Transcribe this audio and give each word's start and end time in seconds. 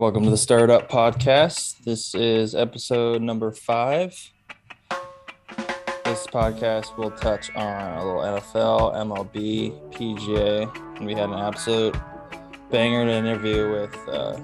Welcome 0.00 0.22
to 0.22 0.30
the 0.30 0.36
Startup 0.36 0.88
Podcast. 0.88 1.82
This 1.82 2.14
is 2.14 2.54
episode 2.54 3.20
number 3.20 3.50
five. 3.50 4.12
This 6.04 6.24
podcast 6.28 6.96
will 6.96 7.10
touch 7.10 7.52
on 7.56 7.98
a 7.98 8.06
little 8.06 8.20
NFL, 8.20 8.94
MLB, 8.94 9.92
PGA, 9.92 10.96
and 10.98 11.04
we 11.04 11.14
had 11.14 11.30
an 11.30 11.34
absolute 11.34 11.96
banger 12.70 13.06
to 13.06 13.10
interview 13.10 13.72
with 13.72 14.08
uh, 14.08 14.38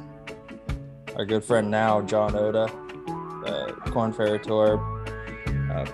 our 1.15 1.25
good 1.25 1.45
friend 1.45 1.71
now, 1.71 2.01
John 2.01 2.35
Oda, 2.35 2.65
uh, 3.47 3.73
Korn 3.93 4.13
Ferry 4.13 4.41
Tour, 4.41 4.81
uh, 5.71 5.85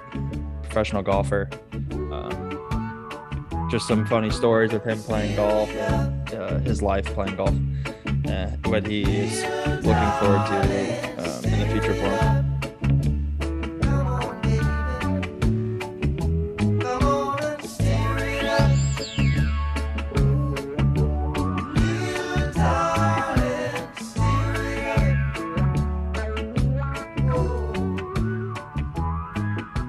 professional 0.62 1.02
golfer. 1.02 1.50
Um, 1.82 3.68
just 3.70 3.86
some 3.86 4.06
funny 4.06 4.30
stories 4.30 4.72
of 4.72 4.82
him 4.84 5.02
playing 5.02 5.36
golf 5.36 5.68
and 5.68 6.32
uh, 6.32 6.58
his 6.60 6.80
life 6.80 7.04
playing 7.04 7.36
golf 7.36 7.54
uh, 8.26 8.50
what 8.70 8.86
he 8.86 9.02
is 9.02 9.42
looking 9.84 10.12
forward 10.20 10.46
to 10.46 10.54
um, 11.18 11.44
in 11.44 11.58
the 11.58 11.66
future 11.72 11.92
for 11.94 12.08
him. 12.08 12.46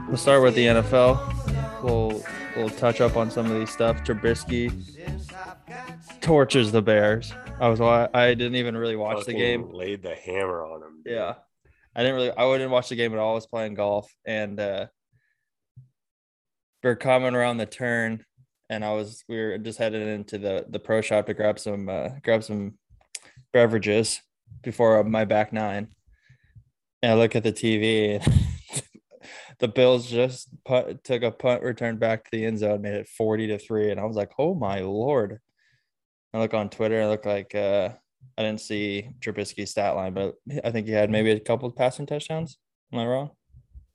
We'll 0.08 0.18
start 0.18 0.42
with 0.42 0.56
the 0.56 0.66
NFL. 0.66 1.84
We'll 1.84 2.24
we'll 2.58 2.70
touch 2.72 3.00
up 3.00 3.16
on 3.16 3.30
some 3.30 3.46
of 3.46 3.60
these 3.60 3.70
stuff. 3.70 4.04
Trubisky 4.04 4.74
torches 6.20 6.72
the 6.72 6.82
Bears. 6.82 7.32
I 7.62 7.70
was 7.70 7.80
I 7.80 8.34
didn't 8.34 8.56
even 8.56 8.76
really 8.76 8.96
watch 8.96 9.26
the 9.26 9.34
game. 9.34 9.72
Laid 9.72 10.02
the 10.02 10.16
hammer 10.16 10.66
on 10.66 10.82
him. 10.82 11.02
dude. 11.06 11.14
Yeah. 11.14 11.36
I 11.96 12.02
didn't 12.02 12.16
really 12.16 12.32
I 12.32 12.46
wouldn't 12.46 12.72
watch 12.72 12.90
the 12.90 12.96
game 12.96 13.14
at 13.14 13.20
all. 13.20 13.34
I 13.34 13.36
was 13.36 13.46
playing 13.46 13.76
golf 13.76 14.12
and 14.26 14.60
uh 14.60 14.88
we 16.84 16.90
are 16.90 16.96
coming 16.96 17.36
around 17.36 17.58
the 17.58 17.68
turn 17.68 18.26
and 18.72 18.84
I 18.84 18.94
was 18.94 19.24
we 19.30 19.38
were 19.38 19.60
just 19.60 19.78
headed 19.78 20.08
into 20.08 20.40
the 20.40 20.66
the 20.70 20.80
pro 20.80 21.02
shop 21.02 21.28
to 21.28 21.36
grab 21.36 21.60
some 21.60 21.88
uh 21.88 22.10
grab 22.24 22.44
some 22.44 22.80
beverages 23.54 24.20
before 24.64 25.04
my 25.04 25.26
back 25.26 25.54
nine. 25.54 25.90
And 27.04 27.12
I 27.12 27.16
look 27.16 27.36
at 27.36 27.44
the 27.44 27.54
TV 27.54 28.16
and 28.16 28.44
the 29.60 29.68
Bills 29.68 30.10
just 30.10 30.50
put, 30.66 31.04
took 31.04 31.22
a 31.22 31.30
punt 31.30 31.62
return 31.62 31.98
back 31.98 32.24
to 32.24 32.32
the 32.32 32.44
end 32.44 32.58
zone, 32.58 32.82
made 32.82 32.94
it 32.94 33.08
40 33.08 33.48
to 33.48 33.60
3. 33.60 33.92
And 33.92 34.00
I 34.00 34.06
was 34.06 34.16
like, 34.16 34.32
oh 34.40 34.56
my 34.56 34.80
lord. 34.80 35.40
I 36.34 36.40
look 36.40 36.54
on 36.54 36.70
Twitter, 36.70 37.02
I 37.02 37.08
look 37.08 37.26
like 37.26 37.56
uh 37.56 37.90
I 38.38 38.44
didn't 38.44 38.62
see 38.62 39.10
Trubisky's 39.20 39.72
stat 39.72 39.96
line, 39.96 40.14
but 40.14 40.36
I 40.64 40.72
think 40.72 40.88
he 40.88 40.94
had 40.94 41.10
maybe 41.10 41.32
a 41.32 41.40
couple 41.40 41.68
of 41.68 41.76
passing 41.76 42.06
touchdowns. 42.06 42.58
Am 42.94 43.00
I 43.00 43.06
wrong? 43.06 43.32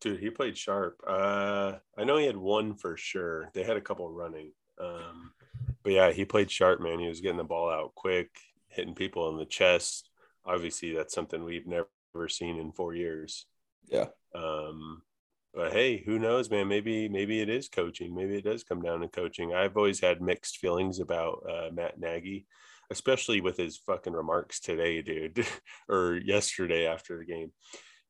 Dude, 0.01 0.21
he 0.21 0.31
played 0.31 0.57
sharp. 0.57 1.01
Uh, 1.07 1.75
I 1.97 2.05
know 2.05 2.19
he 2.19 2.27
had 2.27 2.37
one 2.37 2.75
for 2.75 2.97
sure. 2.97 3.51
They 3.55 3.63
had 3.63 3.77
a 3.77 3.81
couple 3.81 4.11
running. 4.11 4.53
Um, 4.79 5.33
but 5.83 5.93
yeah, 5.93 6.13
he 6.13 6.25
played 6.25 6.51
sharp, 6.51 6.81
man. 6.81 6.99
He 6.99 7.09
was 7.09 7.21
getting 7.21 7.39
the 7.39 7.45
ball 7.45 7.71
out 7.71 7.95
quick, 7.95 8.31
hitting 8.69 8.95
people 8.95 9.31
in 9.31 9.39
the 9.39 9.47
chest. 9.47 10.11
Obviously, 10.45 10.95
that's 10.95 11.15
something 11.15 11.43
we've 11.43 11.67
never 11.67 11.89
seen 12.29 12.59
in 12.59 12.73
four 12.73 12.95
years. 12.95 13.47
Yeah. 13.87 14.07
Um, 14.35 15.03
but 15.57 15.73
hey, 15.73 16.03
who 16.05 16.19
knows, 16.19 16.51
man? 16.51 16.69
Maybe 16.69 17.09
maybe 17.09 17.41
it 17.41 17.49
is 17.49 17.71
coaching. 17.71 18.15
Maybe 18.15 18.37
it 18.37 18.45
does 18.45 18.63
come 18.63 18.83
down 18.83 19.01
to 19.01 19.09
coaching. 19.09 19.55
I've 19.55 19.77
always 19.79 20.01
had 20.01 20.21
mixed 20.21 20.59
feelings 20.59 21.01
about 21.01 21.43
uh, 21.49 21.71
Matt 21.73 21.99
Nagy, 21.99 22.47
especially 22.93 23.41
with 23.41 23.57
his 23.57 23.79
fucking 23.79 24.13
remarks 24.13 24.61
today, 24.61 25.01
dude, 25.01 25.47
or 25.89 26.21
yesterday 26.23 26.87
after 26.87 27.19
the 27.19 27.25
game. 27.25 27.53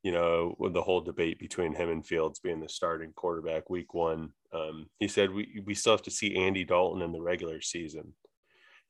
You 0.02 0.10
know, 0.12 0.56
with 0.58 0.74
the 0.74 0.82
whole 0.82 1.00
debate 1.00 1.38
between 1.38 1.72
him 1.72 1.88
and 1.88 2.04
Fields 2.04 2.40
being 2.40 2.60
the 2.60 2.68
starting 2.68 3.12
quarterback 3.14 3.70
week 3.70 3.94
one. 3.94 4.30
Um, 4.52 4.86
he 4.98 5.06
said 5.06 5.30
we 5.30 5.62
we 5.64 5.74
still 5.74 5.92
have 5.92 6.02
to 6.02 6.10
see 6.10 6.34
Andy 6.34 6.64
Dalton 6.64 7.02
in 7.02 7.12
the 7.12 7.22
regular 7.22 7.60
season. 7.60 8.12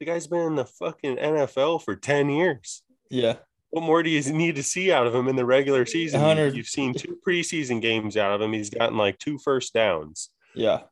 The 0.01 0.07
guy's 0.07 0.27
been 0.27 0.41
in 0.47 0.55
the 0.57 0.65
fucking 0.65 1.17
NFL 1.17 1.85
for 1.85 1.95
ten 1.95 2.31
years 2.31 2.83
Yeah. 3.11 3.37
What 3.71 3.83
more 3.85 4.03
do 4.03 4.11
you 4.11 4.23
need 4.33 4.57
to 4.57 4.63
see 4.63 4.93
out 4.93 5.07
of 5.07 5.15
him 5.15 5.29
in 5.29 5.37
the 5.37 5.45
regular 5.45 5.85
season? 5.85 6.21
100. 6.21 6.55
You've 6.55 6.67
seen 6.67 6.95
two 6.95 7.19
preseason 7.27 7.81
games 7.81 8.17
out 8.17 8.33
of 8.33 8.41
him. 8.41 8.53
He's 8.53 8.71
gotten 8.71 8.97
like 8.97 9.19
two 9.19 9.39
first 9.39 9.75
downs. 9.75 10.31
Yeah. 10.55 10.83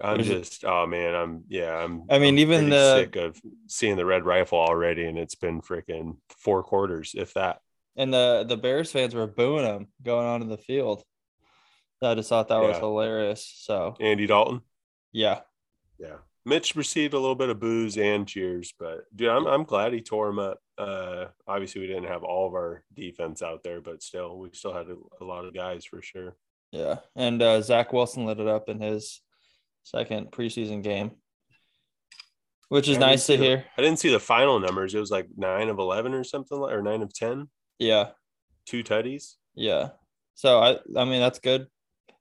I'm 0.00 0.22
There's- 0.22 0.48
just, 0.50 0.64
oh 0.64 0.86
man, 0.86 1.14
I'm, 1.14 1.44
yeah, 1.48 1.74
I'm. 1.74 2.04
I 2.10 2.18
mean, 2.18 2.34
I'm 2.34 2.38
even 2.40 2.68
the- 2.68 2.96
sick 2.96 3.16
of 3.16 3.40
seeing 3.66 3.96
the 3.96 4.04
red 4.04 4.26
rifle 4.26 4.58
already, 4.58 5.06
and 5.06 5.16
it's 5.18 5.34
been 5.34 5.62
freaking 5.62 6.18
four 6.28 6.62
quarters, 6.62 7.14
if 7.16 7.32
that. 7.32 7.60
And 7.96 8.12
the 8.12 8.44
the 8.46 8.58
Bears 8.58 8.92
fans 8.92 9.14
were 9.14 9.26
booing 9.26 9.64
him 9.64 9.88
going 10.02 10.26
onto 10.26 10.46
the 10.46 10.58
field. 10.58 11.02
I 12.02 12.14
just 12.14 12.28
thought 12.28 12.48
that 12.48 12.60
was 12.60 12.76
hilarious. 12.76 13.50
So 13.56 13.96
Andy 13.98 14.26
Dalton, 14.26 14.60
yeah. 15.12 15.40
yeah. 15.98 16.16
Mitch 16.44 16.76
received 16.76 17.14
a 17.14 17.18
little 17.18 17.34
bit 17.34 17.48
of 17.48 17.58
booze 17.58 17.96
and 17.96 18.28
cheers, 18.28 18.74
but 18.78 19.04
dude, 19.16 19.30
I'm 19.30 19.46
I'm 19.46 19.64
glad 19.64 19.94
he 19.94 20.02
tore 20.02 20.28
him 20.28 20.38
up. 20.38 20.58
Uh, 20.78 21.26
obviously, 21.46 21.80
we 21.80 21.86
didn't 21.86 22.04
have 22.04 22.22
all 22.22 22.46
of 22.46 22.54
our 22.54 22.82
defense 22.94 23.42
out 23.42 23.62
there, 23.62 23.80
but 23.80 24.02
still, 24.02 24.38
we 24.38 24.50
still 24.52 24.74
had 24.74 24.86
a, 24.88 24.96
a 25.20 25.24
lot 25.24 25.44
of 25.44 25.54
guys 25.54 25.84
for 25.84 26.02
sure. 26.02 26.36
Yeah. 26.72 26.96
And 27.14 27.40
uh, 27.40 27.62
Zach 27.62 27.92
Wilson 27.92 28.26
lit 28.26 28.40
it 28.40 28.46
up 28.48 28.68
in 28.68 28.80
his 28.80 29.20
second 29.84 30.30
preseason 30.32 30.82
game, 30.82 31.12
which 32.68 32.88
is 32.88 32.96
I 32.96 33.00
nice 33.00 33.26
to 33.26 33.36
the- 33.36 33.42
hear. 33.44 33.64
I 33.78 33.82
didn't 33.82 33.98
see 34.00 34.10
the 34.10 34.20
final 34.20 34.58
numbers. 34.60 34.94
It 34.94 34.98
was 35.00 35.10
like 35.10 35.28
nine 35.36 35.68
of 35.68 35.78
eleven 35.78 36.12
or 36.12 36.24
something, 36.24 36.58
like, 36.58 36.74
or 36.74 36.82
nine 36.82 37.02
of 37.02 37.12
ten, 37.14 37.48
Yeah. 37.78 38.10
two 38.66 38.82
tutties. 38.82 39.34
Yeah. 39.54 39.90
So 40.34 40.58
I 40.60 40.78
I 40.96 41.04
mean 41.04 41.20
that's 41.20 41.38
good. 41.38 41.66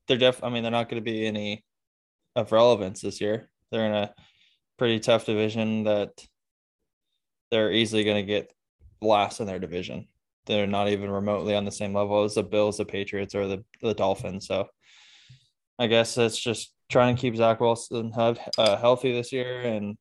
They're 0.07 0.17
def 0.17 0.43
I 0.43 0.49
mean 0.49 0.63
they're 0.63 0.72
not 0.72 0.87
going 0.89 1.03
to 1.03 1.11
be 1.11 1.25
any 1.25 1.66
of 2.35 2.51
relevance 2.51 3.01
this 3.01 3.19
year. 3.19 3.49
They're 3.72 3.85
in 3.87 3.93
a 3.93 4.13
pretty 4.77 4.99
tough 4.99 5.25
division 5.25 5.83
that 5.85 6.11
they're 7.51 7.72
easily 7.72 8.03
going 8.03 8.17
to 8.17 8.23
get 8.33 8.51
last 9.01 9.39
in 9.39 9.47
their 9.47 9.59
division. 9.59 10.07
They're 10.45 10.67
not 10.67 10.89
even 10.89 11.09
remotely 11.09 11.56
on 11.56 11.66
the 11.66 11.72
same 11.72 11.94
level 11.94 12.23
as 12.23 12.35
the 12.35 12.44
Bills, 12.44 12.78
the 12.78 12.85
Patriots, 12.85 13.33
or 13.35 13.47
the 13.47 13.63
the 13.81 13.94
Dolphins. 13.94 14.47
So 14.47 14.67
I 15.79 15.88
guess 15.88 16.17
it's 16.17 16.39
just 16.39 16.72
trying 16.89 17.16
to 17.16 17.22
keep 17.22 17.35
Zach 17.35 17.59
Wilson 17.59 18.11
uh, 18.16 18.78
healthy 18.78 19.11
this 19.11 19.31
year 19.31 19.61
and 19.61 19.97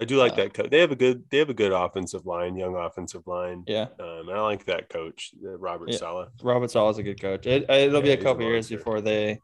I 0.00 0.04
do 0.04 0.16
like 0.16 0.32
Uh, 0.32 0.36
that 0.36 0.54
coach. 0.54 0.70
They 0.70 0.80
have 0.80 0.90
a 0.90 0.96
good, 0.96 1.24
they 1.30 1.38
have 1.38 1.48
a 1.50 1.54
good 1.54 1.70
offensive 1.72 2.26
line, 2.26 2.56
young 2.56 2.74
offensive 2.76 3.24
line. 3.26 3.62
yeah, 3.68 3.86
Um, 4.00 4.28
and 4.28 4.32
I 4.32 4.40
like 4.40 4.64
that 4.66 4.88
coach, 4.88 5.30
uh, 5.44 5.56
Robert 5.58 5.90
Yeah. 5.90 5.98
Saleh. 5.98 6.28
Robert 6.42 6.70
Saleh 6.70 6.90
is 6.92 6.98
a 6.98 7.02
good 7.04 7.20
coach. 7.20 7.46
It, 7.46 7.70
it'll 7.70 8.00
be 8.02 8.08
a 8.10 8.16
he's 8.16 8.20
a 8.20 8.24
couple 8.24 8.42
years 8.42 8.64
monster. 8.70 8.76
before 8.78 9.00
they 9.00 9.38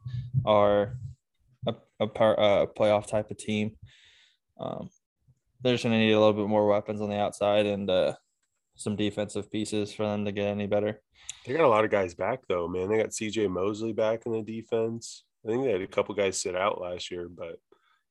are 0.44 0.98
a, 1.66 1.75
a 2.00 2.06
part 2.09 2.38
a 2.41 2.66
playoff 2.66 3.06
type 3.06 3.31
of 3.31 3.37
team. 3.37 3.77
Um, 4.59 4.91
they're 5.63 5.75
just 5.75 5.85
gonna 5.85 5.99
need 5.99 6.13
a 6.13 6.19
little 6.19 6.33
bit 6.35 6.49
more 6.49 6.67
weapons 6.67 7.01
on 7.01 7.11
the 7.11 7.19
outside 7.19 7.67
and 7.67 7.89
uh, 7.91 8.15
some 8.77 8.97
defensive 8.97 9.51
pieces 9.51 9.93
for 9.93 10.05
them 10.05 10.25
to 10.25 10.33
get 10.33 10.47
any 10.49 10.67
better. 10.67 11.01
They 11.47 11.53
got 11.55 11.65
a 11.65 11.69
lot 11.69 11.85
of 11.85 11.91
guys 11.91 12.15
back 12.15 12.41
though, 12.49 12.69
man. 12.69 12.89
They 12.89 12.99
got 12.99 13.13
C.J. 13.15 13.49
Mosley 13.49 13.93
back 13.93 14.27
in 14.27 14.33
the 14.33 14.43
defense. 14.43 15.25
I 15.45 15.51
think 15.51 15.65
they 15.65 15.73
had 15.73 15.83
a 15.83 15.87
couple 15.87 16.15
guys 16.15 16.41
sit 16.41 16.55
out 16.57 16.81
last 16.81 17.11
year, 17.11 17.29
but 17.29 17.59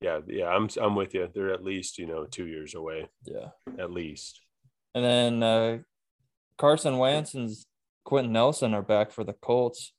yeah, 0.02 0.19
yeah, 0.28 0.47
I'm 0.47 0.69
I'm 0.80 0.96
with 0.96 1.13
you. 1.13 1.28
They're 1.34 1.53
at 1.53 1.63
least 1.63 1.97
you 1.97 2.06
know 2.06 2.25
two 2.25 2.46
years 2.47 2.75
away, 2.75 3.09
Yeah, 3.24 3.50
at 3.79 3.91
least. 3.91 4.40
and 4.96 5.03
then 5.03 5.44
uh, 5.44 5.78
Carson 6.58 6.97
Wentz 6.97 7.34
and 7.34 7.50
Quenton 8.06 8.34
Nelson 8.34 8.74
are 8.74 8.81
back 8.81 9.12
for 9.12 9.24
the 9.24 9.34
Colts. 9.34 9.94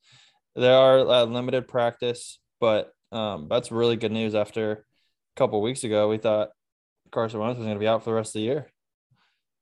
They 0.56 0.68
are 0.72 1.00
uh, 1.00 1.24
limited 1.24 1.68
practice, 1.68 2.40
but 2.60 2.92
um, 3.12 3.46
that's 3.48 3.70
really 3.70 3.96
good 3.96 4.12
news. 4.12 4.34
After 4.34 4.72
a 4.72 4.78
couple 5.36 5.60
weeks 5.62 5.84
ago, 5.84 6.08
we 6.08 6.18
thought 6.18 6.50
Carson 7.10 7.40
Wentz 7.40 7.58
is 7.58 7.64
going 7.64 7.76
to 7.76 7.80
be 7.80 7.88
out 7.88 8.02
for 8.04 8.10
the 8.10 8.16
rest 8.16 8.30
of 8.30 8.40
the 8.40 8.44
year. 8.46 8.66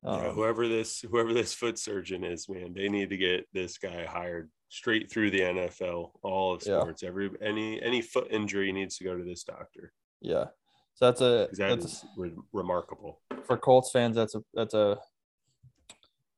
Yeah, 0.03 0.29
Um, 0.29 0.35
whoever 0.35 0.69
this 0.69 1.01
whoever 1.01 1.33
this 1.33 1.53
foot 1.55 1.79
surgeon 1.79 2.23
is, 2.25 2.49
man, 2.49 2.73
they 2.73 2.89
need 2.89 3.11
to 3.11 3.17
get 3.17 3.47
this 3.53 3.79
guy 3.79 4.05
hired 4.05 4.51
straight 4.69 5.11
through 5.11 5.31
the 5.31 5.41
NFL, 5.41 6.13
all 6.23 6.55
of 6.55 6.63
Yeah. 6.67 6.81
sports. 6.81 7.03
Every 7.03 7.31
any 7.41 7.83
any 7.83 8.03
foot 8.03 8.29
injury 8.31 8.71
needs 8.73 8.99
to 8.99 9.05
go 9.05 9.17
to 9.17 9.25
this 9.25 9.43
doctor. 9.45 9.93
Yeah. 10.21 10.47
So 10.95 11.07
that's 11.07 11.21
a 11.21 11.49
That 11.53 11.81
that's 11.81 12.05
re- 12.17 12.35
remarkable. 12.53 13.21
for 13.45 13.57
Colts 13.57 13.91
fans. 13.91 14.17
That's 14.17 14.35
a 14.35 14.43
that's 14.55 14.75
a 14.75 14.99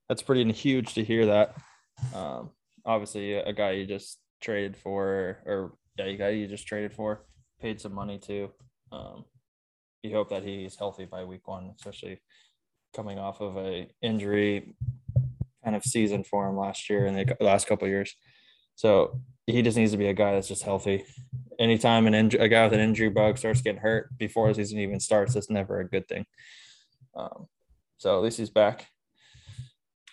that's 0.08 0.22
pretty 0.22 0.50
huge 0.52 0.94
to 0.94 1.04
hear 1.04 1.26
that. 1.26 1.54
Um, 2.14 2.50
obviously, 2.84 3.34
a 3.34 3.52
guy 3.52 3.72
you 3.72 3.86
just 3.86 4.18
traded 4.40 4.76
for, 4.76 5.42
or 5.44 5.72
yeah, 5.98 6.06
a 6.06 6.16
guy 6.16 6.30
you 6.30 6.46
just 6.46 6.66
traded 6.66 6.92
for, 6.94 7.26
paid 7.60 7.80
some 7.80 7.92
money 7.92 8.18
to. 8.20 8.50
Um, 8.92 9.24
you 10.02 10.12
hope 10.14 10.30
that 10.30 10.44
he's 10.44 10.76
healthy 10.76 11.04
by 11.04 11.24
week 11.24 11.46
one, 11.46 11.72
especially 11.78 12.20
coming 12.94 13.18
off 13.18 13.40
of 13.40 13.56
a 13.56 13.88
injury 14.02 14.74
kind 15.64 15.76
of 15.76 15.84
season 15.84 16.24
for 16.24 16.48
him 16.48 16.56
last 16.56 16.88
year 16.88 17.06
and 17.06 17.16
the 17.16 17.36
last 17.44 17.66
couple 17.66 17.84
of 17.86 17.90
years. 17.90 18.14
So 18.76 19.20
he 19.46 19.60
just 19.62 19.76
needs 19.76 19.92
to 19.92 19.98
be 19.98 20.06
a 20.06 20.14
guy 20.14 20.32
that's 20.32 20.48
just 20.48 20.62
healthy. 20.62 21.04
Anytime 21.58 22.06
an 22.06 22.12
inj- 22.14 22.40
a 22.40 22.48
guy 22.48 22.64
with 22.64 22.74
an 22.74 22.80
injury 22.80 23.08
bug 23.10 23.38
starts 23.38 23.60
getting 23.60 23.80
hurt 23.80 24.16
before 24.16 24.48
the 24.48 24.54
season 24.54 24.78
even 24.78 25.00
starts, 25.00 25.34
that's 25.34 25.50
never 25.50 25.80
a 25.80 25.88
good 25.88 26.06
thing. 26.06 26.24
Um, 27.16 27.46
so 27.98 28.16
at 28.16 28.22
least 28.22 28.38
he's 28.38 28.50
back. 28.50 28.86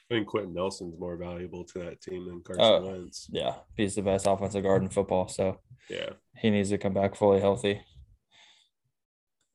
I 0.09 0.15
think 0.15 0.27
Quenton 0.27 0.53
Nelson's 0.53 0.99
more 0.99 1.15
valuable 1.17 1.63
to 1.65 1.79
that 1.79 2.01
team 2.01 2.25
than 2.27 2.41
Carson 2.41 2.63
Oh. 2.63 2.81
Wentz. 2.85 3.27
Yeah, 3.31 3.55
he's 3.75 3.95
the 3.95 4.01
best 4.01 4.25
offensive 4.27 4.63
guard 4.63 4.81
in 4.83 4.89
football, 4.89 5.27
so 5.27 5.59
Yeah. 5.89 6.11
he 6.37 6.49
needs 6.49 6.69
to 6.69 6.77
come 6.77 6.93
back 6.93 7.15
fully 7.15 7.39
healthy. 7.39 7.81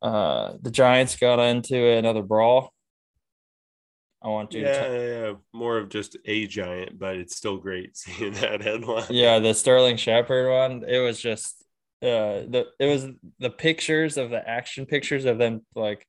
Uh, 0.03 0.55
the 0.61 0.71
Giants 0.71 1.17
got 1.17 1.39
into 1.39 1.87
another 1.93 2.23
brawl. 2.23 2.73
I 4.23 4.29
want 4.29 4.53
you 4.53 4.63
to. 4.63 4.67
Yeah, 4.67 4.89
t- 4.89 4.95
yeah, 4.95 5.27
yeah. 5.29 5.33
More 5.53 5.79
of 5.79 5.89
just 5.89 6.17
a 6.27 6.47
giant, 6.47 6.99
but 6.99 7.17
it's 7.17 7.37
still 7.37 7.57
great 7.57 7.97
seeing 7.97 8.33
that 8.35 8.63
headline. 8.63 9.07
yeah, 9.11 9.39
the 9.39 9.55
Sterling 9.55 9.97
Shepard 9.97 10.51
one. 10.51 10.85
It 10.89 10.99
was 10.99 11.21
just 11.21 11.57
uh 12.03 12.49
the 12.49 12.67
it 12.79 12.87
was 12.87 13.07
the 13.41 13.51
pictures 13.51 14.17
of 14.17 14.31
the 14.31 14.49
action 14.49 14.87
pictures 14.87 15.27
of 15.27 15.37
them 15.37 15.61
like 15.75 16.07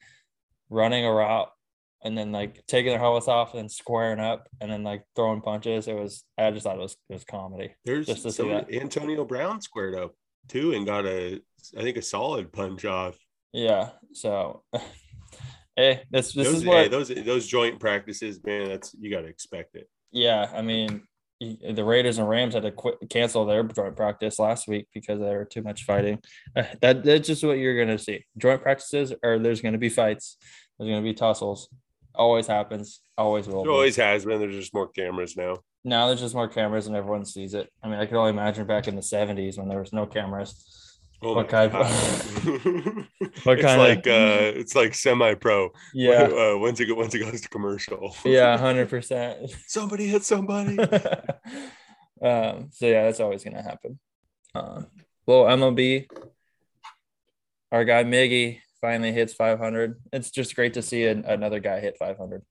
running 0.70 1.06
a 1.06 1.12
route 1.12 1.50
and 2.04 2.18
then 2.18 2.32
like 2.32 2.66
taking 2.66 2.92
their 2.92 3.00
helmets 3.00 3.28
off 3.28 3.52
and 3.52 3.60
then 3.60 3.70
squaring 3.70 4.20
up 4.20 4.48
and 4.60 4.72
then 4.72 4.84
like 4.84 5.04
throwing 5.16 5.42
punches. 5.42 5.88
It 5.88 5.96
was 5.96 6.24
I 6.38 6.52
just 6.52 6.64
thought 6.64 6.78
it 6.78 6.82
was 6.82 6.98
it 7.10 7.14
was 7.14 7.24
comedy. 7.24 7.76
There's 7.86 8.08
Just 8.08 8.24
to 8.24 8.32
see 8.32 8.38
somebody, 8.38 8.80
Antonio 8.80 9.26
Brown 9.26 9.62
squared 9.62 9.96
up 9.96 10.16
too 10.48 10.74
and 10.74 10.86
got 10.86 11.06
a, 11.06 11.40
I 11.78 11.82
think, 11.82 11.98
a 11.98 12.02
solid 12.02 12.52
punch 12.52 12.86
off. 12.86 13.18
Yeah. 13.54 13.90
So 14.14 14.64
hey, 15.76 16.04
this 16.12 16.34
this 16.34 16.48
those, 16.48 16.56
is 16.58 16.66
what 16.66 16.78
hey, 16.78 16.88
those 16.88 17.10
those 17.10 17.48
joint 17.48 17.80
practices, 17.80 18.40
man. 18.44 18.70
That's 18.70 18.96
you 19.00 19.12
got 19.12 19.22
to 19.22 19.28
expect 19.28 19.76
it. 19.76 19.90
Yeah, 20.12 20.52
I 20.54 20.62
mean, 20.62 21.04
the 21.40 21.84
Raiders 21.84 22.18
and 22.18 22.30
Rams 22.30 22.54
had 22.54 22.64
to 22.64 22.72
quit, 22.72 22.98
cancel 23.10 23.46
their 23.46 23.64
joint 23.64 23.96
practice 23.96 24.40
last 24.40 24.68
week 24.68 24.88
because 24.94 25.20
there 25.20 25.40
were 25.40 25.46
too 25.46 25.62
much 25.62 25.84
fighting. 25.84 26.20
Uh, 26.56 26.64
That 26.82 27.04
that's 27.04 27.28
just 27.28 27.44
what 27.44 27.58
you're 27.58 27.78
gonna 27.78 27.98
see. 27.98 28.26
Joint 28.38 28.62
practices, 28.62 29.14
or 29.24 29.40
there's 29.40 29.62
gonna 29.62 29.78
be 29.78 29.90
fights. 29.90 30.38
There's 30.78 30.90
gonna 30.90 31.02
be 31.02 31.14
tussles. 31.14 31.70
Always 32.14 32.48
happens. 32.48 33.02
Always 33.18 33.48
will. 33.48 33.64
It 33.64 33.70
always 33.70 33.96
has 33.96 34.26
been. 34.26 34.40
There's 34.40 34.56
just 34.56 34.74
more 34.74 34.88
cameras 34.88 35.38
now. 35.38 35.58
Now 35.84 36.08
there's 36.08 36.20
just 36.20 36.36
more 36.36 36.50
cameras 36.50 36.88
and 36.88 36.96
everyone 36.96 37.26
sees 37.26 37.54
it. 37.54 37.70
I 37.82 37.88
mean, 37.88 38.00
I 38.00 38.06
can 38.06 38.18
only 38.18 38.32
imagine 38.32 38.68
back 38.68 38.88
in 38.88 38.96
the 38.96 39.02
'70s 39.02 39.58
when 39.58 39.70
there 39.70 39.80
was 39.80 39.94
no 39.94 40.06
cameras. 40.06 40.91
Oh 41.24 41.44
kind- 41.44 41.72
What 41.72 41.86
it's 43.60 43.66
kind 43.66 43.82
of- 43.82 43.88
like 43.88 44.08
uh, 44.08 44.58
it's 44.60 44.76
like 44.76 44.94
semi-pro. 44.96 45.70
Yeah, 45.94 46.24
Uh, 46.32 46.58
once 46.58 46.80
it 46.80 46.96
once 46.96 47.14
it 47.14 47.20
goes 47.20 47.42
to 47.42 47.50
commercial. 47.50 48.16
yeah, 48.26 48.58
hundred 48.58 48.90
percent. 48.90 49.52
Somebody 49.68 50.08
hit 50.08 50.24
somebody. 50.24 50.80
um, 52.22 52.70
so 52.72 52.86
yeah, 52.88 53.04
that's 53.04 53.20
always 53.20 53.44
gonna 53.44 53.62
happen. 53.62 54.00
Um, 54.56 54.88
well, 55.26 55.44
MLB, 55.46 56.08
our 57.72 57.86
guy 57.86 58.04
Miggy 58.04 58.60
finally 58.82 59.12
hits 59.12 59.34
500. 59.34 60.02
It's 60.12 60.32
just 60.32 60.56
great 60.56 60.74
to 60.74 60.82
see 60.82 61.06
an, 61.06 61.24
another 61.26 61.60
guy 61.60 61.80
hit 61.80 61.98
500. 61.98 62.42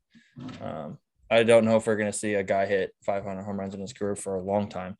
Um, 0.63 0.99
I 1.31 1.43
don't 1.43 1.65
know 1.65 1.77
if 1.77 1.87
we're 1.87 1.97
gonna 1.97 2.13
see 2.13 2.35
a 2.35 2.43
guy 2.43 2.67
hit 2.67 2.93
500 3.05 3.43
home 3.43 3.59
runs 3.59 3.75
in 3.75 3.81
his 3.81 3.93
career 3.93 4.17
for 4.17 4.37
a 4.37 4.43
long 4.43 4.69
time. 4.69 4.97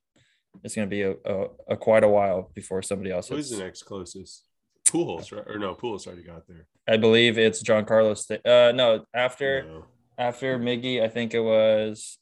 It's 0.65 0.75
gonna 0.75 0.87
be 0.87 1.03
a, 1.03 1.13
a, 1.25 1.47
a 1.71 1.77
quite 1.77 2.05
a 2.05 2.09
while 2.09 2.51
before 2.55 2.83
somebody 2.83 3.11
else 3.13 3.29
Who's 3.29 3.49
hits. 3.49 3.59
the 3.59 3.65
next 3.65 3.83
closest? 3.85 4.45
Pujols, 4.89 5.31
right? 5.35 5.47
Or 5.47 5.59
no, 5.59 5.75
Pujols 5.75 6.07
already 6.07 6.23
got 6.23 6.47
there. 6.49 6.67
I 6.89 6.97
believe 6.97 7.39
it's 7.39 7.63
Giancarlo. 7.63 8.15
Th- 8.27 8.41
uh, 8.45 8.73
no, 8.75 9.05
after 9.15 9.63
No. 9.63 9.85
after 10.19 10.59
Miggy, 10.59 11.03
I 11.03 11.09
think 11.09 11.33
it 11.35 11.41
was 11.41 12.19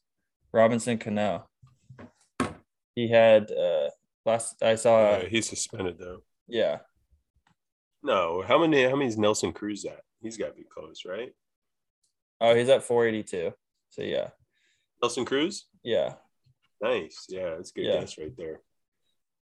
Robinson 0.52 0.98
Cano. 0.98 1.48
He 2.94 3.08
had 3.08 3.50
uh 3.50 3.88
last 4.26 4.62
I 4.62 4.74
saw 4.74 5.12
Uh, 5.12 5.24
he's 5.26 5.48
suspended 5.48 5.98
though. 5.98 6.22
yeah. 6.46 6.78
No, 8.02 8.42
how 8.46 8.58
many? 8.58 8.84
How 8.84 8.94
many's 8.96 9.18
Nelson 9.18 9.52
Cruz 9.52 9.84
at? 9.84 10.02
He's 10.20 10.36
got 10.36 10.48
to 10.48 10.52
be 10.52 10.64
close, 10.64 11.02
right? 11.04 11.30
Oh, 12.40 12.54
he's 12.54 12.68
at 12.68 12.84
482. 12.84 13.52
So 13.90 14.02
yeah. 14.02 14.28
Nelson 15.02 15.24
Cruz. 15.24 15.66
Yeah. 15.82 16.14
Nice. 16.80 17.26
Yeah, 17.28 17.56
that's 17.56 17.70
a 17.70 17.74
good 17.74 17.84
Yeah. 17.86 18.00
guess 18.00 18.18
right 18.18 18.36
there. 18.36 18.60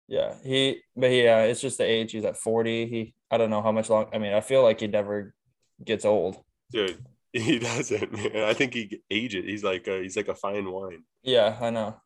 Yeah. 0.08 0.34
He 0.44 0.82
but 0.96 1.10
yeah, 1.10 1.42
it's 1.44 1.60
just 1.60 1.78
the 1.78 1.84
age. 1.84 2.12
He's 2.12 2.24
at 2.24 2.36
40. 2.36 2.86
He 2.86 3.14
I 3.30 3.38
don't 3.38 3.50
know 3.50 3.62
how 3.62 3.72
much 3.72 3.90
long 3.90 4.06
I 4.12 4.18
mean, 4.18 4.32
I 4.32 4.40
feel 4.40 4.62
like 4.62 4.80
he 4.80 4.86
never 4.86 5.34
gets 5.82 6.04
old. 6.04 6.42
Dude, 6.70 7.04
he 7.32 7.58
doesn't. 7.58 8.12
Man. 8.12 8.36
I 8.44 8.54
think 8.54 8.74
he 8.74 9.00
ages. 9.10 9.44
He's 9.44 9.64
like 9.64 9.86
a, 9.88 10.02
he's 10.02 10.16
like 10.16 10.28
a 10.28 10.34
fine 10.34 10.70
wine. 10.70 11.04
Yeah, 11.22 11.56
I 11.60 11.70
know. 11.70 11.96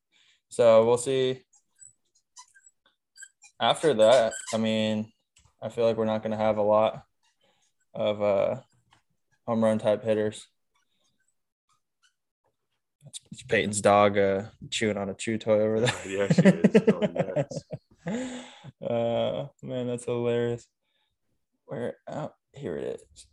So 0.48 0.86
we'll 0.86 0.98
see. 0.98 1.42
After 3.60 3.92
that, 3.94 4.32
I 4.54 4.56
mean, 4.56 5.12
I 5.60 5.68
feel 5.68 5.84
like 5.84 5.96
we're 5.96 6.04
not 6.04 6.22
going 6.22 6.30
to 6.30 6.36
have 6.36 6.58
a 6.58 6.62
lot 6.62 7.02
of 7.92 8.22
uh, 8.22 8.60
home 9.46 9.64
run 9.64 9.78
type 9.78 10.04
hitters. 10.04 10.46
It's, 13.38 13.46
Peyton's 13.46 13.80
dog 13.80 14.18
uh, 14.18 14.42
chewing 14.68 14.96
on 14.96 15.10
a 15.10 15.14
chew 15.14 15.38
toy 15.38 15.60
over 15.60 15.80
there. 15.80 15.94
Yeah, 16.04 16.26
she 16.32 16.42
is. 16.42 16.82
Going 16.82 17.16
uh, 18.90 19.46
man, 19.62 19.86
that's 19.86 20.04
hilarious. 20.04 20.66
Where? 21.66 21.96
Oh, 22.08 22.32
here 22.52 22.76
it 22.76 23.00
is. 23.00 23.26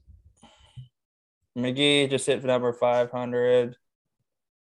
Miggy 1.57 2.07
just 2.07 2.27
hit 2.27 2.41
for 2.41 2.47
number 2.47 2.71
500. 2.71 3.75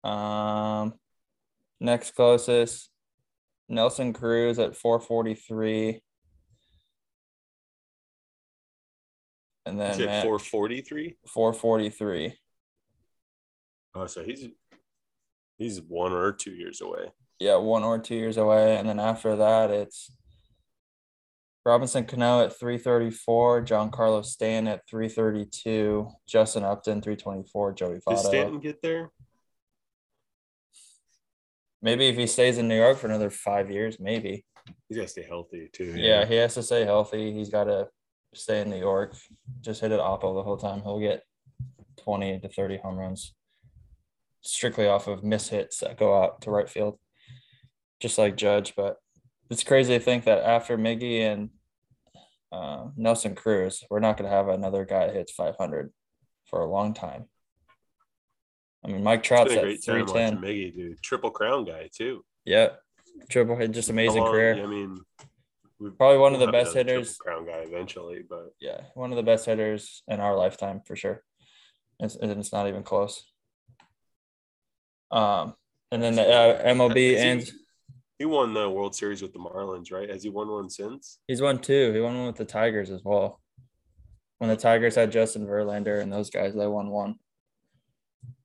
Um, 0.04 0.94
next 1.80 2.14
closest, 2.14 2.90
Nelson 3.68 4.12
Cruz 4.12 4.60
at 4.60 4.76
443. 4.76 6.02
And 9.64 9.80
then 9.80 9.90
He's 9.90 10.00
at 10.02 10.06
Matt, 10.06 10.22
443. 10.22 11.16
443. 11.26 12.38
Oh, 13.96 14.06
so 14.06 14.22
he's 14.22 14.46
he's 15.58 15.80
one 15.80 16.12
or 16.12 16.32
two 16.32 16.52
years 16.52 16.80
away. 16.80 17.12
Yeah, 17.38 17.56
one 17.56 17.84
or 17.84 17.98
two 17.98 18.14
years 18.14 18.36
away. 18.36 18.76
And 18.76 18.88
then 18.88 18.98
after 18.98 19.36
that, 19.36 19.70
it's 19.70 20.10
Robinson 21.64 22.04
Cano 22.04 22.42
at 22.42 22.58
334, 22.58 23.62
Giancarlo 23.62 24.24
Stan 24.24 24.66
at 24.68 24.82
332, 24.88 26.08
Justin 26.26 26.64
Upton 26.64 27.02
324, 27.02 27.72
Joey 27.74 27.94
Did 27.94 28.02
Votto. 28.04 28.18
Stanton 28.18 28.60
get 28.60 28.80
there? 28.82 29.10
Maybe 31.82 32.08
if 32.08 32.16
he 32.16 32.26
stays 32.26 32.58
in 32.58 32.68
New 32.68 32.76
York 32.76 32.98
for 32.98 33.06
another 33.06 33.30
five 33.30 33.70
years, 33.70 33.98
maybe. 34.00 34.44
He's 34.88 34.96
got 34.96 35.04
to 35.04 35.08
stay 35.08 35.26
healthy 35.28 35.68
too. 35.72 35.94
Yeah, 35.96 36.24
he 36.24 36.36
has 36.36 36.54
to 36.54 36.62
stay 36.62 36.84
healthy. 36.84 37.32
He's 37.32 37.50
got 37.50 37.64
to 37.64 37.88
stay 38.34 38.62
in 38.62 38.70
New 38.70 38.78
York. 38.78 39.14
Just 39.60 39.80
hit 39.80 39.92
it 39.92 40.00
oppo 40.00 40.34
the 40.34 40.42
whole 40.42 40.56
time. 40.56 40.82
He'll 40.82 41.00
get 41.00 41.22
20 41.98 42.40
to 42.40 42.48
30 42.48 42.78
home 42.78 42.96
runs 42.96 43.34
strictly 44.46 44.86
off 44.86 45.08
of 45.08 45.24
miss 45.24 45.48
hits 45.48 45.78
that 45.80 45.98
go 45.98 46.22
out 46.22 46.42
to 46.42 46.50
right 46.50 46.68
field, 46.68 46.98
just 48.00 48.18
like 48.18 48.36
Judge. 48.36 48.74
But 48.76 48.96
it's 49.50 49.64
crazy 49.64 49.96
to 49.98 50.04
think 50.04 50.24
that 50.24 50.42
after 50.42 50.76
Miggy 50.78 51.20
and 51.20 51.50
uh, 52.52 52.86
Nelson 52.96 53.34
Cruz, 53.34 53.84
we're 53.90 54.00
not 54.00 54.16
going 54.16 54.28
to 54.30 54.36
have 54.36 54.48
another 54.48 54.84
guy 54.84 55.06
that 55.06 55.14
hits 55.14 55.32
500 55.32 55.92
for 56.46 56.60
a 56.60 56.70
long 56.70 56.94
time. 56.94 57.26
I 58.84 58.88
mean, 58.88 59.02
Mike 59.02 59.22
Trout's 59.22 59.52
at 59.52 59.62
great 59.62 59.84
time 59.84 60.06
310. 60.06 60.38
Miggy, 60.38 60.74
dude. 60.74 61.02
Triple 61.02 61.30
crown 61.30 61.64
guy 61.64 61.88
too. 61.92 62.24
Yeah. 62.44 62.68
Triple 63.28 63.56
hit, 63.56 63.72
just 63.72 63.90
amazing 63.90 64.22
long- 64.22 64.32
career. 64.32 64.62
I 64.62 64.66
mean, 64.66 64.98
Probably 65.98 66.18
one 66.18 66.32
of 66.32 66.40
the 66.40 66.50
best 66.50 66.74
hitters. 66.74 67.16
Crown 67.18 67.44
guy 67.44 67.58
eventually, 67.58 68.22
but 68.28 68.54
yeah, 68.60 68.80
one 68.94 69.12
of 69.12 69.16
the 69.16 69.22
best 69.22 69.44
hitters 69.44 70.02
in 70.08 70.20
our 70.20 70.34
lifetime 70.34 70.80
for 70.86 70.96
sure. 70.96 71.22
It's, 72.00 72.16
and 72.16 72.30
it's 72.32 72.52
not 72.52 72.66
even 72.66 72.82
close. 72.82 73.30
Um, 75.10 75.54
and 75.92 76.02
then 76.02 76.16
the 76.16 76.26
uh, 76.26 76.62
MLB 76.64 77.16
and 77.16 77.48
he 78.18 78.24
won 78.24 78.54
the 78.54 78.68
World 78.68 78.94
Series 78.94 79.20
with 79.20 79.32
the 79.32 79.38
Marlins, 79.38 79.92
right? 79.92 80.08
Has 80.08 80.22
he 80.22 80.30
won 80.30 80.48
one 80.48 80.70
since? 80.70 81.18
he's 81.28 81.42
won 81.42 81.58
two. 81.58 81.92
He 81.92 82.00
won 82.00 82.16
one 82.16 82.26
with 82.26 82.36
the 82.36 82.44
Tigers 82.44 82.90
as 82.90 83.02
well. 83.04 83.40
When 84.38 84.50
the 84.50 84.56
Tigers 84.56 84.94
had 84.94 85.12
Justin 85.12 85.46
Verlander 85.46 86.00
and 86.00 86.12
those 86.12 86.30
guys, 86.30 86.54
they 86.54 86.66
won 86.66 86.88
one. 86.88 87.16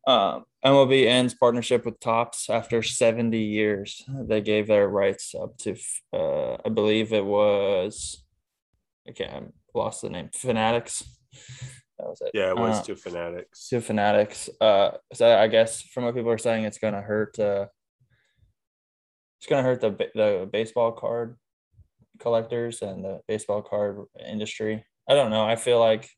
Um, 0.08 0.46
MLB 0.66 1.06
ends 1.06 1.34
partnership 1.34 1.86
with 1.86 2.00
Topps 2.00 2.50
after 2.50 2.82
70 2.82 3.38
years. 3.38 4.04
They 4.08 4.42
gave 4.42 4.68
their 4.68 4.88
rights 4.88 5.34
up 5.40 5.58
to, 5.60 5.76
uh, 6.14 6.58
I 6.66 6.70
believe 6.70 7.14
it 7.14 7.26
was, 7.26 8.24
okay, 9.10 9.26
I 9.26 9.42
lost 9.74 10.02
the 10.02 10.10
name, 10.10 10.30
Fanatics. 10.34 11.04
That 12.02 12.10
was 12.10 12.22
it. 12.22 12.32
Yeah, 12.34 12.50
it 12.50 12.58
was 12.58 12.80
Uh, 12.80 12.84
to 12.84 12.96
Fanatics. 12.96 13.70
to 13.70 13.80
fanatics. 13.80 14.50
Uh, 14.60 14.98
so 15.14 15.38
I 15.38 15.48
guess 15.48 15.84
from 15.84 16.06
what 16.06 16.16
people 16.16 16.32
are 16.32 16.38
saying, 16.40 16.64
it's 16.64 16.80
gonna 16.80 17.02
hurt. 17.02 17.38
Uh, 17.38 17.68
it's 19.40 19.48
gonna 19.48 19.62
hurt 19.62 19.82
the 19.82 19.92
the 20.16 20.50
baseball 20.52 20.94
card 20.94 21.38
collectors 22.20 22.82
and 22.82 23.04
the 23.06 23.22
baseball 23.28 23.62
card 23.62 24.00
industry. 24.26 24.84
I 25.08 25.14
don't 25.14 25.30
know. 25.30 25.46
I 25.46 25.56
feel 25.56 25.80
like 25.80 26.10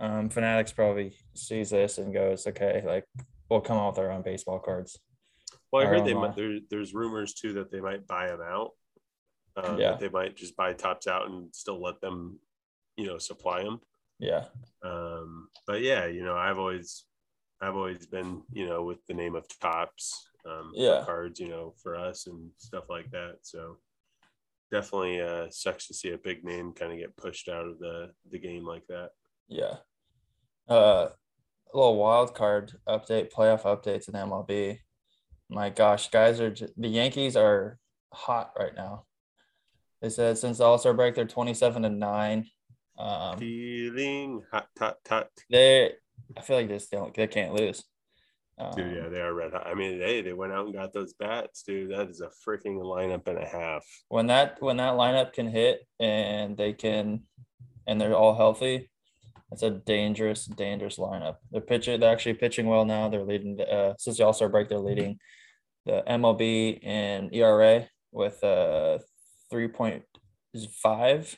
um, 0.00 0.30
fanatics 0.30 0.72
probably 0.72 1.16
sees 1.34 1.70
this 1.70 1.98
and 1.98 2.12
goes, 2.12 2.46
okay, 2.48 2.82
like 2.84 3.04
we'll 3.48 3.60
come 3.60 3.78
out 3.78 3.90
with 3.90 3.98
our 4.00 4.10
own 4.10 4.22
baseball 4.22 4.58
cards. 4.58 4.98
Well, 5.70 5.82
I 5.82 5.86
I 5.86 5.88
heard 5.88 6.04
they 6.04 6.14
might. 6.14 6.34
There, 6.34 6.58
there's 6.70 6.92
rumors 6.92 7.34
too 7.34 7.52
that 7.54 7.70
they 7.70 7.80
might 7.80 8.06
buy 8.08 8.26
them 8.26 8.40
out. 8.42 8.70
Um, 9.56 9.78
Yeah. 9.78 9.92
That 9.92 10.00
they 10.00 10.08
might 10.08 10.34
just 10.34 10.56
buy 10.56 10.72
Topps 10.72 11.06
out 11.06 11.28
and 11.28 11.54
still 11.54 11.80
let 11.80 12.00
them, 12.00 12.40
you 12.96 13.06
know, 13.06 13.18
supply 13.18 13.62
them. 13.62 13.80
Yeah, 14.22 14.44
Um, 14.84 15.48
but 15.66 15.80
yeah, 15.82 16.06
you 16.06 16.22
know, 16.24 16.36
I've 16.36 16.58
always, 16.58 17.04
I've 17.60 17.74
always 17.74 18.06
been, 18.06 18.42
you 18.52 18.66
know, 18.68 18.84
with 18.84 19.04
the 19.08 19.14
name 19.14 19.34
of 19.34 19.44
Topps, 19.60 20.28
um, 20.46 20.70
Yeah. 20.74 21.02
cards, 21.04 21.40
you 21.40 21.48
know, 21.48 21.74
for 21.82 21.96
us 21.96 22.28
and 22.28 22.50
stuff 22.56 22.84
like 22.88 23.10
that. 23.10 23.38
So 23.42 23.78
definitely 24.70 25.20
uh, 25.20 25.48
sucks 25.50 25.88
to 25.88 25.94
see 25.94 26.10
a 26.12 26.18
big 26.18 26.44
name 26.44 26.72
kind 26.72 26.92
of 26.92 26.98
get 26.98 27.16
pushed 27.16 27.48
out 27.48 27.66
of 27.66 27.78
the 27.80 28.12
the 28.30 28.38
game 28.38 28.64
like 28.64 28.86
that. 28.86 29.10
Yeah. 29.48 29.78
Uh, 30.68 31.08
a 31.72 31.76
little 31.76 31.96
wild 31.96 32.32
card 32.34 32.72
update, 32.88 33.32
playoff 33.32 33.62
updates 33.62 34.06
in 34.08 34.14
MLB. 34.14 34.78
My 35.48 35.68
gosh, 35.70 36.10
guys 36.10 36.40
are 36.40 36.54
the 36.76 36.88
Yankees 36.88 37.36
are 37.36 37.78
hot 38.12 38.52
right 38.56 38.74
now. 38.74 39.04
They 40.00 40.10
said 40.10 40.38
since 40.38 40.58
the 40.58 40.64
All 40.64 40.78
Star 40.78 40.94
break, 40.94 41.16
they're 41.16 41.26
twenty-seven 41.26 41.84
and 41.84 41.98
nine. 41.98 42.46
Um, 43.02 43.38
Feeling 43.38 44.42
hot, 44.52 44.68
hot, 44.78 44.96
hot. 45.08 45.28
they, 45.50 45.92
I 46.36 46.40
feel 46.42 46.56
like 46.56 46.68
they 46.68 46.78
still 46.78 47.10
they 47.14 47.26
can't 47.26 47.52
lose. 47.54 47.82
Um, 48.58 48.70
Dude, 48.76 48.96
yeah, 48.96 49.08
they 49.08 49.20
are 49.20 49.34
red 49.34 49.52
hot. 49.52 49.66
I 49.66 49.74
mean, 49.74 49.98
hey, 49.98 50.22
they 50.22 50.32
went 50.32 50.52
out 50.52 50.66
and 50.66 50.74
got 50.74 50.92
those 50.92 51.14
bats, 51.14 51.62
dude. 51.64 51.90
That 51.90 52.08
is 52.10 52.20
a 52.20 52.30
freaking 52.46 52.76
lineup 52.80 53.26
and 53.26 53.38
a 53.38 53.46
half. 53.46 53.84
When 54.08 54.28
that 54.28 54.58
when 54.60 54.76
that 54.76 54.92
lineup 54.94 55.32
can 55.32 55.48
hit 55.48 55.80
and 55.98 56.56
they 56.56 56.72
can, 56.74 57.22
and 57.86 58.00
they're 58.00 58.14
all 58.14 58.36
healthy, 58.36 58.90
it's 59.50 59.62
a 59.62 59.70
dangerous, 59.70 60.44
dangerous 60.44 60.96
lineup. 60.98 61.36
They're 61.50 61.60
pitching. 61.60 61.98
They're 61.98 62.12
actually 62.12 62.34
pitching 62.34 62.66
well 62.66 62.84
now. 62.84 63.08
They're 63.08 63.24
leading. 63.24 63.56
the, 63.56 63.68
Uh, 63.68 63.94
since 63.98 64.18
the 64.18 64.24
All 64.26 64.32
Star 64.32 64.48
break, 64.48 64.68
they're 64.68 64.78
leading 64.78 65.18
the 65.86 66.04
MLB 66.06 66.78
and 66.84 67.34
ERA 67.34 67.88
with 68.12 68.44
uh 68.44 68.98
three 69.50 69.68
point 69.68 70.04
five. 70.82 71.36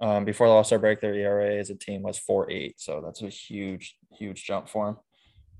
Um, 0.00 0.24
before 0.24 0.46
the 0.46 0.52
All 0.52 0.64
Star 0.64 0.78
break, 0.78 1.00
their 1.00 1.14
ERA 1.14 1.56
as 1.56 1.70
a 1.70 1.74
team 1.74 2.02
was 2.02 2.18
four 2.18 2.50
eight. 2.50 2.80
So 2.80 3.02
that's 3.04 3.22
a 3.22 3.28
huge, 3.28 3.96
huge 4.12 4.44
jump 4.44 4.68
for 4.68 4.86
them. 4.86 4.96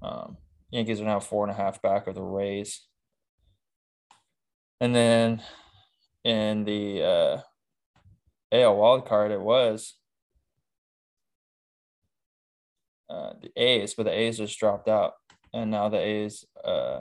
Um, 0.02 0.36
Yankees 0.70 1.00
are 1.00 1.04
now 1.04 1.20
four 1.20 1.44
and 1.44 1.52
a 1.52 1.56
half 1.56 1.82
back 1.82 2.06
of 2.06 2.14
the 2.14 2.22
Rays. 2.22 2.80
And 4.80 4.94
then 4.94 5.42
in 6.24 6.64
the 6.64 7.02
uh, 7.02 7.40
AL 8.52 8.76
wild 8.76 9.06
card, 9.06 9.30
it 9.30 9.40
was 9.40 9.94
uh, 13.10 13.32
the 13.42 13.50
A's, 13.60 13.94
but 13.94 14.04
the 14.04 14.16
A's 14.16 14.38
just 14.38 14.58
dropped 14.58 14.88
out, 14.88 15.14
and 15.52 15.70
now 15.70 15.88
the 15.88 15.98
A's, 15.98 16.46
uh, 16.64 17.00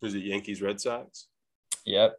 Was 0.00 0.14
it 0.14 0.22
Yankees 0.22 0.62
Red 0.62 0.80
Sox? 0.80 1.26
yep, 1.84 2.16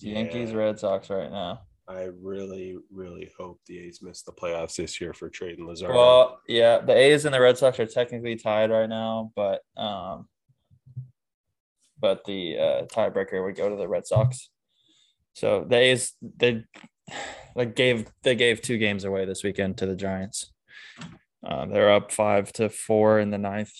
the 0.00 0.08
Yankees 0.10 0.52
Red 0.52 0.78
Sox 0.78 1.08
right 1.08 1.30
now. 1.30 1.60
I 1.90 2.08
really, 2.22 2.76
really 2.92 3.30
hope 3.36 3.60
the 3.66 3.80
A's 3.80 4.00
miss 4.00 4.22
the 4.22 4.30
playoffs 4.30 4.76
this 4.76 5.00
year 5.00 5.12
for 5.12 5.28
trading 5.28 5.66
Lazard. 5.66 5.90
Well, 5.94 6.40
yeah, 6.46 6.78
the 6.78 6.94
A's 6.96 7.24
and 7.24 7.34
the 7.34 7.40
Red 7.40 7.58
Sox 7.58 7.80
are 7.80 7.86
technically 7.86 8.36
tied 8.36 8.70
right 8.70 8.88
now, 8.88 9.32
but 9.34 9.62
um, 9.76 10.28
but 11.98 12.24
the 12.26 12.58
uh, 12.58 12.82
tiebreaker 12.86 13.44
would 13.44 13.56
go 13.56 13.68
to 13.68 13.74
the 13.76 13.88
Red 13.88 14.06
Sox. 14.06 14.50
So 15.32 15.66
the 15.68 15.76
A's 15.76 16.12
they 16.38 16.64
like 17.56 17.74
gave 17.74 18.06
they 18.22 18.36
gave 18.36 18.62
two 18.62 18.78
games 18.78 19.04
away 19.04 19.24
this 19.24 19.42
weekend 19.42 19.78
to 19.78 19.86
the 19.86 19.96
Giants. 19.96 20.52
Um, 21.44 21.70
they're 21.70 21.92
up 21.92 22.12
five 22.12 22.52
to 22.54 22.68
four 22.68 23.18
in 23.18 23.30
the 23.30 23.38
ninth 23.38 23.72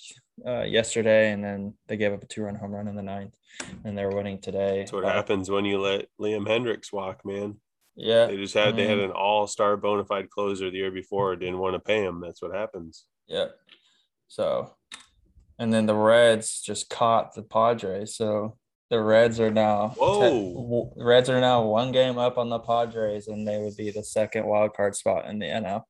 uh, 0.44 0.62
yesterday, 0.62 1.30
and 1.30 1.44
then 1.44 1.74
they 1.86 1.96
gave 1.96 2.12
up 2.12 2.24
a 2.24 2.26
two 2.26 2.42
run 2.42 2.56
home 2.56 2.72
run 2.72 2.88
in 2.88 2.96
the 2.96 3.02
ninth, 3.02 3.36
and 3.84 3.96
they're 3.96 4.10
winning 4.10 4.40
today. 4.40 4.78
That's 4.78 4.92
what 4.92 5.04
Uh, 5.04 5.12
happens 5.12 5.48
when 5.48 5.64
you 5.64 5.78
let 5.80 6.06
Liam 6.20 6.46
Hendriks 6.48 6.92
walk, 6.92 7.24
man. 7.24 7.56
Yeah, 8.02 8.26
They 8.26 8.36
just 8.38 8.54
had 8.54 8.76
they 8.76 8.86
had 8.86 8.96
Mm. 8.98 9.04
an 9.06 9.10
all-star 9.10 9.76
bona 9.76 10.04
fide 10.06 10.30
closer 10.30 10.70
the 10.70 10.78
year 10.78 10.90
before, 10.90 11.36
didn't 11.36 11.58
want 11.58 11.74
to 11.74 11.80
pay 11.80 12.02
him. 12.02 12.20
That's 12.20 12.40
what 12.40 12.54
happens. 12.54 13.04
Yeah. 13.28 13.48
So, 14.28 14.74
and 15.58 15.72
then 15.72 15.84
the 15.86 15.94
Reds 15.94 16.62
just 16.62 16.88
caught 16.88 17.34
the 17.34 17.42
Padres. 17.42 18.16
So 18.16 18.56
the 18.88 19.02
Reds 19.02 19.38
are 19.38 19.50
now 19.50 19.90
Whoa. 19.98 20.92
Reds 20.96 21.28
are 21.28 21.40
now 21.40 21.62
one 21.64 21.92
game 21.92 22.16
up 22.16 22.38
on 22.38 22.48
the 22.48 22.58
Padres, 22.58 23.28
and 23.28 23.46
they 23.46 23.58
would 23.58 23.76
be 23.76 23.90
the 23.90 24.02
second 24.02 24.46
wild 24.46 24.74
card 24.74 24.96
spot 24.96 25.26
in 25.26 25.38
the 25.38 25.46
NL. 25.46 25.82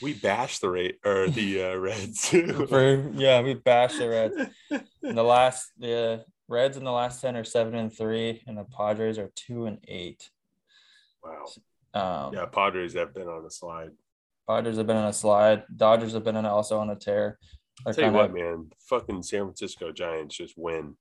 We 0.00 0.14
bash 0.14 0.60
the 0.60 0.70
rate 0.70 0.98
or 1.04 1.28
the 1.28 1.64
uh, 1.72 1.76
Reds. 1.86 2.28
For 2.68 3.10
yeah, 3.14 3.40
we 3.42 3.54
bash 3.54 3.98
the 3.98 4.08
Reds. 4.08 4.36
In 5.02 5.14
the 5.16 5.24
last 5.24 5.72
the 5.78 6.24
Reds 6.48 6.76
in 6.76 6.84
the 6.84 6.92
last 6.92 7.20
ten 7.20 7.36
are 7.36 7.44
seven 7.44 7.74
and 7.74 7.92
three, 7.92 8.42
and 8.46 8.56
the 8.56 8.64
Padres 8.64 9.18
are 9.18 9.30
two 9.34 9.66
and 9.66 9.78
eight. 9.88 10.30
Wow. 11.22 12.26
Um, 12.26 12.34
Yeah, 12.34 12.46
Padres 12.46 12.94
have 12.94 13.14
been 13.14 13.28
on 13.28 13.44
a 13.44 13.50
slide. 13.50 13.90
Padres 14.48 14.76
have 14.76 14.86
been 14.86 14.96
on 14.96 15.08
a 15.08 15.12
slide. 15.12 15.64
Dodgers 15.74 16.12
have 16.14 16.24
been 16.24 16.36
on 16.36 16.46
also 16.46 16.78
on 16.78 16.90
a 16.90 16.96
tear. 16.96 17.38
I'll 17.86 17.94
tell 17.94 18.06
you 18.06 18.12
what, 18.12 18.32
man, 18.32 18.70
fucking 18.88 19.22
San 19.22 19.42
Francisco 19.42 19.92
Giants 19.92 20.36
just 20.36 20.54
win 20.56 20.96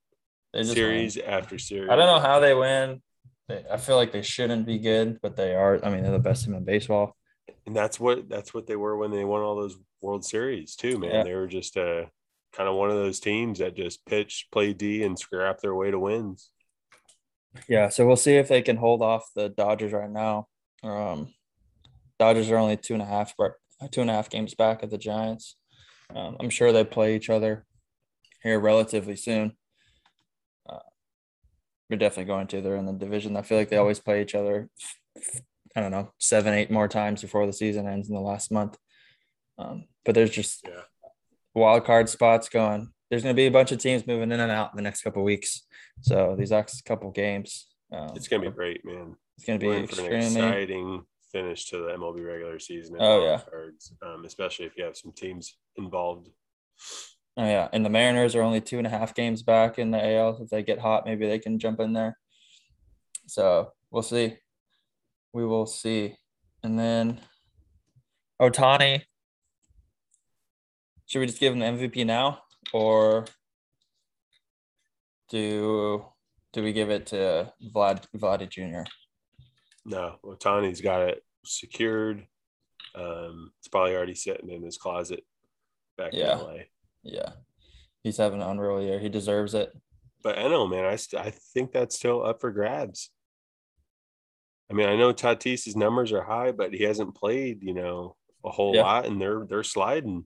they 0.54 0.60
just 0.60 0.70
win. 0.70 0.76
series 0.76 1.18
after 1.18 1.58
series. 1.58 1.90
I 1.90 1.96
don't 1.96 2.08
know 2.08 2.20
how 2.20 2.40
they 2.40 2.54
win. 2.54 3.02
They, 3.48 3.64
I 3.72 3.78
feel 3.78 3.96
like 3.96 4.12
they 4.12 4.22
shouldn't 4.22 4.66
be 4.66 4.78
good, 4.78 5.20
but 5.22 5.36
they 5.36 5.56
are. 5.56 5.84
I 5.84 5.90
mean, 5.90 6.04
they're 6.04 6.12
the 6.12 6.20
best 6.20 6.46
team 6.46 6.54
in 6.54 6.66
baseball. 6.66 7.16
and 7.66 7.76
that's 7.76 8.00
what 8.00 8.30
that's 8.30 8.54
what 8.54 8.68
they 8.68 8.76
were 8.76 8.98
when 8.98 9.12
they 9.12 9.26
won 9.26 9.42
all 9.42 9.56
those 9.56 9.78
World 10.02 10.26
Series 10.26 10.76
too, 10.76 11.00
man. 11.00 11.12
Yeah. 11.12 11.24
They 11.24 11.34
were 11.34 11.48
just 11.48 11.78
uh 11.78 12.06
kind 12.54 12.70
of 12.70 12.76
one 12.76 12.90
of 12.90 12.96
those 12.96 13.20
teams 13.20 13.60
that 13.60 13.76
just 13.76 14.06
pitch, 14.06 14.48
play 14.52 14.74
D, 14.74 15.04
and 15.04 15.18
scrap 15.18 15.60
their 15.60 15.76
way 15.76 15.92
to 15.92 16.00
wins. 16.00 16.50
Yeah, 17.68 17.90
so 17.90 18.06
we'll 18.06 18.16
see 18.16 18.36
if 18.36 18.48
they 18.48 18.62
can 18.62 18.78
hold 18.78 19.02
off 19.02 19.30
the 19.36 19.50
Dodgers 19.50 19.92
right 19.94 20.10
now. 20.10 20.48
Um, 20.84 21.34
Dodgers 22.20 22.50
are 22.50 22.58
only 22.58 22.78
two 22.78 22.94
and 22.94 23.02
a 23.04 23.06
half, 23.06 23.34
two 23.92 24.02
and 24.02 24.10
a 24.10 24.14
half 24.14 24.30
games 24.30 24.56
back 24.56 24.84
of 24.84 24.90
the 24.90 24.98
Giants. 24.98 25.56
Um, 26.16 26.38
I'm 26.40 26.50
sure 26.50 26.72
they 26.72 26.84
play 26.84 27.16
each 27.16 27.30
other 27.30 27.66
here 28.44 28.60
relatively 28.60 29.16
soon. 29.16 29.54
Uh, 30.68 30.80
we're 31.90 31.98
definitely 31.98 32.26
going 32.32 32.48
to. 32.48 32.62
They're 32.62 32.76
in 32.76 32.86
the 32.86 32.94
division. 32.94 33.36
I 33.36 33.42
feel 33.42 33.58
like 33.58 33.70
they 33.70 33.78
always 33.78 34.00
play 34.00 34.22
each 34.22 34.36
other. 34.36 34.70
I 35.76 35.82
don't 35.82 35.92
know, 35.92 36.12
seven, 36.18 36.54
eight 36.54 36.72
more 36.72 36.88
times 36.88 37.22
before 37.22 37.46
the 37.46 37.54
season 37.54 37.88
ends 37.88 38.10
in 38.10 38.16
the 38.16 38.22
last 38.22 38.52
month. 38.52 38.78
Um, 39.60 39.86
but 40.06 40.16
there's 40.16 40.32
just 40.32 40.66
Yeah. 40.68 40.82
wild 41.54 41.86
card 41.86 42.10
spots 42.10 42.50
going. 42.50 42.94
There's 43.10 43.24
going 43.24 43.36
to 43.36 43.40
be 43.40 43.46
a 43.46 43.52
bunch 43.52 43.72
of 43.72 43.80
teams 43.80 44.08
moving 44.08 44.32
in 44.32 44.40
and 44.40 44.52
out 44.52 44.72
in 44.72 44.78
the 44.78 44.82
next 44.84 45.02
couple 45.04 45.24
weeks. 45.24 45.67
So 46.02 46.36
these 46.38 46.52
next 46.52 46.84
couple 46.86 47.12
games, 47.12 47.68
um, 47.92 48.12
It's 48.16 48.28
gonna 48.28 48.44
be 48.50 48.56
great, 48.56 48.86
man. 48.86 49.16
it's 49.38 49.46
going 49.46 49.60
to 49.60 49.66
be 49.66 49.72
extremely. 49.84 50.26
exciting 50.26 51.06
finish 51.32 51.70
to 51.70 51.78
the 51.78 51.90
MLB 51.90 52.26
regular 52.26 52.60
season. 52.60 52.96
Oh, 53.00 53.26
yeah. 53.26 53.42
cards, 53.50 53.94
um, 54.02 54.26
especially 54.26 54.66
if 54.66 54.78
you 54.78 54.84
have 54.84 54.98
some 54.98 55.12
teams 55.12 55.58
involved. 55.76 56.30
Oh 57.40 57.46
yeah, 57.46 57.68
and 57.72 57.86
the 57.86 57.90
Mariners 57.90 58.36
are 58.36 58.42
only 58.42 58.62
two 58.62 58.80
and 58.80 58.88
a 58.88 58.90
half 58.90 59.14
games 59.14 59.44
back 59.44 59.78
in 59.78 59.92
the 59.92 60.04
AL. 60.04 60.42
If 60.42 60.50
they 60.50 60.64
get 60.64 60.80
hot, 60.80 61.06
maybe 61.06 61.28
they 61.28 61.38
can 61.38 61.60
jump 61.60 61.80
in 61.80 61.94
there. 61.94 62.18
So 63.28 63.74
we'll 63.92 64.02
see. 64.02 64.38
We 65.34 65.46
will 65.46 65.68
see. 65.68 66.16
And 66.64 66.80
then 66.80 67.20
Ohtani. 68.42 69.04
Should 71.06 71.20
we 71.20 71.28
just 71.28 71.40
give 71.40 71.54
him 71.54 71.60
the 71.60 71.66
MVP 71.68 72.06
now, 72.06 72.40
or 72.74 73.26
do 75.30 76.06
do 76.54 76.64
we 76.64 76.74
give 76.74 76.90
it 76.90 77.08
to 77.08 77.52
Vlad 77.74 78.06
Vlad 78.16 78.50
Jr.? 78.50 78.90
No, 79.86 80.18
Ohtani's 80.24 80.82
got 80.82 81.02
it 81.10 81.24
secured. 81.46 82.26
Um, 82.96 83.52
it's 83.60 83.68
probably 83.68 83.96
already 83.96 84.16
sitting 84.16 84.50
in 84.50 84.64
his 84.64 84.78
closet 84.78 85.24
back 85.98 86.14
Yeah. 86.14 86.34
in 86.34 86.40
LA. 86.40 86.58
Yeah, 87.04 87.32
he's 88.04 88.18
having 88.18 88.42
an 88.42 88.48
unreal 88.50 88.82
year. 88.82 89.00
He 89.00 89.10
deserves 89.10 89.54
it. 89.54 89.72
But 90.24 90.38
I 90.40 90.48
know, 90.48 90.68
man, 90.68 90.86
I 90.86 90.96
st- 90.96 91.22
I 91.26 91.30
think 91.30 91.72
that's 91.72 91.96
still 91.96 92.26
up 92.26 92.42
for 92.42 92.52
grabs. 92.52 93.12
I 94.70 94.74
mean, 94.74 94.90
I 94.90 94.98
know 94.98 95.14
Tatis's 95.14 95.76
numbers 95.78 96.12
are 96.12 96.24
high, 96.24 96.52
but 96.52 96.74
he 96.74 96.84
hasn't 96.84 97.16
played, 97.16 97.64
you 97.64 97.74
know, 97.74 98.18
a 98.44 98.50
whole 98.50 98.76
Yeah. 98.76 98.82
lot, 98.82 99.06
and 99.06 99.22
they're 99.22 99.46
they're 99.46 99.64
sliding. 99.64 100.26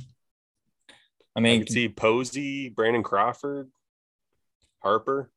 I 0.00 0.94
I 1.36 1.40
mean, 1.40 1.60
could 1.60 1.70
see 1.72 1.88
Posey, 1.88 2.68
Brandon 2.68 3.02
Crawford, 3.02 3.70
Harper. 4.82 5.30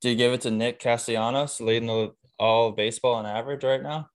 Do 0.00 0.08
you 0.10 0.16
give 0.16 0.32
it 0.32 0.42
to 0.42 0.50
Nick 0.50 0.78
Castellanos 0.80 1.60
leading 1.60 1.88
the 1.88 2.12
all 2.38 2.68
of 2.68 2.76
baseball 2.76 3.14
on 3.14 3.26
average 3.26 3.64
right 3.64 3.82
now? 3.82 4.08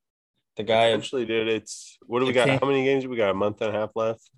The 0.57 0.63
guy, 0.63 0.91
actually 0.91 1.25
did 1.25 1.47
it's 1.47 1.97
what 2.07 2.19
do 2.21 2.25
we 2.25 2.33
got? 2.33 2.47
How 2.49 2.67
many 2.67 2.83
games? 2.83 3.05
We 3.05 3.17
got 3.17 3.29
a 3.31 3.33
month 3.35 3.61
and 3.61 3.75
a 3.75 3.77
half 3.77 3.89
left. 3.95 4.29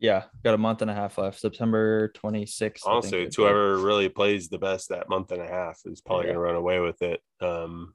yeah, 0.00 0.24
got 0.44 0.54
a 0.54 0.58
month 0.58 0.82
and 0.82 0.90
a 0.90 0.94
half 0.94 1.16
left. 1.16 1.38
September 1.38 2.12
26th. 2.16 2.60
I 2.60 2.68
think 2.68 2.82
Honestly, 2.86 3.22
it's 3.22 3.36
whoever 3.36 3.78
really 3.78 4.08
plays 4.08 4.48
the 4.48 4.58
best 4.58 4.88
that 4.88 5.08
month 5.08 5.30
and 5.32 5.40
a 5.40 5.46
half 5.46 5.80
is 5.84 6.00
probably 6.00 6.26
Yeah. 6.26 6.32
going 6.32 6.42
to 6.42 6.52
run 6.52 6.54
away 6.56 6.80
with 6.80 7.00
it. 7.02 7.20
Um, 7.40 7.94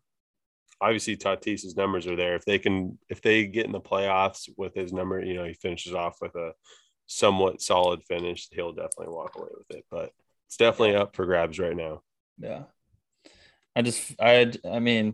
obviously, 0.79 1.17
Tatis's 1.17 1.75
numbers 1.75 2.07
are 2.07 2.15
there. 2.15 2.35
If 2.35 2.45
they 2.45 2.57
can, 2.59 2.97
if 3.09 3.21
they 3.21 3.45
get 3.45 3.65
in 3.65 3.71
the 3.73 3.81
playoffs 3.81 4.49
with 4.57 4.73
his 4.73 4.93
number, 4.93 5.23
you 5.23 5.33
know, 5.33 5.43
he 5.43 5.53
finishes 5.53 5.93
off 5.93 6.15
with 6.21 6.33
a 6.35 6.53
somewhat 7.07 7.61
solid 7.61 8.01
finish, 8.07 8.47
he'll 8.51 8.71
definitely 8.73 9.09
walk 9.09 9.35
away 9.35 9.49
with 9.55 9.77
it. 9.77 9.85
But 9.91 10.11
it's 10.51 10.57
definitely 10.57 10.97
up 10.97 11.15
for 11.15 11.25
grabs 11.25 11.59
right 11.59 11.77
now. 11.77 12.01
Yeah. 12.37 12.63
I 13.73 13.83
just, 13.83 14.13
I, 14.19 14.51
I 14.69 14.79
mean, 14.79 15.13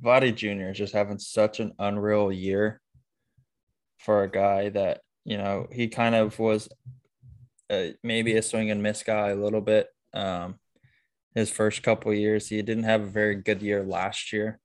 Vladdy 0.00 0.32
Jr. 0.32 0.70
is 0.70 0.78
just 0.78 0.92
having 0.92 1.18
such 1.18 1.58
an 1.58 1.72
unreal 1.80 2.30
year 2.30 2.80
for 3.98 4.22
a 4.22 4.30
guy 4.30 4.68
that, 4.68 5.00
you 5.24 5.38
know, 5.38 5.66
he 5.72 5.88
kind 5.88 6.14
of 6.14 6.38
was 6.38 6.68
uh, 7.68 7.88
maybe 8.04 8.36
a 8.36 8.42
swing 8.42 8.70
and 8.70 8.80
miss 8.80 9.02
guy 9.02 9.30
a 9.30 9.34
little 9.34 9.60
bit. 9.60 9.88
Um, 10.14 10.60
his 11.34 11.50
first 11.50 11.82
couple 11.82 12.14
years, 12.14 12.48
he 12.48 12.62
didn't 12.62 12.84
have 12.84 13.00
a 13.00 13.06
very 13.06 13.34
good 13.34 13.62
year 13.62 13.82
last 13.82 14.32
year. 14.32 14.60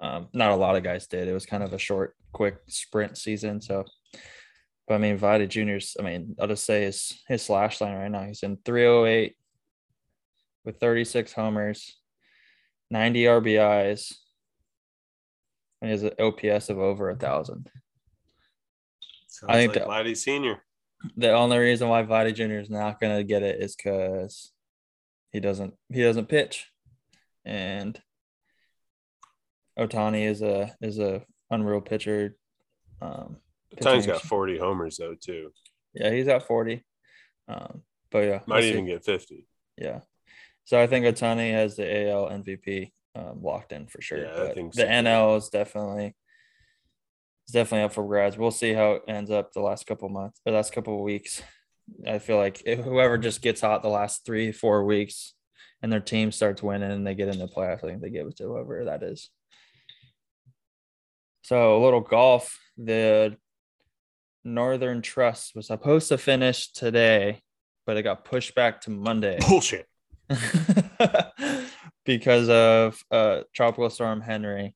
Um, 0.00 0.26
not 0.32 0.50
a 0.50 0.56
lot 0.56 0.74
of 0.74 0.82
guys 0.82 1.06
did. 1.06 1.28
It 1.28 1.32
was 1.32 1.46
kind 1.46 1.62
of 1.62 1.72
a 1.72 1.78
short, 1.78 2.16
quick 2.32 2.56
sprint 2.66 3.16
season. 3.16 3.60
So, 3.60 3.84
but 4.86 4.94
I 4.94 4.98
mean, 4.98 5.18
Vladdy 5.18 5.48
Jr.'s, 5.48 5.96
I 5.98 6.02
mean, 6.02 6.36
I'll 6.40 6.46
just 6.46 6.64
say 6.64 6.84
his 6.84 7.20
his 7.26 7.42
slash 7.42 7.80
line 7.80 7.96
right 7.96 8.10
now. 8.10 8.22
He's 8.22 8.42
in 8.42 8.58
308 8.64 9.36
with 10.64 10.78
36 10.78 11.32
homers, 11.32 11.96
90 12.90 13.24
RBIs, 13.24 14.14
and 15.80 15.88
he 15.88 15.92
has 15.92 16.02
an 16.02 16.12
OPS 16.18 16.68
of 16.68 16.78
over 16.78 17.10
a 17.10 17.16
thousand. 17.16 17.70
Sounds 19.28 19.50
I 19.50 19.54
think 19.54 19.76
like 19.76 19.84
Vladdy 19.84 20.16
Senior. 20.16 20.62
The 21.16 21.32
only 21.32 21.58
reason 21.58 21.88
why 21.88 22.02
Vladdy 22.02 22.34
Jr. 22.34 22.58
is 22.58 22.70
not 22.70 23.00
going 23.00 23.16
to 23.16 23.24
get 23.24 23.42
it 23.42 23.60
is 23.60 23.76
because 23.76 24.52
he 25.32 25.40
doesn't 25.40 25.74
he 25.92 26.02
doesn't 26.02 26.28
pitch, 26.28 26.70
and 27.44 28.00
Ohtani 29.78 30.26
is 30.26 30.42
a 30.42 30.74
is 30.80 30.98
a 30.98 31.22
unreal 31.50 31.80
pitcher. 31.80 32.36
Um, 33.02 33.38
Ohtani's 33.74 34.06
got 34.06 34.22
forty 34.22 34.58
homers 34.58 34.96
though 34.96 35.14
too. 35.14 35.52
Yeah, 35.94 36.10
he's 36.10 36.28
at 36.28 36.46
forty. 36.46 36.84
Um, 37.48 37.82
but 38.10 38.20
yeah, 38.20 38.40
might 38.46 38.60
we'll 38.60 38.64
even 38.64 38.86
see. 38.86 38.92
get 38.92 39.04
fifty. 39.04 39.46
Yeah, 39.76 40.00
so 40.64 40.80
I 40.80 40.86
think 40.86 41.06
Ohtani 41.06 41.52
has 41.52 41.76
the 41.76 42.08
AL 42.08 42.28
MVP 42.28 42.92
um, 43.14 43.42
locked 43.42 43.72
in 43.72 43.86
for 43.86 44.02
sure. 44.02 44.18
Yeah, 44.18 44.44
I 44.50 44.52
think 44.52 44.74
so. 44.74 44.82
the 44.82 44.88
NL 44.88 45.38
is 45.38 45.48
definitely 45.48 46.14
is 47.46 47.52
definitely 47.52 47.84
up 47.84 47.92
for 47.92 48.06
grabs. 48.06 48.36
We'll 48.36 48.50
see 48.50 48.72
how 48.72 48.92
it 48.92 49.02
ends 49.08 49.30
up 49.30 49.52
the 49.52 49.60
last 49.60 49.86
couple 49.86 50.08
months, 50.08 50.40
the 50.44 50.52
last 50.52 50.72
couple 50.72 50.94
of 50.94 51.02
weeks. 51.02 51.42
I 52.06 52.18
feel 52.18 52.36
like 52.36 52.62
if 52.66 52.80
whoever 52.80 53.16
just 53.16 53.42
gets 53.42 53.60
hot 53.60 53.82
the 53.82 53.88
last 53.88 54.26
three, 54.26 54.50
four 54.50 54.84
weeks 54.84 55.34
and 55.82 55.92
their 55.92 56.00
team 56.00 56.32
starts 56.32 56.62
winning 56.62 56.90
and 56.90 57.06
they 57.06 57.14
get 57.14 57.28
in 57.28 57.38
the 57.38 57.46
playoffs, 57.46 57.84
I 57.84 57.88
think 57.88 58.02
they 58.02 58.10
give 58.10 58.26
it 58.26 58.36
to 58.38 58.44
whoever 58.44 58.86
that 58.86 59.04
is. 59.04 59.30
So 61.42 61.76
a 61.76 61.82
little 61.84 62.00
golf. 62.00 62.58
The 62.76 63.36
Northern 64.46 65.02
Trust 65.02 65.54
was 65.54 65.66
supposed 65.66 66.08
to 66.08 66.18
finish 66.18 66.72
today, 66.72 67.42
but 67.84 67.96
it 67.96 68.02
got 68.02 68.24
pushed 68.24 68.54
back 68.54 68.80
to 68.82 68.90
Monday. 68.90 69.38
Bullshit. 69.48 69.86
because 72.04 72.48
of 72.48 73.00
uh 73.12 73.42
tropical 73.54 73.88
storm 73.90 74.20
Henri 74.20 74.74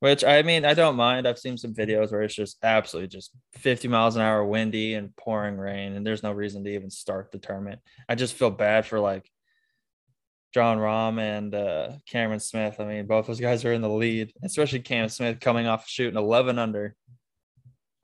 which 0.00 0.22
I 0.22 0.42
mean, 0.42 0.64
I 0.64 0.74
don't 0.74 0.96
mind. 0.96 1.26
I've 1.26 1.38
seen 1.38 1.56
some 1.56 1.74
videos 1.74 2.12
where 2.12 2.22
it's 2.22 2.34
just 2.34 2.58
absolutely 2.62 3.08
just 3.08 3.32
50 3.54 3.88
miles 3.88 4.14
an 4.16 4.22
hour, 4.22 4.44
windy 4.44 4.94
and 4.94 5.14
pouring 5.16 5.56
rain, 5.56 5.94
and 5.94 6.06
there's 6.06 6.22
no 6.22 6.32
reason 6.32 6.62
to 6.64 6.74
even 6.74 6.90
start 6.90 7.32
the 7.32 7.38
tournament. 7.38 7.80
I 8.08 8.14
just 8.14 8.34
feel 8.34 8.50
bad 8.50 8.86
for 8.86 9.00
like 9.00 9.28
Jon 10.54 10.78
Rahm 10.78 11.20
and 11.20 11.54
uh, 11.54 11.90
Cameron 12.08 12.40
Smith. 12.40 12.76
I 12.78 12.84
mean, 12.84 13.06
both 13.06 13.26
those 13.26 13.40
guys 13.40 13.64
are 13.64 13.72
in 13.72 13.82
the 13.82 13.88
lead, 13.88 14.32
especially 14.44 14.80
Cam 14.80 15.08
Smith 15.08 15.40
coming 15.40 15.66
off 15.66 15.88
shooting 15.88 16.18
11 16.18 16.58
under. 16.58 16.94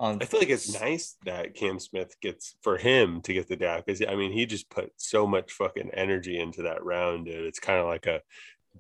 On 0.01 0.19
I 0.21 0.25
feel 0.25 0.41
like 0.41 0.49
it's 0.49 0.81
nice 0.81 1.17
that 1.25 1.55
Cam 1.55 1.79
Smith 1.79 2.17
gets 2.21 2.57
for 2.63 2.77
him 2.77 3.21
to 3.23 3.33
get 3.33 3.49
the 3.49 3.55
dab 3.55 3.85
because 3.87 4.03
I 4.07 4.17
mean 4.17 4.33
he 4.33 4.45
just 4.45 4.69
put 4.69 4.93
so 4.97 5.27
much 5.27 5.53
fucking 5.53 5.91
energy 5.95 6.39
into 6.41 6.63
that 6.63 6.85
round, 6.85 7.27
dude. 7.27 7.47
It's 7.47 7.61
kind 7.61 7.79
of 7.79 7.87
like 7.87 8.07
a 8.07 8.21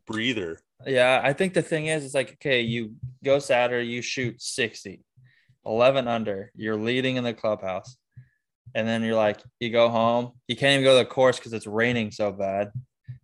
breather 0.07 0.59
yeah, 0.87 1.21
I 1.23 1.33
think 1.33 1.55
the 1.55 1.63
thing 1.63 1.87
is, 1.87 2.05
it's 2.05 2.15
like, 2.15 2.33
okay, 2.33 2.61
you 2.61 2.95
go 3.23 3.39
Saturday, 3.39 3.87
you 3.89 4.03
shoot 4.03 4.41
60, 4.41 5.01
11 5.65 6.09
under, 6.09 6.51
you're 6.55 6.77
leading 6.77 7.17
in 7.17 7.25
the 7.25 7.35
clubhouse. 7.35 7.97
And 8.75 8.89
then 8.89 9.03
you're 9.03 9.15
like, 9.15 9.41
you 9.61 9.71
go 9.71 9.89
home, 9.89 10.33
you 10.49 10.57
can't 10.57 10.73
even 10.73 10.85
go 10.85 10.99
to 10.99 11.05
the 11.05 11.11
course 11.11 11.39
because 11.39 11.53
it's 11.53 11.67
raining 11.67 12.11
so 12.11 12.33
bad. 12.33 12.73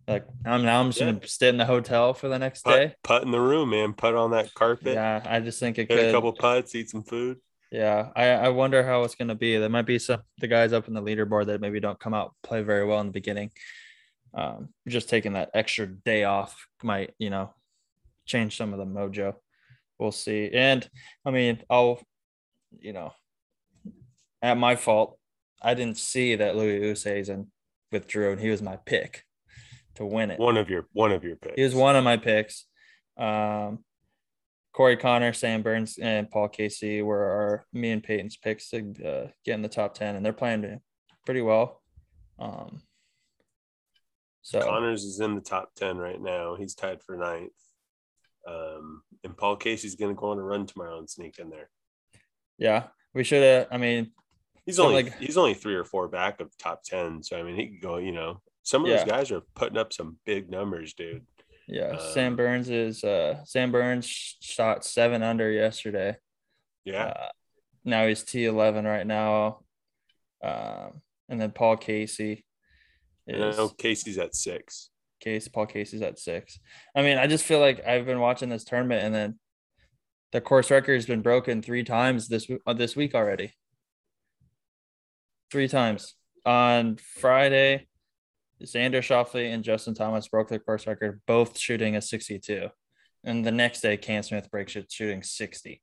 Like, 0.07 0.25
I'm 0.45 0.63
now 0.63 0.79
I'm 0.79 0.89
just 0.89 1.01
yeah. 1.01 1.11
gonna 1.11 1.27
stay 1.27 1.49
in 1.49 1.57
the 1.57 1.65
hotel 1.65 2.13
for 2.13 2.29
the 2.29 2.39
next 2.39 2.63
putt, 2.63 2.75
day. 2.75 2.95
Putt 3.03 3.23
in 3.23 3.31
the 3.31 3.39
room, 3.39 3.71
man. 3.71 3.93
Putt 3.93 4.15
on 4.15 4.31
that 4.31 4.53
carpet. 4.53 4.93
Yeah, 4.93 5.21
I 5.25 5.41
just 5.41 5.59
think 5.59 5.77
it 5.77 5.89
Hit 5.89 5.99
could. 5.99 6.09
a 6.09 6.11
couple 6.11 6.31
putts, 6.33 6.73
eat 6.73 6.89
some 6.89 7.03
food. 7.03 7.37
Yeah, 7.71 8.09
I, 8.15 8.27
I 8.27 8.49
wonder 8.49 8.85
how 8.85 9.03
it's 9.03 9.15
gonna 9.15 9.35
be. 9.35 9.57
There 9.57 9.69
might 9.69 9.85
be 9.85 9.97
some 9.97 10.21
the 10.39 10.47
guys 10.47 10.73
up 10.73 10.87
in 10.87 10.93
the 10.93 11.01
leaderboard 11.01 11.45
that 11.47 11.61
maybe 11.61 11.79
don't 11.79 11.99
come 11.99 12.13
out 12.13 12.35
play 12.43 12.61
very 12.61 12.85
well 12.85 12.99
in 12.99 13.07
the 13.07 13.13
beginning 13.13 13.51
um, 14.33 14.69
just 14.87 15.09
taking 15.09 15.33
that 15.33 15.51
extra 15.53 15.85
day 15.85 16.23
off 16.23 16.67
might, 16.83 17.13
you 17.17 17.29
know, 17.29 17.53
change 18.25 18.57
some 18.57 18.73
of 18.73 18.79
the 18.79 18.85
mojo. 18.85 19.35
We'll 19.99 20.11
see. 20.11 20.49
And 20.53 20.87
I 21.25 21.31
mean, 21.31 21.61
I'll, 21.69 22.01
you 22.79 22.93
know, 22.93 23.13
at 24.41 24.57
my 24.57 24.75
fault, 24.75 25.17
I 25.61 25.73
didn't 25.73 25.97
see 25.97 26.35
that 26.35 26.55
Louis 26.55 26.79
Oosthuizen 26.79 27.47
withdrew, 27.91 28.31
and 28.31 28.41
he 28.41 28.49
was 28.49 28.61
my 28.61 28.77
pick 28.77 29.23
to 29.95 30.05
win 30.05 30.31
it. 30.31 30.39
One 30.39 30.57
of 30.57 30.69
your 30.69 30.87
one 30.93 31.11
of 31.11 31.23
your 31.23 31.35
picks. 31.35 31.55
He 31.55 31.63
was 31.63 31.75
one 31.75 31.95
of 31.95 32.03
my 32.03 32.17
picks. 32.17 32.65
Um, 33.17 33.83
Corey 34.73 34.97
Connor, 34.97 35.33
Sam 35.33 35.61
Burns, 35.61 35.97
and 35.97 36.29
Paul 36.29 36.47
Casey 36.47 37.01
were 37.01 37.23
our 37.23 37.65
me 37.73 37.91
and 37.91 38.03
Peyton's 38.03 38.37
picks 38.37 38.69
to 38.69 38.79
uh, 38.79 39.27
get 39.43 39.55
in 39.55 39.61
the 39.61 39.67
top 39.67 39.93
ten, 39.93 40.15
and 40.15 40.25
they're 40.25 40.33
playing 40.33 40.79
pretty 41.25 41.41
well. 41.41 41.81
Um, 42.39 42.81
so 44.41 44.59
Conners 44.61 45.03
is 45.03 45.19
in 45.19 45.35
the 45.35 45.41
top 45.41 45.73
10 45.75 45.97
right 45.97 46.21
now. 46.21 46.55
He's 46.55 46.73
tied 46.73 47.01
for 47.03 47.15
ninth. 47.15 47.51
Um, 48.47 49.03
and 49.23 49.37
Paul 49.37 49.55
Casey's 49.55 49.95
going 49.95 50.13
to 50.13 50.19
go 50.19 50.31
on 50.31 50.39
a 50.39 50.43
run 50.43 50.65
tomorrow 50.65 50.97
and 50.97 51.09
sneak 51.09 51.37
in 51.37 51.49
there. 51.49 51.69
Yeah, 52.57 52.85
we 53.13 53.23
should 53.23 53.43
have. 53.43 53.67
I 53.71 53.77
mean, 53.77 54.11
he's 54.65 54.79
only 54.79 55.03
like, 55.03 55.19
he's 55.19 55.37
only 55.37 55.53
three 55.53 55.75
or 55.75 55.83
four 55.83 56.07
back 56.07 56.41
of 56.41 56.55
top 56.57 56.83
10. 56.83 57.21
So, 57.23 57.37
I 57.37 57.43
mean, 57.43 57.55
he 57.55 57.67
could 57.67 57.81
go, 57.81 57.97
you 57.97 58.11
know, 58.11 58.41
some 58.63 58.83
of 58.83 58.89
yeah. 58.89 58.97
those 58.97 59.09
guys 59.09 59.31
are 59.31 59.43
putting 59.55 59.77
up 59.77 59.93
some 59.93 60.17
big 60.25 60.49
numbers, 60.49 60.93
dude. 60.93 61.25
Yeah. 61.71 61.91
Um, 61.91 62.11
Sam 62.13 62.35
Burns 62.35 62.69
is, 62.69 63.03
uh, 63.03 63.43
Sam 63.45 63.71
Burns 63.71 64.05
shot 64.05 64.85
seven 64.85 65.23
under 65.23 65.49
yesterday. 65.49 66.17
Yeah. 66.85 67.05
Uh, 67.05 67.29
now 67.83 68.05
he's 68.07 68.23
T11 68.23 68.85
right 68.85 69.07
now. 69.07 69.61
Um, 70.43 71.01
and 71.29 71.39
then 71.39 71.51
Paul 71.51 71.77
Casey 71.77 72.45
is 73.27 73.57
I 73.57 73.67
Casey's 73.77 74.17
at 74.17 74.35
six. 74.35 74.89
Case 75.19 75.47
Paul 75.47 75.67
Casey's 75.67 76.01
at 76.01 76.19
six. 76.19 76.59
I 76.95 77.01
mean, 77.03 77.17
I 77.17 77.27
just 77.27 77.45
feel 77.45 77.59
like 77.59 77.85
I've 77.85 78.05
been 78.05 78.19
watching 78.19 78.49
this 78.49 78.63
tournament, 78.63 79.03
and 79.03 79.13
then 79.13 79.39
the 80.31 80.41
course 80.41 80.71
record 80.71 80.95
has 80.95 81.05
been 81.05 81.21
broken 81.21 81.61
three 81.61 81.83
times 81.83 82.27
this 82.27 82.47
uh, 82.65 82.73
this 82.73 82.95
week 82.95 83.13
already. 83.13 83.53
Three 85.51 85.67
times 85.67 86.15
on 86.45 86.97
Friday, 86.97 87.87
Xander 88.63 89.01
Schauffele 89.01 89.53
and 89.53 89.63
Justin 89.63 89.93
Thomas 89.93 90.27
broke 90.27 90.49
the 90.49 90.59
course 90.59 90.87
record, 90.87 91.21
both 91.25 91.57
shooting 91.57 91.95
a 91.95 92.01
62. 92.01 92.69
And 93.23 93.45
the 93.45 93.51
next 93.51 93.81
day, 93.81 93.97
Cam 93.97 94.23
Smith 94.23 94.49
breaks 94.49 94.75
it 94.75 94.91
shooting 94.91 95.23
60. 95.23 95.81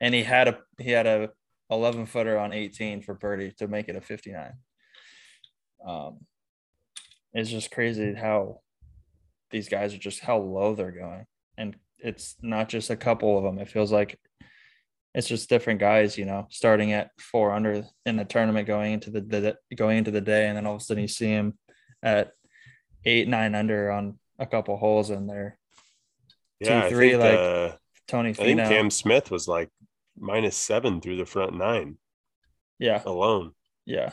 And 0.00 0.14
he 0.14 0.22
had 0.22 0.48
a 0.48 0.58
he 0.78 0.90
had 0.90 1.06
a 1.06 1.30
11 1.70 2.06
footer 2.06 2.38
on 2.38 2.52
18 2.52 3.02
for 3.02 3.14
birdie 3.14 3.52
to 3.58 3.66
make 3.66 3.88
it 3.88 3.96
a 3.96 4.00
59. 4.00 4.52
Um, 5.86 6.18
it's 7.32 7.50
just 7.50 7.70
crazy 7.70 8.14
how 8.14 8.60
these 9.50 9.68
guys 9.68 9.94
are 9.94 9.98
just 9.98 10.20
how 10.20 10.38
low 10.38 10.74
they're 10.74 10.90
going. 10.90 11.26
And 11.56 11.76
it's 11.98 12.36
not 12.42 12.68
just 12.68 12.90
a 12.90 12.96
couple 12.96 13.36
of 13.36 13.44
them. 13.44 13.58
It 13.58 13.68
feels 13.68 13.90
like 13.90 14.18
it's 15.14 15.28
just 15.28 15.48
different 15.48 15.80
guys, 15.80 16.18
you 16.18 16.26
know, 16.26 16.46
starting 16.50 16.92
at 16.92 17.10
four 17.18 17.52
under 17.52 17.84
in 18.04 18.16
the 18.16 18.24
tournament 18.24 18.66
going 18.66 18.92
into 18.92 19.10
the, 19.10 19.20
the 19.22 19.74
going 19.74 19.98
into 19.98 20.10
the 20.10 20.20
day, 20.20 20.46
and 20.46 20.56
then 20.56 20.66
all 20.66 20.74
of 20.74 20.82
a 20.82 20.84
sudden 20.84 21.02
you 21.02 21.08
see 21.08 21.28
him 21.28 21.54
at 22.06 22.32
eight, 23.04 23.26
nine 23.26 23.54
under 23.54 23.90
on 23.90 24.18
a 24.38 24.46
couple 24.46 24.76
holes 24.76 25.10
in 25.10 25.26
there. 25.26 25.58
Yeah, 26.60 26.88
two, 26.88 26.94
three, 26.94 27.10
think, 27.10 27.22
like 27.22 27.38
uh, 27.38 27.72
Tony. 28.06 28.32
Finau. 28.32 28.40
I 28.40 28.44
think 28.44 28.60
Cam 28.60 28.90
Smith 28.90 29.30
was 29.30 29.48
like 29.48 29.68
minus 30.18 30.56
seven 30.56 31.00
through 31.00 31.16
the 31.16 31.26
front 31.26 31.54
nine. 31.54 31.98
Yeah, 32.78 33.02
alone. 33.04 33.52
Yeah. 33.84 34.12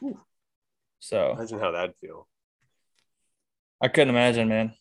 Whew. 0.00 0.20
So 0.98 1.32
imagine 1.32 1.60
how 1.60 1.70
that'd 1.70 1.94
feel. 2.00 2.26
I 3.80 3.88
couldn't 3.88 4.10
imagine, 4.10 4.48
man. 4.48 4.72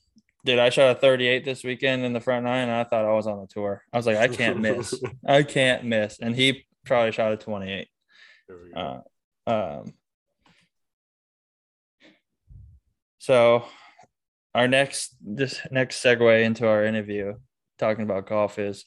Dude, 0.44 0.60
I 0.60 0.70
shot 0.70 0.92
a 0.92 1.00
38 1.00 1.46
this 1.46 1.64
weekend 1.64 2.04
in 2.04 2.14
the 2.14 2.22
front 2.22 2.46
nine, 2.46 2.70
and 2.70 2.72
I 2.72 2.84
thought 2.84 3.06
I 3.06 3.14
was 3.14 3.28
on 3.28 3.42
the 3.42 3.48
tour. 3.48 3.84
I 3.94 3.98
was 3.98 4.08
like, 4.08 4.18
I 4.18 4.28
can't 4.28 4.60
miss. 4.60 4.94
I 5.28 5.44
can't 5.44 5.84
miss. 5.84 6.20
And 6.20 6.36
he 6.36 6.66
probably 6.86 7.12
shot 7.12 7.34
a 7.34 7.38
28. 7.38 7.88
Uh, 8.76 9.00
um, 9.46 9.94
so 13.20 13.66
our 14.54 14.68
next 14.68 15.16
this 15.22 15.60
next 15.72 16.04
segue 16.04 16.44
into 16.44 16.68
our 16.68 16.84
interview 16.84 17.34
talking 17.78 18.04
about 18.04 18.28
golf 18.28 18.58
is 18.60 18.86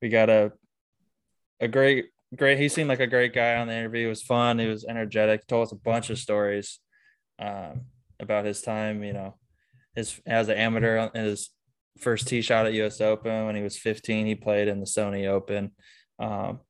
we 0.00 0.08
got 0.08 0.30
a 0.30 0.52
a 1.60 1.68
great 1.68 2.06
great 2.36 2.58
he 2.58 2.68
seemed 2.68 2.88
like 2.88 3.00
a 3.00 3.06
great 3.06 3.32
guy 3.32 3.56
on 3.56 3.66
the 3.66 3.74
interview 3.74 4.06
it 4.06 4.10
was 4.10 4.22
fun 4.22 4.58
he 4.58 4.66
was 4.66 4.84
energetic 4.84 5.46
told 5.46 5.66
us 5.66 5.72
a 5.72 5.76
bunch 5.76 6.10
of 6.10 6.18
stories 6.18 6.80
um, 7.38 7.82
about 8.20 8.44
his 8.44 8.62
time, 8.62 9.02
you 9.02 9.12
know, 9.12 9.36
his 9.94 10.20
as 10.26 10.48
an 10.48 10.56
amateur 10.56 11.10
his 11.14 11.50
first 11.98 12.26
tee 12.26 12.42
shot 12.42 12.66
at 12.66 12.74
US 12.74 13.00
Open 13.00 13.46
when 13.46 13.56
he 13.56 13.62
was 13.62 13.76
15. 13.76 14.26
He 14.26 14.34
played 14.34 14.68
in 14.68 14.80
the 14.80 14.86
Sony 14.86 15.28
Open. 15.28 15.72
Um, 16.18 16.60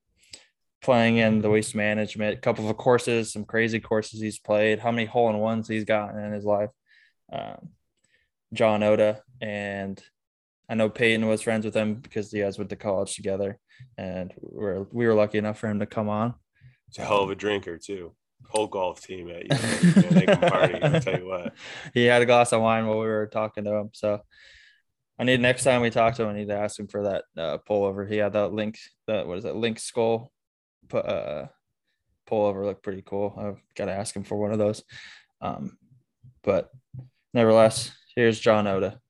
playing 0.84 1.16
in 1.16 1.40
the 1.40 1.48
waste 1.48 1.74
management, 1.74 2.36
a 2.36 2.40
couple 2.40 2.68
of 2.68 2.76
courses, 2.76 3.32
some 3.32 3.44
crazy 3.44 3.80
courses 3.80 4.20
he's 4.20 4.38
played, 4.38 4.78
how 4.78 4.90
many 4.90 5.06
hole 5.06 5.30
in 5.30 5.38
ones 5.38 5.66
he's 5.66 5.84
gotten 5.84 6.22
in 6.22 6.32
his 6.32 6.44
life. 6.44 6.70
Um, 7.32 7.70
John 8.52 8.82
Oda 8.82 9.22
and 9.40 10.00
I 10.68 10.74
know 10.74 10.88
Peyton 10.88 11.26
was 11.26 11.42
friends 11.42 11.64
with 11.64 11.74
him 11.74 11.96
because 11.96 12.32
you 12.32 12.42
guys 12.42 12.58
went 12.58 12.70
to 12.70 12.76
college 12.76 13.16
together, 13.16 13.58
and 13.98 14.32
we 14.40 14.64
are 14.64 14.86
we 14.92 15.06
were 15.06 15.14
lucky 15.14 15.38
enough 15.38 15.58
for 15.58 15.68
him 15.68 15.80
to 15.80 15.86
come 15.86 16.08
on. 16.08 16.34
He's 16.86 16.98
a 16.98 17.06
hell 17.06 17.22
of 17.22 17.30
a 17.30 17.34
drinker 17.34 17.78
too. 17.78 18.12
Whole 18.48 18.66
golf 18.66 19.02
team 19.02 19.30
at 19.30 19.42
you, 19.42 19.48
man, 19.50 20.08
they 20.14 20.26
can 20.26 20.38
party. 20.38 20.82
I'll 20.82 21.00
tell 21.00 21.18
you 21.18 21.26
what. 21.26 21.54
He 21.92 22.04
had 22.04 22.22
a 22.22 22.26
glass 22.26 22.52
of 22.52 22.60
wine 22.60 22.86
while 22.86 22.98
we 22.98 23.06
were 23.06 23.26
talking 23.26 23.64
to 23.64 23.74
him, 23.74 23.90
so 23.92 24.20
I 25.18 25.24
need 25.24 25.40
next 25.40 25.64
time 25.64 25.80
we 25.80 25.90
talk 25.90 26.14
to 26.14 26.22
him, 26.22 26.30
I 26.30 26.34
need 26.34 26.48
to 26.48 26.56
ask 26.56 26.78
him 26.78 26.88
for 26.88 27.04
that 27.04 27.24
uh, 27.36 27.58
pullover. 27.68 28.08
He 28.08 28.16
had 28.16 28.34
that 28.34 28.52
link, 28.52 28.78
that 29.06 29.26
what 29.26 29.38
is 29.38 29.44
it, 29.44 29.56
link 29.56 29.78
skull, 29.78 30.32
put 30.88 31.06
uh, 31.06 31.46
pullover 32.28 32.64
looked 32.64 32.82
pretty 32.82 33.02
cool. 33.04 33.34
I've 33.36 33.62
got 33.74 33.86
to 33.86 33.92
ask 33.92 34.14
him 34.14 34.24
for 34.24 34.36
one 34.36 34.52
of 34.52 34.58
those. 34.58 34.82
Um, 35.40 35.78
but 36.42 36.70
nevertheless, 37.32 37.92
here's 38.14 38.40
John 38.40 38.66
Oda 38.66 39.00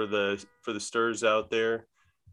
for 0.00 0.06
the 0.06 0.42
for 0.62 0.72
the 0.72 0.80
stirs 0.80 1.22
out 1.22 1.50
there. 1.50 1.86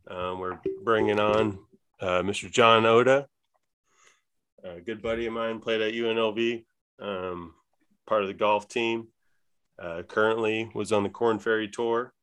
Um, 0.10 0.40
we're 0.40 0.58
bringing 0.86 1.20
on 1.20 1.60
uh, 2.00 2.22
Mr. 2.22 2.50
John 2.50 2.86
Oda, 2.86 3.28
a 4.64 4.80
good 4.80 5.02
buddy 5.02 5.26
of 5.26 5.34
mine, 5.34 5.60
played 5.60 5.82
at 5.82 5.94
UNLV, 5.94 6.64
um, 7.02 7.54
part 8.06 8.22
of 8.22 8.30
the 8.30 8.34
golf 8.34 8.70
team. 8.70 9.10
Uh, 9.78 10.02
currently 10.04 10.72
was 10.74 10.94
on 10.94 11.04
the 11.04 11.10
Korn 11.10 11.40
Ferry 11.40 11.68
Tour. 11.68 12.14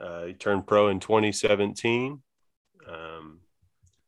Uh, 0.00 0.26
he 0.26 0.34
turned 0.34 0.68
pro 0.68 0.86
in 0.86 1.00
2017. 1.00 2.22
Um, 2.88 3.40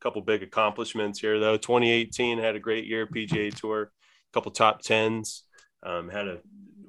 couple 0.04 0.20
big 0.22 0.42
accomplishments 0.42 1.18
here 1.18 1.40
though. 1.40 1.56
2018 1.56 2.38
had 2.38 2.54
a 2.54 2.60
great 2.60 2.86
year 2.86 3.06
PGA 3.06 3.52
Tour. 3.52 3.82
A 3.82 4.32
couple 4.32 4.52
top 4.52 4.82
tens. 4.82 5.44
Um, 5.82 6.08
had 6.08 6.28
a 6.28 6.38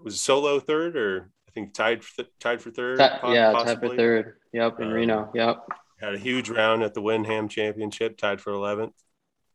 was 0.03 0.15
a 0.15 0.17
solo 0.17 0.59
third 0.59 0.95
or 0.95 1.31
I 1.47 1.51
think 1.51 1.73
tied 1.73 2.03
for, 2.03 2.25
tied 2.39 2.61
for 2.61 2.69
third. 2.69 2.99
yeah, 2.99 3.51
possibly. 3.51 3.65
tied 3.65 3.79
for 3.79 3.95
third. 3.95 4.33
Yep, 4.53 4.79
in 4.79 4.87
um, 4.87 4.93
Reno. 4.93 5.31
Yep. 5.33 5.65
Had 5.99 6.13
a 6.13 6.19
huge 6.19 6.49
round 6.49 6.83
at 6.83 6.93
the 6.93 7.01
Wyndham 7.01 7.47
Championship, 7.47 8.17
tied 8.17 8.41
for 8.41 8.51
11th. 8.51 8.91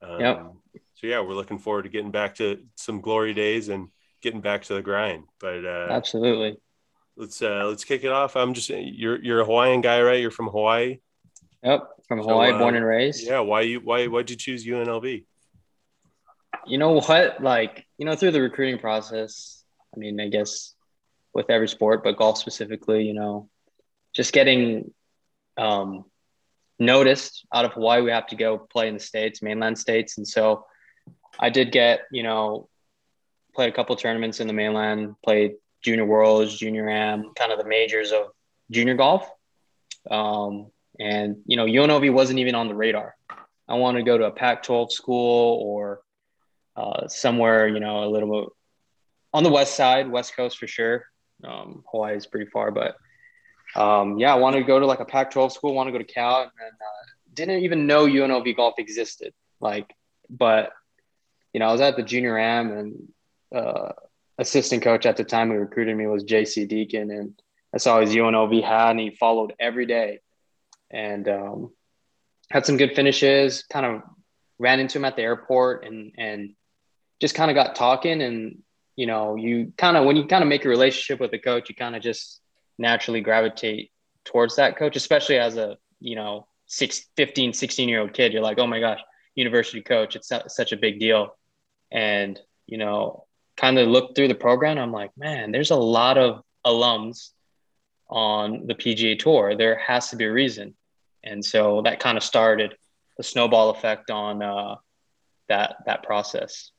Um, 0.03 0.21
yep. 0.21 0.47
So 0.95 1.07
yeah, 1.07 1.21
we're 1.21 1.35
looking 1.35 1.59
forward 1.59 1.83
to 1.83 1.89
getting 1.91 2.11
back 2.11 2.37
to 2.37 2.61
some 2.77 3.01
glory 3.01 3.35
days 3.35 3.69
and 3.69 3.89
getting 4.23 4.41
back 4.41 4.63
to 4.65 4.75
the 4.75 4.83
grind. 4.83 5.25
But 5.39 5.65
uh, 5.65 5.89
absolutely. 5.91 6.59
Let's 7.17 7.43
uh, 7.43 7.67
let's 7.67 7.85
kick 7.85 8.05
it 8.05 8.13
off. 8.13 8.37
I'm 8.37 8.55
just 8.55 8.71
you're 8.71 9.23
you're 9.23 9.41
a 9.41 9.45
Hawaiian 9.45 9.83
guy, 9.83 10.01
right? 10.01 10.21
You're 10.21 10.31
from 10.31 10.49
Hawaii. 10.49 11.01
Yep, 11.63 11.89
from 12.11 12.19
Hawaii, 12.19 12.51
so, 12.51 12.57
uh, 12.57 12.59
born 12.59 12.75
and 12.75 12.85
raised. 12.85 13.25
Yeah, 13.25 13.39
why 13.39 13.61
you 13.61 13.79
why 13.79 14.09
why'd 14.09 14.29
you 14.29 14.35
choose 14.35 14.67
UNLV? 14.67 15.25
You 16.67 16.77
know 16.77 16.91
what? 16.91 17.41
Like 17.41 17.87
you 17.99 18.05
know, 18.05 18.17
through 18.17 18.33
the 18.33 18.43
recruiting 18.43 18.81
process. 18.81 19.63
I 19.95 19.99
mean, 20.01 20.21
I 20.21 20.29
guess 20.29 20.75
with 21.33 21.51
every 21.51 21.69
sport, 21.69 22.03
but 22.03 22.17
golf 22.17 22.39
specifically, 22.39 23.05
you 23.05 23.15
know, 23.15 23.49
just 24.13 24.33
getting 24.33 24.93
um, 25.57 26.05
noticed 26.81 27.47
out 27.55 27.65
of 27.65 27.75
Hawaii, 27.75 28.03
we 28.03 28.11
have 28.11 28.27
to 28.29 28.37
go 28.37 28.59
play 28.59 28.89
in 28.89 28.95
the 28.95 29.01
States, 29.01 29.41
mainland 29.41 29.79
states. 29.79 30.19
And 30.19 30.27
so 30.27 30.67
I 31.39 31.49
did 31.51 31.71
get, 31.71 32.01
you 32.11 32.25
know, 32.25 32.69
played 33.55 33.69
a 33.69 33.73
couple 33.73 33.95
tournaments 33.95 34.41
in 34.41 34.49
the 34.49 34.53
mainland, 34.53 35.15
played 35.25 35.53
junior 35.81 36.05
worlds, 36.05 36.59
junior 36.59 36.89
am, 36.89 37.35
kind 37.37 37.53
of 37.53 37.59
the 37.59 37.69
majors 37.69 38.11
of 38.11 38.31
junior 38.69 38.97
golf. 38.97 39.31
Um, 40.11 40.73
and, 41.01 41.37
you 41.47 41.57
know, 41.57 41.65
UNLV 41.65 42.13
wasn't 42.13 42.39
even 42.39 42.55
on 42.55 42.69
the 42.69 42.75
radar. 42.75 43.17
I 43.69 43.75
wanted 43.75 44.01
to 44.01 44.05
go 44.05 44.19
to 44.19 44.25
a 44.25 44.31
Pac 44.31 44.63
12 44.63 44.93
school 44.93 45.61
or 45.63 46.01
uh, 46.77 47.09
somewhere, 47.09 47.67
you 47.67 47.81
know, 47.81 48.05
a 48.05 48.11
little 48.11 48.43
bit 48.43 48.53
on 49.33 49.43
the 49.43 49.51
west 49.51 49.75
side, 49.77 50.11
west 50.11 50.37
coast 50.37 50.59
for 50.59 50.67
sure. 50.67 51.05
Um, 51.43 51.85
Hawaii 51.91 52.17
is 52.17 52.27
pretty 52.27 52.51
far, 52.51 52.71
but 52.71 52.97
um, 53.75 54.19
yeah, 54.19 54.33
I 54.33 54.37
wanted 54.37 54.59
to 54.59 54.65
go 54.65 54.79
to 54.79 54.87
like 54.87 55.01
a 55.01 55.05
Pac-12 55.05 55.53
school. 55.53 55.75
Want 55.75 55.87
to 55.89 55.93
go 55.93 55.99
to 55.99 56.05
Cal, 56.05 56.43
and 56.43 56.51
uh, 56.51 57.07
didn't 57.33 57.63
even 57.63 57.87
know 57.87 58.07
UNLV 58.07 58.57
golf 58.57 58.75
existed. 58.79 59.33
Like, 59.61 59.95
but 60.29 60.73
you 61.53 61.61
know, 61.61 61.67
I 61.67 61.73
was 61.73 61.81
at 61.81 61.97
the 61.97 62.03
junior 62.03 62.39
am, 62.39 62.73
and 62.73 63.13
uh, 63.55 63.93
assistant 64.39 64.83
coach 64.83 65.07
at 65.07 65.17
the 65.17 65.25
time 65.25 65.51
who 65.51 65.57
recruited 65.57 65.97
me 65.97 66.07
was 66.07 66.25
J.C. 66.25 66.67
Deacon, 66.67 67.11
and 67.11 67.41
I 67.75 67.79
saw 67.79 68.01
his 68.01 68.11
UNLV 68.11 68.63
hat, 68.63 68.91
and 68.91 69.01
he 69.01 69.11
followed 69.11 69.55
every 69.61 69.87
day, 69.87 70.21
and 70.91 71.29
um, 71.29 71.71
had 72.51 72.67
some 72.67 72.77
good 72.77 72.95
finishes. 72.95 73.65
Kind 73.65 73.87
of 73.87 74.03
ran 74.59 74.81
into 74.81 74.99
him 74.99 75.05
at 75.05 75.17
the 75.17 75.23
airport, 75.23 75.85
and 75.85 76.13
and 76.17 76.55
just 77.21 77.35
kind 77.35 77.51
of 77.51 77.55
got 77.55 77.75
talking, 77.75 78.23
and 78.23 78.63
you 78.97 79.07
know, 79.07 79.37
you 79.37 79.73
kind 79.79 79.97
of 79.97 80.05
when 80.05 80.17
you 80.17 80.27
kind 80.27 80.43
of 80.43 80.49
make 80.49 80.65
a 80.65 80.69
relationship 80.69 81.21
with 81.21 81.33
a 81.33 81.39
coach, 81.39 81.69
you 81.69 81.75
kind 81.75 81.97
of 81.97 82.03
just 82.03 82.41
naturally 82.79 83.21
gravitate 83.21 83.93
towards 84.25 84.57
that 84.57 84.77
coach, 84.77 84.97
especially 84.97 85.39
as 85.39 85.57
a, 85.57 85.77
you 86.01 86.17
know, 86.17 86.47
six, 86.67 87.07
15, 87.17 87.53
16 87.53 87.89
year 87.89 88.01
old 88.01 88.13
kid. 88.13 88.33
You're 88.33 88.43
like, 88.43 88.59
oh 88.59 88.67
my 88.67 88.81
gosh, 88.81 89.01
university 89.35 89.83
coach, 89.83 90.17
it's 90.17 90.33
such 90.49 90.73
a 90.73 90.77
big 90.77 90.99
deal. 91.01 91.37
And, 91.91 92.39
you 92.67 92.79
know, 92.79 93.27
kind 93.57 93.79
of 93.79 93.89
look 93.89 94.15
through 94.15 94.29
the 94.29 94.35
program. 94.35 94.79
I'm 94.79 94.93
like, 94.93 95.11
man, 95.17 95.53
there's 95.53 95.71
a 95.71 95.77
lot 95.77 96.17
of 96.17 96.43
alums 96.67 97.31
on 98.09 98.67
the 98.67 98.75
PGA 98.75 99.19
Tour. 99.19 99.57
There 99.57 99.79
has 99.79 100.11
to 100.11 100.17
be 100.17 100.25
a 100.25 100.33
reason. 100.33 100.75
And 101.23 101.45
so 101.45 101.83
that 101.83 102.01
kind 102.01 102.17
of 102.17 102.25
started 102.25 102.75
the 103.17 103.23
snowball 103.23 103.71
effect 103.71 104.11
on 104.11 104.43
uh, 104.43 104.77
that 105.49 105.77
that 105.87 106.03
process. 106.03 106.71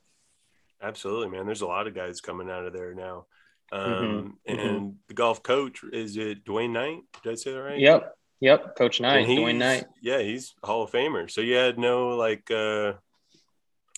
Absolutely, 0.81 1.29
man. 1.29 1.45
There's 1.45 1.61
a 1.61 1.67
lot 1.67 1.87
of 1.87 1.93
guys 1.93 2.21
coming 2.21 2.49
out 2.49 2.65
of 2.65 2.73
there 2.73 2.93
now. 2.95 3.25
Mm-hmm. 3.71 3.93
Um, 3.93 4.39
mm-hmm. 4.49 4.59
And 4.59 4.59
mm-hmm. 4.59 4.89
the 5.07 5.13
golf 5.13 5.43
coach 5.43 5.81
is 5.93 6.17
it 6.17 6.43
Dwaine 6.43 6.71
Knight? 6.71 7.01
Did 7.23 7.31
I 7.31 7.35
say 7.35 7.53
that 7.53 7.61
right? 7.61 7.79
Yep. 7.79 8.15
Yep. 8.39 8.75
Coach 8.75 8.99
Knight, 8.99 9.27
Dwaine 9.27 9.57
Knight. 9.57 9.85
Yeah, 10.01 10.19
he's 10.19 10.55
Hall 10.63 10.83
of 10.83 10.91
Famer. 10.91 11.29
So 11.29 11.41
you 11.41 11.53
had 11.53 11.77
no 11.77 12.15
like, 12.17 12.49
uh, 12.49 12.93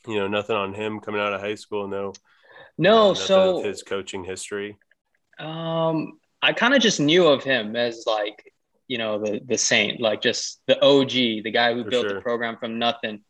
you 0.05 0.17
know, 0.17 0.27
nothing 0.27 0.57
on 0.57 0.73
him 0.73 0.99
coming 0.99 1.21
out 1.21 1.33
of 1.33 1.39
high 1.39 1.55
school. 1.55 1.87
No. 1.87 2.11
No. 2.77 3.11
Uh, 3.11 3.15
so 3.15 3.63
his 3.63 3.83
coaching 3.83 4.25
history. 4.25 4.77
Um, 5.39 6.19
I 6.41 6.51
kind 6.51 6.73
of 6.73 6.81
just 6.81 6.99
knew 6.99 7.25
of 7.27 7.41
him 7.43 7.77
as 7.77 8.03
like, 8.05 8.51
you 8.87 8.97
know, 8.97 9.19
the 9.19 9.41
the 9.45 9.57
saint, 9.57 9.99
like 9.99 10.21
just 10.21 10.61
the 10.67 10.81
OG, 10.83 11.11
the 11.43 11.51
guy 11.51 11.73
who 11.73 11.83
For 11.83 11.89
built 11.89 12.07
sure. 12.07 12.15
the 12.15 12.21
program 12.21 12.57
from 12.57 12.79
nothing 12.79 13.23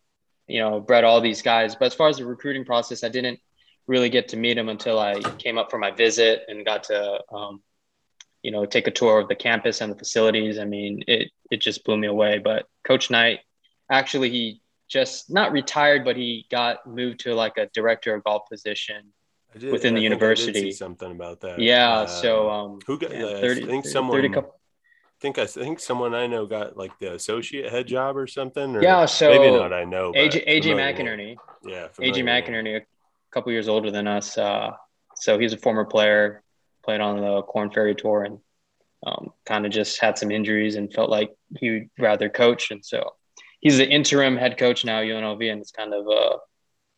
you 0.48 0.60
know, 0.60 0.80
bred 0.80 1.04
all 1.04 1.22
these 1.22 1.42
guys. 1.42 1.76
But 1.76 1.86
as 1.86 1.94
far 1.94 2.10
as 2.10 2.18
the 2.18 2.26
recruiting 2.26 2.66
process, 2.66 3.04
I 3.04 3.10
didn't 3.10 3.39
really 3.88 4.10
get 4.10 4.30
to 4.30 4.38
meet 4.38 4.58
him 4.58 4.70
until 4.70 5.00
I 5.00 5.20
came 5.38 5.58
up 5.58 5.70
for 5.70 5.78
my 5.78 5.92
visit 5.92 6.44
and 6.48 6.66
got 6.66 6.86
to, 6.86 7.20
um, 7.32 7.62
you 8.42 8.52
know, 8.52 8.66
take 8.66 8.88
a 8.88 8.92
tour 8.92 9.20
of 9.20 9.28
the 9.28 9.36
campus 9.36 9.82
and 9.82 9.92
the 9.92 9.98
facilities. 9.98 10.60
I 10.60 10.66
mean, 10.66 11.04
it 11.08 11.32
it 11.50 11.62
just 11.62 11.84
blew 11.86 11.98
me 11.98 12.08
away. 12.08 12.39
But 12.39 12.66
Coach 12.84 13.10
Knight, 13.10 13.39
actually, 13.89 14.30
he 14.30 14.62
just 14.89 15.32
not 15.32 15.52
retired, 15.52 16.04
but 16.04 16.18
he 16.18 16.46
got 16.52 16.86
moved 16.86 17.22
to 17.22 17.34
like 17.34 17.58
a 17.58 17.68
director 17.68 18.13
of 18.13 18.24
golf 18.24 18.44
position 18.50 19.13
did, 19.58 19.72
within 19.72 19.96
the 19.96 20.02
university. 20.02 20.72
something 20.72 21.12
about 21.12 21.39
that. 21.42 21.60
Yeah. 21.60 21.89
Uh, 21.89 22.06
so 22.08 22.50
um, 22.50 22.80
who 22.86 23.00
got? 23.00 23.12
Yeah, 23.12 23.39
30, 23.39 23.63
I 23.63 23.68
think 23.68 23.86
someone. 23.86 24.18
30 24.18 24.30
couple, 24.30 24.60
think 25.24 25.40
I 25.40 25.46
think 25.46 25.80
someone 25.80 26.14
I 26.14 26.28
know 26.28 26.46
got 26.46 26.76
like 26.76 27.00
the 27.00 27.14
associate 27.14 27.72
head 27.72 27.88
job 27.88 28.18
or 28.18 28.28
something. 28.28 28.76
Or 28.76 28.84
yeah, 28.84 29.06
so 29.06 29.30
maybe 29.30 29.56
not. 29.56 29.72
I 29.72 29.86
know 29.86 30.12
AJ, 30.12 30.46
AJ 30.46 30.76
McInerney. 30.76 31.38
Yeah, 31.64 31.88
AJ 31.98 32.24
McInerney, 32.26 32.76
a 32.76 32.82
couple 33.32 33.54
years 33.54 33.70
older 33.70 33.90
than 33.90 34.06
us. 34.06 34.38
Uh, 34.38 34.72
so 35.16 35.40
he's 35.40 35.54
a 35.54 35.58
former 35.58 35.86
player, 35.86 36.44
played 36.84 37.00
on 37.00 37.22
the 37.22 37.42
Korn 37.44 37.72
Ferry 37.72 37.96
Tour, 37.96 38.26
and 38.26 38.40
um, 39.08 39.32
kind 39.46 39.66
of 39.66 39.72
just 39.72 40.02
had 40.02 40.18
some 40.18 40.30
injuries 40.30 40.76
and 40.76 40.94
felt 40.94 41.10
like 41.10 41.34
he'd 41.58 41.90
rather 41.98 42.28
coach. 42.28 42.70
And 42.72 42.84
so 42.84 43.12
he's 43.62 43.78
the 43.78 43.88
interim 43.88 44.36
head 44.36 44.58
coach 44.58 44.84
now, 44.84 45.00
UNLV, 45.00 45.50
and 45.50 45.62
it's 45.62 45.72
kind 45.72 45.94
of 45.94 46.06
a 46.06 46.38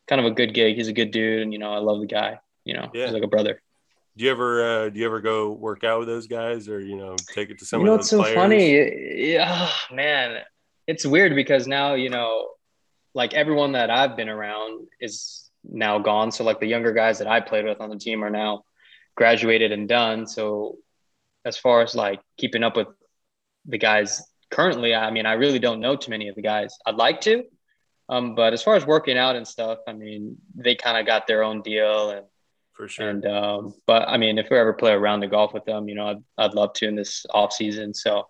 kind 0.08 0.20
of 0.20 0.26
a 0.26 0.32
good 0.32 0.52
gig. 0.52 0.74
He's 0.74 0.88
a 0.88 0.92
good 0.92 1.12
dude, 1.12 1.42
and 1.42 1.52
you 1.52 1.60
know 1.60 1.72
I 1.72 1.78
love 1.78 2.00
the 2.00 2.06
guy. 2.06 2.40
You 2.64 2.74
know, 2.74 2.90
yeah. 2.92 3.04
he's 3.04 3.14
like 3.14 3.22
a 3.22 3.28
brother 3.28 3.62
do 4.16 4.24
you 4.24 4.30
ever 4.30 4.64
uh, 4.64 4.88
do 4.90 4.98
you 4.98 5.06
ever 5.06 5.20
go 5.20 5.52
work 5.52 5.84
out 5.84 6.00
with 6.00 6.08
those 6.08 6.26
guys 6.26 6.68
or 6.68 6.80
you 6.80 6.96
know 6.96 7.16
take 7.34 7.50
it 7.50 7.58
to 7.58 7.64
some 7.64 7.80
you 7.80 7.86
know 7.86 7.94
of 7.94 8.00
those 8.00 8.10
so 8.10 8.24
funny? 8.24 9.30
Yeah 9.30 9.68
man 9.92 10.42
it's 10.86 11.04
weird 11.04 11.34
because 11.34 11.66
now 11.66 11.94
you 11.94 12.10
know 12.10 12.48
like 13.14 13.34
everyone 13.34 13.72
that 13.72 13.90
i've 13.90 14.16
been 14.16 14.28
around 14.28 14.86
is 15.00 15.46
now 15.68 15.98
gone. 15.98 16.30
So 16.30 16.44
like 16.44 16.60
the 16.60 16.66
younger 16.66 16.92
guys 16.92 17.18
that 17.18 17.26
i 17.26 17.40
played 17.40 17.64
with 17.64 17.80
on 17.80 17.90
the 17.90 17.98
team 17.98 18.22
are 18.22 18.30
now 18.30 18.64
graduated 19.16 19.72
and 19.72 19.88
done. 19.88 20.26
So 20.26 20.78
as 21.44 21.56
far 21.56 21.82
as 21.82 21.94
like 21.94 22.20
keeping 22.36 22.62
up 22.62 22.76
with 22.76 22.88
the 23.66 23.78
guys 23.78 24.22
currently 24.48 24.94
i 24.94 25.10
mean 25.10 25.26
i 25.26 25.32
really 25.32 25.58
don't 25.58 25.80
know 25.80 25.96
too 25.96 26.10
many 26.10 26.28
of 26.28 26.36
the 26.36 26.42
guys. 26.42 26.76
I'd 26.86 26.94
like 26.94 27.20
to 27.22 27.44
um, 28.08 28.36
but 28.36 28.52
as 28.52 28.62
far 28.62 28.76
as 28.76 28.86
working 28.86 29.18
out 29.18 29.34
and 29.34 29.46
stuff 29.46 29.78
i 29.88 29.92
mean 29.92 30.36
they 30.54 30.76
kind 30.76 30.96
of 30.96 31.04
got 31.04 31.26
their 31.26 31.42
own 31.42 31.62
deal 31.62 32.10
and 32.10 32.26
for 32.76 32.88
sure. 32.88 33.08
And 33.08 33.24
um, 33.26 33.74
but 33.86 34.08
I 34.08 34.16
mean, 34.18 34.38
if 34.38 34.48
we 34.50 34.58
ever 34.58 34.72
play 34.72 34.92
a 34.92 34.98
round 34.98 35.24
of 35.24 35.30
golf 35.30 35.54
with 35.54 35.64
them, 35.64 35.88
you 35.88 35.94
know, 35.94 36.08
I'd, 36.08 36.22
I'd 36.38 36.54
love 36.54 36.72
to 36.74 36.86
in 36.88 36.94
this 36.96 37.24
off 37.30 37.52
season. 37.52 37.94
So 37.94 38.28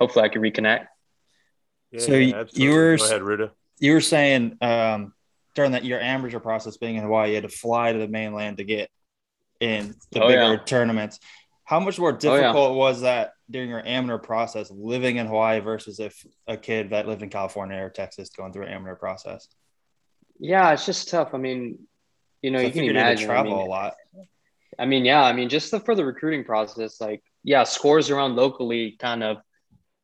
hopefully, 0.00 0.24
I 0.24 0.28
can 0.28 0.42
reconnect. 0.42 0.86
Yeah, 1.92 2.00
so 2.00 2.12
yeah, 2.14 2.44
you 2.52 2.70
were 2.72 2.96
Go 2.96 3.04
ahead, 3.06 3.22
Ruda. 3.22 3.50
you 3.78 3.92
were 3.92 4.00
saying 4.00 4.58
um, 4.60 5.12
during 5.54 5.72
that 5.72 5.84
your 5.84 6.00
amateur 6.00 6.40
process 6.40 6.76
being 6.76 6.96
in 6.96 7.02
Hawaii, 7.02 7.30
you 7.30 7.34
had 7.36 7.44
to 7.44 7.48
fly 7.48 7.92
to 7.92 7.98
the 7.98 8.08
mainland 8.08 8.58
to 8.58 8.64
get 8.64 8.90
in 9.60 9.94
the 10.12 10.22
Oh, 10.22 10.28
bigger 10.28 10.40
yeah. 10.54 10.56
tournaments. 10.64 11.18
How 11.64 11.80
much 11.80 11.98
more 11.98 12.10
Oh, 12.10 12.12
yeah. 12.12 12.18
difficult 12.40 12.76
was 12.76 13.00
that 13.00 13.32
during 13.50 13.68
your 13.70 13.84
amateur 13.86 14.18
process 14.18 14.70
living 14.70 15.16
in 15.16 15.26
Hawaii 15.26 15.60
versus 15.60 15.98
if 15.98 16.24
a 16.46 16.56
kid 16.56 16.90
that 16.90 17.08
lived 17.08 17.22
in 17.22 17.30
California 17.30 17.78
or 17.78 17.90
Texas 17.90 18.28
going 18.30 18.52
through 18.52 18.64
an 18.66 18.72
amateur 18.72 18.94
process? 18.96 19.48
Yeah, 20.38 20.72
it's 20.72 20.84
just 20.86 21.08
tough. 21.08 21.30
I 21.32 21.38
mean, 21.38 21.78
you 22.42 22.50
know, 22.50 22.58
So 22.58 22.62
you 22.66 22.70
can 22.70 22.80
figured 22.80 22.86
you 22.86 22.92
to 22.94 23.00
imagine. 23.00 23.24
I 23.24 23.26
travel 23.34 23.56
mean, 23.56 23.66
a 23.66 23.68
lot. 23.70 23.94
I 24.78 24.84
mean, 24.86 25.04
yeah, 25.04 25.22
I 25.22 25.32
mean, 25.32 25.48
just 25.48 25.70
the, 25.70 25.80
for 25.80 25.94
the 25.94 26.04
recruiting 26.04 26.44
process, 26.44 27.00
like, 27.00 27.22
yeah, 27.42 27.64
scores 27.64 28.10
around 28.10 28.36
locally 28.36 28.96
kind 29.00 29.22
of 29.22 29.38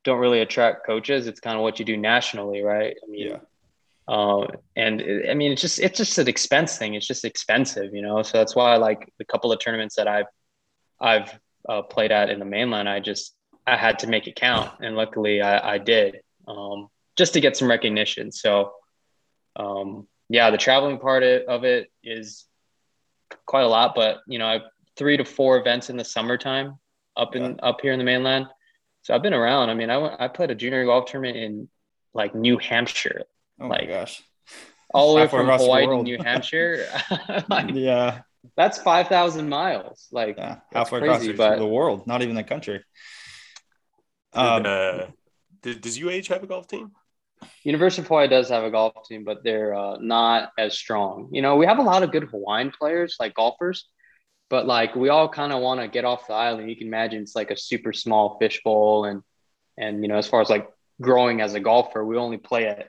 don't 0.04 0.18
really 0.18 0.40
attract 0.40 0.86
coaches. 0.86 1.26
It's 1.26 1.40
kind 1.40 1.56
of 1.56 1.62
what 1.62 1.78
you 1.78 1.84
do 1.84 1.96
nationally, 1.96 2.62
right? 2.62 2.96
I 3.02 3.06
mean, 3.10 3.28
Yeah. 3.28 3.38
uh, 4.08 4.46
and 4.76 5.00
it- 5.00 5.30
I 5.30 5.34
mean, 5.34 5.52
it's 5.52 5.60
just 5.60 5.78
it's 5.78 5.98
just 5.98 6.18
an 6.18 6.26
expense 6.28 6.78
thing. 6.78 6.94
It's 6.94 7.06
just 7.06 7.24
expensive, 7.24 7.94
you 7.94 8.02
know. 8.02 8.22
So 8.22 8.38
that's 8.38 8.56
why, 8.56 8.76
like, 8.76 9.12
the 9.18 9.24
couple 9.24 9.52
of 9.52 9.58
tournaments 9.60 9.96
that 9.96 10.08
I've 10.08 10.26
I've 11.00 11.38
uh, 11.68 11.82
played 11.82 12.10
at 12.12 12.30
in 12.30 12.38
the 12.38 12.44
mainland, 12.44 12.88
I 12.88 13.00
just 13.00 13.34
I 13.66 13.76
had 13.76 13.98
to 14.00 14.06
make 14.08 14.26
it 14.26 14.34
count, 14.36 14.70
and 14.80 14.96
luckily 14.96 15.40
I, 15.42 15.74
I 15.74 15.78
did, 15.78 16.20
um, 16.48 16.88
just 17.16 17.34
to 17.34 17.40
get 17.40 17.56
some 17.56 17.68
recognition. 17.68 18.32
So, 18.32 18.72
um, 19.54 20.08
yeah, 20.28 20.50
the 20.50 20.58
traveling 20.58 20.98
part 20.98 21.22
of 21.22 21.42
of 21.48 21.64
it 21.64 21.90
is 22.02 22.44
quite 23.46 23.62
a 23.62 23.68
lot, 23.68 23.94
but 23.94 24.18
you 24.26 24.38
know, 24.38 24.46
I 24.46 24.52
have 24.54 24.62
three 24.96 25.16
to 25.16 25.24
four 25.24 25.58
events 25.58 25.90
in 25.90 25.96
the 25.96 26.04
summertime 26.04 26.78
up 27.16 27.34
in 27.36 27.58
up 27.62 27.80
here 27.80 27.92
in 27.92 27.98
the 27.98 28.04
mainland. 28.04 28.46
So 29.02 29.14
I've 29.14 29.22
been 29.22 29.34
around. 29.34 29.70
I 29.70 29.74
mean, 29.74 29.90
I 29.90 29.98
went, 29.98 30.14
I 30.20 30.28
played 30.28 30.50
a 30.50 30.54
junior 30.54 30.84
golf 30.84 31.06
tournament 31.10 31.36
in 31.36 31.68
like 32.14 32.34
New 32.34 32.58
Hampshire, 32.58 33.22
Oh 33.60 33.66
like- 33.68 33.88
my 33.88 33.94
gosh. 33.94 34.22
all 34.94 35.14
the 35.14 35.20
way 35.22 35.26
from 35.28 35.48
Hawaii 35.48 35.86
to. 35.86 36.02
New 36.02 36.18
Hampshire. 36.18 36.86
like, 37.48 37.70
Yeah. 37.74 38.20
that's 38.56 38.78
five 38.78 39.08
thousand 39.08 39.48
miles. 39.48 40.08
Like 40.12 40.36
Yeah. 40.36 40.56
that's 40.70 40.90
Halfway 40.90 41.00
across 41.00 41.18
crazy, 41.18 41.32
the, 41.32 41.38
but 41.38 41.58
the 41.58 41.66
world, 41.66 42.06
not 42.06 42.22
even 42.22 42.34
the 42.36 42.44
country. 42.44 42.84
Did, 44.34 44.40
Um, 44.40 44.62
uh, 44.66 45.06
did, 45.62 45.80
does 45.80 45.98
UH 46.02 46.28
have 46.32 46.42
a 46.42 46.46
golf 46.46 46.66
team? 46.68 46.92
University 47.64 48.02
of 48.02 48.08
Hawaii 48.08 48.28
does 48.28 48.48
have 48.48 48.64
a 48.64 48.70
golf 48.70 49.06
team, 49.08 49.24
but 49.24 49.44
they're 49.44 49.74
uh, 49.74 49.96
not 50.00 50.52
as 50.58 50.74
strong. 50.74 51.28
You 51.32 51.42
know, 51.42 51.56
we 51.56 51.66
have 51.66 51.78
a 51.78 51.82
lot 51.82 52.02
of 52.02 52.10
good 52.12 52.24
Hawaiian 52.24 52.70
players, 52.70 53.16
like 53.20 53.34
golfers, 53.34 53.88
but 54.50 54.66
like 54.66 54.94
we 54.96 55.08
all 55.08 55.28
kind 55.28 55.52
of 55.52 55.60
want 55.60 55.80
to 55.80 55.88
get 55.88 56.04
off 56.04 56.26
the 56.26 56.34
island. 56.34 56.68
You 56.70 56.76
can 56.76 56.86
imagine 56.88 57.22
it's 57.22 57.36
like 57.36 57.50
a 57.50 57.56
super 57.56 57.92
small 57.92 58.38
fishbowl, 58.40 59.04
and 59.04 59.22
and 59.78 60.02
you 60.02 60.08
know, 60.08 60.16
as 60.16 60.26
far 60.26 60.40
as 60.40 60.50
like 60.50 60.68
growing 61.00 61.40
as 61.40 61.54
a 61.54 61.60
golfer, 61.60 62.04
we 62.04 62.16
only 62.16 62.36
play 62.38 62.66
it, 62.66 62.88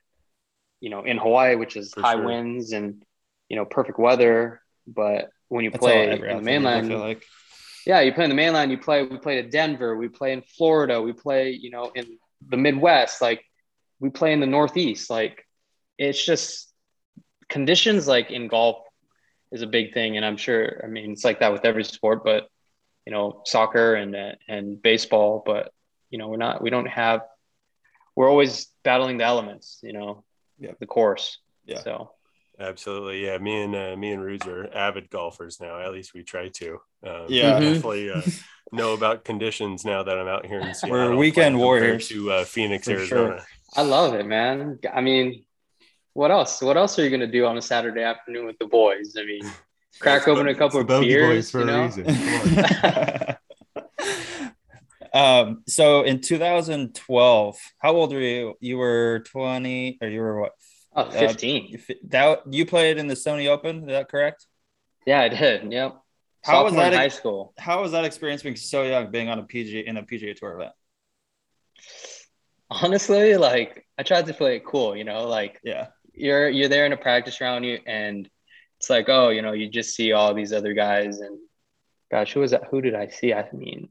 you 0.82 0.90
know 0.90 1.04
in 1.04 1.18
Hawaii, 1.18 1.56
which 1.56 1.76
is 1.76 1.94
For 1.94 2.02
high 2.02 2.14
sure. 2.14 2.26
winds 2.26 2.72
and 2.74 3.04
you 3.50 3.56
know 3.56 3.66
perfect 3.66 4.00
weather. 4.00 4.62
But 4.88 5.30
when 5.48 5.64
you 5.64 5.72
that's 5.72 5.82
play 5.82 6.12
in 6.12 6.20
the 6.38 6.42
mainland, 6.42 6.86
I 6.86 6.90
feel 6.90 7.00
like. 7.00 7.24
yeah, 7.86 8.02
you 8.02 8.14
play 8.14 8.26
in 8.26 8.30
the 8.30 8.36
mainland. 8.36 8.72
You 8.72 8.78
play. 8.78 9.04
We 9.04 9.18
played 9.18 9.46
at 9.46 9.52
Denver. 9.52 9.96
We 9.96 10.10
play 10.10 10.34
in 10.34 10.42
Florida. 10.42 11.02
We 11.02 11.14
play, 11.14 11.52
you 11.52 11.70
know, 11.70 11.92
in 11.96 12.18
the 12.50 12.58
Midwest. 12.58 13.22
Like 13.22 13.44
we 14.04 14.10
play 14.10 14.34
in 14.34 14.42
the 14.42 14.46
Northeast. 14.46 15.10
Like 15.10 15.48
it's 15.98 16.24
just 16.24 16.72
conditions. 17.48 18.06
Like 18.06 18.32
in 18.32 18.50
golf, 18.50 18.84
is 19.54 19.62
a 19.62 19.68
big 19.68 19.94
thing, 19.94 20.18
and 20.18 20.26
I'm 20.26 20.36
sure. 20.38 20.82
I 20.84 20.88
mean, 20.88 21.12
it's 21.14 21.24
like 21.24 21.40
that 21.40 21.54
with 21.54 21.64
every 21.64 21.86
sport, 21.86 22.24
but 22.26 22.50
you 23.06 23.14
know, 23.14 23.42
soccer 23.46 23.96
and 23.96 24.14
uh, 24.14 24.34
and 24.50 24.82
baseball. 24.82 25.42
But 25.46 25.72
you 26.10 26.18
know, 26.18 26.28
we're 26.28 26.38
not. 26.38 26.62
We 26.62 26.70
don't 26.70 26.88
have. 26.88 27.22
We're 28.16 28.30
always 28.30 28.68
battling 28.84 29.18
the 29.20 29.24
elements. 29.24 29.80
You 29.82 29.94
know, 29.94 30.24
Yeah. 30.60 30.74
the 30.80 30.86
course. 30.86 31.40
Yeah. 31.66 31.80
So 31.80 32.12
Absolutely, 32.60 33.26
yeah. 33.26 33.38
Me 33.38 33.64
and 33.64 33.76
uh, 33.76 33.96
me 33.98 34.12
and 34.12 34.22
Rudes 34.22 34.46
are 34.46 34.68
avid 34.76 35.10
golfers 35.10 35.60
now. 35.62 35.80
At 35.80 35.92
least 35.94 36.14
we 36.14 36.24
try 36.24 36.50
to. 36.50 36.80
Um, 37.08 37.26
Yeah. 37.30 37.58
Hopefully, 37.60 38.12
uh, 38.12 38.22
know 38.74 38.94
about 38.94 39.24
conditions 39.24 39.86
now 39.86 40.04
that 40.04 40.18
I'm 40.20 40.28
out 40.28 40.46
here 40.46 40.60
in 40.60 40.74
Seattle. 40.76 41.16
weekend 41.18 41.34
playing 41.36 41.54
compared 41.54 41.56
warriors. 41.64 42.08
to 42.10 42.32
uh, 42.32 42.44
Phoenix, 42.44 42.86
For 42.86 42.92
Arizona. 42.92 43.46
I 43.76 43.82
love 43.82 44.14
it, 44.14 44.26
man. 44.26 44.80
I 44.94 45.02
mean, 45.02 45.46
what 46.14 46.32
else? 46.32 46.62
What 46.62 46.78
else 46.78 46.98
are 47.00 47.04
you 47.04 47.10
gonna 47.10 47.28
do 47.28 47.46
on 47.46 47.58
a 47.58 47.62
Saturday 47.62 48.04
afternoon 48.04 48.46
with 48.46 48.58
the 48.60 48.68
boys? 48.68 49.16
I 49.18 49.26
mean, 49.26 49.42
crack 50.00 50.28
open 50.28 50.48
a 50.48 50.56
couple 50.56 50.80
of 50.80 50.88
the 50.88 50.94
Bogey 50.94 51.08
beers, 51.08 51.52
Boys 51.52 51.52
for 51.52 51.62
you 51.62 51.70
a 51.70 51.84
reason. 51.84 53.38
Um, 55.14 55.62
so 55.68 56.02
in 56.02 56.22
2012, 56.22 57.58
how 57.78 57.92
old 57.94 58.12
were 58.14 58.20
you? 58.20 58.56
You 58.60 58.80
were 58.80 59.24
20 59.28 60.00
or 60.02 60.08
you 60.08 60.20
were 60.20 60.42
what? 60.42 60.54
Oh, 60.96 61.04
Uh, 61.04 61.12
15. 61.12 61.68
You 61.68 61.80
That 62.08 62.42
you 62.52 62.66
played 62.66 62.98
in 62.98 63.08
the 63.08 63.14
Sony 63.14 63.48
Open, 63.48 63.82
is 63.82 63.88
that 63.90 64.10
correct? 64.10 64.48
yeah, 65.06 65.22
I 65.22 65.30
did. 65.30 65.72
Yep. 65.72 66.00
How 66.44 66.64
was 66.64 66.72
Sophomore 66.72 66.86
in 66.86 66.92
that 66.92 66.98
high 66.98 67.08
school? 67.10 67.54
How 67.58 67.82
was 67.82 67.92
that 67.92 68.06
experience 68.06 68.42
being 68.42 68.56
so 68.56 68.84
young, 68.84 69.12
being 69.12 69.30
on 69.30 69.38
a 69.38 69.44
PG 69.44 69.82
in 69.82 69.98
a 69.98 70.04
PGA 70.04 70.36
Tour 70.36 70.54
event? 70.54 70.72
Honestly, 72.70 73.36
like 73.38 73.86
I 73.98 74.04
tried 74.04 74.26
to 74.28 74.34
play 74.34 74.56
it 74.58 74.66
cool, 74.66 74.96
you 74.96 75.04
know, 75.04 75.28
like 75.28 75.60
Yeah, 75.64 75.88
you're 76.14 76.50
you're 76.50 76.70
there 76.70 76.86
in 76.86 76.94
a 76.94 76.98
practice 76.98 77.40
round 77.42 77.66
you 77.66 77.80
and 77.86 78.30
it's 78.80 78.90
like, 78.90 79.08
oh, 79.10 79.30
you 79.30 79.42
know, 79.42 79.54
you 79.54 79.70
just 79.70 79.96
see 79.96 80.12
all 80.12 80.34
these 80.34 80.52
other 80.54 80.74
guys 80.74 81.20
and 81.20 81.38
gosh, 82.12 82.34
who 82.34 82.40
was 82.42 82.52
that? 82.52 82.64
Who 82.72 82.82
did 82.82 82.96
I 82.96 83.08
see? 83.08 83.34
I 83.34 83.48
mean, 83.54 83.90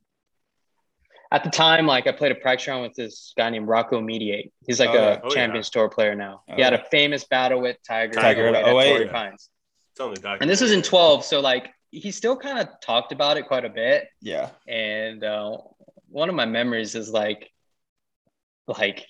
at 1.31 1.45
the 1.45 1.51
time, 1.51 1.87
like 1.87 2.07
I 2.07 2.13
played 2.13 2.33
a 2.33 2.35
practice 2.35 2.69
round 2.69 2.83
with 2.83 2.95
this 2.95 3.33
guy 3.37 3.49
named 3.51 3.69
Rocco 3.69 4.01
Mediate. 4.01 4.53
He's 4.67 4.81
like 4.81 4.91
Oh, 4.91 4.95
a 4.95 4.97
yeah. 4.97 5.21
Oh, 5.23 5.29
yeah. 5.29 5.35
Champions 5.35 5.71
Tour 5.71 5.89
player 5.89 6.15
now. 6.15 6.43
Oh, 6.49 6.55
he 6.57 6.63
had 6.63 6.75
a 6.75 6.85
famous 6.91 7.25
battle 7.25 7.61
with 7.61 7.77
Tiger. 7.87 8.13
Tiger 8.21 8.49
at 8.49 8.55
at 8.55 8.67
08, 8.67 8.91
Torrey 8.91 9.07
yeah. 9.07 9.13
Pines. 9.13 9.49
It's 9.93 10.01
on 10.01 10.15
the. 10.15 10.39
And 10.41 10.51
this 10.51 10.61
was 10.61 10.73
in 10.73 10.83
12, 10.83 11.25
so 11.25 11.41
like 11.41 11.71
he 11.91 12.11
still 12.11 12.37
kind 12.37 12.59
of 12.59 12.69
talked 12.83 13.13
about 13.13 13.37
it 13.37 13.47
quite 13.47 13.65
a 13.65 13.69
bit. 13.69 14.09
yeah. 14.21 14.51
And 14.67 15.23
uh, 15.23 15.59
one 16.09 16.29
of 16.29 16.35
my 16.35 16.47
memories 16.47 16.95
is 16.95 17.11
like, 17.11 17.51
like 18.67 19.07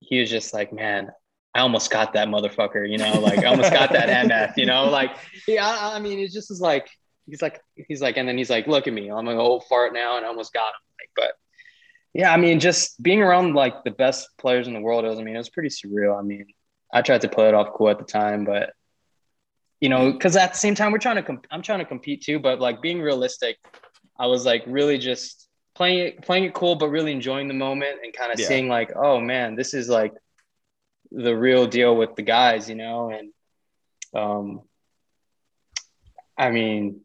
he 0.00 0.20
was 0.20 0.30
just 0.30 0.54
like, 0.54 0.72
man, 0.72 1.10
I 1.54 1.60
almost 1.60 1.90
got 1.90 2.12
that 2.12 2.28
motherfucker, 2.28 2.88
you 2.88 2.98
know, 2.98 3.20
like 3.20 3.38
I 3.38 3.44
almost 3.46 3.72
got 3.72 3.92
that 3.92 4.08
MF, 4.28 4.56
you 4.56 4.66
know, 4.66 4.90
like 4.90 5.16
yeah, 5.48 5.66
I, 5.66 5.98
mean, 5.98 6.18
it 6.18 6.30
just 6.30 6.50
was 6.50 6.60
like 6.60 6.88
he's 7.26 7.42
like 7.42 7.60
he's 7.88 8.02
like, 8.02 8.16
and 8.16 8.28
then 8.28 8.36
he's 8.36 8.50
like, 8.50 8.66
look 8.66 8.86
at 8.86 8.92
me, 8.92 9.10
I'm 9.10 9.28
an 9.28 9.38
old 9.38 9.64
fart 9.64 9.94
now, 9.94 10.16
and 10.16 10.26
I 10.26 10.28
almost 10.28 10.52
got 10.52 10.68
him, 10.68 10.80
like, 11.00 11.10
but 11.16 11.32
yeah, 12.12 12.32
I 12.32 12.36
mean, 12.36 12.60
just 12.60 13.02
being 13.02 13.22
around 13.22 13.54
like 13.54 13.84
the 13.84 13.90
best 13.90 14.28
players 14.38 14.66
in 14.66 14.74
the 14.74 14.80
world, 14.80 15.04
was, 15.04 15.18
I 15.18 15.22
mean, 15.22 15.34
it 15.34 15.38
was 15.38 15.50
pretty 15.50 15.68
surreal. 15.68 16.18
I 16.18 16.22
mean, 16.22 16.46
I 16.92 17.02
tried 17.02 17.22
to 17.22 17.28
play 17.28 17.48
it 17.48 17.54
off 17.54 17.74
cool 17.74 17.90
at 17.90 17.98
the 17.98 18.04
time, 18.04 18.44
but 18.44 18.72
you 19.80 19.88
know, 19.88 20.12
because 20.12 20.36
at 20.36 20.52
the 20.52 20.58
same 20.58 20.74
time, 20.74 20.92
we're 20.92 20.98
trying 20.98 21.16
to, 21.16 21.22
comp- 21.22 21.46
I'm 21.50 21.62
trying 21.62 21.80
to 21.80 21.84
compete 21.84 22.22
too, 22.22 22.38
but 22.38 22.60
like 22.60 22.80
being 22.80 23.00
realistic, 23.00 23.56
I 24.18 24.26
was 24.26 24.46
like 24.46 24.62
really 24.66 24.98
just 24.98 25.45
playing 25.76 25.98
it, 25.98 26.22
playing 26.22 26.44
it 26.44 26.54
cool, 26.54 26.74
but 26.74 26.88
really 26.88 27.12
enjoying 27.12 27.48
the 27.48 27.54
moment 27.54 27.98
and 28.02 28.12
kind 28.12 28.32
of 28.32 28.40
Yeah. 28.40 28.48
seeing 28.48 28.68
like, 28.68 28.90
oh 28.96 29.20
man, 29.20 29.54
this 29.54 29.74
is 29.74 29.88
like 29.88 30.12
the 31.12 31.36
real 31.36 31.66
deal 31.66 31.94
with 31.96 32.16
the 32.16 32.22
guys, 32.22 32.68
you 32.68 32.74
know, 32.74 33.10
and 33.10 33.30
um, 34.14 34.62
I 36.36 36.50
mean, 36.50 37.02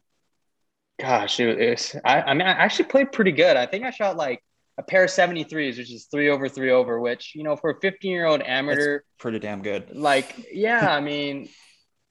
gosh, 1.00 1.38
it, 1.40 1.60
it's 1.60 1.94
I, 2.04 2.22
I 2.22 2.34
mean, 2.34 2.46
I 2.46 2.52
actually 2.52 2.86
played 2.86 3.12
pretty 3.12 3.32
good. 3.32 3.56
I 3.56 3.66
think 3.66 3.84
I 3.84 3.90
shot 3.90 4.16
like 4.16 4.42
a 4.78 4.82
pair 4.82 5.04
of 5.04 5.10
73s, 5.10 5.76
which 5.78 5.92
is 5.92 6.08
three 6.10 6.30
over, 6.30 6.48
three 6.48 6.70
over, 6.70 6.98
which 7.00 7.32
you 7.34 7.42
know, 7.44 7.56
for 7.56 7.70
a 7.70 7.80
15 7.80 8.10
year 8.10 8.26
old 8.26 8.42
amateur, 8.42 9.00
Pretty 9.18 9.38
damn 9.38 9.62
good. 9.62 9.90
like 9.94 10.34
yeah 10.52 10.88
i 10.90 11.00
mean 11.00 11.48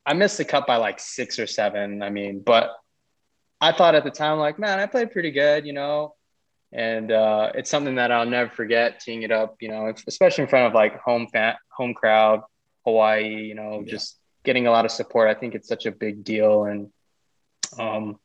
i 0.05 0.13
missed 0.13 0.37
the 0.37 0.45
cut 0.45 0.65
by 0.65 0.77
like 0.77 0.97
six 0.97 1.37
or 1.39 1.45
seven 1.45 2.01
i 2.01 2.09
mean 2.09 2.41
but 2.45 2.71
i 3.59 3.73
thought 3.73 3.95
at 3.95 4.05
the 4.05 4.09
time 4.11 4.39
like 4.39 4.57
man 4.57 4.79
i 4.79 4.85
played 4.85 5.11
pretty 5.11 5.31
good 5.31 5.65
you 5.65 5.73
know 5.73 6.15
and 6.73 7.11
uh, 7.11 7.51
it's 7.55 7.69
something 7.69 7.95
that 7.95 8.11
i'll 8.11 8.25
never 8.25 8.49
forget 8.49 8.99
teeing 8.99 9.23
it 9.23 9.31
up 9.31 9.55
you 9.59 9.69
know 9.69 9.91
especially 10.07 10.43
in 10.43 10.49
front 10.49 10.67
of 10.67 10.73
like 10.73 10.99
home 11.01 11.27
fan 11.33 11.55
home 11.69 11.93
crowd 11.93 12.41
hawaii 12.85 13.35
you 13.43 13.55
know 13.55 13.83
Yeah. 13.85 13.91
just 13.91 14.17
getting 14.43 14.67
a 14.67 14.71
lot 14.71 14.85
of 14.85 14.91
support 14.91 15.29
i 15.29 15.33
think 15.39 15.53
it's 15.55 15.67
such 15.67 15.85
a 15.85 15.91
big 15.91 16.23
deal 16.23 16.63
and 16.65 16.89
um 17.79 18.17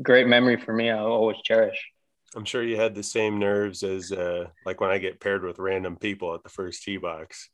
great 0.00 0.26
memory 0.26 0.56
for 0.56 0.72
me 0.72 0.90
i'll 0.90 1.06
always 1.06 1.38
cherish 1.44 1.78
I'm 2.34 2.46
sure 2.46 2.62
you 2.62 2.78
had 2.78 2.94
the 2.94 3.02
same 3.02 3.38
nerves 3.38 3.82
as 3.82 4.10
uh, 4.10 4.46
like 4.64 4.80
when 4.80 4.88
I 4.90 4.96
get 4.96 5.20
paired 5.20 5.44
with 5.44 5.58
random 5.58 5.96
people 5.96 6.34
at 6.34 6.42
the 6.42 6.48
first 6.48 6.82
tee 6.82 6.96
box. 6.96 7.50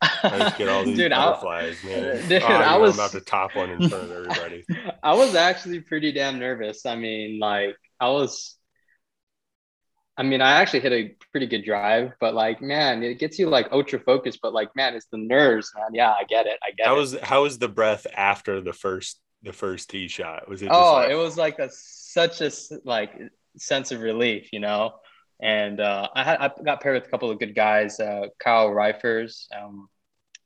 I 0.00 0.38
just 0.38 0.56
get 0.56 0.70
all 0.70 0.82
these 0.86 0.96
Dude, 0.96 1.12
I- 1.12 1.26
butterflies, 1.26 1.76
man. 1.84 2.26
Dude, 2.30 2.42
Oh, 2.42 2.46
I 2.46 2.78
was- 2.78 2.94
about 2.94 3.10
to 3.10 3.20
top 3.20 3.54
one 3.54 3.68
in 3.68 3.86
front 3.86 4.04
of 4.04 4.10
everybody. 4.12 4.64
I 5.02 5.12
was 5.12 5.34
actually 5.34 5.80
pretty 5.80 6.10
damn 6.10 6.38
nervous. 6.38 6.86
I 6.86 6.96
mean, 6.96 7.38
like 7.38 7.76
I 8.00 8.08
was 8.08 8.56
I 10.16 10.22
mean, 10.22 10.40
I 10.40 10.52
actually 10.60 10.80
hit 10.80 10.92
a 10.92 11.16
pretty 11.32 11.46
good 11.46 11.64
drive, 11.64 12.12
but 12.20 12.34
like, 12.34 12.62
man, 12.62 13.02
it 13.02 13.18
gets 13.18 13.38
you 13.38 13.48
like 13.48 13.68
ultra 13.72 13.98
focused, 13.98 14.38
but 14.42 14.52
like, 14.52 14.74
man, 14.76 14.94
it's 14.94 15.06
the 15.06 15.18
nerves, 15.18 15.72
man. 15.76 15.88
Yeah, 15.92 16.10
I 16.10 16.24
get 16.24 16.46
it. 16.46 16.58
I 16.62 16.70
get 16.70 16.86
How 16.86 16.94
it. 16.94 16.98
was 17.00 17.16
how 17.20 17.42
was 17.42 17.58
the 17.58 17.68
breath 17.68 18.06
after 18.14 18.60
the 18.60 18.72
first 18.72 19.20
the 19.42 19.52
first 19.52 19.90
tee 19.90 20.08
shot? 20.08 20.48
Was 20.48 20.62
it 20.62 20.66
just 20.66 20.76
oh, 20.78 20.92
like, 20.94 21.10
it 21.10 21.16
was 21.16 21.36
like 21.36 21.58
a 21.58 21.68
such 21.70 22.40
a 22.40 22.50
like 22.84 23.12
sense 23.56 23.90
of 23.92 24.00
relief, 24.00 24.50
you 24.52 24.60
know. 24.60 24.94
And 25.42 25.80
uh, 25.80 26.08
I 26.14 26.22
had 26.22 26.38
I 26.40 26.50
got 26.64 26.80
paired 26.80 26.94
with 26.94 27.08
a 27.08 27.10
couple 27.10 27.30
of 27.30 27.38
good 27.40 27.54
guys, 27.54 27.98
uh, 27.98 28.28
Kyle 28.38 28.68
Reifers. 28.68 29.46
Um, 29.56 29.88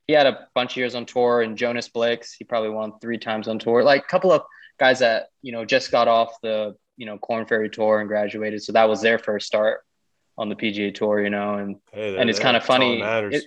he 0.06 0.14
had 0.14 0.26
a 0.26 0.48
bunch 0.54 0.72
of 0.72 0.76
years 0.78 0.94
on 0.94 1.04
tour, 1.04 1.42
and 1.42 1.58
Jonas 1.58 1.90
Blixt, 1.90 2.30
he 2.38 2.44
probably 2.44 2.70
won 2.70 2.98
three 3.00 3.18
times 3.18 3.48
on 3.48 3.58
tour. 3.58 3.82
Like 3.84 4.04
a 4.04 4.08
couple 4.08 4.32
of 4.32 4.42
guys 4.78 5.00
that 5.00 5.26
you 5.42 5.52
know 5.52 5.64
just 5.66 5.90
got 5.90 6.08
off 6.08 6.40
the 6.42 6.74
you 6.98 7.06
know 7.06 7.16
Korn 7.16 7.46
Ferry 7.46 7.70
Tour 7.70 8.00
and 8.00 8.08
graduated, 8.08 8.62
so 8.62 8.72
that 8.72 8.88
was 8.88 9.00
their 9.00 9.18
first 9.18 9.46
start 9.46 9.80
on 10.36 10.48
the 10.48 10.54
PGA 10.54 10.94
Tour, 10.94 11.22
you 11.22 11.30
know, 11.30 11.54
and 11.54 11.76
Hey, 11.92 12.16
and 12.18 12.28
it's 12.28 12.38
kind 12.38 12.56
of 12.56 12.62
that's 12.62 12.70
all 12.70 12.78
that 12.78 12.98
funny. 13.00 13.36
It, 13.36 13.44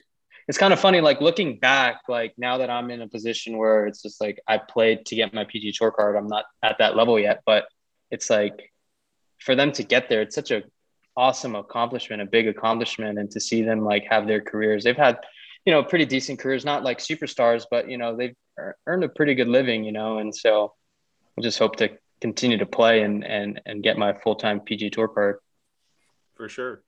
it's 0.48 0.58
kind 0.58 0.74
of 0.74 0.80
funny, 0.80 1.02
like 1.02 1.22
looking 1.22 1.60
back, 1.60 2.02
like 2.10 2.34
now 2.38 2.58
that 2.58 2.70
I'm 2.70 2.90
in 2.90 3.02
a 3.02 3.08
position 3.08 3.58
where 3.58 3.86
it's 3.86 4.02
just 4.02 4.20
like 4.20 4.40
I 4.48 4.58
played 4.58 5.06
to 5.06 5.16
get 5.16 5.34
my 5.34 5.46
PGA 5.46 5.72
Tour 5.74 5.92
card. 5.92 6.16
I'm 6.16 6.28
not 6.28 6.46
at 6.64 6.80
that 6.80 6.96
level 6.96 7.20
yet, 7.20 7.42
but 7.46 7.66
it's 8.10 8.30
like 8.30 8.72
for 9.40 9.56
them 9.56 9.72
to 9.74 9.84
get 9.84 10.10
there, 10.10 10.22
it's 10.22 10.36
such 10.36 10.52
a 10.52 10.64
awesome 11.16 11.56
accomplishment, 11.56 12.22
a 12.22 12.26
big 12.26 12.48
accomplishment, 12.48 13.20
and 13.20 13.30
to 13.32 13.40
see 13.40 13.62
them 13.62 13.84
like 13.84 14.06
have 14.10 14.28
their 14.28 14.42
careers. 14.42 14.84
They've 14.84 14.98
had, 14.98 15.20
you 15.66 15.74
know, 15.74 15.84
pretty 15.84 16.06
decent 16.06 16.40
careers, 16.40 16.66
not 16.66 16.84
like 16.84 17.00
superstars, 17.00 17.66
but 17.70 17.90
you 17.90 17.98
know 17.98 18.16
they've 18.16 18.36
earned 18.88 19.04
a 19.04 19.10
pretty 19.10 19.36
good 19.36 19.48
living, 19.48 19.84
you 19.84 19.92
know, 19.92 20.18
and 20.18 20.36
so 20.36 20.74
I 21.38 21.42
just 21.42 21.60
hope 21.60 21.78
to 21.78 21.90
continue 22.22 22.58
to 22.58 22.66
play 22.66 23.02
and 23.04 23.24
and 23.26 23.62
and 23.66 23.84
get 23.84 23.98
my 23.98 24.14
full 24.14 24.36
time 24.36 24.60
PG 24.62 24.92
Tour 24.92 25.08
card. 25.08 25.38
for 26.36 26.48
sure. 26.48 26.84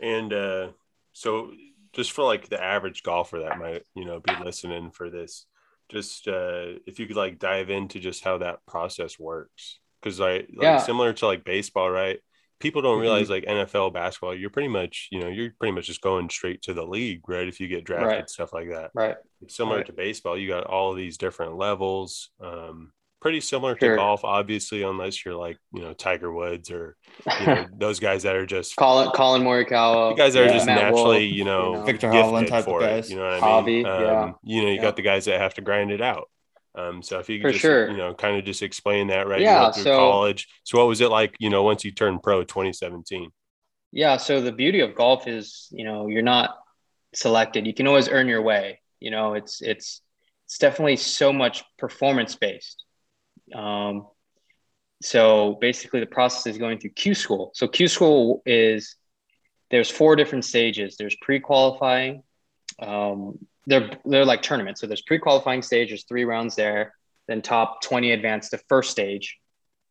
And 0.00 0.32
uh, 0.32 0.68
so, 1.12 1.52
just 1.92 2.12
for 2.12 2.24
like 2.24 2.48
the 2.48 2.62
average 2.62 3.02
golfer 3.02 3.40
that 3.40 3.58
might 3.58 3.82
you 3.94 4.04
know 4.04 4.20
be 4.20 4.34
listening 4.34 4.90
for 4.90 5.10
this, 5.10 5.46
just 5.88 6.28
uh, 6.28 6.78
if 6.86 6.98
you 6.98 7.06
could 7.06 7.16
like 7.16 7.38
dive 7.38 7.70
into 7.70 7.98
just 8.00 8.22
how 8.24 8.38
that 8.38 8.64
process 8.66 9.18
works, 9.18 9.80
because 10.00 10.20
I 10.20 10.38
like 10.38 10.46
Yeah. 10.60 10.76
similar 10.78 11.12
to 11.14 11.26
like 11.26 11.44
baseball, 11.44 11.90
right? 11.90 12.20
People 12.60 12.82
don't 12.82 12.98
Mhm. 12.98 13.02
realize 13.02 13.30
like 13.30 13.44
NFL 13.46 13.90
basketball, 13.92 14.34
you're 14.34 14.50
pretty 14.50 14.68
much 14.68 15.08
you 15.10 15.20
know 15.20 15.28
you're 15.28 15.52
pretty 15.58 15.72
much 15.72 15.86
just 15.86 16.00
going 16.00 16.28
straight 16.30 16.62
to 16.62 16.74
the 16.74 16.86
league, 16.86 17.28
right? 17.28 17.48
If 17.48 17.60
you 17.60 17.68
get 17.68 17.84
drafted, 17.84 18.20
Right. 18.20 18.30
stuff 18.30 18.52
like 18.52 18.68
that. 18.70 18.90
Right. 18.94 19.16
It's 19.42 19.56
similar 19.56 19.78
Right. 19.78 19.86
to 19.86 19.92
baseball. 19.92 20.36
You 20.36 20.48
got 20.48 20.64
all 20.64 20.90
of 20.90 20.96
these 20.96 21.16
different 21.18 21.56
levels. 21.56 22.30
Um, 22.40 22.92
pretty 23.20 23.40
similar 23.40 23.76
Sure. 23.78 23.90
to 23.90 23.96
golf, 23.96 24.24
obviously, 24.24 24.82
unless 24.82 25.24
you're 25.24 25.34
like 25.34 25.58
you 25.72 25.82
know 25.82 25.92
Tiger 25.92 26.32
Woods 26.32 26.70
or 26.70 26.96
you 27.40 27.46
know 27.46 27.66
those 27.76 27.98
guys 28.00 28.22
that 28.22 28.36
are 28.36 28.46
just 28.46 28.76
Collin 28.76 29.10
Collin 29.14 29.42
Morikawa. 29.42 30.10
you 30.10 30.16
guys 30.16 30.36
are 30.36 30.44
yeah, 30.44 30.52
just 30.52 30.66
Matt 30.66 30.82
naturally, 30.82 31.26
Wolff, 31.26 31.36
you 31.36 31.44
know, 31.44 31.72
you 31.72 31.78
know. 31.78 31.84
Victor 31.84 32.10
gifted 32.10 32.24
Hovland 32.32 32.46
type 32.48 32.60
of 32.60 32.64
for 32.66 32.80
guys. 32.80 33.10
It, 33.10 33.14
you 33.14 33.18
know 33.20 33.24
what 33.28 33.42
I 33.42 33.62
mean? 33.66 33.84
Javi, 33.84 34.02
yeah. 34.02 34.20
Um, 34.22 34.34
you 34.44 34.62
know, 34.62 34.68
you 34.68 34.74
Yeah. 34.74 34.82
got 34.82 34.96
the 34.96 35.02
guys 35.02 35.24
that 35.26 35.40
have 35.40 35.54
to 35.54 35.60
grind 35.62 35.90
it 35.90 36.00
out. 36.00 36.28
Um, 36.74 37.02
so 37.02 37.18
if 37.18 37.28
you 37.28 37.38
could 37.38 37.48
For 37.48 37.52
just, 37.52 37.62
sure. 37.62 37.90
you 37.90 37.96
know, 37.96 38.14
kind 38.14 38.36
of 38.38 38.44
just 38.44 38.62
explain 38.62 39.08
that, 39.08 39.26
right? 39.26 39.40
you 39.40 39.46
Yeah, 39.46 39.72
through 39.72 39.82
so- 39.82 39.96
college. 39.96 40.46
So 40.64 40.78
what 40.78 40.86
was 40.86 41.00
it 41.00 41.10
like, 41.10 41.34
you 41.40 41.50
know, 41.50 41.64
once 41.64 41.84
you 41.84 41.90
turned 41.90 42.22
pro 42.22 42.44
2017? 42.44 43.30
Yeah. 43.90 44.16
So 44.18 44.40
the 44.40 44.52
beauty 44.52 44.78
of 44.80 44.94
golf 44.94 45.26
is, 45.26 45.66
you 45.72 45.84
know, 45.84 46.06
you're 46.06 46.22
not 46.22 46.56
selected. 47.14 47.66
You 47.66 47.74
can 47.74 47.88
always 47.88 48.08
earn 48.08 48.28
your 48.28 48.42
way. 48.42 48.80
You 49.00 49.10
know, 49.10 49.34
it's 49.34 49.60
it's 49.62 50.02
it's 50.46 50.58
definitely 50.58 50.96
so 50.96 51.32
much 51.32 51.64
performance 51.78 52.36
based. 52.36 52.84
Um, 53.54 54.06
so 55.02 55.58
basically, 55.60 56.00
the 56.00 56.06
process 56.06 56.46
is 56.46 56.58
going 56.58 56.78
through 56.78 56.90
Q 56.90 57.14
school. 57.14 57.52
So 57.54 57.68
Q 57.68 57.88
school 57.88 58.42
is 58.44 58.96
there's 59.70 59.90
four 59.90 60.16
different 60.16 60.44
stages. 60.44 60.96
There's 60.96 61.16
pre-qualifying. 61.20 62.22
Um, 62.80 63.38
they're 63.66 63.90
they're 64.04 64.24
like 64.24 64.42
tournaments. 64.42 64.80
So 64.80 64.86
there's 64.86 65.02
pre-qualifying 65.02 65.62
stage. 65.62 65.90
There's 65.90 66.04
three 66.04 66.24
rounds 66.24 66.56
there. 66.56 66.94
Then 67.28 67.42
top 67.42 67.82
20 67.82 68.12
advance 68.12 68.48
to 68.50 68.58
first 68.68 68.90
stage, 68.90 69.38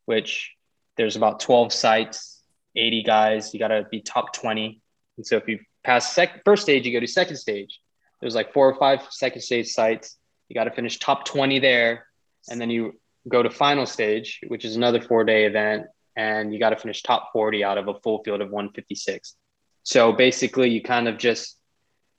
which 0.06 0.52
there's 0.96 1.14
about 1.14 1.38
12 1.38 1.72
sites, 1.72 2.42
80 2.74 3.04
guys. 3.04 3.54
You 3.54 3.60
got 3.60 3.68
to 3.68 3.86
be 3.88 4.00
top 4.00 4.32
20. 4.32 4.80
And 5.16 5.26
so 5.26 5.36
if 5.36 5.46
you 5.46 5.60
pass 5.84 6.12
sec- 6.12 6.44
first 6.44 6.62
stage, 6.62 6.84
you 6.84 6.92
go 6.92 6.98
to 6.98 7.06
second 7.06 7.36
stage. 7.36 7.78
There's 8.20 8.34
like 8.34 8.52
four 8.52 8.68
or 8.68 8.74
five 8.74 9.06
second 9.10 9.42
stage 9.42 9.68
sites. 9.68 10.16
You 10.48 10.54
got 10.54 10.64
to 10.64 10.72
finish 10.72 10.98
top 10.98 11.24
20 11.24 11.60
there. 11.60 12.06
And 12.50 12.60
then 12.60 12.70
you 12.70 12.98
go 13.26 13.42
to 13.42 13.50
final 13.50 13.86
stage, 13.86 14.40
which 14.48 14.64
is 14.64 14.76
another 14.76 15.00
four 15.00 15.24
day 15.24 15.46
event. 15.46 15.86
And 16.16 16.52
you 16.52 16.58
got 16.58 16.70
to 16.70 16.76
finish 16.76 17.02
top 17.02 17.30
40 17.32 17.62
out 17.62 17.78
of 17.78 17.86
a 17.88 17.94
full 18.00 18.22
field 18.24 18.40
of 18.40 18.50
156. 18.50 19.36
So 19.84 20.12
basically, 20.12 20.70
you 20.70 20.82
kind 20.82 21.08
of 21.08 21.16
just, 21.16 21.56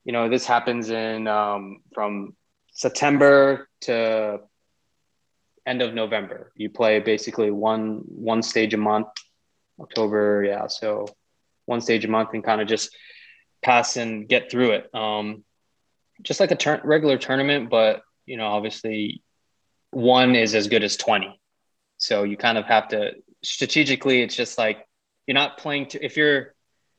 you 0.06 0.14
know, 0.14 0.30
this 0.30 0.46
happens 0.46 0.90
in 0.90 1.28
um, 1.28 1.82
from 1.94 2.36
September 2.72 3.68
to 3.82 4.40
end 5.66 5.82
of 5.82 5.94
November. 5.94 6.52
You 6.56 6.70
play 6.70 7.00
basically 7.00 7.52
one 7.52 8.02
one 8.06 8.42
stage 8.42 8.74
a 8.74 8.78
month. 8.78 9.08
October, 9.80 10.44
yeah. 10.46 10.68
So 10.68 11.08
one 11.66 11.82
stage 11.82 12.06
a 12.06 12.08
month 12.08 12.30
and 12.34 12.44
kind 12.44 12.62
of 12.62 12.68
just 12.68 12.96
pass 13.62 13.98
and 13.98 14.28
get 14.28 14.50
through 14.50 14.72
it. 14.72 14.96
Um, 14.96 15.44
just 16.22 16.40
like 16.40 16.52
a 16.52 16.56
turn 16.56 16.82
regular 16.84 17.18
tournament, 17.18 17.70
but 17.70 18.02
you 18.26 18.38
know, 18.38 18.48
obviously 18.48 19.22
one 19.92 20.36
is 20.36 20.56
as 20.56 20.68
good 20.68 20.84
as 20.84 20.98
20. 20.98 21.40
So 21.98 22.24
you 22.24 22.38
kind 22.38 22.58
of 22.58 22.66
have 22.66 22.90
to 22.90 23.12
strategically, 23.44 24.22
it's 24.22 24.36
just 24.36 24.58
like 24.58 24.86
you're 25.28 25.36
not 25.36 25.58
playing 25.58 25.88
to 25.88 26.04
if 26.04 26.18
you're, 26.18 26.54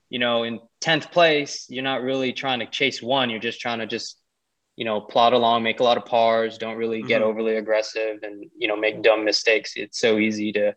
you 0.09 0.18
know, 0.18 0.42
in 0.42 0.61
10th 0.81 1.11
place, 1.11 1.66
you're 1.68 1.85
not 1.85 2.03
really 2.03 2.33
trying 2.33 2.61
to 2.61 2.66
chase 2.66 3.00
one. 3.03 3.31
You're 3.31 3.40
just 3.40 3.61
trying 3.61 3.79
to 3.79 3.87
just, 3.87 4.18
you 4.76 4.85
know, 4.85 5.00
plod 5.00 5.33
along, 5.33 5.62
make 5.62 5.81
a 5.81 5.85
lot 5.85 5.96
of 5.98 6.05
pars, 6.05 6.59
don't 6.59 6.76
really 6.76 7.03
get 7.03 7.22
Mhm. 7.22 7.26
overly 7.26 7.57
aggressive 7.57 8.22
and, 8.22 8.50
you 8.57 8.66
know, 8.68 8.76
make 8.76 9.03
dumb 9.03 9.24
mistakes. 9.24 9.76
It's 9.76 9.98
so 9.98 10.18
easy 10.18 10.53
to 10.53 10.74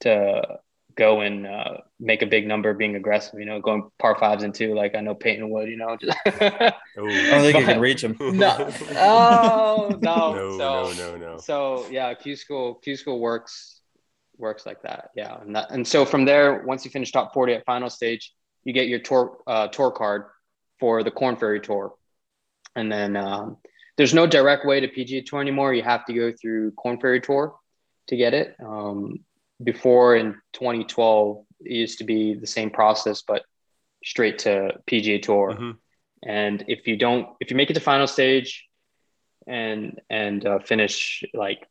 to 0.00 0.58
go 0.96 1.20
and 1.20 1.46
uh, 1.46 1.78
make 2.00 2.22
a 2.22 2.26
big 2.26 2.46
number 2.46 2.72
being 2.74 2.96
aggressive, 2.96 3.38
you 3.38 3.46
know, 3.46 3.60
going 3.60 3.88
par 3.98 4.16
fives 4.18 4.42
and 4.42 4.54
two, 4.54 4.74
like 4.74 4.94
I 4.94 5.00
know 5.00 5.14
Peyton 5.14 5.50
would, 5.50 5.68
you 5.68 5.76
know, 5.76 5.96
just 6.00 6.16
Oh, 6.26 6.32
I 6.36 6.72
don't 6.96 7.42
think 7.42 7.58
you 7.58 7.64
can 7.64 7.80
reach 7.80 8.02
him. 8.02 8.16
no, 8.20 8.70
oh 8.96 9.98
no, 10.00 10.34
no, 10.34 10.58
so, 10.58 10.92
no, 10.92 11.16
no, 11.16 11.16
no. 11.16 11.38
so 11.38 11.86
yeah, 11.90 12.12
Q 12.14 12.36
school, 12.36 12.74
Q 12.74 12.96
school 12.96 13.20
works 13.20 13.80
works 14.38 14.66
like 14.66 14.82
that, 14.82 15.10
yeah, 15.14 15.40
and 15.40 15.54
that, 15.56 15.70
and 15.70 15.86
so 15.86 16.04
from 16.04 16.24
there, 16.24 16.62
once 16.64 16.84
you 16.84 16.90
finish 16.90 17.12
top 17.12 17.32
forty 17.32 17.54
at 17.54 17.64
final 17.64 17.90
stage, 17.90 18.32
you 18.64 18.72
get 18.72 18.88
your 18.88 18.98
tour 18.98 19.38
uh, 19.46 19.68
tour 19.68 19.90
card 19.90 20.24
for 20.80 21.02
the 21.02 21.10
Korn 21.10 21.36
Ferry 21.36 21.60
Tour, 21.60 21.94
and 22.74 22.90
then 22.90 23.16
um, 23.16 23.58
there's 23.96 24.14
no 24.14 24.26
direct 24.26 24.66
way 24.66 24.80
to 24.80 24.88
PGA 24.88 25.24
Tour 25.24 25.40
anymore. 25.40 25.74
You 25.74 25.82
have 25.82 26.04
to 26.06 26.12
go 26.12 26.32
through 26.32 26.72
Korn 26.72 27.00
Ferry 27.00 27.20
Tour 27.20 27.54
to 28.08 28.16
get 28.16 28.34
it. 28.34 28.56
Um, 28.64 29.20
before 29.62 30.16
in 30.16 30.34
2012, 30.52 31.44
it 31.60 31.72
used 31.72 31.98
to 31.98 32.04
be 32.04 32.34
the 32.34 32.46
same 32.46 32.70
process, 32.70 33.22
but 33.22 33.42
straight 34.04 34.38
to 34.40 34.72
PGA 34.86 35.22
Tour. 35.22 35.52
Mhm. 35.52 35.76
And 36.24 36.64
if 36.68 36.86
you 36.86 36.96
don't, 36.96 37.28
if 37.40 37.50
you 37.50 37.56
make 37.56 37.70
it 37.70 37.74
to 37.74 37.80
final 37.80 38.06
stage, 38.06 38.66
and 39.46 40.00
and 40.08 40.46
uh, 40.46 40.58
finish 40.60 41.24
like 41.34 41.66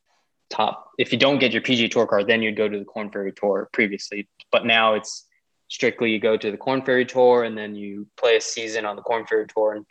top, 0.49 0.91
if 0.97 1.11
you 1.13 1.17
don't 1.17 1.39
get 1.39 1.53
your 1.53 1.61
PGA 1.61 1.89
Tour 1.89 2.05
card, 2.07 2.27
then 2.27 2.41
you'd 2.41 2.57
go 2.57 2.67
to 2.67 2.79
the 2.79 2.85
Korn 2.85 3.09
Ferry 3.11 3.31
Tour 3.31 3.69
previously. 3.71 4.27
But 4.51 4.65
now 4.65 4.95
it's 4.95 5.25
strictly 5.69 6.11
you 6.11 6.19
go 6.19 6.35
to 6.35 6.51
the 6.51 6.57
Korn 6.57 6.81
Ferry 6.83 7.05
Tour 7.05 7.43
and 7.45 7.57
then 7.57 7.75
you 7.75 8.07
play 8.17 8.35
a 8.35 8.41
season 8.41 8.85
on 8.85 8.97
the 8.97 9.01
Korn 9.01 9.25
Ferry 9.25 9.47
Tour 9.47 9.73
and 9.73 9.85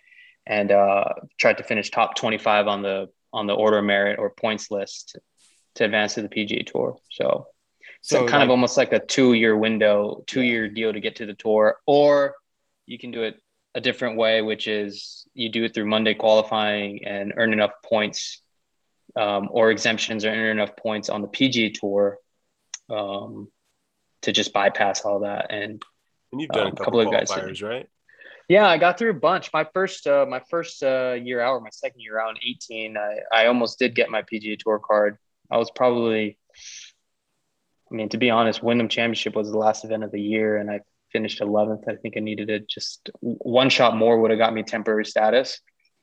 and 0.47 0.73
uh, 0.73 1.05
try 1.39 1.53
to 1.53 1.63
finish 1.63 1.91
top 1.91 2.17
25 2.17 2.67
on 2.67 2.83
the 2.83 3.09
on 3.33 3.47
the 3.47 3.55
order 3.55 3.79
of 3.79 3.85
merit 3.85 4.19
or 4.19 4.31
points 4.31 4.71
list 4.71 5.19
to 5.77 5.85
advance 5.85 6.15
to 6.15 6.23
the 6.23 6.29
PGA 6.29 6.67
Tour. 6.67 6.99
So 7.11 7.47
so 8.01 8.21
So, 8.21 8.27
kind 8.27 8.43
of 8.43 8.51
almost 8.51 8.77
like 8.77 8.93
a 8.93 8.99
two 9.05 9.35
year 9.35 9.57
window, 9.57 10.23
two 10.27 10.43
year 10.43 10.69
deal 10.69 10.93
to 10.93 11.01
get 11.01 11.17
to 11.17 11.27
the 11.27 11.35
tour, 11.35 11.77
or 11.87 12.35
you 12.87 12.99
can 12.99 13.11
do 13.11 13.23
it 13.23 13.41
a 13.75 13.81
different 13.81 14.17
way, 14.17 14.43
which 14.43 14.67
is 14.67 15.27
you 15.35 15.49
do 15.49 15.65
it 15.65 15.75
through 15.75 15.87
Monday 15.87 16.15
qualifying 16.15 17.05
and 17.05 17.33
earn 17.37 17.53
enough 17.53 17.73
points, 17.85 18.43
um, 19.17 19.49
or 19.51 19.71
exemptions 19.71 20.25
or 20.25 20.31
earn 20.31 20.59
enough 20.59 20.77
points 20.77 21.09
on 21.09 21.23
the 21.23 21.29
PGA 21.29 21.73
Tour 21.73 22.19
um, 22.89 23.49
to 24.23 24.33
just 24.33 24.53
bypass 24.53 25.03
all 25.03 25.21
that. 25.21 25.47
And 25.51 25.83
And 26.33 26.41
you've 26.41 26.51
done 26.51 26.67
Um, 26.69 26.73
a 26.73 26.77
couple, 26.77 26.85
couple 26.85 27.01
of 27.01 27.11
guys 27.11 27.31
right? 27.63 27.89
yeah, 28.49 28.67
I 28.69 28.79
got 28.79 28.99
through 28.99 29.11
a 29.11 29.15
bunch. 29.15 29.53
My 29.53 29.65
first, 29.73 30.07
uh, 30.07 30.27
my 30.29 30.41
first 30.51 30.83
uh, 30.83 31.13
year 31.13 31.41
out, 31.41 31.53
or 31.53 31.61
my 31.61 31.71
second 31.71 32.01
year 32.01 32.19
out 32.21 32.31
in 32.31 32.37
18, 32.43 32.97
I, 32.97 33.19
I 33.33 33.47
almost 33.47 33.79
did 33.79 33.95
get 33.95 34.11
my 34.11 34.23
PGA 34.23 34.59
Tour 34.59 34.81
card. 34.81 35.17
I 35.51 35.59
was 35.59 35.71
probably, 35.71 36.39
I 37.91 37.95
mean, 37.95 38.09
to 38.11 38.19
be 38.19 38.31
honest, 38.31 38.63
Wyndham 38.63 38.89
Championship 38.89 39.35
was 39.35 39.51
the 39.51 39.59
last 39.59 39.85
event 39.85 40.05
of 40.05 40.13
the 40.13 40.21
year, 40.21 40.59
and 40.59 40.71
I 40.71 40.81
finished 41.13 41.41
11th. 41.41 41.89
I 41.89 41.97
think 41.97 42.17
I 42.17 42.21
needed 42.21 42.51
it 42.51 42.69
just 42.69 43.11
one 43.21 43.69
shot 43.69 43.97
more 43.97 44.21
would 44.21 44.31
have 44.31 44.39
got 44.39 44.55
me 44.55 44.63
temporary 44.63 45.05
status, 45.05 45.61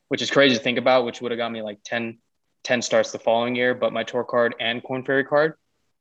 which 0.08 0.22
is 0.22 0.30
crazy 0.30 0.56
to 0.56 0.62
think 0.62 0.78
about, 0.78 1.04
which 1.04 1.20
would 1.20 1.30
have 1.30 1.38
got 1.38 1.50
me 1.50 1.62
like 1.62 1.78
10, 1.84 2.18
10 2.64 2.82
starts 2.82 3.10
the 3.10 3.18
following 3.18 3.54
year, 3.54 3.74
but 3.74 3.92
my 3.92 4.04
tour 4.04 4.24
card 4.24 4.54
and 4.60 4.82
Korn 4.82 5.04
Ferry 5.04 5.24
card. 5.24 5.54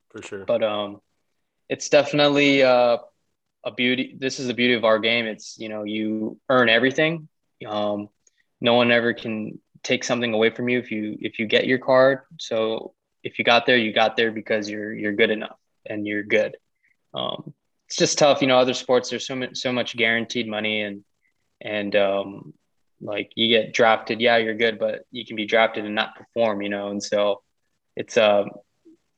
For 0.09 0.21
sure. 0.21 0.45
but 0.45 0.63
um 0.63 1.01
it's 1.67 1.89
definitely 1.89 2.63
uh, 2.63 2.97
a 3.65 3.71
beauty 3.71 4.15
this 4.17 4.39
is 4.39 4.47
the 4.47 4.53
beauty 4.53 4.73
of 4.73 4.85
our 4.85 4.99
game. 4.99 5.25
It's 5.25 5.57
you 5.59 5.67
know 5.67 5.83
you 5.83 6.39
earn 6.49 6.69
everything. 6.69 7.27
Um 7.65 8.09
no 8.61 8.75
one 8.75 8.91
ever 8.91 9.13
can 9.13 9.59
take 9.83 10.03
something 10.03 10.33
away 10.33 10.49
from 10.49 10.69
you 10.69 10.79
if 10.79 10.91
you 10.91 11.17
if 11.19 11.39
you 11.39 11.45
get 11.45 11.67
your 11.67 11.77
card. 11.77 12.21
So 12.39 12.93
if 13.21 13.37
you 13.37 13.43
got 13.43 13.65
there 13.65 13.77
you 13.77 13.91
got 13.91 14.15
there 14.15 14.31
because 14.31 14.69
you're 14.69 14.93
you're 14.93 15.13
good 15.13 15.29
enough 15.29 15.57
and 15.89 16.05
you're 16.05 16.23
good 16.23 16.55
um 17.13 17.53
it's 17.87 17.95
just 17.95 18.17
tough 18.17 18.41
you 18.41 18.47
know 18.47 18.57
other 18.57 18.73
sports 18.73 19.09
there's 19.09 19.25
so 19.25 19.35
much 19.35 19.57
so 19.57 19.71
much 19.71 19.95
guaranteed 19.95 20.47
money 20.47 20.81
and 20.81 21.03
and 21.61 21.95
um 21.95 22.53
like 23.01 23.31
you 23.35 23.47
get 23.47 23.73
drafted, 23.73 24.21
yeah, 24.21 24.37
you're 24.37 24.55
good, 24.55 24.79
but 24.79 25.05
you 25.11 25.25
can 25.25 25.35
be 25.35 25.45
drafted 25.45 25.85
and 25.85 25.95
not 25.95 26.15
perform, 26.15 26.61
you 26.61 26.69
know. 26.69 26.89
And 26.89 27.01
so 27.01 27.41
it's 27.95 28.17
a 28.17 28.41
um, 28.41 28.49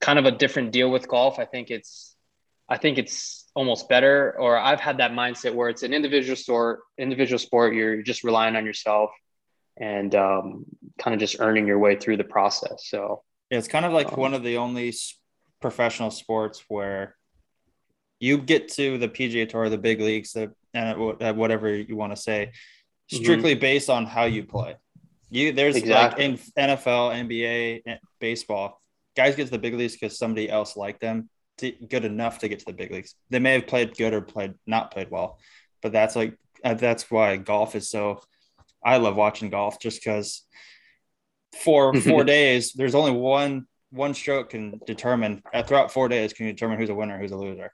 kind 0.00 0.18
of 0.18 0.24
a 0.26 0.30
different 0.30 0.72
deal 0.72 0.90
with 0.90 1.08
golf. 1.08 1.38
I 1.38 1.44
think 1.44 1.70
it's 1.70 2.14
I 2.68 2.76
think 2.76 2.98
it's 2.98 3.48
almost 3.54 3.88
better. 3.88 4.36
Or 4.38 4.56
I've 4.56 4.80
had 4.80 4.98
that 4.98 5.12
mindset 5.12 5.54
where 5.54 5.68
it's 5.68 5.82
an 5.82 5.94
individual 5.94 6.36
sport, 6.36 6.80
individual 6.98 7.38
sport. 7.38 7.74
You're 7.74 8.02
just 8.02 8.22
relying 8.22 8.56
on 8.56 8.64
yourself 8.64 9.10
and 9.78 10.14
um, 10.14 10.64
kind 10.98 11.14
of 11.14 11.20
just 11.20 11.40
earning 11.40 11.66
your 11.66 11.78
way 11.78 11.96
through 11.96 12.18
the 12.18 12.24
process. 12.24 12.86
So 12.86 13.22
yeah, 13.50 13.58
it's 13.58 13.68
kind 13.68 13.84
of 13.84 13.92
like 13.92 14.12
um, 14.12 14.20
one 14.20 14.34
of 14.34 14.42
the 14.42 14.58
only 14.58 14.94
professional 15.60 16.10
sports 16.10 16.64
where 16.68 17.16
you 18.18 18.38
get 18.38 18.68
to 18.72 18.98
the 18.98 19.08
PGA 19.08 19.48
Tour, 19.48 19.68
the 19.68 19.78
big 19.78 20.00
leagues, 20.00 20.32
the 20.32 20.52
and 20.72 20.98
whatever 21.36 21.74
you 21.74 21.96
want 21.96 22.14
to 22.14 22.20
say, 22.20 22.52
mm-hmm. 22.52 23.22
strictly 23.22 23.52
mm-hmm. 23.52 23.60
based 23.60 23.90
on 23.90 24.06
how 24.06 24.24
you 24.24 24.44
play. 24.44 24.76
You 25.30 25.52
there's 25.52 25.76
exactly. 25.76 26.28
like 26.28 26.40
in 26.56 26.78
NFL, 26.78 27.28
NBA, 27.28 27.98
baseball, 28.20 28.80
guys 29.16 29.36
get 29.36 29.46
to 29.46 29.50
the 29.50 29.58
big 29.58 29.74
leagues 29.74 29.94
because 29.94 30.18
somebody 30.18 30.50
else 30.50 30.76
liked 30.76 31.00
them 31.00 31.28
to, 31.58 31.70
good 31.70 32.04
enough 32.04 32.40
to 32.40 32.48
get 32.48 32.58
to 32.60 32.64
the 32.66 32.72
big 32.72 32.90
leagues. 32.90 33.14
They 33.30 33.38
may 33.38 33.54
have 33.54 33.66
played 33.66 33.96
good 33.96 34.12
or 34.12 34.20
played 34.20 34.54
not 34.66 34.90
played 34.90 35.10
well, 35.10 35.38
but 35.82 35.92
that's 35.92 36.16
like 36.16 36.36
uh, 36.64 36.74
that's 36.74 37.10
why 37.10 37.36
golf 37.36 37.74
is 37.74 37.88
so. 37.88 38.20
I 38.84 38.96
love 38.96 39.16
watching 39.16 39.50
golf 39.50 39.78
just 39.78 40.00
because 40.00 40.46
for 41.62 41.94
four 42.00 42.24
days 42.24 42.72
there's 42.72 42.94
only 42.94 43.12
one 43.12 43.66
one 43.90 44.14
stroke 44.14 44.50
can 44.50 44.80
determine 44.86 45.42
uh, 45.52 45.62
throughout 45.62 45.92
four 45.92 46.08
days 46.08 46.32
can 46.32 46.46
you 46.46 46.52
determine 46.52 46.78
who's 46.78 46.90
a 46.90 46.94
winner 46.94 47.18
who's 47.18 47.32
a 47.32 47.36
loser. 47.36 47.72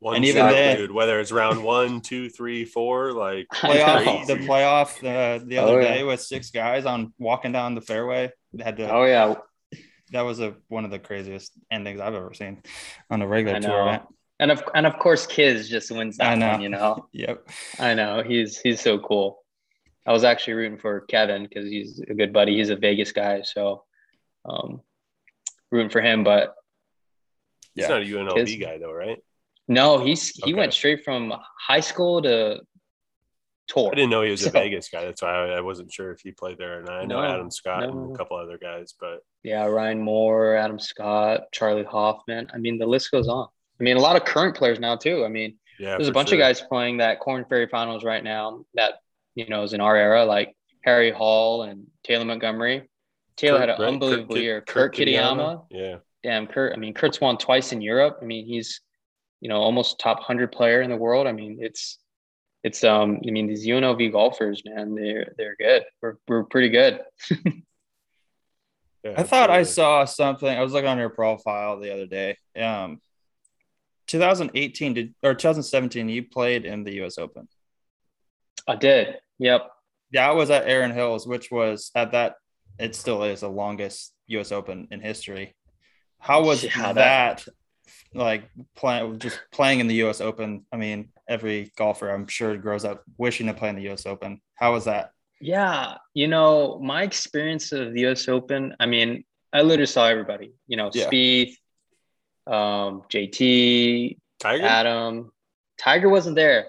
One 0.00 0.16
and 0.16 0.24
even 0.24 0.46
then, 0.46 0.78
dude, 0.78 0.90
whether 0.90 1.20
it's 1.20 1.30
round 1.30 1.62
one, 1.62 2.00
two, 2.00 2.30
three, 2.30 2.64
four, 2.64 3.12
like 3.12 3.46
playoff, 3.54 4.26
the 4.26 4.36
playoff 4.36 4.98
the, 4.98 5.44
the 5.44 5.58
other 5.58 5.78
oh, 5.78 5.82
yeah. 5.82 5.94
day 5.94 6.02
with 6.04 6.22
six 6.22 6.50
guys 6.50 6.86
on 6.86 7.12
walking 7.18 7.52
down 7.52 7.74
the 7.74 7.82
fairway. 7.82 8.32
They 8.54 8.64
had 8.64 8.78
to. 8.78 8.90
Oh 8.90 9.04
yeah, 9.04 9.34
that 10.12 10.22
was 10.22 10.40
a 10.40 10.54
one 10.68 10.86
of 10.86 10.90
the 10.90 10.98
craziest 10.98 11.52
endings 11.70 12.00
I've 12.00 12.14
ever 12.14 12.32
seen 12.32 12.62
on 13.10 13.20
a 13.20 13.26
regular 13.26 13.60
tour 13.60 13.82
event. 13.82 14.02
And 14.38 14.50
of 14.50 14.62
and 14.74 14.86
of 14.86 14.98
course, 14.98 15.26
Kiz 15.26 15.68
just 15.68 15.90
wins 15.90 16.16
that 16.16 16.38
know. 16.38 16.52
one. 16.52 16.62
You 16.62 16.70
know. 16.70 17.06
yep. 17.12 17.46
I 17.78 17.92
know 17.92 18.22
he's 18.26 18.58
he's 18.58 18.80
so 18.80 18.98
cool. 18.98 19.44
I 20.06 20.12
was 20.12 20.24
actually 20.24 20.54
rooting 20.54 20.78
for 20.78 21.02
Kevin 21.02 21.42
because 21.42 21.68
he's 21.68 22.00
a 22.00 22.14
good 22.14 22.32
buddy. 22.32 22.56
He's 22.56 22.70
a 22.70 22.76
Vegas 22.76 23.12
guy, 23.12 23.42
so 23.42 23.84
um, 24.46 24.80
rooting 25.70 25.90
for 25.90 26.00
him. 26.00 26.24
But 26.24 26.54
yeah, 27.74 27.84
he's 27.84 27.88
not 27.88 28.02
a 28.02 28.34
UNLV 28.34 28.46
Kiz, 28.46 28.56
guy 28.56 28.78
though, 28.78 28.92
right? 28.92 29.18
No, 29.68 30.04
he's 30.04 30.30
he 30.30 30.52
okay. 30.52 30.54
went 30.54 30.74
straight 30.74 31.04
from 31.04 31.32
high 31.58 31.80
school 31.80 32.22
to 32.22 32.60
tour. 33.70 33.90
I 33.92 33.94
didn't 33.94 34.10
know 34.10 34.22
he 34.22 34.30
was 34.30 34.42
so, 34.42 34.48
a 34.48 34.52
Vegas 34.52 34.88
guy. 34.88 35.04
That's 35.04 35.22
why 35.22 35.30
I, 35.30 35.58
I, 35.58 35.60
wasn't 35.60 35.92
sure 35.92 36.10
if 36.10 36.20
he 36.20 36.32
played 36.32 36.58
there. 36.58 36.80
And 36.80 36.88
I 36.88 37.04
know 37.04 37.22
no, 37.22 37.26
Adam 37.26 37.50
Scott 37.50 37.82
no. 37.82 37.90
and 37.90 38.14
a 38.14 38.18
couple 38.18 38.36
other 38.36 38.58
guys, 38.58 38.94
but 38.98 39.20
yeah, 39.42 39.64
Ryan 39.64 40.02
Moore, 40.02 40.56
Adam 40.56 40.78
Scott, 40.78 41.42
Charlie 41.52 41.84
Hoffman. 41.84 42.50
I 42.52 42.58
mean, 42.58 42.78
the 42.78 42.86
list 42.86 43.10
goes 43.10 43.28
on. 43.28 43.46
I 43.78 43.82
mean, 43.82 43.96
a 43.96 44.00
lot 44.00 44.16
of 44.16 44.24
current 44.24 44.56
players 44.56 44.78
now 44.78 44.96
too. 44.96 45.24
I 45.24 45.28
mean, 45.28 45.56
yeah, 45.78 45.96
there's 45.96 46.08
a 46.08 46.12
bunch 46.12 46.30
sure. 46.30 46.38
of 46.38 46.42
guys 46.42 46.60
playing 46.60 46.98
that 46.98 47.20
Korn 47.20 47.46
Ferry 47.48 47.68
Finals 47.68 48.04
right 48.04 48.22
now 48.22 48.64
that 48.74 48.94
you 49.34 49.48
know 49.48 49.62
is 49.62 49.72
in 49.72 49.80
our 49.80 49.96
era, 49.96 50.24
like 50.24 50.54
Harry 50.84 51.10
Hall 51.10 51.62
and 51.62 51.86
Taylor 52.02 52.24
Montgomery. 52.24 52.89
Taylor 53.40 53.58
Kurt, 53.58 53.68
had 53.68 53.78
an 53.78 53.82
right? 53.82 53.92
unbelievable 53.92 54.34
Kurt, 54.34 54.42
year. 54.42 54.60
Kurt, 54.60 54.94
Kurt 54.94 54.94
Kitayama. 54.94 55.36
Kitayama. 55.36 55.66
Yeah. 55.70 55.96
Damn, 56.22 56.46
Kurt. 56.46 56.74
I 56.74 56.76
mean, 56.76 56.92
Kurt's 56.92 57.20
won 57.20 57.38
twice 57.38 57.72
in 57.72 57.80
Europe. 57.80 58.18
I 58.20 58.26
mean, 58.26 58.44
he's 58.44 58.80
you 59.40 59.48
know 59.48 59.56
almost 59.56 59.98
top 59.98 60.20
hundred 60.20 60.52
player 60.52 60.82
in 60.82 60.90
the 60.90 60.96
world. 60.96 61.26
I 61.26 61.32
mean, 61.32 61.58
it's 61.60 61.98
it's 62.62 62.84
um 62.84 63.20
I 63.26 63.30
mean 63.30 63.46
these 63.46 63.66
UNLV 63.66 64.12
golfers, 64.12 64.62
man, 64.64 64.94
they're 64.94 65.32
they're 65.38 65.56
good. 65.58 65.84
We're 66.02 66.16
we're 66.28 66.44
pretty 66.44 66.68
good. 66.68 67.00
yeah, 69.02 69.14
I 69.16 69.22
thought 69.22 69.48
I 69.50 69.62
saw 69.62 70.04
something. 70.04 70.48
I 70.48 70.62
was 70.62 70.74
looking 70.74 70.88
on 70.88 70.98
your 70.98 71.08
profile 71.08 71.80
the 71.80 71.94
other 71.94 72.06
day. 72.06 72.36
Um 72.56 73.00
2018 74.08 74.94
did 74.94 75.14
or 75.22 75.34
2017 75.34 76.08
you 76.08 76.24
played 76.24 76.66
in 76.66 76.84
the 76.84 77.02
US 77.04 77.16
Open. 77.16 77.48
I 78.68 78.76
did. 78.76 79.16
Yep. 79.38 79.70
Yeah, 80.12 80.28
I 80.28 80.32
was 80.32 80.50
at 80.50 80.66
Erin 80.66 80.90
Hills, 80.90 81.26
which 81.26 81.50
was 81.50 81.90
at 81.94 82.12
that 82.12 82.34
it 82.80 82.94
still 82.94 83.22
is 83.22 83.40
the 83.40 83.50
longest 83.50 84.12
US 84.28 84.52
Open 84.52 84.88
in 84.90 85.00
history. 85.00 85.54
How 86.18 86.42
was 86.42 86.64
yeah, 86.64 86.92
that, 86.92 87.44
that 87.44 87.48
like 88.14 88.50
playing 88.76 89.18
just 89.18 89.40
playing 89.52 89.80
in 89.80 89.86
the 89.86 90.02
US 90.06 90.20
Open? 90.20 90.66
I 90.72 90.76
mean, 90.76 91.10
every 91.28 91.72
golfer 91.76 92.10
I'm 92.10 92.26
sure 92.26 92.56
grows 92.56 92.84
up 92.84 93.02
wishing 93.18 93.46
to 93.46 93.54
play 93.54 93.68
in 93.68 93.76
the 93.76 93.88
US 93.90 94.06
Open. 94.06 94.40
How 94.54 94.72
was 94.72 94.84
that? 94.84 95.12
Yeah, 95.40 95.96
you 96.12 96.28
know, 96.28 96.78
my 96.82 97.02
experience 97.02 97.72
of 97.72 97.94
the 97.94 98.06
US 98.06 98.28
Open, 98.28 98.74
I 98.80 98.86
mean, 98.86 99.24
I 99.52 99.62
literally 99.62 99.86
saw 99.86 100.06
everybody, 100.06 100.52
you 100.66 100.76
know, 100.76 100.90
yeah. 100.92 101.08
Spieth, 101.08 101.54
um, 102.46 103.02
JT, 103.10 104.18
Tiger? 104.38 104.64
Adam. 104.64 105.32
Tiger 105.78 106.08
wasn't 106.08 106.36
there. 106.36 106.68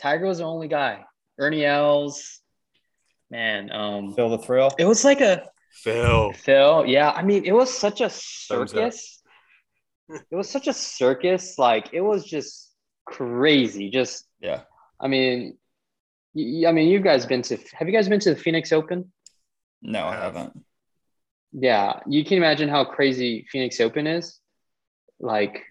Tiger 0.00 0.26
was 0.26 0.38
the 0.38 0.44
only 0.44 0.68
guy. 0.68 1.04
Ernie 1.38 1.64
Els, 1.64 2.39
man. 3.30 3.70
Um, 3.72 4.14
Phil 4.14 4.28
the 4.28 4.38
Thrill. 4.38 4.70
It 4.78 4.84
was 4.84 5.04
like 5.04 5.20
a 5.20 5.48
Phil. 5.70 6.32
Phil, 6.32 6.84
yeah. 6.86 7.10
I 7.10 7.22
mean, 7.22 7.44
it 7.44 7.52
was 7.52 7.72
such 7.76 8.00
a 8.00 8.10
circus. 8.10 9.22
it 10.08 10.34
was 10.34 10.50
such 10.50 10.66
a 10.66 10.72
circus. 10.72 11.58
Like 11.58 11.90
it 11.92 12.00
was 12.00 12.24
just 12.24 12.72
crazy. 13.06 13.90
Just 13.90 14.26
yeah. 14.40 14.62
I 14.98 15.08
mean, 15.08 15.56
y- 16.34 16.68
I 16.68 16.72
mean, 16.72 16.88
you 16.88 17.00
guys 17.00 17.26
been 17.26 17.42
to? 17.42 17.58
Have 17.74 17.88
you 17.88 17.94
guys 17.94 18.08
been 18.08 18.20
to 18.20 18.34
the 18.34 18.40
Phoenix 18.40 18.72
Open? 18.72 19.12
No, 19.82 20.04
I 20.04 20.16
haven't. 20.16 20.64
Yeah, 21.52 22.00
you 22.06 22.24
can 22.24 22.36
imagine 22.36 22.68
how 22.68 22.84
crazy 22.84 23.46
Phoenix 23.50 23.80
Open 23.80 24.06
is. 24.06 24.38
Like, 25.18 25.64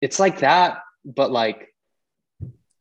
it's 0.00 0.18
like 0.18 0.40
that, 0.40 0.78
but 1.04 1.30
like 1.30 1.68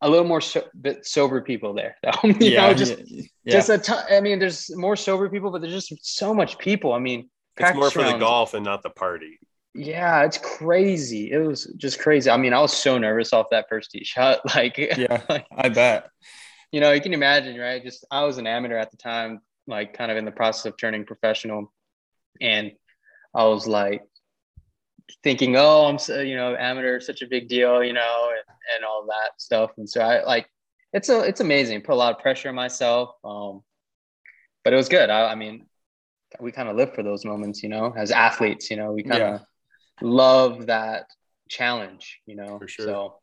a 0.02 0.10
little 0.10 0.26
more 0.26 0.42
so, 0.42 0.64
bit 0.80 1.06
sober 1.06 1.42
people 1.42 1.74
there. 1.74 1.98
you 2.24 2.36
yeah, 2.40 2.68
know, 2.68 2.74
just 2.74 2.98
yeah. 3.08 3.24
Just 3.48 3.70
a 3.70 3.78
ton. 3.78 4.04
I 4.10 4.22
mean, 4.22 4.40
there's 4.40 4.76
more 4.76 4.96
sober 4.96 5.30
people, 5.30 5.52
but 5.52 5.62
there's 5.62 5.74
just 5.74 5.94
so 6.02 6.34
much 6.34 6.58
people. 6.58 6.94
I 6.94 7.00
mean, 7.00 7.30
it's 7.58 7.76
more 7.76 7.90
for 7.90 8.04
the 8.04 8.18
golf 8.18 8.54
and 8.54 8.64
not 8.64 8.84
the 8.84 8.90
party. 8.90 9.40
Yeah, 9.74 10.24
it's 10.24 10.38
crazy. 10.38 11.32
It 11.32 11.38
was 11.38 11.66
just 11.78 12.00
crazy. 12.00 12.30
I 12.30 12.38
mean, 12.38 12.54
I 12.54 12.60
was 12.60 12.74
so 12.74 12.98
nervous 12.98 13.32
off 13.32 13.48
that 13.52 13.68
first 13.70 13.92
tee 13.92 14.04
shot. 14.04 14.40
Like, 14.56 14.78
yeah, 14.78 15.22
like, 15.30 15.48
I 15.56 15.70
bet. 15.70 16.10
You 16.72 16.82
know, 16.82 16.92
you 16.92 17.02
can 17.02 17.14
imagine, 17.14 17.58
right? 17.58 17.84
Just 17.84 18.06
I 18.12 18.24
was 18.26 18.38
an 18.38 18.48
amateur 18.48 18.78
at 18.78 18.92
the 18.92 18.98
time, 18.98 19.42
like 19.68 19.94
kind 19.94 20.12
of 20.12 20.18
in 20.18 20.26
the 20.26 20.32
process 20.32 20.66
of 20.66 20.78
turning 20.78 21.06
professional, 21.06 21.72
and 22.42 22.72
I 23.34 23.46
was 23.46 23.68
like 23.68 24.04
thinking, 25.24 25.56
oh, 25.58 25.86
I'm 25.86 25.98
so, 25.98 26.22
you 26.22 26.36
know, 26.36 26.56
amateur, 26.56 27.00
such 27.00 27.22
a 27.22 27.28
big 27.28 27.48
deal, 27.48 27.84
you 27.84 27.94
know, 27.94 28.30
and, 28.30 28.56
and 28.76 28.86
all 28.86 29.06
that 29.08 29.40
stuff. 29.40 29.72
And 29.78 29.90
so 29.90 30.02
I 30.02 30.24
like, 30.24 30.48
it's 30.94 31.10
a, 31.10 31.22
it's 31.22 31.42
amazing. 31.42 31.82
Put 31.82 31.94
a 31.94 31.96
lot 31.96 32.16
of 32.16 32.22
pressure 32.22 32.50
on 32.50 32.56
myself, 32.56 33.16
um, 33.24 33.64
but 34.64 34.74
it 34.74 34.76
was 34.76 34.90
good. 34.90 35.10
I, 35.10 35.32
I 35.32 35.36
mean, 35.36 35.66
we 36.40 36.52
kind 36.52 36.70
of 36.70 36.76
live 36.76 36.94
for 36.94 37.04
those 37.04 37.26
moments, 37.26 37.62
you 37.64 37.70
know, 37.70 37.94
as 37.96 38.12
athletes. 38.12 38.70
You 38.72 38.78
know, 38.78 38.92
we 38.92 39.04
kind 39.04 39.22
of. 39.22 39.30
Yeah 39.30 39.46
love 40.02 40.68
that 40.68 41.06
challenge, 41.50 42.20
you 42.26 42.36
know. 42.36 42.58
For 42.60 42.68
sure. 42.68 42.86
So 42.86 43.16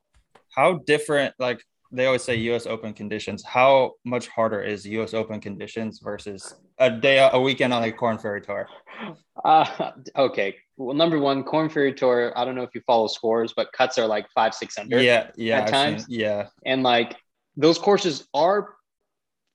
how 0.54 0.80
different 0.86 1.34
like 1.38 1.62
they 1.90 2.06
always 2.06 2.22
say 2.22 2.36
US 2.36 2.66
Open 2.66 2.92
conditions. 2.92 3.44
How 3.44 3.92
much 4.04 4.28
harder 4.28 4.62
is 4.62 4.86
US 4.86 5.14
Open 5.14 5.40
conditions 5.40 6.00
versus 6.00 6.54
a 6.78 6.90
day 6.90 7.28
a 7.32 7.40
weekend 7.40 7.72
on 7.72 7.82
a 7.84 7.92
Korn 7.92 8.18
Ferry 8.18 8.40
Tour? 8.40 8.68
Uh, 9.44 9.92
okay. 10.16 10.56
Well, 10.76 10.96
number 10.96 11.20
one, 11.20 11.44
Korn 11.44 11.70
Ferry 11.70 11.94
Tour. 11.94 12.32
I 12.36 12.44
don't 12.44 12.56
know 12.56 12.64
if 12.64 12.70
you 12.74 12.80
follow 12.84 13.06
scores, 13.06 13.52
but 13.56 13.70
cuts 13.72 13.96
are 13.96 14.06
like 14.06 14.26
five, 14.34 14.52
six 14.52 14.76
hundred. 14.76 15.02
Yeah, 15.02 15.30
yeah. 15.36 15.58
At 15.58 15.62
I've 15.62 15.70
times, 15.70 16.06
seen, 16.06 16.18
yeah. 16.18 16.48
And 16.66 16.82
like 16.82 17.14
those 17.58 17.76
courses 17.76 18.26
are 18.32 18.76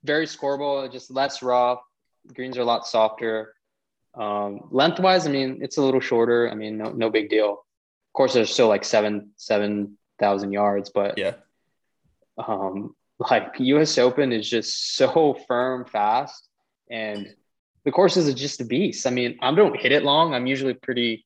very 0.04 0.26
scoreable, 0.26 0.91
just 0.91 1.10
less 1.10 1.41
rough. 1.41 1.80
Greens 2.34 2.58
are 2.58 2.62
a 2.62 2.66
lot 2.66 2.86
softer. 2.86 3.56
Um, 4.14 4.68
lengthwise, 4.70 5.26
I 5.26 5.32
mean, 5.32 5.60
it's 5.62 5.78
a 5.78 5.82
little 5.82 6.01
shorter. 6.01 6.51
I 6.51 6.54
mean, 6.54 6.78
no, 6.78 6.91
no 6.91 7.10
big 7.10 7.30
deal. 7.30 7.51
Of 7.51 8.14
course, 8.14 8.34
there's 8.34 8.54
still 8.54 8.68
like 8.68 8.84
seven, 8.84 9.32
seven 9.38 9.97
thousand 10.20 10.51
yards, 10.51 10.91
but 10.93 11.18
yeah. 11.18 11.34
Um, 12.38 12.95
like 13.20 13.54
U.S. 13.60 13.97
Open 13.97 14.32
is 14.32 14.49
just 14.49 14.95
so 14.95 15.38
firm, 15.47 15.86
fast, 15.86 16.47
and 16.91 17.34
the 17.86 17.91
courses 17.91 18.28
are 18.28 18.34
just 18.34 18.62
a 18.62 18.66
beast. 18.66 19.08
I 19.08 19.12
mean, 19.12 19.38
I 19.41 19.54
don't 19.56 19.80
hit 19.80 19.91
it 19.91 20.04
long. 20.04 20.34
I'm 20.34 20.45
usually 20.45 20.74
pretty 20.74 21.26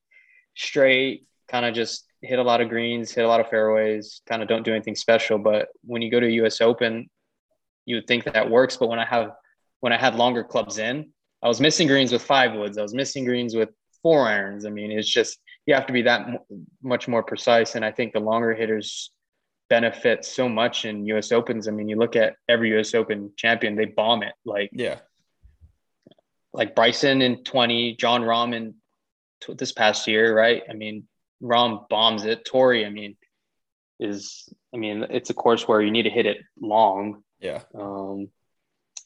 straight, 0.55 1.27
kind 1.47 1.65
of 1.65 1.73
just 1.73 2.05
hit 2.21 2.39
a 2.39 2.43
lot 2.43 2.61
of 2.61 2.69
greens, 2.69 3.11
hit 3.11 3.23
a 3.25 3.27
lot 3.27 3.39
of 3.39 3.49
fairways, 3.49 4.21
kind 4.27 4.41
of 4.41 4.47
don't 4.47 4.63
do 4.63 4.71
anything 4.73 4.95
special. 4.95 5.37
But 5.37 5.69
when 5.83 6.01
you 6.01 6.09
go 6.11 6.19
to 6.19 6.29
U.S. 6.41 6.61
Open, 6.61 7.09
you 7.85 7.95
would 7.97 8.07
think 8.07 8.23
that 8.25 8.33
that 8.33 8.49
works. 8.49 8.77
But 8.77 8.89
when 8.89 8.99
I 8.99 9.05
have 9.05 9.31
when 9.79 9.93
I 9.93 9.97
had 9.97 10.15
longer 10.15 10.43
clubs 10.43 10.77
in, 10.79 11.11
I 11.43 11.47
was 11.47 11.61
missing 11.61 11.87
greens 11.87 12.11
with 12.11 12.23
five 12.23 12.53
woods. 12.53 12.77
I 12.77 12.81
was 12.81 12.93
missing 12.93 13.25
greens 13.25 13.55
with 13.55 13.69
four 14.01 14.27
irons. 14.27 14.65
I 14.65 14.69
mean, 14.69 14.91
it's 14.91 15.07
just 15.09 15.37
you 15.65 15.73
have 15.75 15.85
to 15.87 15.93
be 15.93 16.03
that 16.03 16.21
m- 16.27 16.37
much 16.81 17.07
more 17.07 17.23
precise. 17.23 17.75
And 17.75 17.85
I 17.85 17.91
think 17.91 18.13
the 18.13 18.19
longer 18.19 18.53
hitters 18.53 19.11
benefit 19.69 20.25
so 20.25 20.47
much 20.49 20.85
in 20.85 21.05
U.S. 21.07 21.31
Opens. 21.31 21.67
I 21.67 21.71
mean, 21.71 21.89
you 21.89 21.97
look 21.97 22.15
at 22.15 22.35
every 22.49 22.69
U.S. 22.69 22.95
Open 22.95 23.31
champion; 23.37 23.75
they 23.75 23.85
bomb 23.85 24.23
it. 24.23 24.33
Like 24.45 24.69
Yeah. 24.73 24.99
like 26.53 26.75
Bryson 26.75 27.21
in 27.21 27.43
20, 27.43 27.95
Jon 27.97 28.23
Rahm 28.23 28.55
in 28.55 28.75
t- 29.41 29.53
this 29.53 29.71
past 29.71 30.07
year, 30.07 30.35
right? 30.35 30.63
I 30.69 30.73
mean, 30.73 31.07
Rahm 31.41 31.87
bombs 31.89 32.25
it. 32.25 32.45
Torrey, 32.45 32.85
I 32.85 32.89
mean, 32.89 33.15
is 33.99 34.47
I 34.73 34.77
mean, 34.77 35.05
it's 35.09 35.29
a 35.29 35.33
course 35.33 35.67
where 35.67 35.81
you 35.81 35.91
need 35.91 36.03
to 36.03 36.09
hit 36.09 36.25
it 36.25 36.37
long. 36.59 37.23
Yeah. 37.39 37.61
Um, 37.73 38.29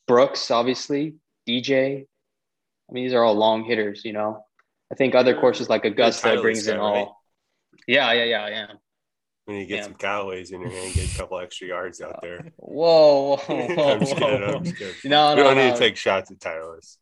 Brooks, 0.08 0.52
obviously, 0.52 1.16
DJ. 1.48 2.02
I 2.90 2.94
mean, 2.94 3.06
these 3.06 3.14
are 3.14 3.24
all 3.24 3.36
long 3.36 3.64
hitters, 3.64 4.04
you 4.04 4.14
know. 4.14 4.46
I 4.92 4.96
think 4.96 5.16
other 5.16 5.36
courses 5.40 5.70
like 5.70 5.86
Augusta 5.86 6.40
brings 6.42 6.68
in 6.68 6.78
all. 6.78 7.22
Yeah, 7.88 8.12
yeah, 8.12 8.26
yeah, 8.26 8.48
yeah. 8.50 8.68
When 9.46 9.58
you 9.58 9.66
get 9.66 9.78
Yeah. 9.78 9.84
some 9.84 9.96
Callaways 9.96 10.52
in 10.52 10.62
your 10.62 10.70
hand, 10.70 10.94
get 10.94 11.14
a 11.14 11.18
couple 11.18 11.40
extra 11.40 11.68
yards 11.68 12.02
out 12.02 12.20
there. 12.22 12.52
Whoa, 12.58 13.38
whoa, 13.38 13.38
whoa, 13.38 13.92
I'm 13.94 14.00
just 14.02 14.16
kidding. 14.18 14.44
I'm 14.44 14.64
just 14.64 14.78
kidding. 14.78 14.96
No, 15.06 15.30
we 15.30 15.36
no, 15.38 15.44
don't 15.44 15.58
need 15.58 15.68
no. 15.70 15.74
to 15.74 15.80
take 15.80 15.96
shots 15.96 16.30
at 16.32 16.40
Titleist. 16.40 16.98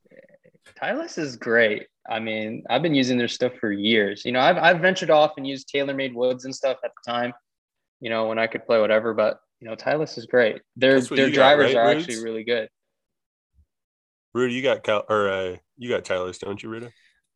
Titleist 0.82 1.18
is 1.18 1.36
great. 1.36 1.88
I 2.10 2.20
mean, 2.20 2.64
I've 2.70 2.82
been 2.82 2.96
using 2.96 3.18
their 3.18 3.28
stuff 3.28 3.54
for 3.60 3.72
years. 3.72 4.24
You 4.26 4.32
know, 4.32 4.40
I've, 4.40 4.58
I've 4.58 4.82
ventured 4.82 5.10
off 5.10 5.34
and 5.38 5.46
used 5.46 5.70
TaylorMade 5.74 6.14
woods 6.14 6.46
and 6.46 6.56
stuff 6.56 6.78
at 6.84 6.92
the 6.92 7.12
time, 7.12 7.34
you 8.00 8.10
know, 8.10 8.28
when 8.28 8.40
I 8.40 8.48
could 8.48 8.66
play 8.66 8.80
whatever. 8.80 9.14
But, 9.14 9.40
you 9.60 9.68
know, 9.68 9.76
Titleist 9.76 10.18
is 10.18 10.26
great. 10.26 10.62
Their, 10.76 11.02
their 11.02 11.28
you 11.28 11.36
got, 11.36 11.56
drivers 11.56 11.76
right, 11.76 11.76
are 11.76 11.88
Rudes? 11.90 12.08
actually 12.08 12.24
really 12.24 12.44
good. 12.44 12.70
Rudy, 14.34 14.54
you 14.54 14.62
got 14.62 14.84
Cal 14.84 15.06
or 15.10 15.30
uh, 15.30 15.56
you 15.78 15.90
got 15.90 16.04
Titleist, 16.04 16.40
don't 16.40 16.62
you, 16.62 16.70
Rudy? 16.70 16.90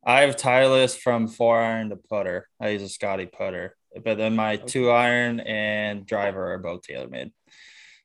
I 0.06 0.22
have 0.22 0.36
Titleist 0.36 0.98
from 0.98 1.28
four 1.28 1.60
iron 1.60 1.90
to 1.90 1.96
putter. 1.96 2.48
I 2.60 2.70
use 2.70 2.82
a 2.82 2.88
Scotty 2.88 3.26
putter, 3.26 3.76
but 4.04 4.18
then 4.18 4.36
my 4.36 4.56
two 4.56 4.90
iron 4.90 5.40
and 5.40 6.06
driver 6.06 6.52
are 6.52 6.58
both 6.58 6.82
TaylorMade. 6.82 7.32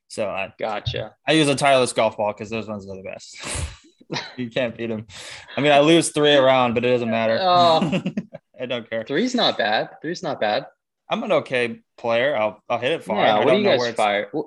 So 0.08 0.28
I, 0.28 0.52
Gotcha. 0.58 1.14
I 1.26 1.32
use 1.32 1.48
a 1.48 1.54
Titleist 1.54 1.94
golf 1.94 2.16
ball 2.16 2.32
because 2.32 2.50
those 2.50 2.68
ones 2.68 2.88
are 2.88 2.96
the 2.96 3.02
best. 3.02 3.38
you 4.36 4.50
can't 4.50 4.76
beat 4.76 4.90
him. 4.90 5.06
I 5.56 5.60
mean, 5.60 5.72
I 5.72 5.80
lose 5.80 6.10
three 6.10 6.34
around, 6.34 6.74
but 6.74 6.84
it 6.84 6.90
doesn't 6.90 7.10
matter. 7.10 7.38
Oh. 7.42 8.02
I 8.60 8.66
don't 8.66 8.88
care. 8.90 9.04
Three's 9.04 9.34
not 9.34 9.56
bad. 9.56 9.88
Three's 10.02 10.22
not 10.22 10.38
bad. 10.38 10.66
I'm 11.08 11.22
an 11.22 11.32
okay 11.32 11.80
player. 11.96 12.36
I'll 12.36 12.62
I'll 12.68 12.78
hit 12.78 12.92
it 12.92 13.02
far. 13.02 13.24
Yeah. 13.24 13.36
I 13.36 13.38
What 13.38 13.44
do 13.44 13.50
don't 13.52 13.58
you 13.58 13.64
know 13.64 13.70
guys 13.70 13.80
where 13.80 13.92
fire? 13.94 14.28
What, 14.32 14.46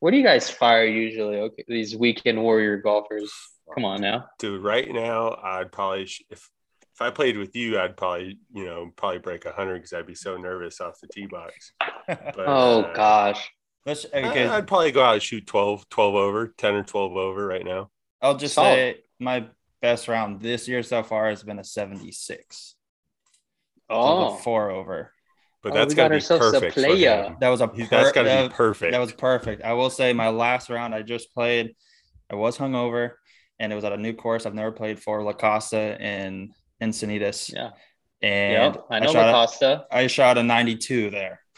what 0.00 0.10
do 0.10 0.16
you 0.16 0.24
guys 0.24 0.50
fire 0.50 0.84
usually? 0.84 1.36
Okay, 1.36 1.64
these 1.68 1.96
weekend 1.96 2.42
warrior 2.42 2.78
golfers. 2.78 3.32
Come 3.72 3.84
on 3.84 4.00
now. 4.00 4.26
Dude, 4.40 4.64
right 4.64 4.90
now 4.90 5.38
I'd 5.40 5.70
probably 5.70 6.02
if 6.28 6.50
if 6.92 7.00
I 7.00 7.10
played 7.10 7.36
with 7.36 7.54
you, 7.54 7.78
I'd 7.78 7.96
probably 7.96 8.40
you 8.52 8.64
know 8.66 8.90
probably 8.96 9.18
break 9.20 9.44
a 9.44 9.52
hundred 9.52 9.74
because 9.76 9.92
I'd 9.92 10.06
be 10.08 10.16
so 10.16 10.36
nervous 10.36 10.80
off 10.80 10.98
the 11.00 11.06
tee 11.06 11.26
box. 11.26 11.72
But, 12.08 12.34
Oh 12.38 12.82
uh, 12.82 12.92
gosh. 12.94 13.48
Let's, 13.86 14.06
I- 14.12 14.18
okay, 14.28 14.46
I'd 14.48 14.66
probably 14.66 14.90
go 14.92 15.02
out 15.02 15.14
and 15.14 15.22
shoot 15.22 15.46
12, 15.46 15.88
12 15.88 16.14
over, 16.14 16.48
10 16.58 16.74
or 16.74 16.82
12 16.82 17.12
over 17.16 17.46
right 17.46 17.64
now. 17.64 17.90
I'll 18.22 18.36
just 18.36 18.54
Solid. 18.54 18.74
say 18.74 18.96
my 19.18 19.46
best 19.82 20.08
round 20.08 20.40
this 20.40 20.68
year 20.68 20.82
so 20.82 21.02
far 21.02 21.30
has 21.30 21.42
been 21.42 21.58
a 21.58 21.64
76. 21.64 22.74
So 23.90 23.96
Oh, 23.96 24.34
a 24.34 24.38
four 24.38 24.70
over. 24.70 25.12
But 25.62 25.72
Oh, 25.72 25.74
that's 25.74 25.90
we 25.90 25.94
got 25.96 26.02
got 26.04 26.08
to 26.08 26.10
be 26.10 26.14
ourselves 26.16 26.46
a 26.48 26.52
perfect. 26.60 26.74
player. 26.74 27.36
That 27.40 27.48
was 27.48 27.60
a 27.60 27.68
per- 27.68 27.86
That's 27.86 28.12
got 28.12 28.22
to 28.22 28.28
that, 28.28 28.50
be 28.50 28.54
perfect. 28.54 28.92
that 28.92 28.98
was 28.98 29.12
perfect. 29.12 29.62
I 29.62 29.72
will 29.74 29.90
say 29.90 30.12
my 30.12 30.28
last 30.28 30.70
round 30.70 30.94
I 30.94 31.02
just 31.02 31.34
played, 31.34 31.74
I 32.30 32.34
was 32.36 32.56
hungover 32.56 33.12
and 33.58 33.72
it 33.72 33.74
was 33.74 33.84
at 33.84 33.92
a 33.92 33.96
new 33.98 34.12
course 34.14 34.46
I've 34.46 34.54
never 34.54 34.72
played 34.72 35.00
for 35.00 35.22
La 35.22 35.32
Costa 35.32 36.00
in 36.02 36.52
Encinitas. 36.82 37.52
yeah. 37.52 37.70
And 38.22 38.74
Yep. 38.74 38.84
I 38.90 38.98
know 39.00 39.12
shot 39.12 39.28
a- 39.28 39.32
La 39.32 39.46
Costa. 39.46 39.86
I 39.90 40.06
shot 40.06 40.38
a 40.38 40.42
92 40.42 41.10
there. 41.10 41.40